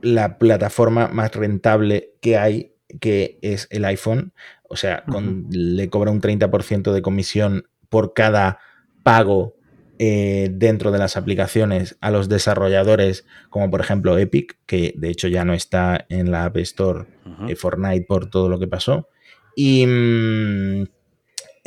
la 0.00 0.38
plataforma 0.38 1.06
más 1.06 1.32
rentable 1.36 2.14
que 2.20 2.36
hay, 2.36 2.74
que 3.00 3.38
es 3.42 3.68
el 3.70 3.84
iPhone. 3.84 4.32
O 4.68 4.74
sea, 4.74 5.04
le 5.50 5.88
cobra 5.88 6.10
un 6.10 6.20
30% 6.20 6.90
de 6.90 7.00
comisión 7.00 7.68
por 7.88 8.12
cada 8.12 8.58
pago 9.04 9.54
eh, 10.00 10.50
dentro 10.52 10.90
de 10.90 10.98
las 10.98 11.16
aplicaciones 11.16 11.96
a 12.00 12.10
los 12.10 12.28
desarrolladores, 12.28 13.24
como 13.50 13.70
por 13.70 13.80
ejemplo 13.80 14.18
Epic, 14.18 14.58
que 14.66 14.92
de 14.96 15.10
hecho 15.10 15.28
ya 15.28 15.44
no 15.44 15.54
está 15.54 16.06
en 16.08 16.32
la 16.32 16.44
App 16.44 16.56
Store 16.56 17.06
de 17.46 17.54
Fortnite 17.54 18.04
por 18.08 18.28
todo 18.30 18.48
lo 18.48 18.58
que 18.58 18.66
pasó. 18.66 19.06
Y 19.54 19.86
mm, 19.86 20.86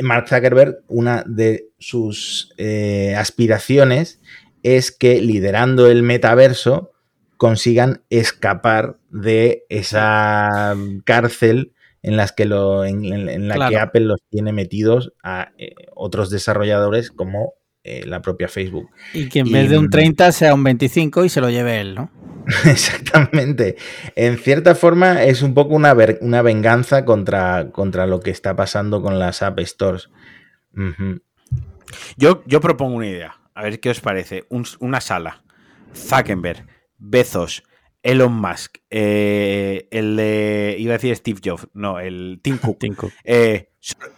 Mark 0.02 0.28
Zuckerberg, 0.28 0.84
una 0.90 1.24
de 1.26 1.70
sus 1.80 2.54
eh, 2.58 3.16
aspiraciones 3.16 4.20
es 4.64 4.92
que 4.92 5.22
liderando 5.22 5.88
el 5.88 6.04
metaverso 6.04 6.92
consigan 7.38 8.02
escapar 8.10 8.98
de 9.10 9.66
esa 9.70 10.76
cárcel 11.04 11.74
en, 12.02 12.18
las 12.18 12.32
que 12.32 12.46
lo, 12.46 12.86
en, 12.86 13.48
la 13.48 13.70
que 13.70 13.78
Apple 13.78 14.06
los 14.06 14.22
tiene 14.30 14.54
metidos 14.54 15.14
a 15.24 15.52
eh, 15.58 15.76
otros 15.94 16.30
desarrolladores 16.30 17.12
como 17.12 17.54
eh, 17.84 18.06
la 18.06 18.22
propia 18.22 18.48
Facebook. 18.48 18.90
Y 19.14 19.28
que 19.28 19.40
en 19.40 19.52
vez 19.52 19.70
de 19.70 19.78
un 19.78 19.90
30 19.90 20.32
sea 20.32 20.54
un 20.54 20.64
25 20.64 21.26
y 21.26 21.30
se 21.30 21.42
lo 21.42 21.50
lleve 21.50 21.82
él, 21.82 21.96
¿no? 21.96 22.12
Exactamente. 22.66 23.76
En 24.16 24.38
cierta 24.38 24.74
forma 24.74 25.24
es 25.24 25.42
un 25.42 25.54
poco 25.54 25.76
una, 25.76 25.96
una 26.22 26.42
venganza 26.42 27.04
contra, 27.04 27.72
contra, 27.72 28.08
lo 28.08 28.22
que 28.22 28.32
está 28.32 28.56
pasando 28.56 29.02
con 29.02 29.20
las 29.20 29.42
App 29.42 29.60
Stores. 29.60 30.10
yo, 32.18 32.44
yo 32.46 32.62
propongo 32.62 32.96
una 32.96 33.08
idea. 33.08 33.43
A 33.56 33.64
ver 33.64 33.80
qué 33.80 33.90
os 33.90 34.02
parece. 34.02 34.46
una 34.80 35.02
sala. 35.02 35.44
Zuckerberg, 35.96 36.66
Bezos, 36.98 37.64
Elon 38.02 38.34
Musk, 38.34 38.78
eh, 38.90 39.88
el 39.92 40.16
de. 40.16 40.76
iba 40.78 40.94
a 40.94 40.98
decir 40.98 41.16
Steve 41.16 41.40
Jobs, 41.44 41.68
no, 41.74 42.00
el 42.00 42.40
Tim 42.44 42.58
Cook. 42.58 42.78
Eh, 43.24 43.70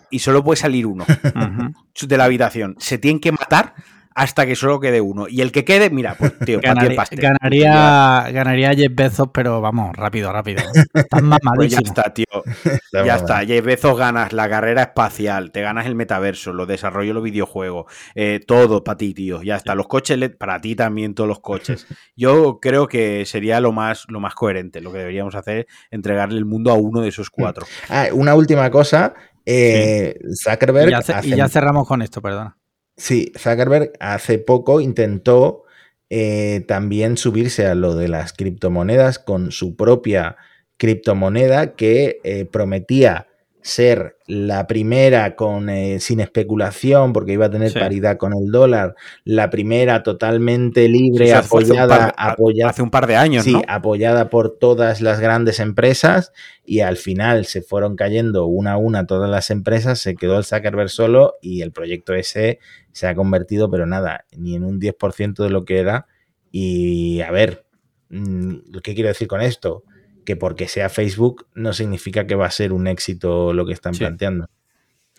y 0.10 0.20
solo 0.20 0.44
puede 0.44 0.58
salir 0.58 0.86
uno 0.88 1.06
de 2.08 2.18
la 2.18 2.24
habitación. 2.24 2.76
Se 2.80 2.98
tienen 2.98 3.20
que 3.20 3.32
matar 3.32 3.76
hasta 4.16 4.46
que 4.46 4.56
solo 4.56 4.80
quede 4.80 5.02
uno. 5.02 5.28
Y 5.28 5.42
el 5.42 5.52
que 5.52 5.66
quede, 5.66 5.90
mira, 5.90 6.16
pues 6.18 6.40
tío, 6.40 6.62
ganaría, 6.64 7.04
ganaría, 7.12 8.32
ganaría 8.32 8.74
Jeff 8.74 8.92
Bezos, 8.96 9.28
pero 9.34 9.60
vamos, 9.60 9.94
rápido, 9.94 10.32
rápido. 10.32 10.64
Estás 10.94 11.22
mamadísimo. 11.22 11.56
Pues 11.56 11.72
ya 11.72 11.80
está, 11.80 12.14
tío. 12.14 13.06
ya 13.06 13.16
está. 13.18 13.46
Jeff 13.46 13.64
Bezos 13.66 13.98
ganas 13.98 14.32
la 14.32 14.50
carrera 14.50 14.84
espacial, 14.84 15.52
te 15.52 15.62
ganas 15.62 15.86
el 15.86 15.96
metaverso, 15.96 16.54
los 16.54 16.66
desarrollos, 16.66 17.14
los 17.14 17.24
videojuegos, 17.26 17.92
eh, 18.16 18.40
todo 18.48 18.86
para 18.86 18.98
ti, 18.98 19.14
tío. 19.14 19.44
Ya 19.44 19.58
está. 19.58 19.76
Los 19.76 19.88
coches 19.88 20.18
LED, 20.18 20.38
para 20.38 20.62
ti 20.62 20.76
también 20.76 21.14
todos 21.14 21.28
los 21.28 21.42
coches. 21.42 21.86
Yo 22.16 22.60
creo 22.62 22.88
que 22.88 23.26
sería 23.26 23.60
lo 23.60 23.74
más, 23.74 24.06
lo 24.08 24.22
más 24.22 24.34
coherente. 24.34 24.80
Lo 24.80 24.94
que 24.94 25.00
deberíamos 25.00 25.36
hacer, 25.36 25.68
entregarle 25.92 26.38
el 26.38 26.46
mundo 26.46 26.72
a 26.72 26.76
uno 26.76 27.02
de 27.02 27.10
esos 27.10 27.30
cuatro. 27.30 27.66
Ah, 27.90 28.08
una 28.14 28.34
última 28.34 28.72
cosa. 28.72 29.14
Eh, 29.46 30.18
Zuckerberg. 30.42 30.94
y 31.24 31.36
ya 31.36 31.50
cerramos 31.50 31.86
con 31.86 32.02
esto, 32.02 32.22
perdona. 32.22 32.58
Sí, 32.98 33.34
Zuckerberg 33.38 33.94
hace 34.00 34.40
poco 34.40 34.80
intentó 34.80 35.64
eh, 36.10 36.64
también 36.68 37.18
subirse 37.18 37.66
a 37.66 37.76
lo 37.76 37.96
de 37.96 38.08
las 38.08 38.32
criptomonedas 38.34 39.20
con 39.20 39.52
su 39.52 39.76
propia 39.76 40.38
criptomoneda 40.78 41.76
que 41.76 42.20
eh, 42.24 42.46
prometía 42.46 43.28
ser 43.66 44.20
la 44.28 44.68
primera 44.68 45.36
con 45.36 45.70
eh, 45.70 46.00
sin 46.00 46.20
especulación, 46.20 47.14
porque 47.14 47.34
iba 47.34 47.48
a 47.48 47.50
tener 47.50 47.74
paridad 47.74 48.18
con 48.18 48.32
el 48.34 48.52
dólar, 48.52 48.94
la 49.24 49.50
primera 49.50 50.04
totalmente 50.04 50.88
libre, 50.88 51.34
apoyada, 51.34 52.14
apoyada 52.16 52.70
hace 52.70 52.84
un 52.84 52.92
par 52.92 53.08
de 53.08 53.16
años, 53.16 53.44
sí, 53.44 53.60
apoyada 53.68 54.30
por 54.30 54.60
todas 54.60 55.02
las 55.02 55.20
grandes 55.20 55.60
empresas, 55.60 56.32
y 56.64 56.82
al 56.82 56.96
final 56.96 57.46
se 57.46 57.64
fueron 57.64 57.96
cayendo 57.96 58.46
una 58.46 58.74
a 58.74 58.78
una 58.78 59.08
todas 59.08 59.32
las 59.32 59.50
empresas, 59.50 59.98
se 59.98 60.14
quedó 60.14 60.38
el 60.38 60.46
Zuckerberg 60.46 60.92
solo 60.92 61.34
y 61.42 61.64
el 61.64 61.72
proyecto 61.72 62.14
ese 62.14 62.60
se 62.92 63.08
ha 63.08 63.16
convertido, 63.16 63.72
pero 63.72 63.88
nada, 63.88 64.26
ni 64.38 64.54
en 64.54 64.64
un 64.64 64.80
10% 64.80 65.44
de 65.44 65.50
lo 65.50 65.66
que 65.66 65.80
era. 65.80 66.06
Y 66.52 67.22
a 67.22 67.32
ver, 67.32 67.66
mm, 68.10 68.78
¿qué 68.84 68.94
quiero 68.94 69.10
decir 69.10 69.28
con 69.28 69.42
esto? 69.42 69.84
Que 70.26 70.36
porque 70.36 70.68
sea 70.68 70.90
Facebook 70.90 71.48
no 71.54 71.74
significa 71.74 72.28
que 72.28 72.36
va 72.36 72.48
a 72.48 72.52
ser 72.52 72.74
un 72.74 72.88
éxito 72.88 73.54
lo 73.54 73.66
que 73.66 73.74
están 73.74 73.94
planteando. 73.94 74.48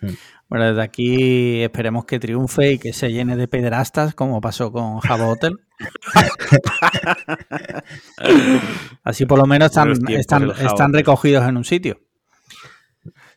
Mm. 0.01 0.13
Bueno, 0.49 0.69
desde 0.69 0.81
aquí 0.81 1.63
esperemos 1.63 2.05
que 2.05 2.19
triunfe 2.19 2.73
y 2.73 2.79
que 2.79 2.93
se 2.93 3.11
llene 3.11 3.35
de 3.35 3.47
pederastas, 3.47 4.13
como 4.13 4.39
pasó 4.39 4.71
con 4.71 4.99
Java 4.99 5.27
Hotel. 5.27 5.59
Así 9.03 9.25
por 9.25 9.39
lo 9.39 9.45
menos 9.45 9.67
están, 9.67 9.91
están, 10.09 10.93
recogidos 10.93 11.47
en 11.47 11.57
un 11.57 11.65
sitio. 11.65 11.99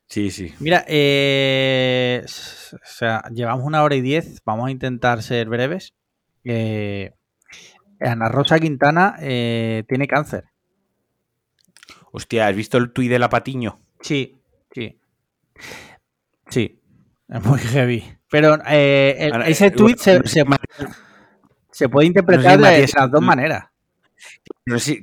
Sí, 0.06 0.30
sí. 0.30 0.54
Mira, 0.60 0.84
eh, 0.86 2.24
o 2.24 2.78
sea, 2.84 3.24
llevamos 3.32 3.64
una 3.64 3.82
hora 3.82 3.96
y 3.96 4.00
diez. 4.00 4.40
Vamos 4.44 4.68
a 4.68 4.70
intentar 4.70 5.22
ser 5.22 5.48
breves. 5.48 5.94
Eh, 6.44 7.12
Ana 8.00 8.28
Rosa 8.28 8.58
Quintana 8.58 9.16
eh, 9.20 9.84
tiene 9.88 10.06
cáncer. 10.06 10.49
Hostia, 12.12 12.46
¿has 12.46 12.56
visto 12.56 12.78
el 12.78 12.92
tuit 12.92 13.10
de 13.10 13.18
la 13.18 13.28
Patiño? 13.28 13.80
Sí, 14.00 14.40
sí. 14.72 14.98
Sí, 16.48 16.80
es 17.28 17.44
muy 17.44 17.58
heavy. 17.58 18.04
Pero 18.30 18.58
eh, 18.68 19.30
ese 19.46 19.66
eh, 19.66 19.70
tuit 19.70 19.98
se, 19.98 20.14
puede 21.88 22.06
interpretar 22.06 22.58
de 22.58 22.88
las 22.94 23.10
dos 23.10 23.22
maneras. 23.22 23.64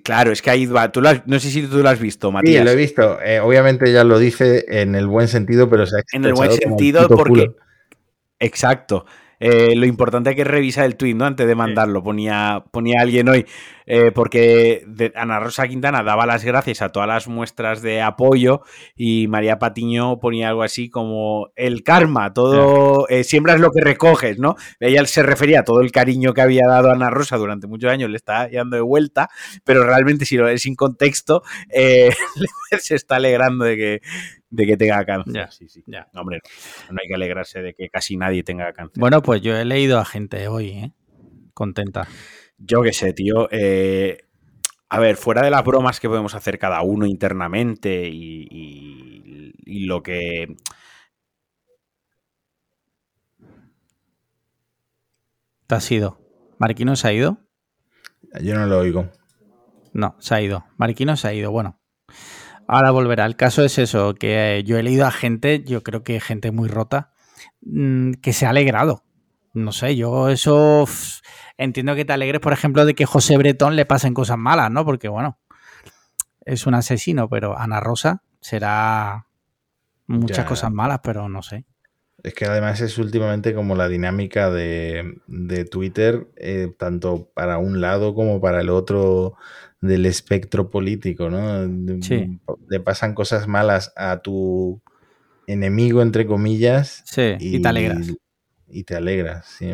claro, 0.03 0.31
es 0.31 0.41
que 0.41 0.49
ahí 0.49 0.65
va. 0.65 0.91
Tú 0.91 1.01
no 1.01 1.39
sé 1.39 1.49
si 1.49 1.61
tú 1.67 1.77
lo 1.77 1.89
has 1.89 1.99
visto, 1.99 2.31
Matías. 2.31 2.61
Sí, 2.61 2.65
lo 2.65 2.71
he 2.71 2.75
visto. 2.75 3.21
Eh, 3.21 3.39
obviamente 3.39 3.91
ya 3.91 4.03
lo 4.03 4.19
dice 4.19 4.65
en 4.67 4.95
el 4.95 5.07
buen 5.07 5.27
sentido, 5.27 5.69
pero 5.69 5.85
se 5.85 5.99
ha 5.99 6.03
En 6.11 6.25
el 6.25 6.34
buen 6.34 6.51
sentido 6.51 7.07
porque... 7.07 7.51
Exacto. 8.39 9.05
Lo 9.39 9.85
importante 9.85 10.31
es 10.31 10.35
que 10.35 10.43
revisa 10.43 10.85
el 10.85 10.95
tuit, 10.95 11.15
¿no? 11.15 11.26
Antes 11.26 11.47
de 11.47 11.55
mandarlo. 11.55 12.03
Ponía, 12.03 12.64
ponía 12.72 13.01
alguien 13.01 13.30
hoy. 13.30 13.45
Eh, 13.89 14.11
porque 14.11 14.85
Ana 15.15 15.39
Rosa 15.39 15.65
Quintana 15.65 16.03
daba 16.03 16.26
las 16.26 16.43
gracias 16.43 16.81
a 16.81 16.89
todas 16.89 17.07
las 17.07 17.30
muestras 17.30 17.81
de 17.81 18.01
apoyo 18.01 18.61
y 18.97 19.30
María 19.30 19.59
Patiño 19.59 20.19
ponía 20.19 20.49
algo 20.49 20.64
así 20.64 20.89
como 20.89 21.51
el 21.55 21.84
karma, 21.84 22.34
todo, 22.34 23.07
eh, 23.07 23.23
siembras 23.23 23.61
lo 23.61 23.72
que 23.72 23.80
recoges, 23.80 24.39
¿no? 24.39 24.57
Ella 24.81 25.05
se 25.05 25.23
refería 25.23 25.61
a 25.61 25.64
todo 25.64 25.80
el 25.80 25.93
cariño 25.93 26.34
que 26.34 26.41
había 26.41 26.68
dado 26.68 26.91
Ana 26.91 27.09
Rosa 27.09 27.38
durante 27.38 27.68
muchos 27.68 27.89
años, 27.89 28.09
le 28.09 28.18
está 28.18 28.49
dando 28.51 28.76
de 28.76 28.81
vuelta, 28.81 29.30
pero 29.64 29.85
realmente 29.85 30.26
si 30.26 30.35
lo 30.35 30.43
ves 30.43 30.64
sin 30.64 30.76
contexto, 30.76 31.43
eh, 31.69 32.09
se 32.80 32.95
está 32.95 33.15
alegrando 33.15 33.64
de 33.64 33.77
que, 33.77 34.01
de 34.49 34.65
que 34.65 34.77
tenga 34.77 35.05
cáncer. 35.05 35.47
sí, 35.51 35.67
sí. 35.67 35.83
Ya. 35.87 36.07
hombre, 36.15 36.39
no 36.89 36.97
hay 37.01 37.07
que 37.07 37.15
alegrarse 37.15 37.61
de 37.61 37.73
que 37.73 37.89
casi 37.89 38.17
nadie 38.17 38.43
tenga 38.43 38.71
cáncer. 38.73 38.99
Bueno, 38.99 39.21
pues 39.21 39.41
yo 39.41 39.55
he 39.55 39.65
leído 39.65 39.99
a 39.99 40.05
gente 40.05 40.47
hoy, 40.47 40.69
¿eh? 40.69 40.91
Contenta. 41.53 42.07
Yo 42.57 42.81
qué 42.81 42.93
sé, 42.93 43.13
tío. 43.13 43.47
Eh, 43.51 44.17
a 44.89 44.99
ver, 44.99 45.17
fuera 45.17 45.41
de 45.41 45.51
las 45.51 45.63
bromas 45.63 45.99
que 45.99 46.07
podemos 46.07 46.33
hacer 46.33 46.57
cada 46.57 46.81
uno 46.81 47.05
internamente 47.05 48.07
y, 48.09 49.53
lo 49.85 50.01
que... 50.01 50.55
¿Te 55.65 55.75
has 55.75 55.91
ido? 55.91 56.19
¿Marquino 56.57 56.95
se 56.95 57.07
ha 57.07 57.13
ido? 57.13 57.37
Yo 58.41 58.55
no 58.55 58.65
lo 58.65 58.79
oigo. 58.79 59.09
No, 59.93 60.15
se 60.19 60.35
ha 60.35 60.41
ido. 60.41 60.65
Marquino 60.77 61.17
se 61.17 61.27
ha 61.27 61.33
ido. 61.33 61.51
Bueno, 61.51 61.79
ahora 62.68 62.91
volverá. 62.91 63.26
El 63.26 63.35
caso 63.35 63.64
es 63.64 63.77
eso, 63.77 64.14
que 64.15 64.64
yo 64.65 64.77
he 64.77 64.84
leído 64.84 65.06
a 65.06 65.11
gente, 65.11 65.64
yo 65.64 65.84
creo 65.84 66.03
que 66.03 66.19
gente 66.19 66.52
muy 66.52 66.68
rota, 66.68 67.11
mm, 67.61 68.14
que 68.22 68.34
se 68.34 68.45
ha 68.45 68.49
alegrado. 68.49 69.03
No 69.53 69.72
sé, 69.72 69.95
yo 69.95 70.30
eso 70.30 70.85
entiendo 71.57 71.95
que 71.95 72.06
te 72.06 72.14
alegres, 72.14 72.41
por 72.41 72.53
ejemplo, 72.53 72.85
de 72.85 72.94
que 72.94 73.06
José 73.06 73.38
Bretón 73.38 73.76
le 73.76 73.85
pasen 73.85 74.14
cosas 74.14 74.38
malas, 74.38 74.69
¿no? 74.69 74.85
Porque, 74.85 75.07
bueno, 75.07 75.39
es 76.45 76.68
un 76.68 76.76
asesino, 76.76 77.27
pero 77.27 77.57
Ana 77.57 77.80
Rosa 77.80 78.23
será 78.39 79.27
muchas 80.06 80.45
cosas 80.45 80.72
malas, 80.72 80.99
pero 81.03 81.27
no 81.27 81.41
sé. 81.41 81.65
Es 82.23 82.34
que 82.34 82.45
además 82.45 82.81
es 82.81 82.98
últimamente 82.98 83.53
como 83.53 83.76
la 83.76 83.88
dinámica 83.88 84.49
de, 84.49 85.19
Twitter, 85.69 86.27
eh, 86.35 86.73
tanto 86.77 87.30
para 87.34 87.57
un 87.57 87.80
lado 87.80 88.15
como 88.15 88.41
para 88.41 88.61
el 88.61 88.69
otro 88.69 89.35
del 89.81 90.05
espectro 90.05 90.69
político, 90.69 91.29
¿no? 91.29 92.01
Sí. 92.01 92.39
Le 92.69 92.79
pasan 92.79 93.13
cosas 93.13 93.47
malas 93.47 93.93
a 93.95 94.19
tu 94.21 94.81
enemigo, 95.45 96.01
entre 96.01 96.25
comillas. 96.25 97.03
Sí, 97.05 97.35
y, 97.39 97.61
te 97.61 97.67
alegras. 97.67 98.13
Y, 98.67 98.83
te 98.83 98.95
alegras, 98.95 99.45
sí. 99.45 99.73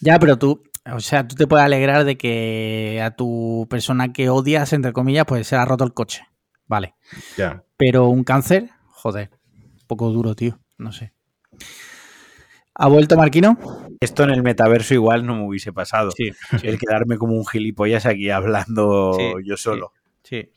Ya, 0.00 0.18
pero 0.18 0.38
tú, 0.38 0.62
o 0.92 1.00
sea, 1.00 1.26
tú 1.26 1.34
te 1.36 1.46
puedes 1.46 1.64
alegrar 1.64 2.04
de 2.04 2.16
que 2.16 3.00
a 3.02 3.12
tu 3.12 3.66
persona 3.70 4.12
que 4.12 4.28
odias, 4.28 4.72
entre 4.72 4.92
comillas, 4.92 5.24
pues 5.26 5.46
se 5.46 5.56
ha 5.56 5.64
roto 5.64 5.84
el 5.84 5.94
coche. 5.94 6.22
Vale. 6.66 6.94
Ya. 7.36 7.64
Pero 7.76 8.08
un 8.08 8.24
cáncer, 8.24 8.70
joder, 8.86 9.30
un 9.54 9.86
poco 9.86 10.10
duro, 10.10 10.34
tío. 10.34 10.58
No 10.78 10.92
sé. 10.92 11.12
¿Ha 12.74 12.88
vuelto 12.88 13.16
Marquino? 13.16 13.58
Esto 14.00 14.24
en 14.24 14.30
el 14.30 14.42
metaverso 14.42 14.94
igual 14.94 15.26
no 15.26 15.34
me 15.34 15.46
hubiese 15.46 15.74
pasado. 15.74 16.10
Sí. 16.12 16.32
El 16.62 16.78
quedarme 16.78 17.18
como 17.18 17.34
un 17.34 17.46
gilipollas 17.46 18.06
aquí 18.06 18.30
hablando 18.30 19.38
yo 19.44 19.58
solo. 19.58 19.92
Sí, 20.22 20.50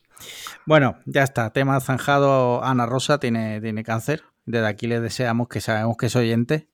Bueno, 0.65 0.99
ya 1.06 1.24
está. 1.24 1.52
Tema 1.52 1.80
zanjado. 1.82 2.64
Ana 2.64 2.86
Rosa 2.86 3.20
tiene, 3.20 3.60
tiene 3.60 3.84
cáncer. 3.84 4.24
Desde 4.45 4.68
aquí 4.68 4.88
le 4.88 5.02
deseamos 5.02 5.49
que 5.49 5.60
sabemos 5.60 5.98
que 5.98 6.06
es 6.06 6.15
oyente. 6.15 6.70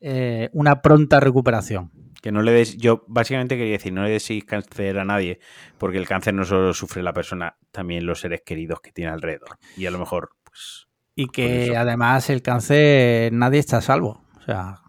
Eh, 0.00 0.50
una 0.52 0.82
pronta 0.82 1.20
recuperación. 1.20 1.92
Que 2.20 2.32
no 2.32 2.42
le 2.42 2.52
des, 2.52 2.76
yo 2.76 3.04
básicamente 3.06 3.56
quería 3.56 3.72
decir, 3.72 3.92
no 3.92 4.02
le 4.02 4.10
des 4.10 4.28
cáncer 4.46 4.98
a 4.98 5.04
nadie, 5.04 5.38
porque 5.78 5.98
el 5.98 6.06
cáncer 6.06 6.34
no 6.34 6.44
solo 6.44 6.72
sufre 6.74 7.02
la 7.02 7.12
persona, 7.12 7.56
también 7.72 8.06
los 8.06 8.20
seres 8.20 8.42
queridos 8.44 8.80
que 8.80 8.92
tiene 8.92 9.10
alrededor. 9.12 9.58
Y 9.76 9.86
a 9.86 9.90
lo 9.90 9.98
mejor, 9.98 10.30
pues. 10.44 10.88
Y 11.14 11.28
que 11.28 11.76
además 11.76 12.30
el 12.30 12.42
cáncer 12.42 13.32
nadie 13.32 13.58
está 13.60 13.78
a 13.78 13.82
salvo. 13.82 14.24
O 14.38 14.42
sea, 14.42 14.81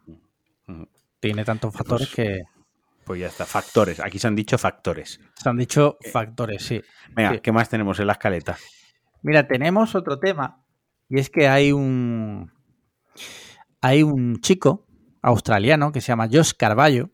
tiene 1.24 1.46
tantos 1.46 1.74
factores 1.74 2.10
pues, 2.14 2.16
que. 2.16 2.44
Pues 3.06 3.20
ya 3.22 3.28
está, 3.28 3.46
factores. 3.46 4.00
Aquí 4.02 4.20
se 4.20 4.28
han 4.28 4.36
dicho 4.36 4.58
factores. 4.58 5.22
Se 5.36 5.50
han 5.50 5.58
dicho 5.58 5.98
factores, 6.12 6.64
sí. 6.64 6.82
Venga, 7.16 7.38
¿qué 7.40 7.52
más 7.52 7.70
tenemos 7.70 8.00
en 8.00 8.08
la 8.08 8.14
escaleta? 8.14 8.58
Mira, 9.22 9.48
tenemos 9.48 9.96
otro 9.96 10.20
tema. 10.20 10.64
Y 11.10 11.20
es 11.20 11.30
que 11.30 11.48
hay 11.48 11.72
un. 11.72 12.52
Hay 13.82 14.04
un 14.04 14.42
chico 14.42 14.86
australiano 15.22 15.92
que 15.92 16.02
se 16.02 16.08
llama 16.08 16.28
Josh 16.32 16.52
Carballo 16.58 17.10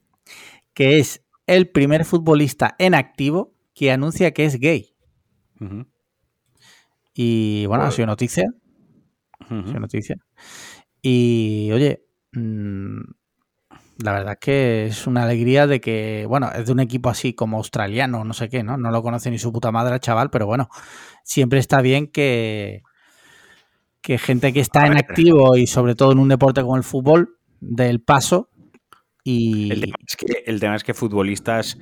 que 0.73 0.99
es 0.99 1.25
el 1.45 1.69
primer 1.69 2.05
futbolista 2.05 2.75
en 2.79 2.93
activo 2.93 3.53
que 3.73 3.91
anuncia 3.91 4.31
que 4.31 4.45
es 4.45 4.59
gay. 4.59 4.95
Y 7.13 7.65
bueno, 7.65 7.83
ha 7.83 7.91
sido 7.91 8.05
noticia. 8.07 8.45
Ha 9.39 9.47
sido 9.47 9.79
noticia. 9.79 10.15
Y 11.01 11.69
oye, 11.73 12.05
mm, 12.31 13.01
la 14.03 14.13
verdad 14.13 14.33
es 14.33 14.39
que 14.39 14.85
es 14.87 15.07
una 15.07 15.23
alegría 15.23 15.67
de 15.67 15.81
que, 15.81 16.25
bueno, 16.27 16.49
es 16.51 16.65
de 16.65 16.71
un 16.71 16.79
equipo 16.79 17.09
así 17.09 17.33
como 17.33 17.57
australiano, 17.57 18.23
no 18.23 18.33
sé 18.33 18.49
qué, 18.49 18.63
¿no? 18.63 18.77
No 18.77 18.91
lo 18.91 19.01
conoce 19.01 19.29
ni 19.31 19.37
su 19.37 19.51
puta 19.51 19.71
madre, 19.71 19.99
chaval, 19.99 20.29
pero 20.29 20.45
bueno, 20.45 20.69
siempre 21.23 21.59
está 21.59 21.81
bien 21.81 22.07
que, 22.07 22.83
que 24.01 24.17
gente 24.17 24.53
que 24.53 24.61
está 24.61 24.87
en 24.87 24.97
activo 24.97 25.57
y 25.57 25.67
sobre 25.67 25.95
todo 25.95 26.11
en 26.11 26.19
un 26.19 26.29
deporte 26.29 26.61
como 26.61 26.77
el 26.77 26.83
fútbol, 26.83 27.37
del 27.61 28.01
paso 28.01 28.49
el, 29.25 30.59
tema 30.59 30.75
es 30.75 30.83
que, 30.83 30.93
futbolistas 30.93 31.77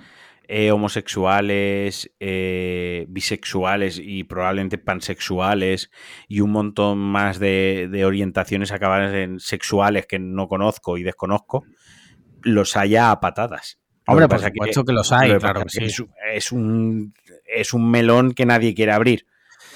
eh, 0.47 0.71
homosexuales, 0.71 2.11
eh, 2.19 3.05
bisexuales 3.09 3.99
y 4.03 4.23
probablemente 4.23 4.77
pansexuales 4.77 5.91
y 6.27 6.41
un 6.41 6.51
montón 6.51 6.99
más 6.99 7.39
de, 7.39 8.03
orientaciones 8.05 8.71
acabadas 8.71 9.13
en 9.13 9.39
sexuales 9.39 10.05
que 10.07 10.19
no 10.19 10.47
conozco 10.47 10.97
y 10.97 11.03
desconozco, 11.03 11.65
los 12.43 12.77
haya 12.77 13.11
a 13.11 13.19
patadas. 13.19 13.79
Hombre, 14.07 14.27
por 14.27 14.39
supuesto 14.39 14.85
que, 14.85 14.93
los 14.93 15.11
hay, 15.11 15.37
claro 15.37 15.63
Es, 16.33 16.51
un, 16.51 17.13
es 17.45 17.73
un 17.73 17.91
melón 17.91 18.31
que 18.33 18.45
nadie 18.45 18.73
quiere 18.73 18.93
abrir. 18.93 19.25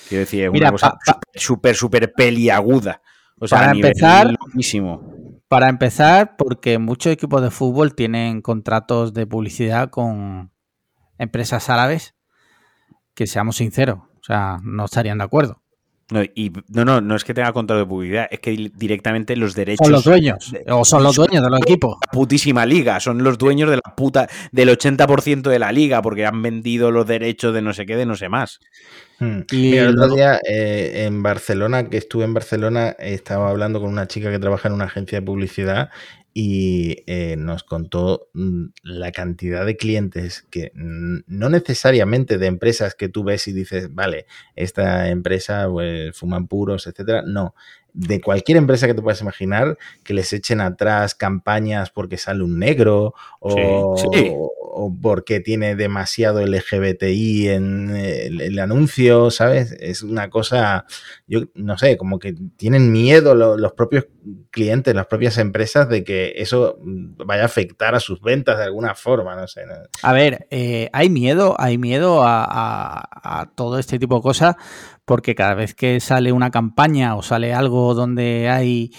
Quiero 0.07 0.21
decir, 0.21 0.43
es 0.43 0.49
una 0.49 0.71
cosa 0.71 0.97
súper, 1.35 1.75
súper 1.75 2.13
peliaguda. 2.13 3.01
O 3.39 3.47
sea, 3.47 3.59
para 3.59 3.71
empezar, 3.71 4.37
para 5.47 5.67
empezar, 5.67 6.35
porque 6.37 6.77
muchos 6.77 7.11
equipos 7.11 7.41
de 7.41 7.49
fútbol 7.51 7.95
tienen 7.95 8.41
contratos 8.41 9.13
de 9.13 9.25
publicidad 9.25 9.89
con 9.89 10.51
empresas 11.17 11.69
árabes 11.69 12.15
que, 13.15 13.27
seamos 13.27 13.57
sinceros, 13.57 13.97
o 13.99 14.23
sea, 14.23 14.59
no 14.63 14.85
estarían 14.85 15.17
de 15.17 15.23
acuerdo. 15.23 15.61
No, 16.11 16.21
y, 16.23 16.51
no, 16.67 16.83
no, 16.83 16.99
no 16.99 17.15
es 17.15 17.23
que 17.23 17.33
tenga 17.33 17.53
contrato 17.53 17.79
de 17.79 17.85
publicidad, 17.85 18.27
es 18.29 18.39
que 18.39 18.71
directamente 18.75 19.35
los 19.37 19.55
derechos. 19.55 19.87
Son 19.87 19.93
los 19.93 20.03
dueños. 20.03 20.53
o 20.67 20.83
son 20.83 21.03
los 21.03 21.15
dueños 21.15 21.41
de 21.41 21.49
los 21.49 21.61
equipos. 21.61 21.97
Putísima 22.11 22.65
liga. 22.65 22.99
Son 22.99 23.23
los 23.23 23.37
dueños 23.37 23.69
de 23.69 23.77
la 23.77 23.95
puta. 23.95 24.27
del 24.51 24.69
80% 24.69 25.49
de 25.49 25.59
la 25.59 25.71
liga, 25.71 26.01
porque 26.01 26.25
han 26.25 26.41
vendido 26.41 26.91
los 26.91 27.07
derechos 27.07 27.53
de 27.53 27.61
no 27.61 27.73
sé 27.73 27.85
qué, 27.85 27.95
de 27.95 28.05
no 28.05 28.15
sé 28.15 28.27
más. 28.27 28.59
Hmm. 29.19 29.41
Y 29.51 29.77
el 29.77 29.97
otro 29.97 30.15
día 30.15 30.39
eh, 30.47 31.05
en 31.05 31.23
Barcelona, 31.23 31.87
que 31.89 31.97
estuve 31.97 32.25
en 32.25 32.33
Barcelona, 32.33 32.89
estaba 32.99 33.49
hablando 33.49 33.79
con 33.79 33.89
una 33.89 34.07
chica 34.07 34.31
que 34.31 34.39
trabaja 34.39 34.67
en 34.67 34.73
una 34.73 34.85
agencia 34.85 35.19
de 35.19 35.25
publicidad 35.25 35.89
y 36.33 37.03
eh, 37.07 37.35
nos 37.37 37.63
contó 37.63 38.29
mm, 38.33 38.65
la 38.83 39.11
cantidad 39.11 39.65
de 39.65 39.75
clientes 39.75 40.43
que 40.49 40.71
no 40.73 41.49
necesariamente 41.49 42.37
de 42.37 42.47
empresas 42.47 42.95
que 42.95 43.09
tú 43.09 43.23
ves 43.23 43.47
y 43.47 43.53
dices, 43.53 43.93
vale, 43.93 44.27
esta 44.55 45.09
empresa 45.09 45.67
pues, 45.69 46.15
fuman 46.17 46.47
puros, 46.47 46.87
etcétera. 46.87 47.23
No, 47.25 47.53
de 47.93 48.21
cualquier 48.21 48.57
empresa 48.57 48.87
que 48.87 48.93
te 48.93 49.01
puedas 49.01 49.21
imaginar, 49.21 49.77
que 50.03 50.13
les 50.13 50.31
echen 50.33 50.61
atrás 50.61 51.15
campañas 51.15 51.89
porque 51.89 52.17
sale 52.17 52.43
un 52.43 52.59
negro 52.59 53.13
o, 53.39 54.51
porque 55.01 55.41
tiene 55.41 55.75
demasiado 55.75 56.45
LGBTI 56.45 57.49
en 57.49 57.95
el, 57.95 58.59
anuncio, 58.59 59.29
¿sabes? 59.29 59.75
Es 59.79 60.01
una 60.01 60.29
cosa, 60.29 60.85
yo 61.27 61.41
no 61.55 61.77
sé, 61.77 61.97
como 61.97 62.19
que 62.19 62.33
tienen 62.55 62.91
miedo 62.91 63.35
los, 63.35 63.73
propios 63.73 64.07
clientes, 64.49 64.95
las 64.95 65.07
propias 65.07 65.37
empresas 65.37 65.89
de 65.89 66.03
que 66.03 66.33
eso 66.37 66.77
vaya 66.81 67.43
a 67.43 67.47
afectar 67.47 67.95
a 67.95 67.99
sus 67.99 68.21
ventas 68.21 68.57
de 68.57 68.65
alguna 68.65 68.95
forma, 68.95 69.35
no 69.35 69.47
sé. 69.47 69.63
A 70.01 70.13
ver, 70.13 70.47
eh, 70.51 70.89
hay 70.93 71.09
miedo, 71.09 71.55
hay 71.59 71.77
miedo 71.77 72.21
a 72.23 73.51
todo 73.55 73.77
este 73.77 73.99
tipo 73.99 74.15
de 74.15 74.21
cosas 74.21 74.55
porque 75.05 75.35
cada 75.35 75.55
vez 75.55 75.75
que 75.75 75.99
sale 75.99 76.31
una 76.31 76.51
campaña 76.51 77.15
o 77.15 77.21
sale 77.21 77.53
algo 77.53 77.93
donde 77.93 78.49
hay 78.49 78.91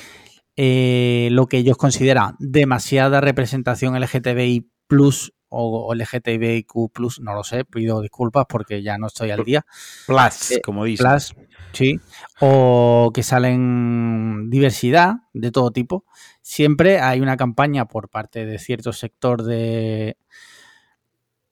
eh, 0.57 1.29
lo 1.33 1.47
que 1.47 1.59
ellos 1.59 1.77
consideran 1.77 2.37
demasiada 2.39 3.21
representación 3.21 3.99
LGTBI 3.99 4.71
plus 4.87 5.33
o 5.55 5.95
LGTBIQ 5.95 6.93
plus, 6.93 7.21
no 7.21 7.35
lo 7.35 7.45
sé, 7.45 7.65
pido 7.65 8.01
disculpas 8.01 8.47
porque 8.49 8.83
ya 8.83 8.97
no 8.97 9.07
estoy 9.07 9.31
al 9.31 9.45
día. 9.45 9.65
Plus, 10.07 10.51
eh, 10.53 10.61
como 10.65 10.85
dice. 10.85 11.05
Plus, 11.05 11.35
sí. 11.73 12.01
O 12.41 13.11
que 13.13 13.23
salen 13.23 14.49
diversidad 14.49 15.17
de 15.35 15.51
todo 15.51 15.71
tipo. 15.71 16.07
Siempre 16.41 17.01
hay 17.01 17.21
una 17.21 17.37
campaña 17.37 17.87
por 17.87 18.09
parte 18.09 18.47
de 18.47 18.59
cierto 18.59 18.95
sector 18.95 19.43
de, 19.43 20.17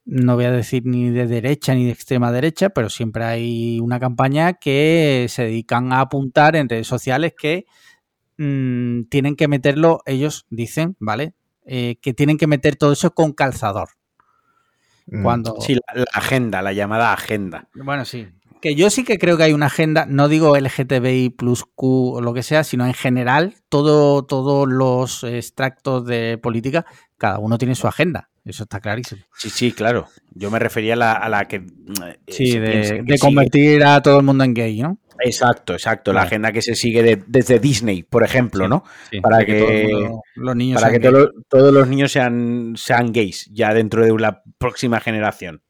no 0.05 0.35
voy 0.35 0.45
a 0.45 0.51
decir 0.51 0.83
ni 0.87 1.11
de 1.11 1.27
derecha 1.27 1.75
ni 1.75 1.85
de 1.85 1.93
extrema 1.93 2.33
derecha, 2.33 2.71
pero 2.71 2.91
siempre 2.91 3.25
hay 3.25 3.81
una 3.81 4.01
campaña 4.01 4.55
que 4.55 5.27
se 5.29 5.45
dedican 5.45 5.93
a 5.93 6.01
apuntar 6.01 6.57
en 6.57 6.69
redes 6.69 6.87
sociales 6.87 7.35
que 7.39 7.67
mm, 8.39 9.05
tienen 9.05 9.37
que 9.37 9.49
meterlo, 9.49 10.01
ellos 10.07 10.47
dicen, 10.51 10.97
¿vale? 10.99 11.35
Eh, 11.65 11.99
que 12.01 12.15
tienen 12.15 12.39
que 12.39 12.47
meter 12.47 12.77
todo 12.77 12.93
eso 12.93 13.15
con 13.15 13.33
calzador. 13.33 13.91
Mm. 15.07 15.23
Cuando... 15.23 15.61
Sí, 15.61 15.75
la, 15.75 16.05
agenda, 16.13 16.63
la 16.63 16.73
llamada 16.73 17.13
agenda. 17.13 17.69
Bueno, 17.75 18.05
sí. 18.05 18.29
Que 18.61 18.75
yo 18.75 18.91
sí 18.91 19.05
que 19.05 19.19
creo 19.19 19.37
que 19.37 19.45
hay 19.45 19.53
una 19.53 19.67
agenda, 19.67 20.07
no 20.07 20.29
digo 20.29 20.57
LGTBI 20.57 21.31
plus 21.31 21.65
Q 21.65 22.15
o 22.17 22.21
lo 22.21 22.35
que 22.35 22.43
sea, 22.43 22.63
sino 22.65 22.87
en 22.87 22.95
general, 22.95 23.55
todo, 23.69 24.25
todos 24.25 24.69
los 24.69 25.25
extractos 25.25 26.05
de 26.05 26.37
política, 26.37 26.85
cada 27.17 27.39
uno 27.39 27.57
tiene 27.57 27.75
su 27.75 27.87
agenda. 27.87 28.30
Eso 28.45 28.62
está 28.62 28.81
clarísimo. 28.81 29.23
Sí, 29.37 29.51
sí, 29.51 29.73
claro. 29.73 30.09
Yo 30.33 30.51
me 30.51 30.59
refería 30.59 30.95
a 30.95 31.29
la, 31.29 31.47
que. 31.47 31.57
Eh, 31.57 32.19
sí, 32.27 32.59
de, 32.59 33.19
convertir 33.21 33.85
a 33.85 34.01
todo 34.01 34.19
el 34.19 34.25
mundo 34.25 34.45
en 34.45 34.55
gay, 34.55 34.81
¿no? 34.81 34.99
Exacto, 35.23 35.75
exacto. 35.75 36.12
La 36.15 36.23
agenda 36.23 36.51
que 36.51 36.62
se 36.62 36.75
sigue 36.75 37.23
desde 37.27 37.59
Disney, 37.59 38.03
por 38.03 38.25
ejemplo, 38.25 38.69
¿no? 38.69 38.85
para 39.23 39.45
que, 39.45 40.09
los 40.35 40.57
niños 40.57 40.81
para 40.81 40.99
que 40.99 41.12
todos 41.49 41.75
los 41.75 41.89
niños 41.89 42.11
sean, 42.11 42.73
sean 42.77 43.12
gays 43.12 43.51
ya 43.53 43.75
dentro 43.75 44.03
de 44.03 44.19
la 44.19 44.43
próxima 44.57 44.99
generación. 45.01 45.62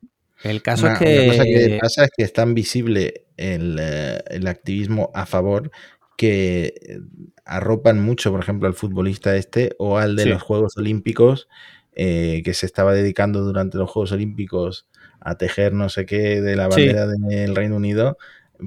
El 0.44 0.62
caso 0.62 0.86
es 0.86 0.98
que. 0.98 1.26
La 1.26 1.32
cosa 1.32 1.44
que 1.44 1.78
pasa 1.80 2.04
es 2.04 2.10
que 2.16 2.22
es 2.22 2.32
tan 2.32 2.54
visible 2.54 3.26
el, 3.36 3.76
eh, 3.80 4.22
el 4.28 4.46
activismo 4.46 5.10
a 5.14 5.26
favor 5.26 5.72
que 6.16 7.00
arropan 7.44 8.00
mucho, 8.00 8.30
por 8.30 8.40
ejemplo, 8.40 8.68
al 8.68 8.74
futbolista 8.74 9.34
este 9.36 9.74
o 9.78 9.98
al 9.98 10.16
de 10.16 10.26
los 10.26 10.42
Juegos 10.42 10.76
Olímpicos 10.76 11.48
eh, 11.94 12.42
que 12.44 12.54
se 12.54 12.66
estaba 12.66 12.94
dedicando 12.94 13.42
durante 13.42 13.78
los 13.78 13.90
Juegos 13.90 14.12
Olímpicos 14.12 14.86
a 15.20 15.36
tejer 15.36 15.72
no 15.72 15.88
sé 15.88 16.06
qué 16.06 16.40
de 16.40 16.56
la 16.56 16.68
bandera 16.68 17.06
del 17.06 17.54
Reino 17.54 17.76
Unido, 17.76 18.16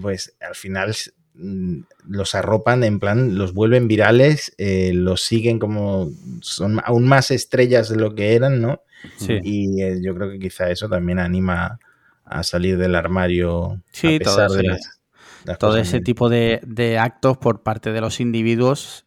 pues 0.01 0.35
al 0.39 0.55
final 0.55 0.93
mm, 1.33 1.79
los 2.07 2.35
arropan 2.35 2.83
en 2.83 2.99
plan, 2.99 3.37
los 3.37 3.53
vuelven 3.53 3.87
virales, 3.87 4.53
eh, 4.57 4.91
los 4.93 5.21
siguen 5.21 5.57
como 5.57 6.11
son 6.41 6.79
aún 6.83 7.07
más 7.07 7.31
estrellas 7.31 7.89
de 7.89 7.95
lo 7.95 8.13
que 8.13 8.35
eran, 8.35 8.61
¿no? 8.61 8.81
Y 9.43 9.81
eh, 9.81 9.99
yo 10.01 10.15
creo 10.15 10.29
que 10.31 10.39
quizá 10.39 10.69
eso 10.69 10.87
también 10.87 11.19
anima 11.19 11.79
a 12.23 12.43
salir 12.43 12.77
del 12.77 12.95
armario 12.95 13.81
sí, 13.91 14.15
a 14.15 14.19
pesar 14.19 14.47
todo, 14.47 14.57
de 14.57 15.55
todo 15.59 15.77
ese 15.77 15.99
tipo 15.99 16.29
de, 16.29 16.61
de, 16.65 16.97
actos 16.97 17.37
por 17.37 17.63
parte 17.63 17.91
de 17.91 17.99
los 17.99 18.21
individuos 18.21 19.05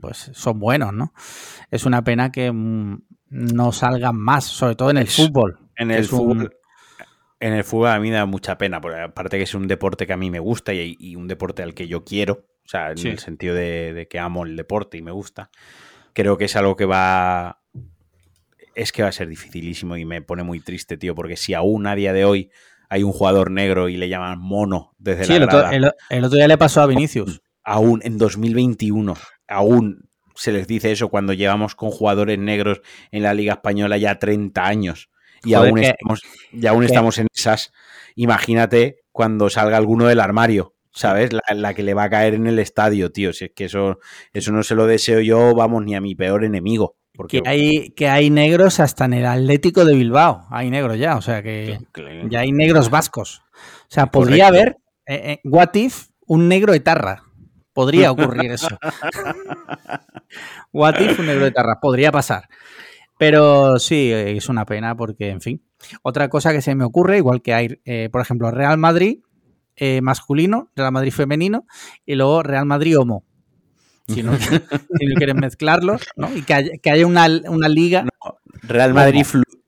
pues 0.00 0.30
son 0.34 0.58
buenos, 0.58 0.92
¿no? 0.92 1.12
Es 1.70 1.86
una 1.86 2.04
pena 2.04 2.30
que 2.32 2.50
mm, 2.52 3.02
no 3.28 3.72
salgan 3.72 4.16
más, 4.16 4.44
sobre 4.44 4.76
todo 4.76 4.90
en 4.90 4.98
el 4.98 5.08
fútbol. 5.08 5.58
En 5.76 5.90
el 5.90 6.04
fútbol. 6.04 6.56
En 7.38 7.52
el 7.52 7.64
fútbol 7.64 7.88
a 7.88 8.00
mí 8.00 8.10
me 8.10 8.16
da 8.16 8.26
mucha 8.26 8.56
pena, 8.56 8.80
porque 8.80 8.98
aparte 8.98 9.36
que 9.36 9.42
es 9.44 9.54
un 9.54 9.68
deporte 9.68 10.06
que 10.06 10.12
a 10.12 10.16
mí 10.16 10.30
me 10.30 10.38
gusta 10.38 10.72
y, 10.72 11.16
un 11.16 11.28
deporte 11.28 11.62
al 11.62 11.74
que 11.74 11.86
yo 11.86 12.04
quiero, 12.04 12.46
o 12.64 12.68
sea, 12.68 12.92
en 12.92 13.06
el 13.06 13.18
sentido 13.18 13.54
de, 13.54 14.06
que 14.08 14.18
amo 14.18 14.44
el 14.44 14.56
deporte 14.56 14.96
y 14.96 15.02
me 15.02 15.10
gusta, 15.10 15.50
creo 16.12 16.38
que 16.38 16.46
es 16.46 16.56
algo 16.56 16.76
que 16.76 16.86
va... 16.86 17.60
Es 18.74 18.92
que 18.92 19.02
va 19.02 19.08
a 19.08 19.12
ser 19.12 19.28
dificilísimo 19.28 19.96
y 19.96 20.04
me 20.04 20.20
pone 20.20 20.42
muy 20.42 20.60
triste, 20.60 20.98
tío, 20.98 21.14
porque 21.14 21.36
si 21.36 21.54
aún 21.54 21.86
a 21.86 21.94
día 21.94 22.12
de 22.12 22.26
hoy 22.26 22.50
hay 22.90 23.02
un 23.02 23.12
jugador 23.12 23.50
negro 23.50 23.88
y 23.88 23.96
le 23.96 24.10
llaman 24.10 24.38
mono 24.38 24.94
desde 24.98 25.26
la 25.26 25.36
el 25.36 25.42
otro, 25.84 25.96
el 26.10 26.24
otro 26.24 26.36
día 26.36 26.46
le 26.46 26.58
pasó 26.58 26.82
a 26.82 26.86
Vinicius. 26.86 27.40
Aún 27.64 28.00
en 28.04 28.18
2021, 28.18 29.16
aún 29.48 30.05
se 30.36 30.52
les 30.52 30.66
dice 30.66 30.92
eso 30.92 31.08
cuando 31.08 31.32
llevamos 31.32 31.74
con 31.74 31.90
jugadores 31.90 32.38
negros 32.38 32.80
en 33.10 33.22
la 33.22 33.34
Liga 33.34 33.54
Española 33.54 33.96
ya 33.96 34.18
30 34.18 34.64
años 34.64 35.10
y 35.44 35.54
aún, 35.54 35.78
estamos, 35.78 36.22
aún 36.68 36.84
estamos 36.84 37.18
en 37.18 37.28
esas. 37.34 37.72
Imagínate 38.14 39.04
cuando 39.12 39.48
salga 39.50 39.76
alguno 39.76 40.06
del 40.06 40.20
armario, 40.20 40.74
¿sabes? 40.92 41.30
La, 41.54 41.74
que 41.74 41.82
le 41.82 41.94
va 41.94 42.04
a 42.04 42.10
caer 42.10 42.34
en 42.34 42.46
el 42.46 42.58
estadio, 42.58 43.12
tío. 43.12 43.32
Si 43.32 43.46
es 43.46 43.50
que 43.54 43.66
eso, 43.66 43.98
eso 44.32 44.52
no 44.52 44.62
se 44.62 44.74
lo 44.74 44.86
deseo 44.86 45.20
yo, 45.20 45.54
vamos, 45.54 45.84
ni 45.84 45.94
a 45.94 46.00
mi 46.00 46.14
peor 46.14 46.44
enemigo. 46.44 46.96
Porque... 47.14 47.42
Que, 47.42 47.48
hay, 47.48 47.90
que 47.90 48.08
hay 48.08 48.30
negros 48.30 48.80
hasta 48.80 49.04
en 49.04 49.14
el 49.14 49.26
Atlético 49.26 49.84
de 49.84 49.94
Bilbao. 49.94 50.46
Hay 50.50 50.70
negros 50.70 50.98
ya, 50.98 51.16
o 51.16 51.22
sea 51.22 51.42
que 51.42 51.78
ya 52.28 52.40
hay 52.40 52.52
negros 52.52 52.90
vascos. 52.90 53.42
O 53.54 53.90
sea, 53.90 54.06
podría 54.06 54.48
haber, 54.48 54.76
eh, 55.06 55.22
eh, 55.32 55.40
what 55.44 55.74
if, 55.74 56.08
un 56.26 56.48
negro 56.48 56.74
etarra. 56.74 57.22
Podría 57.76 58.10
ocurrir 58.10 58.50
eso. 58.52 58.68
What 60.72 60.98
if 60.98 61.18
un 61.20 61.26
negro 61.26 61.44
de 61.44 61.50
tarra? 61.50 61.78
Podría 61.78 62.10
pasar. 62.10 62.48
Pero 63.18 63.78
sí, 63.78 64.10
es 64.10 64.48
una 64.48 64.64
pena 64.64 64.96
porque, 64.96 65.28
en 65.28 65.42
fin. 65.42 65.62
Otra 66.00 66.30
cosa 66.30 66.54
que 66.54 66.62
se 66.62 66.74
me 66.74 66.84
ocurre, 66.84 67.18
igual 67.18 67.42
que 67.42 67.52
hay, 67.52 67.78
eh, 67.84 68.08
por 68.10 68.22
ejemplo, 68.22 68.50
Real 68.50 68.78
Madrid 68.78 69.18
eh, 69.76 70.00
masculino, 70.00 70.70
Real 70.74 70.90
Madrid 70.90 71.12
femenino 71.12 71.66
y 72.06 72.14
luego 72.14 72.42
Real 72.42 72.64
Madrid 72.64 72.98
homo. 72.98 73.24
Si 74.08 74.22
no, 74.22 74.32
quieren 75.18 75.36
mezclarlos, 75.36 76.00
¿no? 76.16 76.34
Y 76.34 76.44
que 76.44 76.54
haya, 76.54 77.06
una, 77.06 77.28
liga. 77.28 78.06
Real 78.62 78.94
Madrid, 78.94 79.26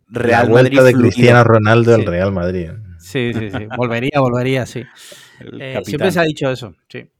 Real 0.08 0.48
Madrid 0.48 0.80
de 0.80 0.94
Cristiano 0.94 1.44
Ronaldo 1.44 1.90
del 1.90 2.06
Real 2.06 2.32
Madrid. 2.32 2.70
Sí, 2.98 3.32
sí, 3.34 3.50
sí. 3.50 3.68
Volvería, 3.76 4.18
volvería, 4.18 4.64
sí. 4.64 4.82
Eh, 5.60 5.78
siempre 5.84 6.10
se 6.10 6.20
ha 6.20 6.22
dicho 6.22 6.50
eso, 6.50 6.74
sí. 6.88 7.10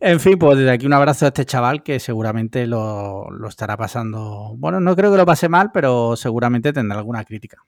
En 0.00 0.20
fin, 0.20 0.38
pues 0.38 0.58
desde 0.58 0.70
aquí 0.70 0.86
un 0.86 0.92
abrazo 0.92 1.24
a 1.24 1.28
este 1.28 1.44
chaval 1.44 1.82
que 1.82 1.98
seguramente 1.98 2.66
lo, 2.66 3.28
estará 3.48 3.76
pasando. 3.76 4.54
Bueno, 4.56 4.80
no 4.80 4.94
creo 4.94 5.10
que 5.10 5.16
lo 5.16 5.26
pase 5.26 5.48
mal, 5.48 5.70
pero 5.72 6.16
seguramente 6.16 6.72
tendrá 6.72 6.98
alguna 6.98 7.24
crítica. 7.24 7.64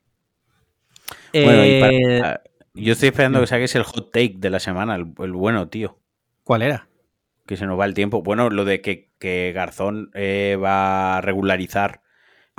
Bueno, 1.32 1.62
eh, 1.62 2.38
yo 2.74 2.92
estoy 2.92 3.08
esperando 3.08 3.40
que 3.40 3.46
saques 3.46 3.74
el 3.74 3.82
hot 3.82 4.12
take 4.12 4.36
de 4.38 4.50
la 4.50 4.60
semana, 4.60 4.94
el, 4.94 5.04
bueno, 5.04 5.68
tío. 5.68 5.98
¿Cuál 6.44 6.62
era? 6.62 6.88
Que 7.46 7.56
se 7.56 7.66
nos 7.66 7.78
va 7.78 7.84
el 7.84 7.94
tiempo. 7.94 8.22
Bueno, 8.22 8.48
lo 8.48 8.64
de 8.64 8.80
que, 8.80 9.52
Garzón 9.52 10.10
eh, 10.14 10.56
va 10.60 11.18
a 11.18 11.20
regularizar 11.20 12.00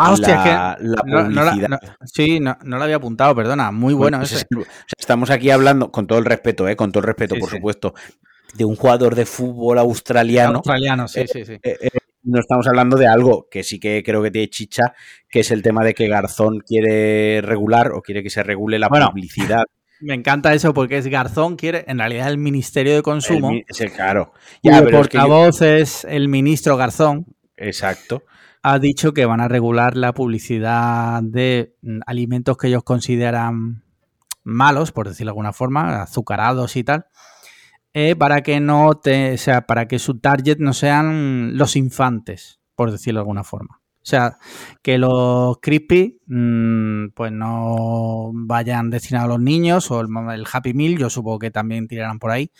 Ah, 0.03 0.14
hostia, 0.14 0.77
la, 0.80 1.02
publicidad. 1.03 1.80
sí, 2.06 2.39
no, 2.39 2.57
lo 2.64 2.84
había 2.84 2.95
apuntado, 2.95 3.35
perdona. 3.35 3.72
Muy 3.72 3.93
bueno 3.93 4.18
pues 4.18 4.48
estamos 4.98 5.30
aquí 5.30 5.52
hablando, 5.52 5.91
con 5.91 6.07
todo 6.07 6.18
el 6.18 6.26
respeto, 6.26 6.68
eh, 6.68 6.76
con 6.76 6.91
todo 6.91 7.02
el 7.02 7.07
respeto, 7.07 7.35
por 7.39 7.49
supuesto, 7.49 7.93
de 8.53 8.65
un 8.65 8.76
jugador 8.76 9.15
de 9.15 9.26
fútbol 9.26 9.77
australiano. 9.77 10.57
Australiano, 10.57 11.07
sí, 11.07 11.26
sí, 11.27 11.45
sí. 11.45 11.53
Eh, 11.63 11.77
eh, 11.81 11.89
no 12.23 12.39
estamos 12.39 12.68
hablando 12.68 12.97
de 12.97 13.07
algo 13.07 13.47
que 13.49 13.63
sí 13.63 13.80
que 13.80 14.03
creo 14.03 14.22
que 14.22 14.31
tiene 14.31 14.49
chicha, 14.49 14.93
que 15.30 15.39
es 15.39 15.51
el 15.51 15.61
tema 15.61 15.84
de 15.84 15.93
que 15.93 16.07
Garzón 16.07 16.59
quiere 16.59 17.41
regular 17.41 17.91
o 17.93 18.01
quiere 18.01 18.22
que 18.23 18.30
se 18.30 18.43
regule 18.43 18.77
la 18.77 18.89
publicidad 18.89 19.63
Me 20.01 20.15
encanta 20.15 20.53
eso 20.53 20.73
porque 20.73 20.97
es 20.97 21.07
Garzón, 21.07 21.55
quiere, 21.55 21.85
en 21.88 21.99
realidad 21.99 22.27
el 22.30 22.39
Ministerio 22.39 22.95
de 22.95 23.03
Consumo. 23.03 23.51
El, 23.51 23.91
claro. 23.91 24.34
Y 24.63 24.69
el 24.69 24.89
portavoz 24.89 25.61
es, 25.61 26.05
el 26.05 26.27
ministro 26.27 26.76
Garzón. 26.76 27.27
Exacto. 27.55 28.23
Ha 28.63 28.80
dicho 28.80 29.13
que 29.13 29.26
van 29.26 29.41
a 29.41 29.47
regular 29.47 29.95
la 29.95 30.13
publicidad 30.13 31.22
de 31.22 31.76
mm, 31.84 31.99
alimentos 32.07 32.57
que 32.57 32.68
ellos 32.68 32.84
consideran 32.84 33.84
malos, 34.43 34.91
por 34.91 35.07
decirlo 35.07 35.30
de 35.30 35.34
alguna 35.34 35.53
forma, 35.53 36.01
azucarados 36.01 36.76
y 36.76 36.84
tal, 36.84 37.05
eh, 37.93 38.15
para 38.15 38.41
que 38.41 38.59
no 38.59 38.93
te, 38.93 39.38
sea, 39.38 39.65
para 39.68 39.88
que 39.88 39.99
su 39.99 40.19
target 40.19 40.57
no 40.59 40.73
sean 40.73 41.57
los 41.57 41.76
infantes, 41.76 42.59
por 42.76 42.91
decirlo 42.91 43.19
de 43.19 43.22
alguna 43.22 43.43
forma. 43.43 43.81
O 44.01 44.05
sea, 44.05 44.39
que 44.81 44.97
los 44.97 45.59
crispy 45.61 46.19
mm, 46.26 47.09
pues 47.13 47.31
no 47.31 48.31
vayan 48.34 48.89
destinados 48.89 49.26
a 49.26 49.34
los 49.34 49.41
niños 49.41 49.91
o 49.91 50.01
el, 50.01 50.45
Happy 50.51 50.73
Meal, 50.73 50.97
yo 50.97 51.09
supongo 51.11 51.38
que 51.38 51.51
también 51.51 51.88
tirarán 51.88 52.18
por 52.18 52.31
ahí. 52.31 52.51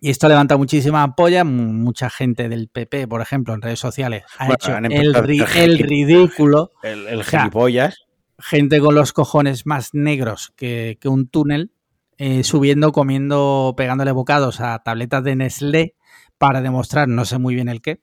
Y 0.00 0.10
esto 0.10 0.28
levanta 0.28 0.56
muchísima 0.56 1.02
apoya. 1.02 1.44
Mucha 1.44 2.08
gente 2.08 2.48
del 2.48 2.68
PP, 2.68 3.08
por 3.08 3.20
ejemplo, 3.20 3.54
en 3.54 3.60
redes 3.60 3.80
sociales, 3.80 4.22
ha 4.38 4.52
hecho 4.52 4.76
el, 4.76 5.14
ridículo. 5.14 6.70
El, 6.82 7.22
gilipollas. 7.24 7.98
gente 8.38 8.80
con 8.80 8.94
los 8.94 9.12
cojones 9.12 9.66
más 9.66 9.90
negros 9.92 10.52
que, 10.56 10.96
un 11.04 11.28
túnel, 11.28 11.72
eh, 12.20 12.44
subiendo, 12.44 12.92
comiendo, 12.92 13.74
pegándole 13.76 14.12
bocados 14.12 14.60
a 14.60 14.78
tabletas 14.82 15.24
de 15.24 15.36
Nestlé 15.36 15.96
para 16.38 16.60
demostrar 16.60 17.08
no 17.08 17.24
sé 17.24 17.38
muy 17.38 17.54
bien 17.54 17.68
el 17.68 17.80
qué 17.80 18.02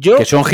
que 0.00 0.22
mm, 0.22 0.24
son, 0.24 0.44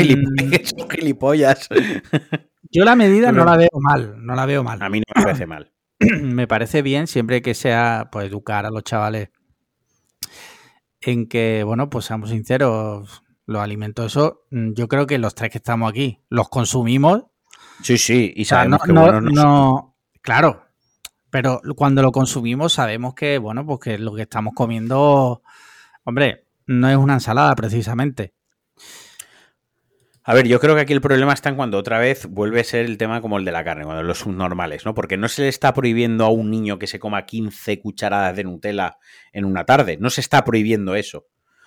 gilipollas. 0.89 1.67
Yo 2.71 2.85
la 2.85 2.95
medida 2.95 3.31
no 3.31 3.43
la 3.43 3.57
veo 3.57 3.69
mal, 3.73 4.15
no 4.23 4.35
la 4.35 4.45
veo 4.45 4.63
mal. 4.63 4.81
A 4.81 4.89
mí 4.89 4.99
no 4.99 5.05
me 5.15 5.23
parece 5.23 5.45
mal. 5.47 5.71
me 5.99 6.47
parece 6.47 6.81
bien 6.81 7.07
siempre 7.07 7.41
que 7.41 7.53
sea 7.53 8.09
pues, 8.11 8.27
educar 8.27 8.65
a 8.65 8.69
los 8.69 8.83
chavales 8.83 9.29
en 11.01 11.27
que, 11.27 11.63
bueno, 11.65 11.89
pues 11.89 12.05
seamos 12.05 12.29
sinceros, 12.29 13.23
los 13.47 13.61
alimentos, 13.61 14.05
eso, 14.05 14.43
mm, 14.51 14.73
yo 14.73 14.87
creo 14.87 15.07
que 15.07 15.17
los 15.17 15.33
tres 15.33 15.49
que 15.49 15.57
estamos 15.57 15.89
aquí 15.89 16.19
los 16.29 16.47
consumimos. 16.49 17.23
Sí, 17.81 17.97
sí, 17.97 18.31
y 18.35 18.45
sabemos 18.45 18.83
que 18.83 18.93
no, 18.93 19.19
no, 19.19 19.97
Claro, 20.21 20.67
pero 21.31 21.61
cuando 21.75 22.01
lo 22.01 22.11
consumimos 22.11 22.73
sabemos 22.73 23.15
que, 23.15 23.37
bueno, 23.37 23.65
pues 23.65 23.79
que 23.79 23.97
lo 23.97 24.13
que 24.13 24.23
estamos 24.23 24.53
comiendo, 24.53 25.41
hombre, 26.03 26.45
no 26.67 26.89
es 26.89 26.97
una 26.97 27.15
ensalada 27.15 27.55
precisamente. 27.55 28.33
A 30.23 30.35
ver, 30.35 30.47
yo 30.47 30.59
creo 30.59 30.75
que 30.75 30.81
aquí 30.81 30.93
el 30.93 31.01
problema 31.01 31.33
está 31.33 31.49
en 31.49 31.55
cuando 31.55 31.79
otra 31.79 31.97
vez 31.97 32.27
vuelve 32.27 32.59
a 32.59 32.63
ser 32.63 32.85
el 32.85 32.97
tema 32.97 33.21
como 33.21 33.39
el 33.39 33.45
de 33.45 33.51
la 33.51 33.63
carne, 33.63 33.85
cuando 33.85 34.03
los 34.03 34.19
subnormales, 34.19 34.85
¿no? 34.85 34.93
Porque 34.93 35.17
no 35.17 35.27
se 35.27 35.41
le 35.41 35.47
está 35.47 35.73
prohibiendo 35.73 36.25
a 36.25 36.29
un 36.29 36.51
niño 36.51 36.77
que 36.77 36.85
se 36.85 36.99
coma 36.99 37.25
15 37.25 37.79
cucharadas 37.79 38.35
de 38.35 38.43
Nutella 38.43 38.97
en 39.33 39.45
una 39.45 39.65
tarde, 39.65 39.97
no 39.99 40.11
se 40.11 40.21
está 40.21 40.43
prohibiendo 40.43 40.93
eso. 40.93 41.25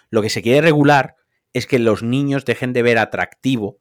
Lo 0.08 0.22
que 0.22 0.30
se 0.30 0.40
quiere 0.40 0.60
regular 0.60 1.16
es 1.52 1.66
que 1.66 1.80
los 1.80 2.04
niños 2.04 2.44
dejen 2.44 2.72
de 2.72 2.82
ver 2.82 2.98
atractivo 2.98 3.80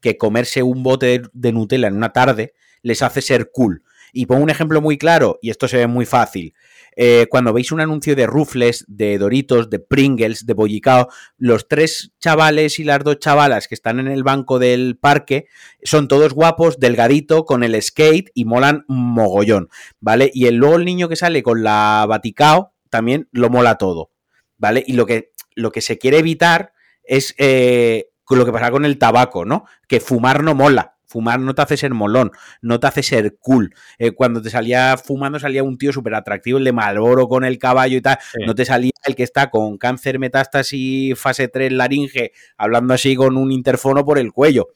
que 0.00 0.16
comerse 0.16 0.62
un 0.62 0.82
bote 0.82 1.22
de, 1.32 1.52
Nutella 1.52 1.88
en 1.88 1.96
una 1.96 2.12
tarde 2.12 2.54
les 2.82 3.02
hace 3.02 3.20
ser 3.20 3.50
cool. 3.52 3.82
Y 4.14 4.26
pongo 4.26 4.42
un 4.42 4.50
ejemplo 4.50 4.80
muy 4.80 4.96
claro, 4.96 5.38
y 5.42 5.50
esto 5.50 5.66
se 5.66 5.76
ve 5.76 5.86
muy 5.88 6.06
fácil. 6.06 6.54
Eh, 6.96 7.26
cuando 7.28 7.52
veis 7.52 7.72
un 7.72 7.80
anuncio 7.80 8.14
de 8.14 8.26
Rufles, 8.26 8.84
de 8.86 9.18
Doritos, 9.18 9.68
de 9.68 9.80
Pringles, 9.80 10.46
de 10.46 10.54
Bollicao, 10.54 11.08
los 11.36 11.66
tres 11.66 12.12
chavales 12.20 12.78
y 12.78 12.84
las 12.84 13.02
dos 13.02 13.18
chavalas 13.18 13.66
que 13.66 13.74
están 13.74 13.98
en 13.98 14.06
el 14.06 14.22
banco 14.22 14.60
del 14.60 14.96
parque 14.96 15.46
son 15.82 16.06
todos 16.06 16.32
guapos, 16.32 16.78
delgadito, 16.78 17.44
con 17.44 17.64
el 17.64 17.80
skate 17.82 18.30
y 18.34 18.44
molan 18.44 18.84
mogollón, 18.86 19.68
¿vale? 19.98 20.30
Y 20.32 20.46
el, 20.46 20.54
luego 20.54 20.76
el 20.76 20.84
niño 20.84 21.08
que 21.08 21.16
sale 21.16 21.42
con 21.42 21.64
la 21.64 22.06
Baticao 22.08 22.72
también 22.90 23.28
lo 23.32 23.50
mola 23.50 23.76
todo, 23.76 24.12
¿vale? 24.56 24.84
Y 24.86 24.92
lo 24.92 25.06
que, 25.06 25.32
lo 25.56 25.72
que 25.72 25.80
se 25.80 25.98
quiere 25.98 26.18
evitar 26.18 26.72
es 27.02 27.34
eh, 27.38 28.10
lo 28.30 28.44
que 28.44 28.52
pasa 28.52 28.70
con 28.70 28.84
el 28.84 28.98
tabaco, 28.98 29.44
¿no? 29.44 29.64
Que 29.88 29.98
fumar 29.98 30.44
no 30.44 30.54
mola. 30.54 30.93
Fumar 31.14 31.38
no 31.38 31.54
te 31.54 31.62
hace 31.62 31.76
ser 31.76 31.94
molón, 31.94 32.32
no 32.60 32.80
te 32.80 32.88
hace 32.88 33.04
ser 33.04 33.36
cool. 33.38 33.72
Eh, 33.98 34.10
cuando 34.10 34.42
te 34.42 34.50
salía 34.50 34.96
fumando 34.96 35.38
salía 35.38 35.62
un 35.62 35.78
tío 35.78 35.92
súper 35.92 36.16
atractivo, 36.16 36.58
el 36.58 36.64
de 36.64 36.72
Malboro 36.72 37.28
con 37.28 37.44
el 37.44 37.56
caballo 37.56 37.96
y 37.96 38.00
tal. 38.00 38.18
No 38.44 38.56
te 38.56 38.64
salía 38.64 38.90
el 39.04 39.14
que 39.14 39.22
está 39.22 39.48
con 39.48 39.78
cáncer, 39.78 40.18
metástasis, 40.18 41.16
fase 41.16 41.46
3, 41.46 41.70
laringe, 41.70 42.32
hablando 42.56 42.94
así 42.94 43.14
con 43.14 43.36
un 43.36 43.52
interfono 43.52 44.04
por 44.04 44.18
el 44.18 44.32
cuello. 44.32 44.70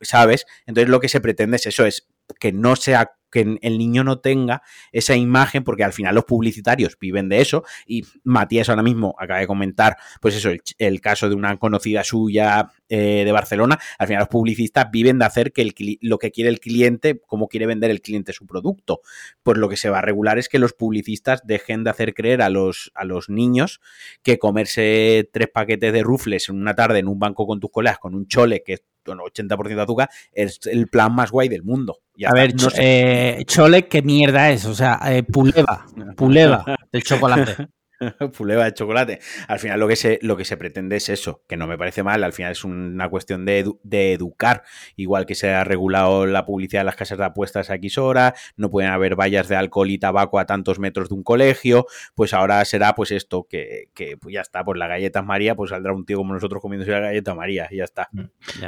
¿Sabes? 0.00 0.44
Entonces 0.66 0.90
lo 0.90 0.98
que 0.98 1.08
se 1.08 1.20
pretende 1.20 1.54
es 1.54 1.66
eso, 1.66 1.86
es 1.86 2.08
que 2.40 2.50
no 2.50 2.74
sea 2.74 3.12
que 3.30 3.58
el 3.60 3.78
niño 3.78 4.04
no 4.04 4.18
tenga 4.20 4.62
esa 4.92 5.16
imagen, 5.16 5.64
porque 5.64 5.84
al 5.84 5.92
final 5.92 6.14
los 6.14 6.24
publicitarios 6.24 6.96
viven 6.98 7.28
de 7.28 7.40
eso, 7.40 7.64
y 7.86 8.04
Matías 8.24 8.68
ahora 8.68 8.82
mismo 8.82 9.14
acaba 9.18 9.40
de 9.40 9.46
comentar, 9.46 9.96
pues 10.20 10.36
eso, 10.36 10.50
el, 10.78 11.00
caso 11.00 11.28
de 11.28 11.34
una 11.34 11.56
conocida 11.58 12.02
suya 12.04 12.72
eh, 12.88 13.22
de 13.24 13.32
Barcelona, 13.32 13.78
al 13.98 14.06
final 14.06 14.20
los 14.20 14.28
publicistas 14.28 14.90
viven 14.90 15.18
de 15.18 15.24
hacer 15.24 15.52
que 15.52 15.62
el, 15.62 15.74
lo 16.00 16.18
que 16.18 16.30
quiere 16.30 16.50
el 16.50 16.60
cliente, 16.60 17.20
como 17.26 17.48
quiere 17.48 17.66
vender 17.66 17.90
el 17.90 18.00
cliente 18.00 18.32
su 18.32 18.46
producto. 18.46 19.00
Pues 19.42 19.58
lo 19.58 19.68
que 19.68 19.76
se 19.76 19.90
va 19.90 19.98
a 19.98 20.02
regular 20.02 20.38
es 20.38 20.48
que 20.48 20.58
los 20.58 20.72
publicistas 20.72 21.42
dejen 21.44 21.84
de 21.84 21.90
hacer 21.90 22.14
creer 22.14 22.42
a 22.42 22.50
los, 22.50 22.90
a 22.94 23.04
los 23.04 23.28
niños 23.28 23.80
que 24.22 24.38
comerse 24.38 25.28
tres 25.32 25.48
paquetes 25.52 25.92
de 25.92 26.02
rufles 26.02 26.48
en 26.48 26.56
una 26.56 26.74
tarde 26.74 26.98
en 26.98 27.08
un 27.08 27.18
banco 27.18 27.46
con 27.46 27.60
tus 27.60 27.70
colegas 27.70 27.98
con 27.98 28.14
un 28.14 28.26
chole 28.26 28.62
que 28.64 28.74
es 28.74 28.82
bueno, 29.06 29.24
80% 29.24 29.74
de 29.74 29.82
azúcar, 29.82 30.10
es 30.32 30.60
el 30.66 30.88
plan 30.88 31.14
más 31.14 31.30
guay 31.30 31.48
del 31.48 31.62
mundo. 31.62 31.98
a 32.24 32.32
ver, 32.32 32.54
eh, 32.78 33.42
Chole, 33.46 33.88
¿qué 33.88 34.02
mierda 34.02 34.50
es? 34.50 34.64
O 34.66 34.74
sea, 34.74 35.00
eh, 35.06 35.22
puleva, 35.22 35.86
puleva 36.16 36.64
del 36.92 37.02
chocolate. 37.02 37.68
Puleva 38.36 38.64
de 38.64 38.74
chocolate. 38.74 39.20
Al 39.48 39.58
final 39.58 39.80
lo 39.80 39.88
que, 39.88 39.96
se, 39.96 40.18
lo 40.22 40.36
que 40.36 40.44
se 40.44 40.56
pretende 40.56 40.96
es 40.96 41.08
eso, 41.08 41.42
que 41.48 41.56
no 41.56 41.66
me 41.66 41.78
parece 41.78 42.02
mal, 42.02 42.24
al 42.24 42.32
final 42.32 42.52
es 42.52 42.64
una 42.64 43.08
cuestión 43.08 43.44
de, 43.44 43.64
educar, 44.12 44.62
igual 44.96 45.26
que 45.26 45.34
se 45.34 45.50
ha 45.50 45.64
regulado 45.64 46.26
la 46.26 46.44
publicidad 46.44 46.80
de 46.80 46.84
las 46.84 46.96
casas 46.96 47.18
de 47.18 47.24
apuestas 47.24 47.70
a 47.70 47.74
X 47.76 47.98
horas, 47.98 48.34
no 48.56 48.70
pueden 48.70 48.90
haber 48.90 49.16
vallas 49.16 49.48
de 49.48 49.56
alcohol 49.56 49.90
y 49.90 49.98
tabaco 49.98 50.38
a 50.38 50.46
tantos 50.46 50.78
metros 50.78 51.08
de 51.08 51.14
un 51.14 51.22
colegio, 51.22 51.86
pues 52.14 52.34
ahora 52.34 52.64
será 52.64 52.94
pues 52.94 53.10
esto, 53.10 53.46
que, 53.48 53.90
pues 54.20 54.32
ya 54.32 54.40
está, 54.40 54.64
pues 54.64 54.78
la 54.78 54.86
galleta 54.86 55.22
María, 55.22 55.54
pues 55.54 55.70
saldrá 55.70 55.92
un 55.92 56.04
tío 56.04 56.18
como 56.18 56.34
nosotros 56.34 56.60
comiéndose 56.60 56.92
la 56.92 57.00
galleta 57.00 57.34
María 57.34 57.68
y 57.70 57.78
ya 57.78 57.84
está. 57.84 58.08
Mm. 58.12 58.24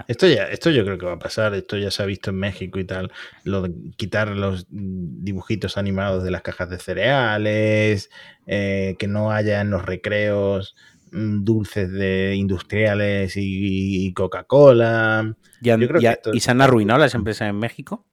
Esto 0.07 0.27
ya, 0.27 0.45
esto 0.45 0.71
yo 0.71 0.85
creo 0.85 0.99
que 0.99 1.07
va 1.07 1.13
a 1.13 1.19
pasar, 1.19 1.55
esto 1.55 1.77
ya 1.77 1.91
se 1.91 2.03
ha 2.03 2.07
visto 2.07 2.31
en 2.31 2.37
México 2.37 2.79
y 2.79 2.85
tal, 2.85 3.13
lo 3.45 3.63
de 3.63 3.73
quitar 3.97 4.29
los 4.29 4.67
dibujitos 4.71 5.77
animados 5.77 6.25
de 6.25 6.31
las 6.31 6.43
cajas 6.43 6.71
de 6.71 6.79
cereales, 6.79 8.11
eh, 8.51 8.97
que 8.99 9.07
no 9.07 9.31
haya 9.31 9.61
en 9.61 9.69
los 9.69 9.85
recreos 9.85 10.75
mm, 11.13 11.45
dulces 11.45 11.93
de 11.93 12.35
industriales 12.35 13.35
y, 13.37 14.11
Coca-Cola. 14.15 15.37
¿Y, 15.61 16.41
se 16.41 16.51
han 16.51 16.63
arruinado 16.63 16.99
las 16.99 17.15
empresas 17.15 17.51
en 17.51 17.59
México? 17.59 18.07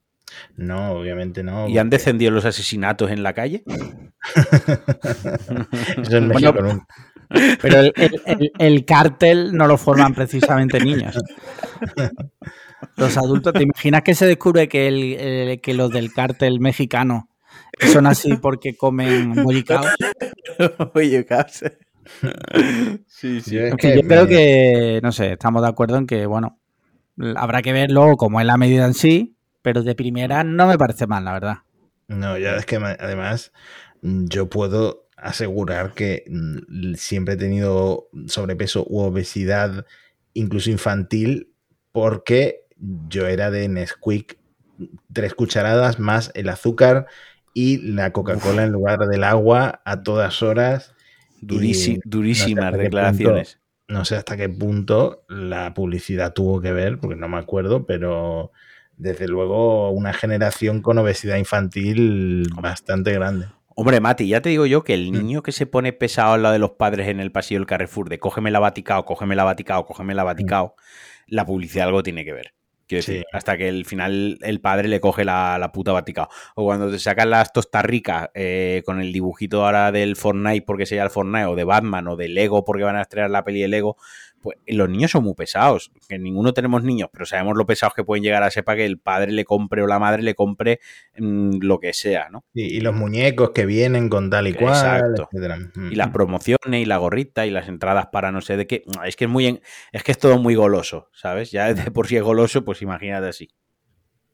No, 0.57 0.91
obviamente 0.91 1.41
no. 1.41 1.69
¿Y 1.69 1.77
han 1.77 1.89
descendido 1.89 2.31
los 2.31 2.43
asesinatos 2.43 3.11
en 3.11 3.23
la 3.23 3.31
calle? 3.31 3.63
Eso 6.01 6.17
en 6.17 6.27
México 6.27 6.53
Pero 7.61 7.93
el, 8.57 8.83
cártel 8.83 9.53
no 9.53 9.67
lo 9.67 9.77
forman 9.77 10.13
precisamente 10.13 10.81
niños. 10.81 11.17
Los 12.97 13.15
adultos, 13.15 13.53
¿te 13.53 13.63
imaginas 13.63 14.01
que 14.01 14.15
se 14.15 14.25
descubre 14.25 14.67
que, 14.67 14.89
el, 14.89 15.61
que 15.61 15.73
los 15.73 15.91
del 15.91 16.11
cártel 16.11 16.59
mexicano 16.59 17.29
son 17.79 18.07
así 18.07 18.35
porque 18.37 18.75
comen 18.75 19.29
mollicaos. 19.29 19.87
sí, 23.07 23.41
sí. 23.41 23.55
yo 23.55 23.75
creo 23.77 24.27
que, 24.27 24.99
no 25.01 25.11
sé, 25.11 25.33
estamos 25.33 25.61
de 25.61 25.67
acuerdo 25.67 25.97
en 25.97 26.07
que, 26.07 26.25
bueno, 26.25 26.59
habrá 27.35 27.61
que 27.61 27.73
verlo 27.73 28.15
como 28.17 28.39
es 28.39 28.45
la 28.45 28.57
medida 28.57 28.85
en 28.85 28.93
sí, 28.93 29.37
pero 29.61 29.83
de 29.83 29.95
primera 29.95 30.43
no 30.43 30.67
me 30.67 30.77
parece 30.77 31.07
mal, 31.07 31.25
la 31.25 31.33
verdad. 31.33 31.57
No, 32.07 32.37
ya 32.37 32.55
es 32.55 32.65
que 32.65 32.75
además 32.75 33.51
yo 34.01 34.49
puedo 34.49 35.07
asegurar 35.17 35.93
que 35.93 36.23
mm, 36.27 36.93
siempre 36.95 37.33
he 37.33 37.37
tenido 37.37 38.09
sobrepeso 38.27 38.85
u 38.87 38.99
obesidad, 38.99 39.85
incluso 40.33 40.69
infantil, 40.69 41.51
porque 41.91 42.65
yo 42.77 43.27
era 43.27 43.49
de 43.49 43.67
Nesquik 43.69 44.37
tres 45.13 45.33
cucharadas 45.33 45.99
más 45.99 46.31
el 46.35 46.49
azúcar 46.49 47.07
y 47.55 47.77
la 47.77 48.11
Coca-Cola 48.11 48.65
en 48.65 48.73
lugar 48.73 49.07
del 49.07 49.23
agua 49.23 49.81
a 49.85 50.03
todas 50.03 50.43
horas. 50.43 50.93
durísimas 51.39 52.73
declaraciones. 52.73 53.59
no 53.87 54.03
sé 54.03 54.17
hasta 54.17 54.35
qué 54.35 54.49
punto 54.49 55.23
la 55.29 55.73
publicidad 55.73 56.33
tuvo 56.33 56.59
que 56.59 56.73
ver, 56.73 56.99
porque 56.99 57.15
no 57.15 57.29
me 57.29 57.37
acuerdo, 57.37 57.85
pero 57.85 58.51
desde 58.97 59.29
luego 59.29 59.89
una 59.91 60.11
generación 60.11 60.81
con 60.81 60.97
obesidad 60.97 61.37
infantil 61.37 62.49
bastante 62.61 63.13
grande. 63.13 63.47
Hombre, 63.73 64.01
Mati, 64.01 64.27
ya 64.27 64.41
te 64.41 64.49
digo 64.49 64.65
yo 64.65 64.83
que 64.83 64.93
el 64.93 65.11
mm. 65.11 65.13
niño 65.13 65.43
que 65.43 65.53
se 65.53 65.65
pone 65.65 65.93
pesado 65.93 66.33
al 66.33 66.43
lado 66.43 66.53
de 66.53 66.59
los 66.59 66.71
padres 66.71 67.07
en 67.07 67.21
el 67.21 67.31
pasillo 67.31 67.61
del 67.61 67.67
Carrefour 67.67 68.09
de 68.09 68.19
cógeme 68.19 68.51
la 68.51 68.59
Vaticao, 68.59 69.05
cógeme 69.05 69.37
la 69.37 69.45
Vaticao, 69.45 69.85
cógeme 69.85 70.13
la 70.13 70.25
Vaticao, 70.25 70.75
la 71.27 71.45
publicidad 71.45 71.87
algo 71.87 72.03
tiene 72.03 72.25
que 72.25 72.33
ver. 72.33 72.53
Quiero 72.87 73.03
decir, 73.03 73.25
hasta 73.33 73.57
que 73.57 73.67
al 73.67 73.85
final 73.85 74.37
el 74.41 74.61
padre 74.61 74.87
le 74.87 74.99
coge 74.99 75.25
la, 75.25 75.71
puta 75.73 75.91
batica. 75.91 76.29
O 76.55 76.65
cuando 76.65 76.91
te 76.91 76.99
sacan 76.99 77.31
las 77.31 77.51
tostas 77.51 77.83
ricas 77.83 78.29
eh, 78.35 78.83
con 78.85 79.01
el 79.01 79.11
dibujito 79.11 79.65
ahora 79.65 79.91
del 79.91 80.15
Fortnite 80.15 80.65
porque 80.65 80.85
sea 80.85 81.03
el 81.03 81.09
Fortnite, 81.09 81.45
o 81.45 81.55
de 81.55 81.63
Batman, 81.63 82.07
o 82.07 82.15
de 82.15 82.27
Lego 82.27 82.63
porque 82.63 82.83
van 82.83 82.95
a 82.95 83.01
estrenar 83.01 83.31
la 83.31 83.43
peli 83.43 83.61
de 83.61 83.69
Lego, 83.69 83.97
pues 84.45 84.59
los 84.67 84.87
niños 84.87 85.09
son 85.09 85.23
muy 85.23 85.33
pesados. 85.33 85.91
Que 86.07 86.19
ninguno 86.19 86.53
tenemos 86.53 86.83
niños, 86.83 87.09
pero 87.11 87.25
sabemos 87.25 87.57
lo 87.57 87.65
pesados 87.65 87.95
que 87.95 88.03
pueden 88.03 88.23
llegar 88.23 88.43
a 88.43 88.51
ser 88.51 88.63
para 88.63 88.75
que 88.75 88.85
el 88.85 88.99
padre 88.99 89.31
le 89.31 89.43
compre 89.43 89.81
o 89.81 89.87
la 89.87 89.97
madre 89.97 90.21
le 90.21 90.35
compre 90.35 90.81
mm, 91.17 91.61
lo 91.61 91.79
que 91.79 91.93
sea, 91.93 92.29
¿no? 92.29 92.45
Y, 92.53 92.79
los 92.81 92.93
muñecos 92.93 93.49
que 93.55 93.65
vienen 93.65 94.07
con 94.07 94.29
tal 94.29 94.45
y 94.45 94.53
cual. 94.53 94.75
Exacto. 94.75 95.29
Y 95.89 95.95
las 95.95 96.09
promociones 96.09 96.79
y 96.79 96.85
la 96.85 96.97
gorrita 96.97 97.47
y 97.47 97.49
las 97.49 97.67
entradas 97.67 98.05
para 98.11 98.31
no 98.31 98.41
sé 98.41 98.55
de 98.55 98.67
qué. 98.67 98.83
Es 99.03 99.15
que 99.15 99.25
es 99.25 99.31
muy 99.31 99.59
es 99.91 100.03
que 100.03 100.11
es 100.11 100.19
todo 100.19 100.37
muy 100.37 100.53
goloso, 100.53 101.09
¿sabes? 101.11 101.49
Ya 101.49 101.73
de 101.73 101.89
por 101.89 102.05
sí 102.05 102.17
es 102.17 102.21
goloso, 102.21 102.63
pues 102.63 102.83
imagínate 102.83 103.27
así. 103.27 103.49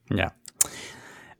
Ya. 0.10 0.36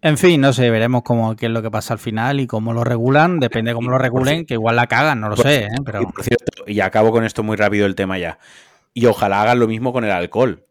En 0.04 0.18
fin, 0.18 0.42
no 0.42 0.52
sé, 0.52 0.72
veremos 0.72 1.04
cómo, 1.04 1.36
qué 1.36 1.46
es 1.46 1.52
lo 1.52 1.62
que 1.62 1.70
pasa 1.70 1.94
al 1.94 2.00
final 2.00 2.40
y 2.40 2.48
cómo 2.48 2.74
lo 2.74 2.84
regulan. 2.84 3.40
Depende 3.40 3.70
de 3.70 3.76
cómo 3.76 3.92
lo 3.92 4.00
regulen, 4.00 4.46
que 4.46 4.56
igual 4.56 4.76
la 4.76 4.88
cagan, 4.88 5.22
no 5.22 5.30
lo 5.30 5.38
sé. 5.38 5.66
¿eh? 5.66 5.70
Pero... 5.86 6.12
Y, 6.66 6.80
acabo 6.80 7.12
con 7.12 7.24
esto 7.24 7.44
muy 7.44 7.56
rápido 7.56 7.86
el 7.86 7.94
tema 7.94 8.18
ya. 8.18 8.40
Y 8.96 9.06
ojalá 9.06 9.44
hagan 9.44 9.60
lo 9.60 9.68
mismo 9.68 9.94
con 9.94 10.04
el 10.04 10.12
alcohol. 10.12 10.66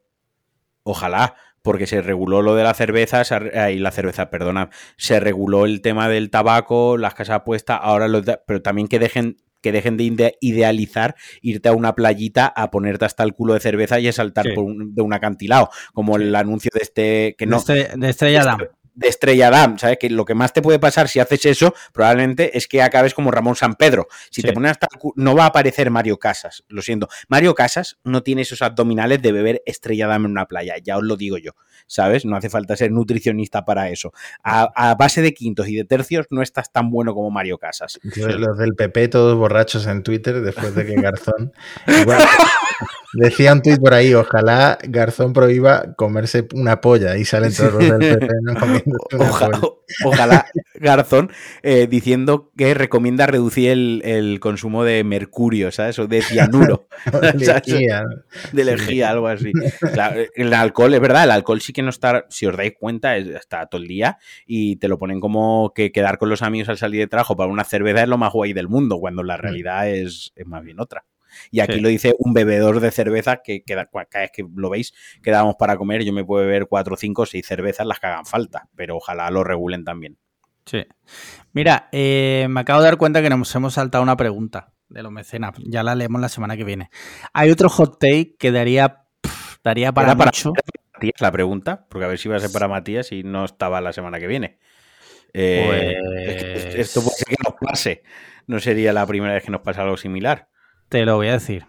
Ojalá, 0.82 1.36
porque 1.62 1.86
se 1.86 2.02
reguló 2.02 2.42
lo 2.42 2.56
de 2.56 2.64
la 2.64 2.74
cerveza, 2.74 3.22
y 3.70 3.78
la 3.78 3.92
cerveza, 3.92 4.30
perdona, 4.30 4.70
se 4.96 5.20
reguló 5.20 5.64
el 5.64 5.80
tema 5.80 6.08
del 6.08 6.30
tabaco, 6.30 6.96
las 6.96 7.14
casas 7.14 7.36
apuestas, 7.36 7.78
ahora 7.80 8.08
lo 8.08 8.22
pero 8.46 8.62
también 8.62 8.88
que 8.88 8.98
dejen 8.98 9.36
que 9.62 9.72
dejen 9.72 9.98
de 9.98 10.38
idealizar 10.40 11.16
irte 11.42 11.68
a 11.68 11.74
una 11.74 11.94
playita 11.94 12.46
a 12.46 12.70
ponerte 12.70 13.04
hasta 13.04 13.24
el 13.24 13.34
culo 13.34 13.52
de 13.52 13.60
cerveza 13.60 14.00
y 14.00 14.08
a 14.08 14.12
saltar 14.12 14.46
por 14.54 14.74
de 14.74 15.02
un 15.02 15.12
acantilado, 15.12 15.68
como 15.92 16.16
el 16.16 16.34
anuncio 16.34 16.70
de 16.72 16.80
este 16.80 17.34
que 17.36 17.44
no 17.44 17.60
de, 17.60 17.90
de 17.94 18.08
Estrella 18.08 18.56
de 18.94 19.08
Estrella 19.08 19.50
Damm, 19.50 19.78
¿sabes? 19.78 19.98
Que 19.98 20.10
lo 20.10 20.24
que 20.24 20.34
más 20.34 20.52
te 20.52 20.62
puede 20.62 20.78
pasar 20.78 21.08
si 21.08 21.20
haces 21.20 21.46
eso 21.46 21.74
probablemente 21.92 22.56
es 22.56 22.66
que 22.66 22.82
acabes 22.82 23.14
como 23.14 23.30
Ramón 23.30 23.56
San 23.56 23.74
Pedro. 23.74 24.08
Si 24.30 24.42
te 24.42 24.52
pones 24.52 24.72
hasta 24.72 24.88
no 25.16 25.34
va 25.34 25.44
a 25.44 25.48
aparecer 25.48 25.90
Mario 25.90 26.18
Casas, 26.18 26.64
lo 26.68 26.82
siento. 26.82 27.08
Mario 27.28 27.54
Casas 27.54 27.98
no 28.04 28.22
tiene 28.22 28.42
esos 28.42 28.62
abdominales 28.62 29.22
de 29.22 29.32
beber 29.32 29.62
Estrella 29.66 30.06
Damm 30.06 30.26
en 30.26 30.32
una 30.32 30.46
playa, 30.46 30.74
ya 30.82 30.98
os 30.98 31.04
lo 31.04 31.16
digo 31.16 31.38
yo, 31.38 31.52
¿sabes? 31.86 32.24
No 32.24 32.36
hace 32.36 32.50
falta 32.50 32.76
ser 32.76 32.90
nutricionista 32.90 33.64
para 33.64 33.90
eso. 33.90 34.12
A, 34.42 34.94
base 34.98 35.22
de 35.22 35.32
quintos 35.32 35.68
y 35.68 35.76
de 35.76 35.84
tercios 35.84 36.26
no 36.30 36.42
estás 36.42 36.72
tan 36.72 36.90
bueno 36.90 37.14
como 37.14 37.30
Mario 37.30 37.58
Casas. 37.58 37.98
Los 38.02 38.58
del 38.58 38.74
PP 38.74 39.08
todos 39.08 39.36
borrachos 39.36 39.86
en 39.86 40.02
Twitter 40.02 40.40
después 40.40 40.74
de 40.74 40.86
que 40.86 40.94
Garzón... 41.00 41.52
Decía 43.12 43.52
un 43.52 43.62
tuit 43.62 43.80
por 43.80 43.92
ahí, 43.92 44.14
ojalá 44.14 44.78
Garzón 44.82 45.32
prohíba 45.32 45.94
comerse 45.96 46.46
una 46.54 46.80
polla 46.80 47.16
y 47.16 47.24
salen 47.24 47.52
todos 47.52 47.74
los 47.74 47.98
del 47.98 48.18
PP 48.18 48.28
ojalá, 50.04 50.46
Garzón 50.74 51.32
eh, 51.62 51.88
diciendo 51.90 52.52
que 52.56 52.72
recomienda 52.74 53.26
reducir 53.26 53.70
el, 54.04 54.38
consumo 54.38 54.84
de 54.84 55.02
mercurio, 55.02 55.72
¿sabes? 55.72 55.98
O 55.98 56.06
de 56.06 56.22
cianuro. 56.22 56.86
de 57.12 58.62
energía. 58.62 59.10
algo 59.10 59.26
así. 59.26 59.52
el 60.34 60.54
alcohol, 60.54 60.94
es 60.94 61.00
verdad, 61.00 61.24
el 61.24 61.32
alcohol 61.32 61.60
sí 61.60 61.72
que 61.72 61.82
no 61.82 61.90
está, 61.90 62.26
si 62.28 62.46
os 62.46 62.56
dais 62.56 62.74
cuenta, 62.78 63.16
está 63.16 63.66
todo 63.66 63.80
el 63.80 63.88
día 63.88 64.18
y 64.46 64.76
te 64.76 64.86
lo 64.86 64.98
ponen 64.98 65.18
como 65.18 65.72
que 65.74 65.90
quedar 65.90 66.18
con 66.18 66.28
los 66.28 66.42
amigos 66.42 66.68
al 66.68 66.78
salir 66.78 67.00
de 67.00 67.06
trabajo 67.08 67.36
para 67.36 67.50
una 67.50 67.64
cerveza 67.64 68.02
es 68.02 68.08
lo 68.08 68.18
más 68.18 68.32
guay 68.32 68.52
del 68.52 68.68
mundo, 68.68 68.98
cuando 69.00 69.24
la 69.24 69.36
mm. 69.36 69.40
realidad 69.40 69.88
es 69.88 70.32
más 70.46 70.62
bien 70.62 70.78
otra. 70.78 71.04
Y 71.50 71.60
aquí 71.60 71.80
lo 71.80 71.88
dice 71.88 72.14
un 72.18 72.32
bebedor 72.32 72.80
de 72.80 72.90
cerveza 72.90 73.42
que, 73.42 73.62
cada 73.64 73.88
vez 74.14 74.30
que 74.32 74.44
lo 74.54 74.70
veis, 74.70 74.92
quedamos 75.22 75.56
para 75.56 75.76
comer, 75.76 76.04
yo 76.04 76.12
me 76.12 76.24
puedo 76.24 76.44
beber 76.44 76.66
cuatro, 76.66 76.96
cinco, 76.96 77.26
seis 77.26 77.46
cervezas 77.46 77.86
las 77.86 78.00
que 78.00 78.06
hagan 78.06 78.26
falta, 78.26 78.68
pero 78.74 78.96
ojalá 78.96 79.30
lo 79.30 79.44
regulen 79.44 79.84
también. 79.84 80.18
Sí. 80.66 80.86
Mira, 81.52 81.88
eh, 81.92 82.46
me 82.48 82.60
acabo 82.60 82.80
de 82.80 82.86
dar 82.86 82.96
cuenta 82.96 83.22
que 83.22 83.30
nos 83.30 83.54
hemos 83.54 83.74
saltado 83.74 84.02
una 84.02 84.16
pregunta 84.16 84.72
de 84.88 85.02
los 85.02 85.10
mecenas. 85.10 85.52
Ya 85.64 85.82
la 85.82 85.94
leemos 85.94 86.20
la 86.20 86.28
semana 86.28 86.56
que 86.56 86.64
viene. 86.64 86.90
Hay 87.32 87.50
otro 87.50 87.68
hot 87.68 87.98
take 87.98 88.36
que 88.38 88.52
daría, 88.52 89.04
daría 89.64 89.92
para, 89.92 90.14
mucho. 90.14 90.52
Matías 90.94 91.20
la 91.20 91.32
pregunta, 91.32 91.86
porque 91.88 92.04
a 92.04 92.08
ver 92.08 92.18
si 92.18 92.28
va 92.28 92.36
a 92.36 92.40
ser 92.40 92.52
para 92.52 92.68
Matías 92.68 93.10
y 93.12 93.22
no 93.22 93.44
estaba 93.44 93.80
la 93.80 93.92
semana 93.92 94.18
que 94.18 94.26
viene. 94.26 94.58
Eh, 95.32 95.96
pues 96.02 96.74
esto 96.74 97.02
puede 97.02 97.16
ser 97.16 97.28
que 97.28 97.36
nos 97.42 97.54
pase. 97.60 98.02
No 98.46 98.58
sería 98.60 98.92
la 98.92 99.06
primera 99.06 99.34
vez 99.34 99.44
que 99.44 99.50
nos 99.50 99.62
pasa 99.62 99.82
algo 99.82 99.96
similar. 99.96 100.48
Te 100.90 101.06
lo 101.06 101.16
voy 101.16 101.28
a 101.28 101.34
decir. 101.34 101.64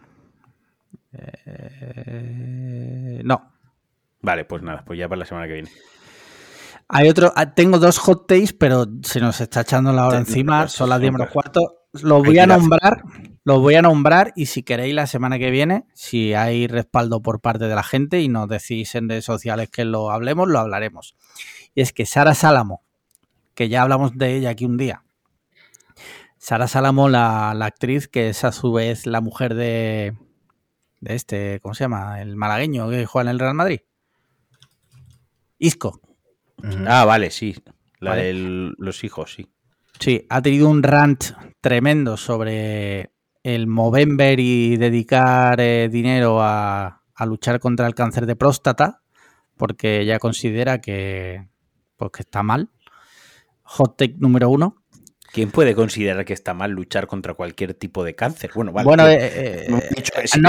Eh, 1.14 3.22
no. 3.24 3.54
Vale, 4.22 4.46
pues 4.46 4.64
nada, 4.64 4.84
pues 4.86 4.98
ya 4.98 5.08
para 5.08 5.20
la 5.20 5.26
semana 5.26 5.48
que 5.48 5.54
viene. 5.54 5.70
Hay 6.88 7.08
otro, 7.08 7.32
ah, 7.36 7.54
tengo 7.54 7.78
dos 7.78 8.00
hot 8.00 8.28
takes, 8.28 8.54
pero 8.58 8.88
se 9.04 9.20
nos 9.20 9.40
está 9.40 9.62
echando 9.62 9.94
la 9.94 10.08
hora 10.08 10.18
encima, 10.18 10.68
son 10.68 10.90
las 10.90 11.00
10 11.00 11.14
menos 11.14 11.30
cuarto. 11.30 11.86
Los 11.94 12.24
voy 12.24 12.40
a 12.40 12.48
nombrar, 12.48 13.04
los 13.44 13.60
voy 13.60 13.76
a 13.76 13.84
nombrar 13.84 14.34
y 14.36 14.48
si 14.48 14.64
queréis 14.64 14.96
la 14.96 15.06
semana 15.06 15.38
que 15.38 15.52
viene, 15.52 15.86
si 15.94 16.34
hay 16.34 16.66
respaldo 16.66 17.22
por 17.22 17.42
parte 17.42 17.68
de 17.68 17.76
la 17.76 17.84
gente 17.84 18.22
y 18.22 18.28
nos 18.28 18.48
decís 18.48 18.96
en 18.96 19.08
redes 19.08 19.26
sociales 19.26 19.70
que 19.70 19.86
lo 19.86 20.10
hablemos, 20.10 20.50
lo 20.50 20.58
hablaremos. 20.58 21.16
Y 21.76 21.82
es 21.82 21.94
que 21.94 22.08
Sara 22.08 22.34
Salamo, 22.34 22.82
que 23.54 23.70
ya 23.70 23.84
hablamos 23.84 24.18
de 24.18 24.36
ella 24.36 24.50
aquí 24.50 24.66
un 24.66 24.78
día, 24.78 25.04
Sara 26.42 26.68
Salamo, 26.68 27.08
la, 27.08 27.52
actriz, 27.52 28.08
que 28.08 28.30
es 28.30 28.44
a 28.44 28.52
su 28.52 28.74
vez 28.74 29.06
la 29.06 29.22
mujer 29.22 29.54
de, 29.54 30.18
de 31.00 31.14
este, 31.14 31.60
¿cómo 31.60 31.76
se 31.76 31.84
llama? 31.84 32.20
El 32.20 32.36
malagueño 32.36 32.90
que 32.90 33.06
juega 33.06 33.30
en 33.30 33.36
el 33.36 33.40
Real 33.40 33.54
Madrid. 33.54 33.82
Isco. 35.60 36.02
Ah, 36.88 37.06
vale, 37.06 37.30
sí. 37.30 37.56
La 38.00 38.16
de 38.16 38.34
los 38.76 39.04
hijos, 39.04 39.36
sí. 39.36 39.52
Sí, 40.00 40.26
ha 40.30 40.42
tenido 40.42 40.68
un 40.68 40.82
rant 40.82 41.26
tremendo 41.62 42.18
sobre 42.18 43.12
el 43.44 43.68
Movember 43.68 44.40
y 44.40 44.78
dedicar 44.78 45.62
eh, 45.62 45.90
dinero 45.90 46.42
a, 46.42 47.04
a, 47.14 47.26
luchar 47.28 47.60
contra 47.60 47.86
el 47.86 47.94
cáncer 47.94 48.26
de 48.26 48.36
próstata, 48.36 49.04
porque 49.58 50.02
ella 50.02 50.18
considera 50.18 50.82
que, 50.82 51.48
pues, 51.98 52.12
que 52.12 52.24
está 52.24 52.42
mal. 52.42 52.72
Hot 53.62 53.96
take 53.96 54.16
número 54.18 54.50
uno. 54.50 54.81
¿Quién 55.32 55.50
puede 55.50 55.76
considerar 55.76 56.26
que 56.26 56.34
está 56.34 56.54
mal 56.54 56.72
luchar 56.72 57.08
contra 57.08 57.34
cualquier 57.34 57.74
tipo 57.74 58.04
de 58.04 58.16
cáncer? 58.16 58.52
Bueno, 58.54 58.74
vale. 58.74 58.86
Bueno, 58.86 59.08
eh, 59.08 59.66
no, 59.70 59.78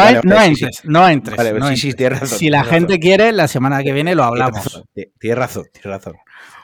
entres, 0.09 0.85
no 0.85 1.09
entres. 1.09 2.29
si 2.29 2.51
la 2.51 2.65
gente 2.65 2.99
quiere, 2.99 3.31
la 3.31 3.47
semana 3.47 3.83
que 3.85 3.93
viene 3.93 4.17
lo 4.17 4.25
hablamos. 4.25 4.83
Tienes 5.21 5.39
razón, 5.39 5.67
tienes 5.73 5.85
razón. 5.85 6.17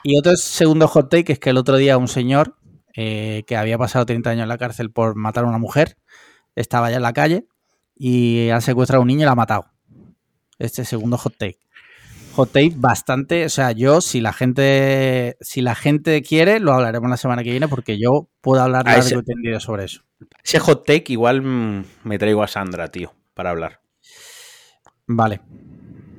Y 0.03 0.17
otro 0.17 0.35
segundo 0.35 0.87
hot 0.87 1.09
take 1.09 1.33
es 1.33 1.39
que 1.39 1.51
el 1.51 1.57
otro 1.57 1.77
día 1.77 1.97
un 1.97 2.09
señor 2.09 2.57
eh, 2.93 3.43
que 3.47 3.55
había 3.55 3.77
pasado 3.77 4.05
30 4.05 4.31
años 4.31 4.43
en 4.43 4.49
la 4.49 4.57
cárcel 4.57 4.91
por 4.91 5.15
matar 5.15 5.45
a 5.45 5.47
una 5.47 5.57
mujer 5.57 5.97
estaba 6.55 6.89
ya 6.89 6.97
en 6.97 7.03
la 7.03 7.13
calle 7.13 7.47
y 7.95 8.49
ha 8.49 8.59
secuestrado 8.59 8.99
a 8.99 9.03
un 9.03 9.07
niño 9.07 9.21
y 9.21 9.25
la 9.25 9.31
ha 9.31 9.35
matado. 9.35 9.71
Este 10.57 10.83
segundo 10.83 11.17
hot 11.17 11.37
take 11.37 11.59
hot 12.35 12.51
bastante. 12.75 13.45
O 13.45 13.49
sea, 13.49 13.71
yo, 13.71 14.01
si 14.01 14.21
la 14.21 14.33
gente, 14.33 15.37
si 15.41 15.61
la 15.61 15.75
gente 15.75 16.21
quiere, 16.21 16.59
lo 16.59 16.73
hablaremos 16.73 17.09
la 17.09 17.17
semana 17.17 17.43
que 17.43 17.51
viene, 17.51 17.67
porque 17.67 17.99
yo 17.99 18.29
puedo 18.41 18.61
hablar 18.61 18.85
largo 18.85 19.01
ese, 19.01 19.17
y 19.17 19.23
tendido 19.23 19.59
sobre 19.59 19.85
eso. 19.85 20.01
Ese 20.43 20.59
hot 20.59 20.85
take 20.85 21.11
igual 21.13 21.41
me 21.41 22.19
traigo 22.19 22.43
a 22.43 22.47
Sandra, 22.47 22.89
tío, 22.89 23.13
para 23.33 23.49
hablar. 23.49 23.81
Vale. 25.07 25.41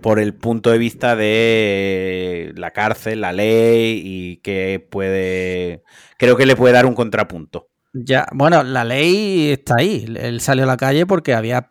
Por 0.02 0.18
el 0.18 0.34
punto 0.34 0.70
de 0.70 0.78
vista 0.78 1.14
de 1.16 2.52
la 2.56 2.72
cárcel, 2.72 3.20
la 3.20 3.32
ley 3.32 4.02
y 4.04 4.36
que 4.38 4.86
puede. 4.90 5.82
Creo 6.18 6.36
que 6.36 6.46
le 6.46 6.56
puede 6.56 6.74
dar 6.74 6.86
un 6.86 6.94
contrapunto. 6.94 7.69
Ya, 7.92 8.26
bueno, 8.32 8.62
la 8.62 8.84
ley 8.84 9.50
está 9.50 9.76
ahí. 9.78 10.04
Él 10.16 10.40
salió 10.40 10.64
a 10.64 10.66
la 10.66 10.76
calle 10.76 11.06
porque 11.06 11.34
había. 11.34 11.68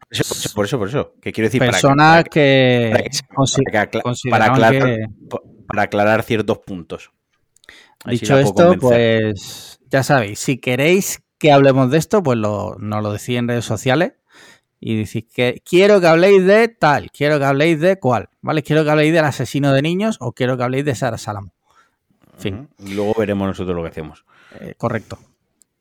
Por 0.53 0.65
eso, 0.65 0.77
por 0.77 0.89
eso. 0.89 1.13
¿Qué 1.21 1.31
quiero 1.31 1.47
decir? 1.47 1.59
Personas 1.61 2.25
que. 2.25 3.09
Para, 4.29 5.83
aclarar, 5.83 6.23
ciertos 6.23 6.59
puntos. 6.59 7.11
Dicho 8.05 8.37
esto, 8.37 8.75
pues 8.79 9.79
ya 9.89 10.03
sabéis, 10.03 10.39
si 10.39 10.57
queréis 10.57 11.21
que 11.37 11.51
hablemos 11.51 11.91
de 11.91 11.97
esto, 11.97 12.23
pues 12.23 12.37
lo, 12.37 12.75
nos 12.79 13.03
lo 13.03 13.11
decís 13.11 13.37
en 13.37 13.47
redes 13.47 13.65
sociales 13.65 14.13
y 14.79 14.97
decís 14.97 15.25
que 15.33 15.61
quiero 15.65 15.99
que 15.99 16.07
habléis 16.07 16.45
de 16.45 16.67
tal, 16.69 17.11
quiero 17.11 17.39
que 17.39 17.45
habléis 17.45 17.79
de 17.79 17.99
cuál, 17.99 18.29
¿vale? 18.41 18.63
Quiero 18.63 18.83
que 18.83 18.91
habléis 18.91 19.13
del 19.13 19.25
asesino 19.25 19.73
de 19.73 19.81
niños 19.81 20.17
o 20.21 20.31
quiero 20.31 20.57
que 20.57 20.63
habléis 20.63 20.85
de 20.85 20.95
Sara 20.95 21.17
Salamo. 21.17 21.51
En 22.35 22.39
fin. 22.39 22.69
Luego 22.95 23.13
veremos 23.17 23.47
nosotros 23.47 23.75
lo 23.75 23.83
que 23.83 23.89
hacemos. 23.89 24.25
Eh, 24.59 24.73
correcto. 24.77 25.19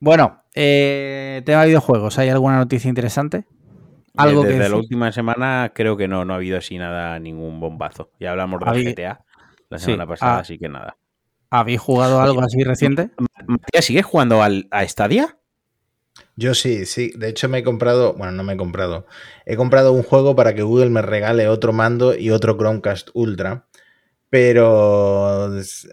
Bueno, 0.01 0.45
eh, 0.55 1.43
tema 1.45 1.62
de 1.62 1.69
videojuegos, 1.69 2.19
¿hay 2.19 2.29
alguna 2.29 2.57
noticia 2.57 2.89
interesante? 2.89 3.47
¿Algo 4.16 4.45
Desde 4.45 4.69
la 4.69 4.77
última 4.77 5.12
semana 5.12 5.73
creo 5.75 5.97
que 5.97 6.09
no, 6.09 6.25
no 6.25 6.35
ha 6.35 6.37
habido 6.37 6.59
así 6.59 6.79
nada, 6.79 7.19
ningún 7.19 7.61
bombazo. 7.61 8.11
Ya 8.19 8.33
hablamos 8.33 8.61
de 8.61 8.95
GTA 8.95 9.25
la 9.70 9.79
semana 9.79 10.07
pasada, 10.07 10.39
así 10.39 10.59
que 10.59 10.69
nada. 10.69 10.97
¿Habéis 11.51 11.81
jugado 11.81 12.20
algo 12.20 12.41
así 12.43 12.62
reciente? 12.62 13.11
Matías, 13.47 13.85
¿sigues 13.85 14.05
jugando 14.05 14.43
al, 14.43 14.69
a 14.70 14.87
Stadia? 14.87 15.39
Yo 16.37 16.55
sí, 16.55 16.85
sí. 16.85 17.12
De 17.16 17.29
hecho 17.29 17.49
me 17.49 17.59
he 17.59 17.65
comprado, 17.65 18.15
bueno, 18.15 18.33
no 18.33 18.45
me 18.45 18.55
he 18.55 18.57
comprado. 18.57 19.07
He 19.47 19.57
comprado 19.57 19.93
un 19.93 20.03
juego 20.03 20.35
para 20.35 20.55
que 20.55 20.62
Google 20.62 20.91
me 20.91 21.03
regale 21.03 21.49
otro 21.49 21.73
mando 21.73 22.16
y 22.16 22.31
otro 22.31 22.57
Chromecast 22.57 23.11
Ultra 23.15 23.66
pero 24.31 25.49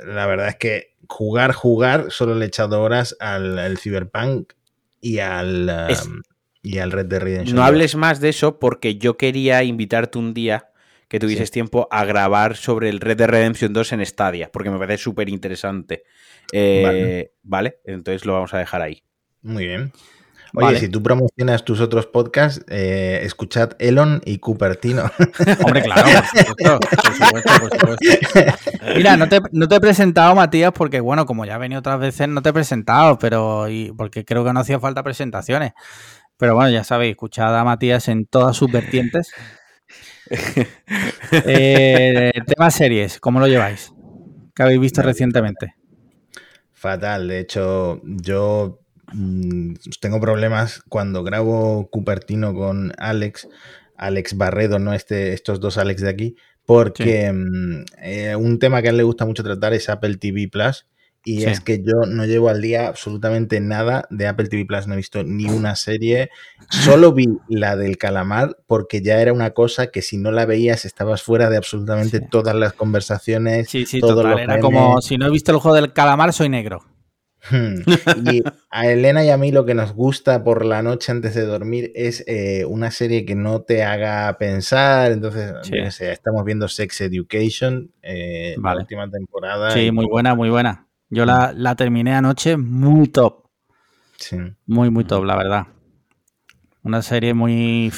la 0.05 0.25
verdad 0.25 0.49
es 0.49 0.57
que 0.57 0.94
jugar, 1.07 1.53
jugar, 1.53 2.07
solo 2.09 2.35
le 2.35 2.45
he 2.45 2.47
echado 2.47 2.81
horas 2.81 3.15
al, 3.19 3.77
Cyberpunk 3.77 4.53
y 5.01 5.19
al, 5.19 5.69
um, 6.05 6.21
y 6.61 6.79
al 6.79 6.91
Red 6.91 7.05
Dead 7.07 7.21
Redemption. 7.21 7.55
No 7.55 7.63
hables 7.63 7.95
más 7.95 8.19
de 8.19 8.29
eso 8.29 8.59
porque 8.59 8.97
yo 8.97 9.17
quería 9.17 9.63
invitarte 9.63 10.17
un 10.17 10.33
día 10.33 10.69
que 11.07 11.19
tuvieses 11.19 11.51
tiempo 11.51 11.87
a 11.91 12.03
grabar 12.05 12.55
sobre 12.55 12.89
el 12.89 12.99
Red 12.99 13.17
Dead 13.17 13.29
Redemption 13.29 13.73
2 13.73 13.93
en 13.93 14.05
Stadia, 14.05 14.51
porque 14.51 14.69
me 14.69 14.79
parece 14.79 15.03
súper 15.03 15.29
interesante. 15.29 16.03
Eh, 16.51 17.31
vale. 17.43 17.79
entonces 17.85 18.25
lo 18.25 18.33
vamos 18.33 18.53
a 18.53 18.57
dejar 18.57 18.81
ahí. 18.81 19.03
Muy 19.41 19.67
bien. 19.67 19.91
Oye, 20.55 20.79
si 20.79 20.89
tú 20.89 21.01
promocionas 21.03 21.65
tus 21.65 21.81
otros 21.81 22.07
podcasts, 22.07 22.63
eh, 22.69 23.19
escuchad 23.23 23.71
Elon 23.79 24.21
y 24.25 24.39
Cupertino. 24.39 25.03
Hombre, 25.63 25.83
claro, 25.83 26.21
Mira, 28.95 29.17
no 29.17 29.27
te, 29.27 29.41
no 29.51 29.67
te, 29.67 29.75
he 29.75 29.79
presentado, 29.79 30.35
Matías, 30.35 30.71
porque, 30.71 30.99
bueno, 30.99 31.25
como 31.25 31.45
ya 31.45 31.55
he 31.55 31.59
venido 31.59 31.79
otras 31.79 31.99
veces, 31.99 32.27
no 32.27 32.41
te 32.41 32.49
he 32.49 32.53
presentado, 32.53 33.19
pero 33.19 33.67
porque 33.97 34.25
creo 34.25 34.43
que 34.45 34.53
no 34.53 34.59
hacía 34.59 34.79
falta 34.79 35.03
presentaciones. 35.03 35.73
Pero 36.37 36.55
bueno, 36.55 36.69
ya 36.69 36.83
sabéis, 36.83 37.11
escuchad 37.11 37.57
a 37.57 37.63
Matías 37.63 38.07
en 38.07 38.25
todas 38.25 38.55
sus 38.55 38.71
vertientes. 38.71 39.31
eh, 41.31 42.31
tema 42.45 42.71
series, 42.71 43.19
¿cómo 43.19 43.39
lo 43.39 43.47
lleváis? 43.47 43.93
¿Qué 44.53 44.63
habéis 44.63 44.79
visto 44.79 45.01
recientemente? 45.01 45.75
Fatal, 46.71 47.27
de 47.27 47.39
hecho, 47.39 48.01
yo 48.03 48.84
mm, 49.13 49.73
tengo 49.99 50.19
problemas 50.19 50.81
cuando 50.89 51.23
grabo 51.23 51.89
Cupertino 51.89 52.53
con 52.53 52.93
Alex, 52.97 53.47
Alex 53.97 54.37
Barredo, 54.37 54.79
no 54.79 54.93
este, 54.93 55.33
estos 55.33 55.59
dos 55.59 55.77
Alex 55.77 56.01
de 56.01 56.09
aquí, 56.09 56.35
porque 56.65 57.31
mm, 57.31 57.85
eh, 58.01 58.35
un 58.35 58.59
tema 58.59 58.81
que 58.81 58.89
a 58.89 58.91
él 58.91 58.97
le 58.97 59.03
gusta 59.03 59.25
mucho 59.25 59.43
tratar 59.43 59.73
es 59.73 59.89
Apple 59.89 60.17
TV 60.17 60.47
Plus 60.47 60.85
y 61.27 61.43
es 61.45 61.59
que 61.59 61.79
yo 61.79 62.05
no 62.07 62.25
llevo 62.25 62.49
al 62.49 62.61
día 62.61 62.87
absolutamente 62.87 63.59
nada 63.59 64.07
de 64.11 64.27
Apple 64.27 64.47
TV 64.47 64.63
Plus, 64.65 64.85
no 64.85 64.93
he 64.93 64.97
visto 64.97 65.23
ni 65.23 65.45
una 65.45 65.75
serie. 65.75 66.29
Solo 66.69 67.13
vi 67.13 67.25
la 67.49 67.75
del 67.75 67.97
calamar 67.97 68.57
porque 68.67 69.01
ya 69.01 69.19
era 69.19 69.33
una 69.33 69.49
cosa 69.49 69.87
que 69.87 70.03
si 70.03 70.17
no 70.17 70.31
la 70.31 70.45
veías 70.45 70.85
estabas 70.85 71.23
fuera 71.23 71.49
de 71.49 71.57
absolutamente 71.57 72.19
todas 72.19 72.55
las 72.55 72.73
conversaciones. 72.73 73.67
Sí, 73.69 73.87
sí, 73.87 73.99
total. 73.99 74.37
Era 74.37 74.59
como 74.59 75.01
si 75.01 75.17
no 75.17 75.25
he 75.25 75.31
visto 75.31 75.51
el 75.51 75.57
juego 75.57 75.75
del 75.75 75.93
calamar, 75.93 76.31
soy 76.31 76.47
negro. 76.47 76.83
Hmm. 77.49 77.81
Y 78.31 78.43
a 78.69 78.87
Elena 78.87 79.23
y 79.23 79.29
a 79.29 79.37
mí 79.37 79.51
lo 79.51 79.65
que 79.65 79.75
nos 79.75 79.93
gusta 79.93 80.43
por 80.43 80.65
la 80.65 80.81
noche 80.81 81.11
antes 81.11 81.35
de 81.35 81.45
dormir 81.45 81.91
es 81.95 82.23
eh, 82.27 82.65
una 82.65 82.91
serie 82.91 83.25
que 83.25 83.35
no 83.35 83.61
te 83.61 83.83
haga 83.83 84.37
pensar. 84.37 85.11
Entonces, 85.11 85.53
estamos 86.01 86.43
viendo 86.43 86.67
Sex 86.67 87.01
Education, 87.01 87.91
eh, 88.01 88.55
la 88.61 88.75
última 88.75 89.09
temporada. 89.09 89.71
Sí, 89.71 89.91
muy 89.91 90.05
buena, 90.05 90.33
muy 90.35 90.49
buena. 90.49 90.87
Yo 91.09 91.25
la, 91.25 91.53
la 91.55 91.75
terminé 91.75 92.15
anoche 92.15 92.57
muy 92.57 93.07
top. 93.07 93.45
Sí. 94.17 94.37
Muy, 94.65 94.89
muy 94.89 95.03
top, 95.03 95.23
la 95.23 95.35
verdad. 95.35 95.67
Una 96.83 97.01
serie 97.01 97.33
muy, 97.33 97.91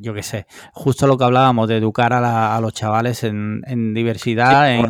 yo 0.00 0.14
qué 0.14 0.22
sé, 0.22 0.46
justo 0.72 1.06
lo 1.06 1.16
que 1.16 1.24
hablábamos 1.24 1.68
de 1.68 1.76
educar 1.76 2.12
a, 2.12 2.58
los 2.60 2.72
chavales 2.72 3.24
en, 3.24 3.62
diversidad. 3.94 4.74
en... 4.74 4.86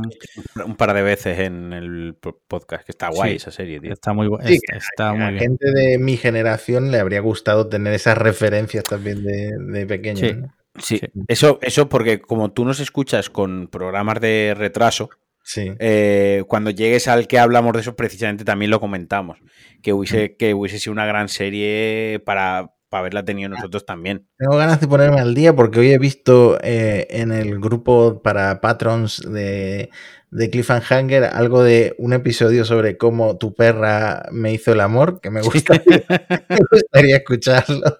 Un 0.64 0.76
par 0.76 0.94
de 0.94 1.02
veces 1.02 1.38
en 1.38 1.72
el 1.72 2.16
podcast, 2.48 2.84
que 2.84 2.92
está 2.92 3.08
guay 3.08 3.36
esa 3.36 3.50
serie, 3.50 3.80
tío. 3.80 3.92
Está 3.92 4.12
muy, 4.12 4.28
está, 4.42 5.10
a, 5.10 5.14
la 5.14 5.38
gente 5.38 5.70
de 5.70 5.98
mi 5.98 6.16
generación 6.16 6.90
le 6.90 6.98
habría 6.98 7.20
gustado 7.20 7.68
tener 7.68 7.92
esas 7.92 8.18
referencias 8.18 8.84
también 8.84 9.24
de, 9.24 9.52
de 9.58 9.86
pequeño. 9.86 10.50
Sí. 10.78 11.00
Eso, 11.26 11.58
eso 11.62 11.88
porque 11.88 12.20
como 12.20 12.52
tú 12.52 12.64
nos 12.64 12.80
escuchas 12.80 13.30
con 13.30 13.68
programas 13.68 14.20
de 14.20 14.54
retraso, 14.56 15.10
eh, 15.56 16.44
cuando 16.46 16.70
llegues 16.70 17.08
al 17.08 17.26
que 17.26 17.38
hablamos 17.38 17.72
de 17.72 17.80
eso, 17.80 17.96
precisamente 17.96 18.44
también 18.44 18.70
lo 18.70 18.80
comentamos. 18.80 19.38
Que 19.82 19.92
hubiese, 19.92 20.36
que 20.36 20.54
hubiese 20.54 20.78
sido 20.78 20.92
una 20.92 21.06
gran 21.06 21.28
serie 21.28 22.20
para, 22.24 22.74
haberla 22.90 23.24
tenido 23.24 23.48
nosotros 23.48 23.84
también. 23.84 24.26
Tengo 24.38 24.56
ganas 24.56 24.80
de 24.80 24.88
ponerme 24.88 25.20
al 25.20 25.34
día 25.34 25.54
porque 25.54 25.80
hoy 25.80 25.92
he 25.92 25.98
visto 25.98 26.58
eh, 26.62 27.06
en 27.10 27.32
el 27.32 27.58
grupo 27.60 28.22
para 28.22 28.60
patrons 28.60 29.20
de, 29.20 29.90
de 30.30 30.50
Cliffhanger 30.50 31.24
algo 31.24 31.62
de 31.62 31.94
un 31.98 32.12
episodio 32.12 32.64
sobre 32.64 32.96
cómo 32.96 33.36
tu 33.38 33.54
perra 33.54 34.28
me 34.32 34.52
hizo 34.52 34.72
el 34.72 34.80
amor, 34.80 35.20
que 35.20 35.30
me 35.30 35.42
gustaría, 35.42 36.04
me 36.48 36.58
gustaría 36.70 37.16
escucharlo. 37.16 37.98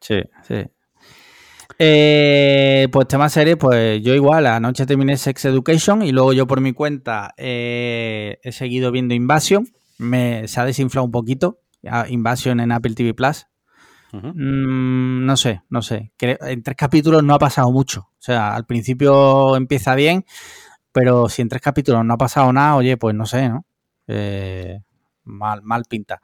Sí, 0.00 0.20
sí. 0.46 0.64
Eh, 1.78 2.88
pues 2.92 3.08
tema 3.08 3.28
serie, 3.28 3.56
pues 3.56 4.02
yo 4.02 4.14
igual, 4.14 4.46
anoche 4.46 4.86
terminé 4.86 5.16
Sex 5.16 5.46
Education 5.46 6.02
y 6.02 6.12
luego 6.12 6.32
yo 6.32 6.46
por 6.46 6.60
mi 6.60 6.72
cuenta 6.72 7.34
eh, 7.36 8.38
he 8.42 8.52
seguido 8.52 8.92
viendo 8.92 9.14
Invasion. 9.14 9.66
Me, 9.98 10.46
se 10.48 10.60
ha 10.60 10.64
desinflado 10.64 11.04
un 11.04 11.12
poquito. 11.12 11.61
Invasion 12.08 12.60
en 12.60 12.72
Apple 12.72 12.94
TV 12.94 13.14
Plus. 13.14 13.46
Mm, 14.12 15.24
no 15.24 15.36
sé, 15.36 15.62
no 15.70 15.82
sé. 15.82 16.12
En 16.20 16.62
tres 16.62 16.76
capítulos 16.76 17.22
no 17.22 17.34
ha 17.34 17.38
pasado 17.38 17.70
mucho. 17.72 18.00
O 18.00 18.22
sea, 18.22 18.54
al 18.54 18.66
principio 18.66 19.56
empieza 19.56 19.94
bien, 19.94 20.24
pero 20.92 21.28
si 21.28 21.42
en 21.42 21.48
tres 21.48 21.62
capítulos 21.62 22.04
no 22.04 22.14
ha 22.14 22.18
pasado 22.18 22.52
nada, 22.52 22.76
oye, 22.76 22.96
pues 22.96 23.14
no 23.14 23.26
sé, 23.26 23.48
¿no? 23.48 23.64
Eh, 24.06 24.80
mal, 25.24 25.62
mal 25.62 25.84
pinta. 25.88 26.20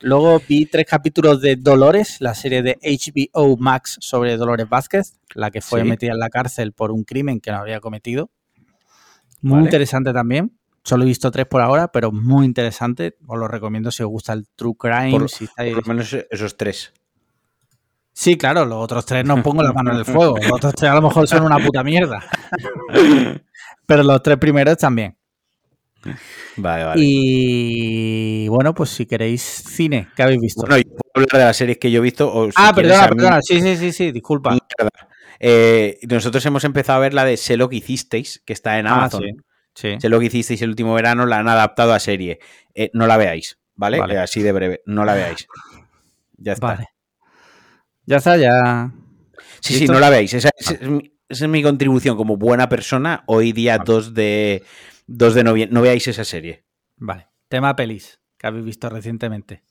Luego 0.00 0.40
vi 0.48 0.66
tres 0.66 0.86
capítulos 0.86 1.42
de 1.42 1.56
Dolores, 1.56 2.20
la 2.20 2.34
serie 2.34 2.62
de 2.62 2.78
HBO 2.82 3.56
Max 3.58 3.98
sobre 4.00 4.36
Dolores 4.36 4.68
Vázquez, 4.68 5.20
la 5.34 5.50
que 5.50 5.60
fue 5.60 5.84
metida 5.84 6.12
en 6.12 6.18
la 6.18 6.30
cárcel 6.30 6.72
por 6.72 6.90
un 6.90 7.04
crimen 7.04 7.38
que 7.40 7.50
no 7.52 7.58
había 7.58 7.80
cometido. 7.80 8.30
Muy 9.42 9.60
interesante 9.60 10.12
también. 10.12 10.58
Solo 10.82 11.04
he 11.04 11.06
visto 11.06 11.30
tres 11.30 11.46
por 11.46 11.60
ahora, 11.60 11.92
pero 11.92 12.10
muy 12.10 12.46
interesante. 12.46 13.16
Os 13.26 13.38
lo 13.38 13.48
recomiendo 13.48 13.90
si 13.90 14.02
os 14.02 14.08
gusta 14.08 14.32
el 14.32 14.48
True 14.56 14.74
Crime. 14.78 15.10
Por, 15.10 15.22
lo 15.22 15.82
menos 15.86 16.16
esos 16.30 16.56
tres. 16.56 16.92
Sí, 18.12 18.36
claro, 18.36 18.64
los 18.64 18.82
otros 18.82 19.06
tres 19.06 19.24
no 19.24 19.42
pongo 19.42 19.62
la 19.62 19.72
mano 19.72 19.92
en 19.92 19.98
el 19.98 20.04
fuego. 20.04 20.36
Los 20.36 20.52
otros 20.52 20.74
tres 20.74 20.90
a 20.90 20.94
lo 20.94 21.02
mejor 21.02 21.28
son 21.28 21.44
una 21.44 21.58
puta 21.58 21.84
mierda. 21.84 22.20
pero 23.86 24.02
los 24.02 24.22
tres 24.22 24.38
primeros 24.38 24.76
también. 24.78 25.16
Vale, 26.56 26.84
vale. 26.84 27.02
Y 27.04 28.48
bueno, 28.48 28.74
pues 28.74 28.90
si 28.90 29.06
queréis 29.06 29.42
cine, 29.42 30.08
¿qué 30.16 30.22
habéis 30.22 30.40
visto? 30.40 30.62
Bueno, 30.62 30.78
yo 30.78 30.84
puedo 30.84 31.12
hablar 31.14 31.40
de 31.40 31.46
las 31.46 31.56
series 31.56 31.78
que 31.78 31.90
yo 31.90 31.98
he 31.98 32.02
visto. 32.02 32.48
ah, 32.56 32.72
perdona, 32.74 33.08
perdona. 33.08 33.42
Sí, 33.42 33.60
sí, 33.60 33.76
sí, 33.76 33.92
sí, 33.92 34.12
disculpa. 34.12 34.56
Eh, 35.38 35.98
nosotros 36.08 36.44
hemos 36.46 36.64
empezado 36.64 36.98
a 36.98 37.00
ver 37.00 37.14
la 37.14 37.24
de 37.24 37.36
Sé 37.36 37.56
lo 37.56 37.68
que 37.68 37.76
hicisteis, 37.76 38.42
que 38.44 38.52
está 38.52 38.78
en 38.78 38.86
ah, 38.86 38.94
Amazon. 38.94 39.24
Sí, 39.80 39.96
Sé 40.00 40.08
lo 40.08 40.20
que 40.20 40.26
hicisteis 40.26 40.60
el 40.62 40.70
último 40.70 40.94
verano, 40.94 41.26
la 41.26 41.38
han 41.38 41.48
adaptado 41.48 41.92
a 41.92 41.98
serie. 41.98 42.38
Eh, 42.74 42.90
no 42.92 43.06
la 43.06 43.16
veáis, 43.16 43.58
¿vale? 43.74 43.98
Eh, 43.98 44.18
así 44.18 44.42
de 44.42 44.52
breve, 44.52 44.82
no 44.86 45.04
la 45.04 45.14
veáis. 45.14 45.46
Ya 46.42 46.52
está. 46.54 46.68
Vale. 46.68 46.88
Ya 48.06 48.16
está, 48.16 48.38
ya. 48.38 48.90
Sí, 49.60 49.74
sí, 49.74 49.86
no 49.86 50.00
la 50.00 50.08
veáis. 50.08 50.32
Esa, 50.32 50.48
es, 50.56 51.48
mi 51.48 51.62
contribución 51.62 52.16
como 52.16 52.38
buena 52.38 52.70
persona 52.70 53.24
hoy 53.26 53.52
día 53.52 53.76
2 53.76 54.14
de 54.14 54.64
2 55.06 55.34
de 55.34 55.44
noviembre. 55.44 55.74
No 55.74 55.82
veáis 55.82 56.08
esa 56.08 56.24
serie. 56.24 56.64
Vale. 56.96 57.28
Tema 57.50 57.76
pelis 57.76 58.20
que 58.38 58.46
habéis 58.46 58.64
visto 58.64 58.88
recientemente. 58.88 59.62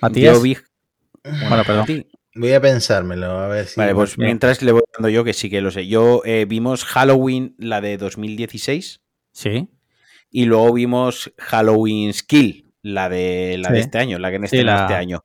Matías. 0.00 0.36
Yo 0.36 0.40
vi... 0.40 0.56
Bueno, 1.24 1.64
perdón. 1.64 2.06
Voy 2.34 2.52
a 2.52 2.60
pensármelo, 2.60 3.26
a 3.26 3.48
ver 3.48 3.66
si. 3.66 3.80
Vale, 3.80 3.94
pues 3.94 4.16
mientras 4.16 4.62
le 4.62 4.72
voy 4.72 4.82
dando 4.96 5.08
yo, 5.08 5.24
que 5.24 5.32
sí 5.32 5.50
que 5.50 5.60
lo 5.60 5.70
sé. 5.70 5.88
Yo 5.88 6.22
eh, 6.24 6.46
vimos 6.48 6.84
Halloween, 6.84 7.54
la 7.58 7.80
de 7.80 7.96
2016. 7.96 9.00
Sí. 9.32 9.68
Y 10.30 10.44
luego 10.44 10.72
vimos 10.72 11.32
Halloween 11.38 12.12
Skill, 12.12 12.72
la 12.82 13.08
de, 13.08 13.56
la 13.58 13.70
de 13.70 13.80
este 13.80 13.98
año, 13.98 14.18
la 14.18 14.30
que 14.30 14.36
en 14.36 14.44
este, 14.44 14.60
este 14.60 14.94
año. 14.94 15.24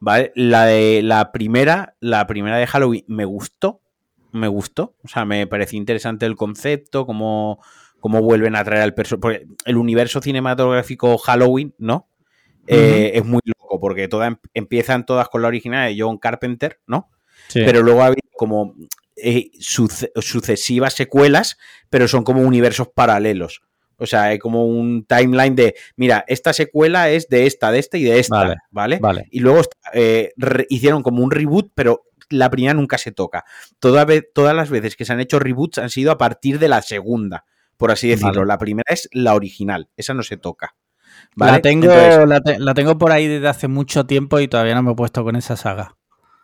Vale, 0.00 0.32
la 0.34 0.66
de 0.66 1.00
la 1.02 1.32
primera, 1.32 1.96
la 2.00 2.26
primera 2.26 2.58
de 2.58 2.66
Halloween 2.66 3.04
me 3.08 3.24
gustó. 3.24 3.80
Me 4.32 4.48
gustó. 4.48 4.96
O 5.02 5.08
sea, 5.08 5.24
me 5.24 5.46
pareció 5.46 5.78
interesante 5.78 6.26
el 6.26 6.36
concepto, 6.36 7.06
como 7.06 7.62
cómo 8.00 8.20
vuelven 8.20 8.54
a 8.54 8.64
traer 8.64 8.82
al 8.82 8.92
personaje. 8.92 9.20
Porque 9.20 9.46
el 9.64 9.78
universo 9.78 10.20
cinematográfico 10.20 11.16
Halloween, 11.16 11.74
¿no? 11.78 12.10
Eh, 12.66 13.12
es 13.14 13.24
muy 13.24 13.40
porque 13.80 14.08
todas 14.08 14.34
empiezan 14.52 15.06
todas 15.06 15.28
con 15.28 15.42
la 15.42 15.48
original 15.48 15.88
de 15.88 16.00
John 16.00 16.18
Carpenter, 16.18 16.80
¿no? 16.86 17.10
Pero 17.52 17.82
luego 17.82 18.02
ha 18.02 18.06
habido 18.06 18.28
como 18.36 18.74
eh, 19.16 19.50
sucesivas 19.60 20.94
secuelas, 20.94 21.58
pero 21.90 22.08
son 22.08 22.24
como 22.24 22.42
universos 22.42 22.88
paralelos. 22.88 23.62
O 23.96 24.06
sea, 24.06 24.24
hay 24.24 24.38
como 24.38 24.66
un 24.66 25.04
timeline 25.04 25.54
de, 25.54 25.74
mira, 25.96 26.24
esta 26.26 26.52
secuela 26.52 27.10
es 27.10 27.28
de 27.28 27.46
esta, 27.46 27.70
de 27.70 27.78
esta 27.78 27.96
y 27.96 28.02
de 28.04 28.18
esta, 28.18 28.56
¿vale? 28.70 28.98
¿vale? 29.00 29.28
Y 29.30 29.40
luego 29.40 29.62
eh, 29.92 30.32
hicieron 30.68 31.02
como 31.02 31.22
un 31.22 31.30
reboot, 31.30 31.70
pero 31.74 32.06
la 32.30 32.50
primera 32.50 32.74
nunca 32.74 32.98
se 32.98 33.12
toca. 33.12 33.44
todas 33.78 34.56
las 34.56 34.70
veces 34.70 34.96
que 34.96 35.04
se 35.04 35.12
han 35.12 35.20
hecho 35.20 35.38
reboots 35.38 35.78
han 35.78 35.90
sido 35.90 36.10
a 36.10 36.18
partir 36.18 36.58
de 36.58 36.68
la 36.68 36.82
segunda 36.82 37.44
por 37.76 37.90
así 37.90 38.08
decirlo. 38.08 38.44
La 38.44 38.58
primera 38.58 38.92
es 38.92 39.08
la 39.12 39.34
original, 39.34 39.88
esa 39.96 40.14
no 40.14 40.22
se 40.22 40.36
toca. 40.36 40.74
La, 41.36 41.60
tengo, 41.60 41.88
la, 41.88 42.74
tengo 42.74 42.98
por 42.98 43.12
ahí 43.12 43.26
desde 43.26 43.48
hace 43.48 43.68
mucho 43.68 44.06
tiempo 44.06 44.40
y 44.40 44.48
todavía 44.48 44.74
no 44.74 44.82
me 44.82 44.92
he 44.92 44.94
puesto 44.94 45.24
con 45.24 45.36
esa 45.36 45.56
saga. 45.56 45.96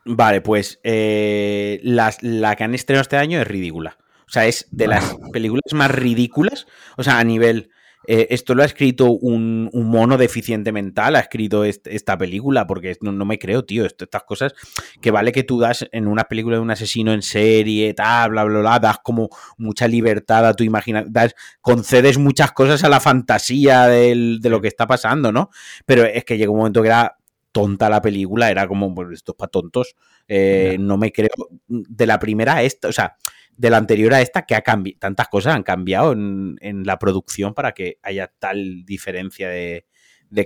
Vale, 0.05 0.41
pues 0.41 0.81
eh, 0.83 1.81
la, 1.83 2.13
que 2.57 2.65
han 2.65 2.75
estrenado 2.75 3.03
este 3.03 3.17
año 3.17 3.41
es 3.41 3.47
ridícula. 3.47 3.99
O 4.27 4.33
sea, 4.33 4.47
es 4.47 4.67
de 4.71 4.87
las 4.87 5.17
películas 5.33 5.73
más 5.73 5.91
ridículas. 5.91 6.67
O 6.97 7.03
sea, 7.03 7.19
a 7.19 7.25
nivel 7.25 7.71
eh, 8.07 8.29
esto 8.31 8.55
lo 8.55 8.63
ha 8.63 8.67
escrito 8.67 9.11
un, 9.13 9.71
mono 9.73 10.17
deficiente 10.17 10.73
mental, 10.73 11.17
ha 11.17 11.21
escrito 11.21 11.65
esta 11.65 12.17
película, 12.17 12.67
porque 12.67 12.97
no, 13.01 13.25
me 13.25 13.39
creo, 13.39 13.65
tío, 13.65 13.85
estas 13.85 14.23
cosas 14.25 14.55
que 15.01 15.11
vale 15.11 15.33
que 15.33 15.43
tú 15.43 15.59
das 15.59 15.87
en 15.93 16.07
una 16.07 16.25
película 16.25 16.57
de 16.57 16.63
un 16.63 16.71
asesino 16.71 17.13
en 17.13 17.23
serie, 17.23 17.93
tal, 17.95 18.31
bla, 18.31 18.45
bla, 18.45 18.61
bla, 18.61 18.79
das 18.79 18.99
como 19.03 19.29
mucha 19.59 19.87
libertad 19.87 20.47
a 20.47 20.55
tu 20.55 20.65
imaginación, 20.65 21.13
concedes 21.61 22.19
muchas 22.19 22.53
cosas 22.53 22.83
a 22.85 22.89
la 22.89 23.01
fantasía 23.01 23.87
de 23.87 24.39
lo 24.43 24.61
que 24.61 24.69
está 24.69 24.87
pasando, 24.87 25.33
¿no? 25.33 25.51
Pero 25.85 26.05
es 26.05 26.25
que 26.25 26.39
llegó 26.39 26.53
un 26.53 26.59
momento 26.59 26.83
que 26.83 26.89
era 26.89 27.17
tonta 27.53 27.89
la 27.89 28.01
película, 28.01 28.51
era 28.51 28.67
como, 28.69 28.95
pues 28.95 29.09
esto 29.13 29.33
es 29.33 29.37
para 29.37 29.51
tontos, 29.51 29.97
eh, 30.29 30.77
no 30.79 30.97
me 30.97 31.13
creo, 31.13 31.31
de 31.67 32.07
la 32.07 32.19
primera 32.19 32.57
a 32.57 32.63
esta, 32.63 32.89
o 32.89 32.93
sea, 32.93 33.17
de 33.57 33.71
la 33.71 33.77
anterior 33.77 34.15
a 34.15 34.23
esta, 34.23 34.43
que 34.43 34.55
ha 34.55 34.63
cambiado, 34.63 34.99
tantas 34.99 35.29
cosas 35.29 35.55
han 35.55 35.63
cambiado 35.63 36.13
en, 36.13 36.83
la 36.85 36.99
producción 36.99 37.55
para 37.55 37.73
que 37.73 37.99
haya 38.03 38.33
tal 38.39 38.85
diferencia 38.85 39.49
de, 39.49 39.87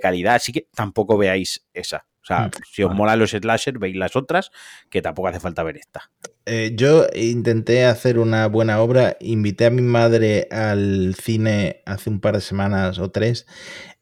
calidad. 0.01 0.35
Así 0.35 0.53
que 0.53 0.69
tampoco 0.75 1.17
veáis 1.17 1.67
esa. 1.73 2.07
O 2.23 2.27
sea, 2.27 2.47
mm, 2.47 2.51
si 2.73 2.83
os 2.83 2.95
mola 2.95 3.17
los 3.17 3.31
slasher, 3.31 3.79
veis 3.79 3.97
las 3.97 4.17
otras, 4.17 4.51
que 4.91 5.03
tampoco 5.03 5.29
hace 5.29 5.41
falta 5.41 5.63
ver 5.63 5.77
esta. 5.77 6.11
Eh, 6.47 6.73
yo 6.75 7.07
intenté 7.15 7.87
hacer 7.87 8.19
una 8.19 8.47
buena 8.49 8.81
obra, 8.81 9.17
invité 9.21 9.67
a 9.67 9.71
mi 9.71 9.81
madre 9.81 10.47
al 10.51 11.15
cine 11.15 11.83
hace 11.87 12.11
un 12.11 12.21
par 12.21 12.35
de 12.35 12.43
semanas 12.43 12.99
o 12.99 13.11
tres 13.11 13.47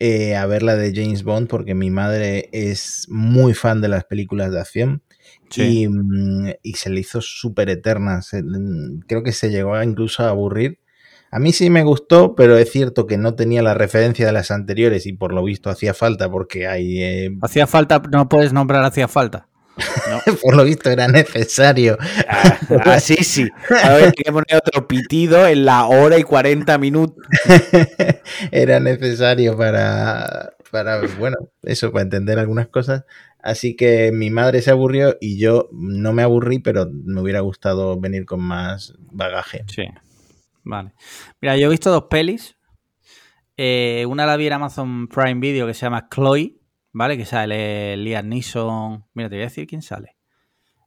eh, 0.00 0.34
a 0.34 0.46
ver 0.46 0.64
la 0.64 0.74
de 0.74 0.92
James 0.92 1.22
Bond, 1.22 1.48
porque 1.48 1.74
mi 1.74 1.90
madre 1.90 2.48
es 2.52 3.06
muy 3.08 3.54
fan 3.54 3.80
de 3.80 3.88
las 3.88 4.04
películas 4.04 4.50
de 4.50 4.60
acción. 4.60 5.02
Mm, 5.58 6.50
y, 6.62 6.72
se 6.74 6.90
le 6.90 7.00
hizo 7.00 7.20
súper 7.20 7.70
eterna. 7.70 8.20
Mm, 8.32 9.00
creo 9.06 9.22
que 9.22 9.32
se 9.32 9.50
llegó 9.50 9.80
incluso 9.82 10.22
a 10.24 10.30
aburrir. 10.30 10.78
A 11.30 11.38
mí 11.38 11.52
sí 11.52 11.70
me 11.70 11.82
gustó, 11.82 12.34
pero 12.34 12.58
es 12.58 12.70
cierto 12.70 13.06
que 13.06 13.16
no 13.16 13.34
tenía 13.34 13.62
la 13.62 13.74
referencia 13.74 14.26
de 14.26 14.32
las 14.32 14.50
anteriores 14.50 15.06
y 15.06 15.14
por 15.14 15.32
lo 15.32 15.42
visto 15.42 15.70
hacía 15.70 15.94
falta 15.94 16.30
porque 16.30 16.66
hay... 16.66 17.02
Eh, 17.02 17.30
hacía 17.40 17.66
falta, 17.66 18.02
no 18.10 18.28
puedes 18.28 18.52
nombrar 18.52 18.84
hacía 18.84 19.08
falta. 19.08 19.48
por 20.42 20.54
lo 20.54 20.64
visto 20.64 20.90
era 20.90 21.08
necesario. 21.08 21.96
Ah, 22.28 22.58
ah 22.84 23.00
sí, 23.00 23.16
sí. 23.16 23.48
A 23.82 23.94
ver, 23.94 24.12
que 24.12 24.30
poner 24.30 24.56
otro 24.56 24.86
pitido 24.86 25.46
en 25.46 25.64
la 25.64 25.86
hora 25.86 26.18
y 26.18 26.22
40 26.22 26.76
minutos. 26.78 27.24
era 28.50 28.80
necesario 28.80 29.56
para, 29.56 30.52
para, 30.70 31.00
bueno, 31.18 31.36
eso, 31.62 31.92
para 31.92 32.02
entender 32.02 32.38
algunas 32.38 32.68
cosas. 32.68 33.04
Así 33.42 33.74
que 33.74 34.12
mi 34.12 34.30
madre 34.30 34.62
se 34.62 34.70
aburrió 34.70 35.16
y 35.20 35.38
yo 35.38 35.68
no 35.72 36.12
me 36.12 36.22
aburrí, 36.22 36.60
pero 36.60 36.88
me 36.90 37.20
hubiera 37.20 37.40
gustado 37.40 37.98
venir 37.98 38.24
con 38.24 38.40
más 38.40 38.94
bagaje. 39.10 39.64
Sí. 39.66 39.84
Vale. 40.62 40.92
Mira, 41.40 41.56
yo 41.56 41.66
he 41.66 41.70
visto 41.70 41.90
dos 41.90 42.04
pelis. 42.04 42.56
Eh, 43.56 44.06
una 44.08 44.26
la 44.26 44.36
vi 44.36 44.46
en 44.46 44.52
Amazon 44.54 45.08
Prime 45.08 45.40
Video 45.40 45.66
que 45.66 45.74
se 45.74 45.86
llama 45.86 46.08
Chloe, 46.08 46.60
¿vale? 46.92 47.16
Que 47.16 47.24
sale 47.24 47.96
Liam 47.96 48.28
Neeson. 48.28 49.04
Mira, 49.14 49.28
te 49.28 49.36
voy 49.36 49.42
a 49.42 49.46
decir 49.46 49.66
quién 49.66 49.82
sale. 49.82 50.16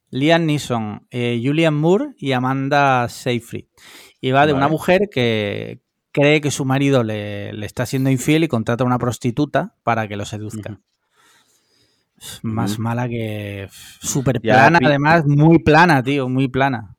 Liam 0.10 0.46
Neeson, 0.46 1.08
eh, 1.12 1.42
Julian 1.44 1.74
Moore 1.74 2.14
y 2.18 2.32
Amanda 2.32 3.10
Seyfried. 3.10 3.66
Y 4.22 4.32
va 4.32 4.48
de 4.48 4.54
una 4.54 4.70
mujer 4.70 5.10
que 5.12 5.82
cree 6.12 6.40
que 6.40 6.52
su 6.52 6.64
marido 6.64 7.04
le, 7.04 7.50
está 7.66 7.86
siendo 7.86 8.10
infiel 8.10 8.46
y 8.46 8.48
contrata 8.48 8.86
a 8.86 8.88
una 8.88 8.98
prostituta 8.98 9.76
para 9.84 10.08
que 10.08 10.16
lo 10.16 10.24
seduzca. 10.24 10.80
Más 12.44 12.80
mala 12.80 13.08
que. 13.08 13.68
Súper 14.02 14.42
plana, 14.42 14.80
además, 14.84 15.26
muy 15.26 15.60
plana, 15.60 16.02
tío, 16.02 16.30
muy 16.30 16.48
plana. 16.48 16.96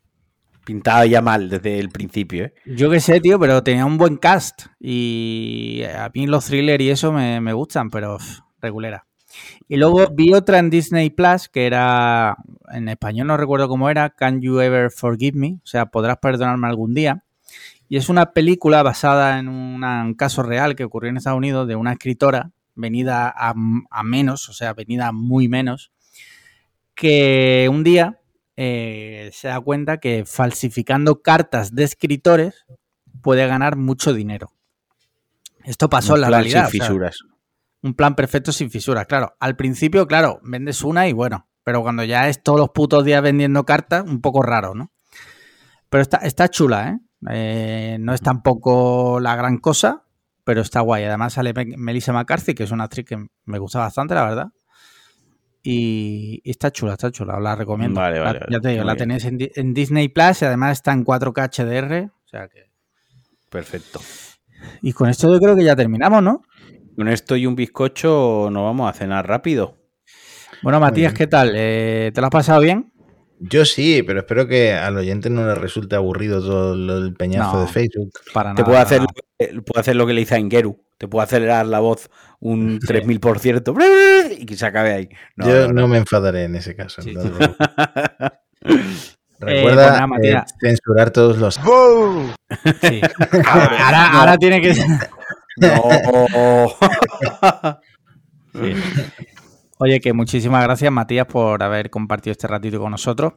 Pintada 0.64 1.06
ya 1.06 1.22
mal 1.22 1.48
desde 1.48 1.78
el 1.78 1.90
principio, 1.90 2.46
¿eh? 2.46 2.54
Yo 2.66 2.90
qué 2.90 3.00
sé, 3.00 3.20
tío, 3.20 3.38
pero 3.38 3.62
tenía 3.62 3.86
un 3.86 3.98
buen 3.98 4.16
cast. 4.16 4.66
Y 4.80 5.82
a 5.84 6.10
mí 6.12 6.26
los 6.26 6.46
thrillers 6.46 6.82
y 6.82 6.90
eso 6.90 7.12
me, 7.12 7.52
gustan, 7.52 7.88
pero 7.88 8.18
regulera. 8.60 9.06
Y 9.68 9.76
luego 9.76 10.08
vi 10.12 10.32
otra 10.34 10.58
en 10.58 10.70
Disney 10.70 11.10
Plus 11.10 11.48
que 11.48 11.66
era. 11.66 12.36
En 12.72 12.88
español 12.88 13.28
no 13.28 13.36
recuerdo 13.36 13.68
cómo 13.68 13.88
era. 13.90 14.10
Can 14.10 14.40
You 14.40 14.60
Ever 14.60 14.90
Forgive 14.90 15.38
Me? 15.38 15.60
O 15.62 15.66
sea, 15.66 15.86
podrás 15.86 16.18
perdonarme 16.18 16.66
algún 16.66 16.94
día. 16.94 17.24
Y 17.88 17.96
es 17.96 18.08
una 18.08 18.32
película 18.32 18.82
basada 18.82 19.38
en 19.38 19.48
un 19.48 20.14
caso 20.14 20.42
real 20.42 20.74
que 20.74 20.84
ocurrió 20.84 21.10
en 21.10 21.18
Estados 21.18 21.38
Unidos 21.38 21.68
de 21.68 21.76
una 21.76 21.92
escritora 21.92 22.50
venida 22.76 23.34
a, 23.36 23.54
menos, 24.04 24.48
o 24.48 24.52
sea, 24.52 24.74
venida 24.74 25.12
muy 25.12 25.48
menos, 25.48 25.92
que 26.94 27.68
un 27.70 27.82
día 27.82 28.20
eh, 28.56 29.30
se 29.32 29.48
da 29.48 29.60
cuenta 29.60 29.98
que 29.98 30.24
falsificando 30.24 31.22
cartas 31.22 31.74
de 31.74 31.84
escritores 31.84 32.66
puede 33.22 33.46
ganar 33.46 33.76
mucho 33.76 34.12
dinero. 34.12 34.52
Esto 35.64 35.90
pasó 35.90 36.14
en 36.14 36.20
la 36.20 36.30
realidad. 36.30 36.70
Sin 36.70 36.80
fisuras. 36.80 37.18
un 37.82 37.94
plan 37.94 38.14
perfecto 38.14 38.52
sin 38.52 38.70
fisuras. 38.70 39.06
Claro, 39.06 39.34
al 39.40 39.56
principio, 39.56 40.06
claro, 40.06 40.38
vendes 40.42 40.82
una 40.82 41.08
y 41.08 41.12
bueno, 41.12 41.48
pero 41.64 41.82
cuando 41.82 42.04
ya 42.04 42.28
es 42.28 42.42
todos 42.42 42.60
los 42.60 42.70
putos 42.70 43.04
días 43.04 43.20
vendiendo 43.20 43.64
cartas, 43.64 44.04
un 44.06 44.20
poco 44.20 44.42
raro, 44.42 44.74
¿no? 44.74 44.92
Pero 45.90 46.02
está, 46.02 46.18
está 46.18 46.48
chula, 46.48 46.90
¿eh? 46.90 47.00
¿eh? 47.30 47.96
No 47.98 48.14
es 48.14 48.20
tampoco 48.20 49.18
la 49.20 49.34
gran 49.34 49.58
cosa, 49.58 50.05
pero 50.46 50.60
está 50.60 50.80
guay. 50.80 51.02
Además 51.02 51.32
sale 51.32 51.52
Melissa 51.76 52.12
McCarthy, 52.12 52.54
que 52.54 52.62
es 52.62 52.70
una 52.70 52.84
actriz 52.84 53.04
que 53.04 53.26
me 53.46 53.58
gusta 53.58 53.80
bastante, 53.80 54.14
la 54.14 54.24
verdad. 54.24 54.46
Y, 55.64 56.40
está 56.48 56.70
chula, 56.70 56.92
está 56.92 57.10
chula, 57.10 57.40
la 57.40 57.56
recomiendo. 57.56 58.00
Vale, 58.00 58.20
vale, 58.20 58.40
ya 58.48 58.60
te 58.60 58.68
digo, 58.68 58.84
la 58.84 58.94
tenéis 58.94 59.24
en, 59.24 59.74
Disney 59.74 60.08
Plus 60.08 60.42
y 60.42 60.44
además 60.44 60.78
está 60.78 60.92
en 60.92 61.04
4K 61.04 61.50
HDR. 61.50 62.12
O 62.24 62.28
sea 62.28 62.46
que. 62.46 62.70
Perfecto. 63.50 64.00
Y 64.82 64.92
con 64.92 65.08
esto 65.10 65.32
yo 65.32 65.40
creo 65.40 65.56
que 65.56 65.64
ya 65.64 65.74
terminamos, 65.74 66.22
¿no? 66.22 66.42
Con 66.94 67.08
esto 67.08 67.34
y 67.34 67.44
un 67.44 67.56
bizcocho 67.56 68.48
nos 68.52 68.62
vamos 68.62 68.88
a 68.88 68.92
cenar 68.96 69.26
rápido. 69.26 69.78
Bueno, 70.62 70.78
Matías, 70.78 71.12
¿qué 71.12 71.26
tal? 71.26 71.54
Eh, 71.56 72.12
¿Te 72.14 72.20
lo 72.20 72.28
has 72.28 72.32
pasado 72.32 72.60
bien? 72.60 72.92
Yo 73.38 73.64
sí, 73.64 74.02
pero 74.02 74.20
espero 74.20 74.46
que 74.46 74.72
al 74.72 74.96
oyente 74.96 75.28
no 75.30 75.46
le 75.46 75.54
resulte 75.54 75.96
aburrido 75.96 76.40
todo 76.40 76.74
el 76.74 77.14
peñazo 77.14 77.60
de 77.60 77.66
Facebook. 77.66 78.12
Para 78.32 78.54
Te 78.54 78.64
puedo 78.64 78.78
hacer, 78.78 79.02
puedo 79.38 79.80
hacer 79.80 79.96
lo 79.96 80.06
que 80.06 80.14
le 80.14 80.22
hice 80.22 80.36
a 80.36 80.38
Ingeru. 80.38 80.82
Te 80.98 81.08
puedo 81.08 81.22
acelerar 81.22 81.66
la 81.66 81.80
voz 81.80 82.08
un 82.40 82.80
3000% 82.80 84.36
y 84.38 84.46
que 84.46 84.56
se 84.56 84.66
acabe 84.66 84.92
ahí. 84.92 85.08
Yo 85.36 85.72
no, 85.72 85.86
me 85.88 85.98
enfadaré 85.98 86.44
en 86.44 86.56
ese 86.56 86.74
caso. 86.74 87.02
Recuerda 89.38 90.06
eh, 90.22 90.30
eh, 90.30 90.42
censurar 90.60 91.10
todos 91.10 91.36
los. 91.36 91.56
Sí. 91.56 91.62
Ahora, 93.46 94.12
ahora, 94.12 94.38
tiene 94.38 94.62
que. 94.62 94.74
No. 95.58 95.82
sí. 98.54 98.74
Oye, 99.78 100.00
que 100.00 100.14
muchísimas 100.14 100.62
gracias, 100.62 100.90
Matías, 100.90 101.26
por 101.26 101.62
haber 101.62 101.90
compartido 101.90 102.32
este 102.32 102.46
ratito 102.46 102.80
con 102.80 102.92
nosotros. 102.92 103.34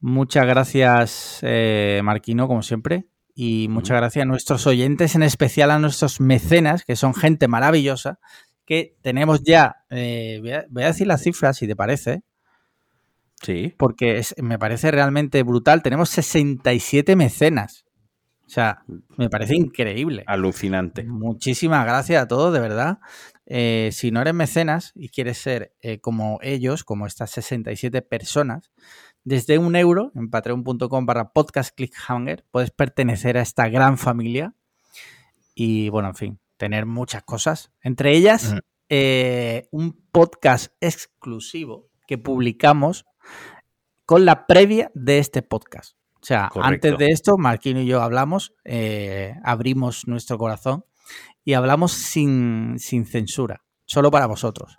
Muchas 0.00 0.44
gracias, 0.44 1.38
eh, 1.42 2.00
Marquino, 2.02 2.48
como 2.48 2.62
siempre. 2.62 3.06
Y 3.34 3.68
muchas 3.68 3.96
gracias 3.96 4.24
a 4.24 4.26
nuestros 4.26 4.66
oyentes, 4.66 5.14
en 5.14 5.22
especial 5.22 5.70
a 5.70 5.78
nuestros 5.78 6.20
mecenas, 6.20 6.84
que 6.84 6.96
son 6.96 7.14
gente 7.14 7.46
maravillosa, 7.46 8.18
que 8.66 8.96
tenemos 9.02 9.42
ya, 9.44 9.76
eh, 9.90 10.66
voy, 10.68 10.82
a, 10.82 10.86
decir 10.88 11.06
las 11.06 11.22
cifras, 11.22 11.56
si 11.56 11.68
te 11.68 11.76
parece. 11.76 12.22
Sí. 13.40 13.74
Porque 13.78 14.20
me 14.38 14.58
parece 14.58 14.90
realmente 14.90 15.44
brutal. 15.44 15.82
Tenemos 15.82 16.10
67 16.10 17.14
mecenas. 17.14 17.84
O 18.46 18.50
sea, 18.50 18.82
me 19.16 19.30
parece 19.30 19.56
increíble. 19.56 20.24
Alucinante. 20.26 21.04
Muchísimas 21.04 21.84
gracias 21.86 22.22
a 22.22 22.28
todos, 22.28 22.52
de 22.52 22.60
verdad. 22.60 22.98
Eh, 23.54 23.90
si 23.92 24.10
no 24.10 24.22
eres 24.22 24.32
mecenas 24.32 24.92
y 24.94 25.10
quieres 25.10 25.36
ser 25.36 25.76
eh, 25.82 26.00
como 26.00 26.38
ellos, 26.40 26.84
como 26.84 27.06
estas 27.06 27.32
67 27.32 28.00
personas, 28.00 28.72
desde 29.24 29.58
un 29.58 29.76
euro 29.76 30.10
en 30.14 30.30
patreon.com 30.30 31.04
barra 31.04 31.34
podcast 31.34 31.76
clickhanger 31.76 32.46
puedes 32.50 32.70
pertenecer 32.70 33.36
a 33.36 33.42
esta 33.42 33.68
gran 33.68 33.98
familia 33.98 34.54
y, 35.54 35.90
bueno, 35.90 36.08
en 36.08 36.14
fin, 36.14 36.40
tener 36.56 36.86
muchas 36.86 37.24
cosas. 37.24 37.70
Entre 37.82 38.16
ellas, 38.16 38.54
eh, 38.88 39.68
un 39.70 40.02
podcast 40.10 40.72
exclusivo 40.80 41.90
que 42.06 42.16
publicamos 42.16 43.04
con 44.06 44.24
la 44.24 44.46
previa 44.46 44.90
de 44.94 45.18
este 45.18 45.42
podcast. 45.42 45.98
O 46.22 46.24
sea, 46.24 46.50
antes 46.54 46.96
de 46.96 47.08
esto, 47.08 47.36
Marquino 47.36 47.82
y 47.82 47.86
yo 47.86 48.00
hablamos, 48.00 48.54
abrimos 49.44 50.08
nuestro 50.08 50.38
corazón 50.38 50.86
y 51.44 51.54
hablamos 51.54 51.92
sin, 51.92 52.78
censura, 52.78 53.62
solo 53.84 54.10
para 54.10 54.26
vosotros. 54.26 54.78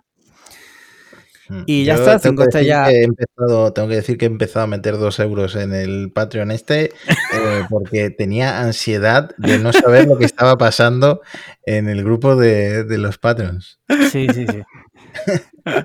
Mm. 1.48 1.62
Y 1.66 1.84
ya 1.84 1.94
está, 1.94 2.18
tengo 2.18 2.46
que, 2.46 2.64
ya... 2.64 2.90
he 2.90 3.04
empezado, 3.04 3.72
tengo 3.74 3.88
que 3.88 3.96
decir 3.96 4.16
que 4.16 4.24
he 4.24 4.28
empezado 4.28 4.64
a 4.64 4.66
meter 4.66 4.96
dos 4.96 5.20
euros 5.20 5.56
en 5.56 5.74
el 5.74 6.10
Patreon 6.10 6.50
este 6.50 6.84
eh, 7.34 7.64
porque 7.68 8.08
tenía 8.08 8.62
ansiedad 8.62 9.30
de 9.36 9.58
no 9.58 9.72
saber 9.72 10.06
lo 10.08 10.16
que 10.16 10.24
estaba 10.24 10.56
pasando 10.56 11.20
en 11.66 11.88
el 11.88 12.02
grupo 12.02 12.36
de, 12.36 12.86
los 12.96 13.18
Patreons. 13.18 13.80
Sí, 14.10 14.26
sí, 14.32 14.46
sí. 14.46 14.62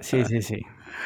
Sí, 0.02 0.26
sí, 0.26 0.42
sí. 0.42 0.62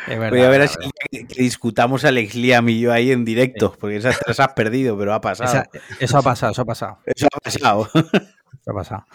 Voy 0.08 0.42
a 0.42 0.50
ver 0.50 0.68
si 0.68 0.78
que, 1.10 1.42
discutamos 1.42 2.06
a 2.06 2.10
Alex 2.10 2.36
Liam 2.36 2.68
y 2.70 2.80
yo 2.80 2.92
ahí 2.92 3.12
en 3.12 3.26
directo, 3.26 3.76
porque 3.80 3.98
esas 3.98 4.20
tres 4.20 4.40
has 4.40 4.54
perdido, 4.54 4.98
pero 4.98 5.14
ha 5.14 5.22
pasado. 5.22 5.64
eso 6.00 6.18
ha 6.18 6.22
pasado, 6.22 6.52
eso 6.52 6.62
ha 6.62 6.66
pasado. 6.66 7.00
Eso 7.06 7.28
ha 7.32 7.40
pasado. 7.40 7.90
Eso 7.94 8.72
ha 8.72 8.74
pasado. 8.74 9.06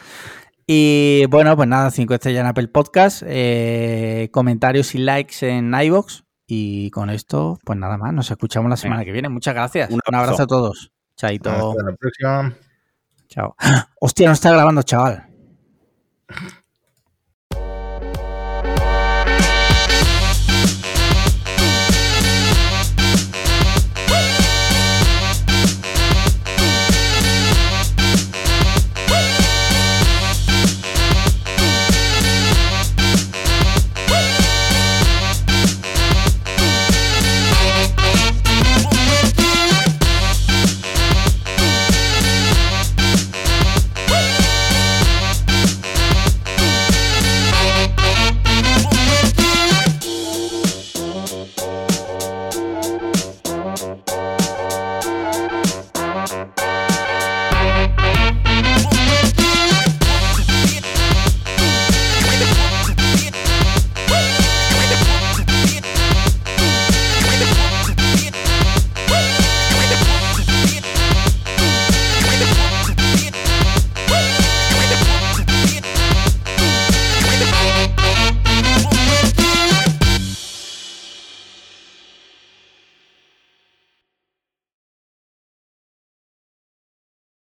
Y 0.71 1.25
bueno, 1.31 1.57
pues 1.57 1.67
nada, 1.67 1.91
5 1.91 2.13
estrellas 2.13 2.43
en 2.43 2.47
Apple 2.47 2.69
Podcast, 2.69 3.23
eh, 3.25 4.29
comentarios 4.31 4.95
y 4.95 4.99
likes 4.99 5.37
en 5.41 5.73
iBox. 5.73 6.25
Y 6.47 6.91
con 6.91 7.09
esto, 7.09 7.59
pues 7.65 7.79
nada 7.79 7.97
más, 7.97 8.13
nos 8.13 8.31
escuchamos 8.31 8.69
la 8.69 8.77
semana 8.77 9.03
que 9.03 9.13
viene. 9.13 9.31
Muchas 9.31 9.55
gracias. 9.55 9.91
Un 9.91 10.01
abrazo, 10.05 10.43
a 10.43 10.47
todos. 10.47 10.93
Chaito. 11.17 11.49
Hasta 11.49 11.83
la 11.83 11.97
próxima. 11.97 12.55
Chao. 13.29 13.57
Hostia, 14.01 14.27
no 14.27 14.35
está 14.35 14.51
grabando, 14.51 14.83
chaval. 14.83 15.27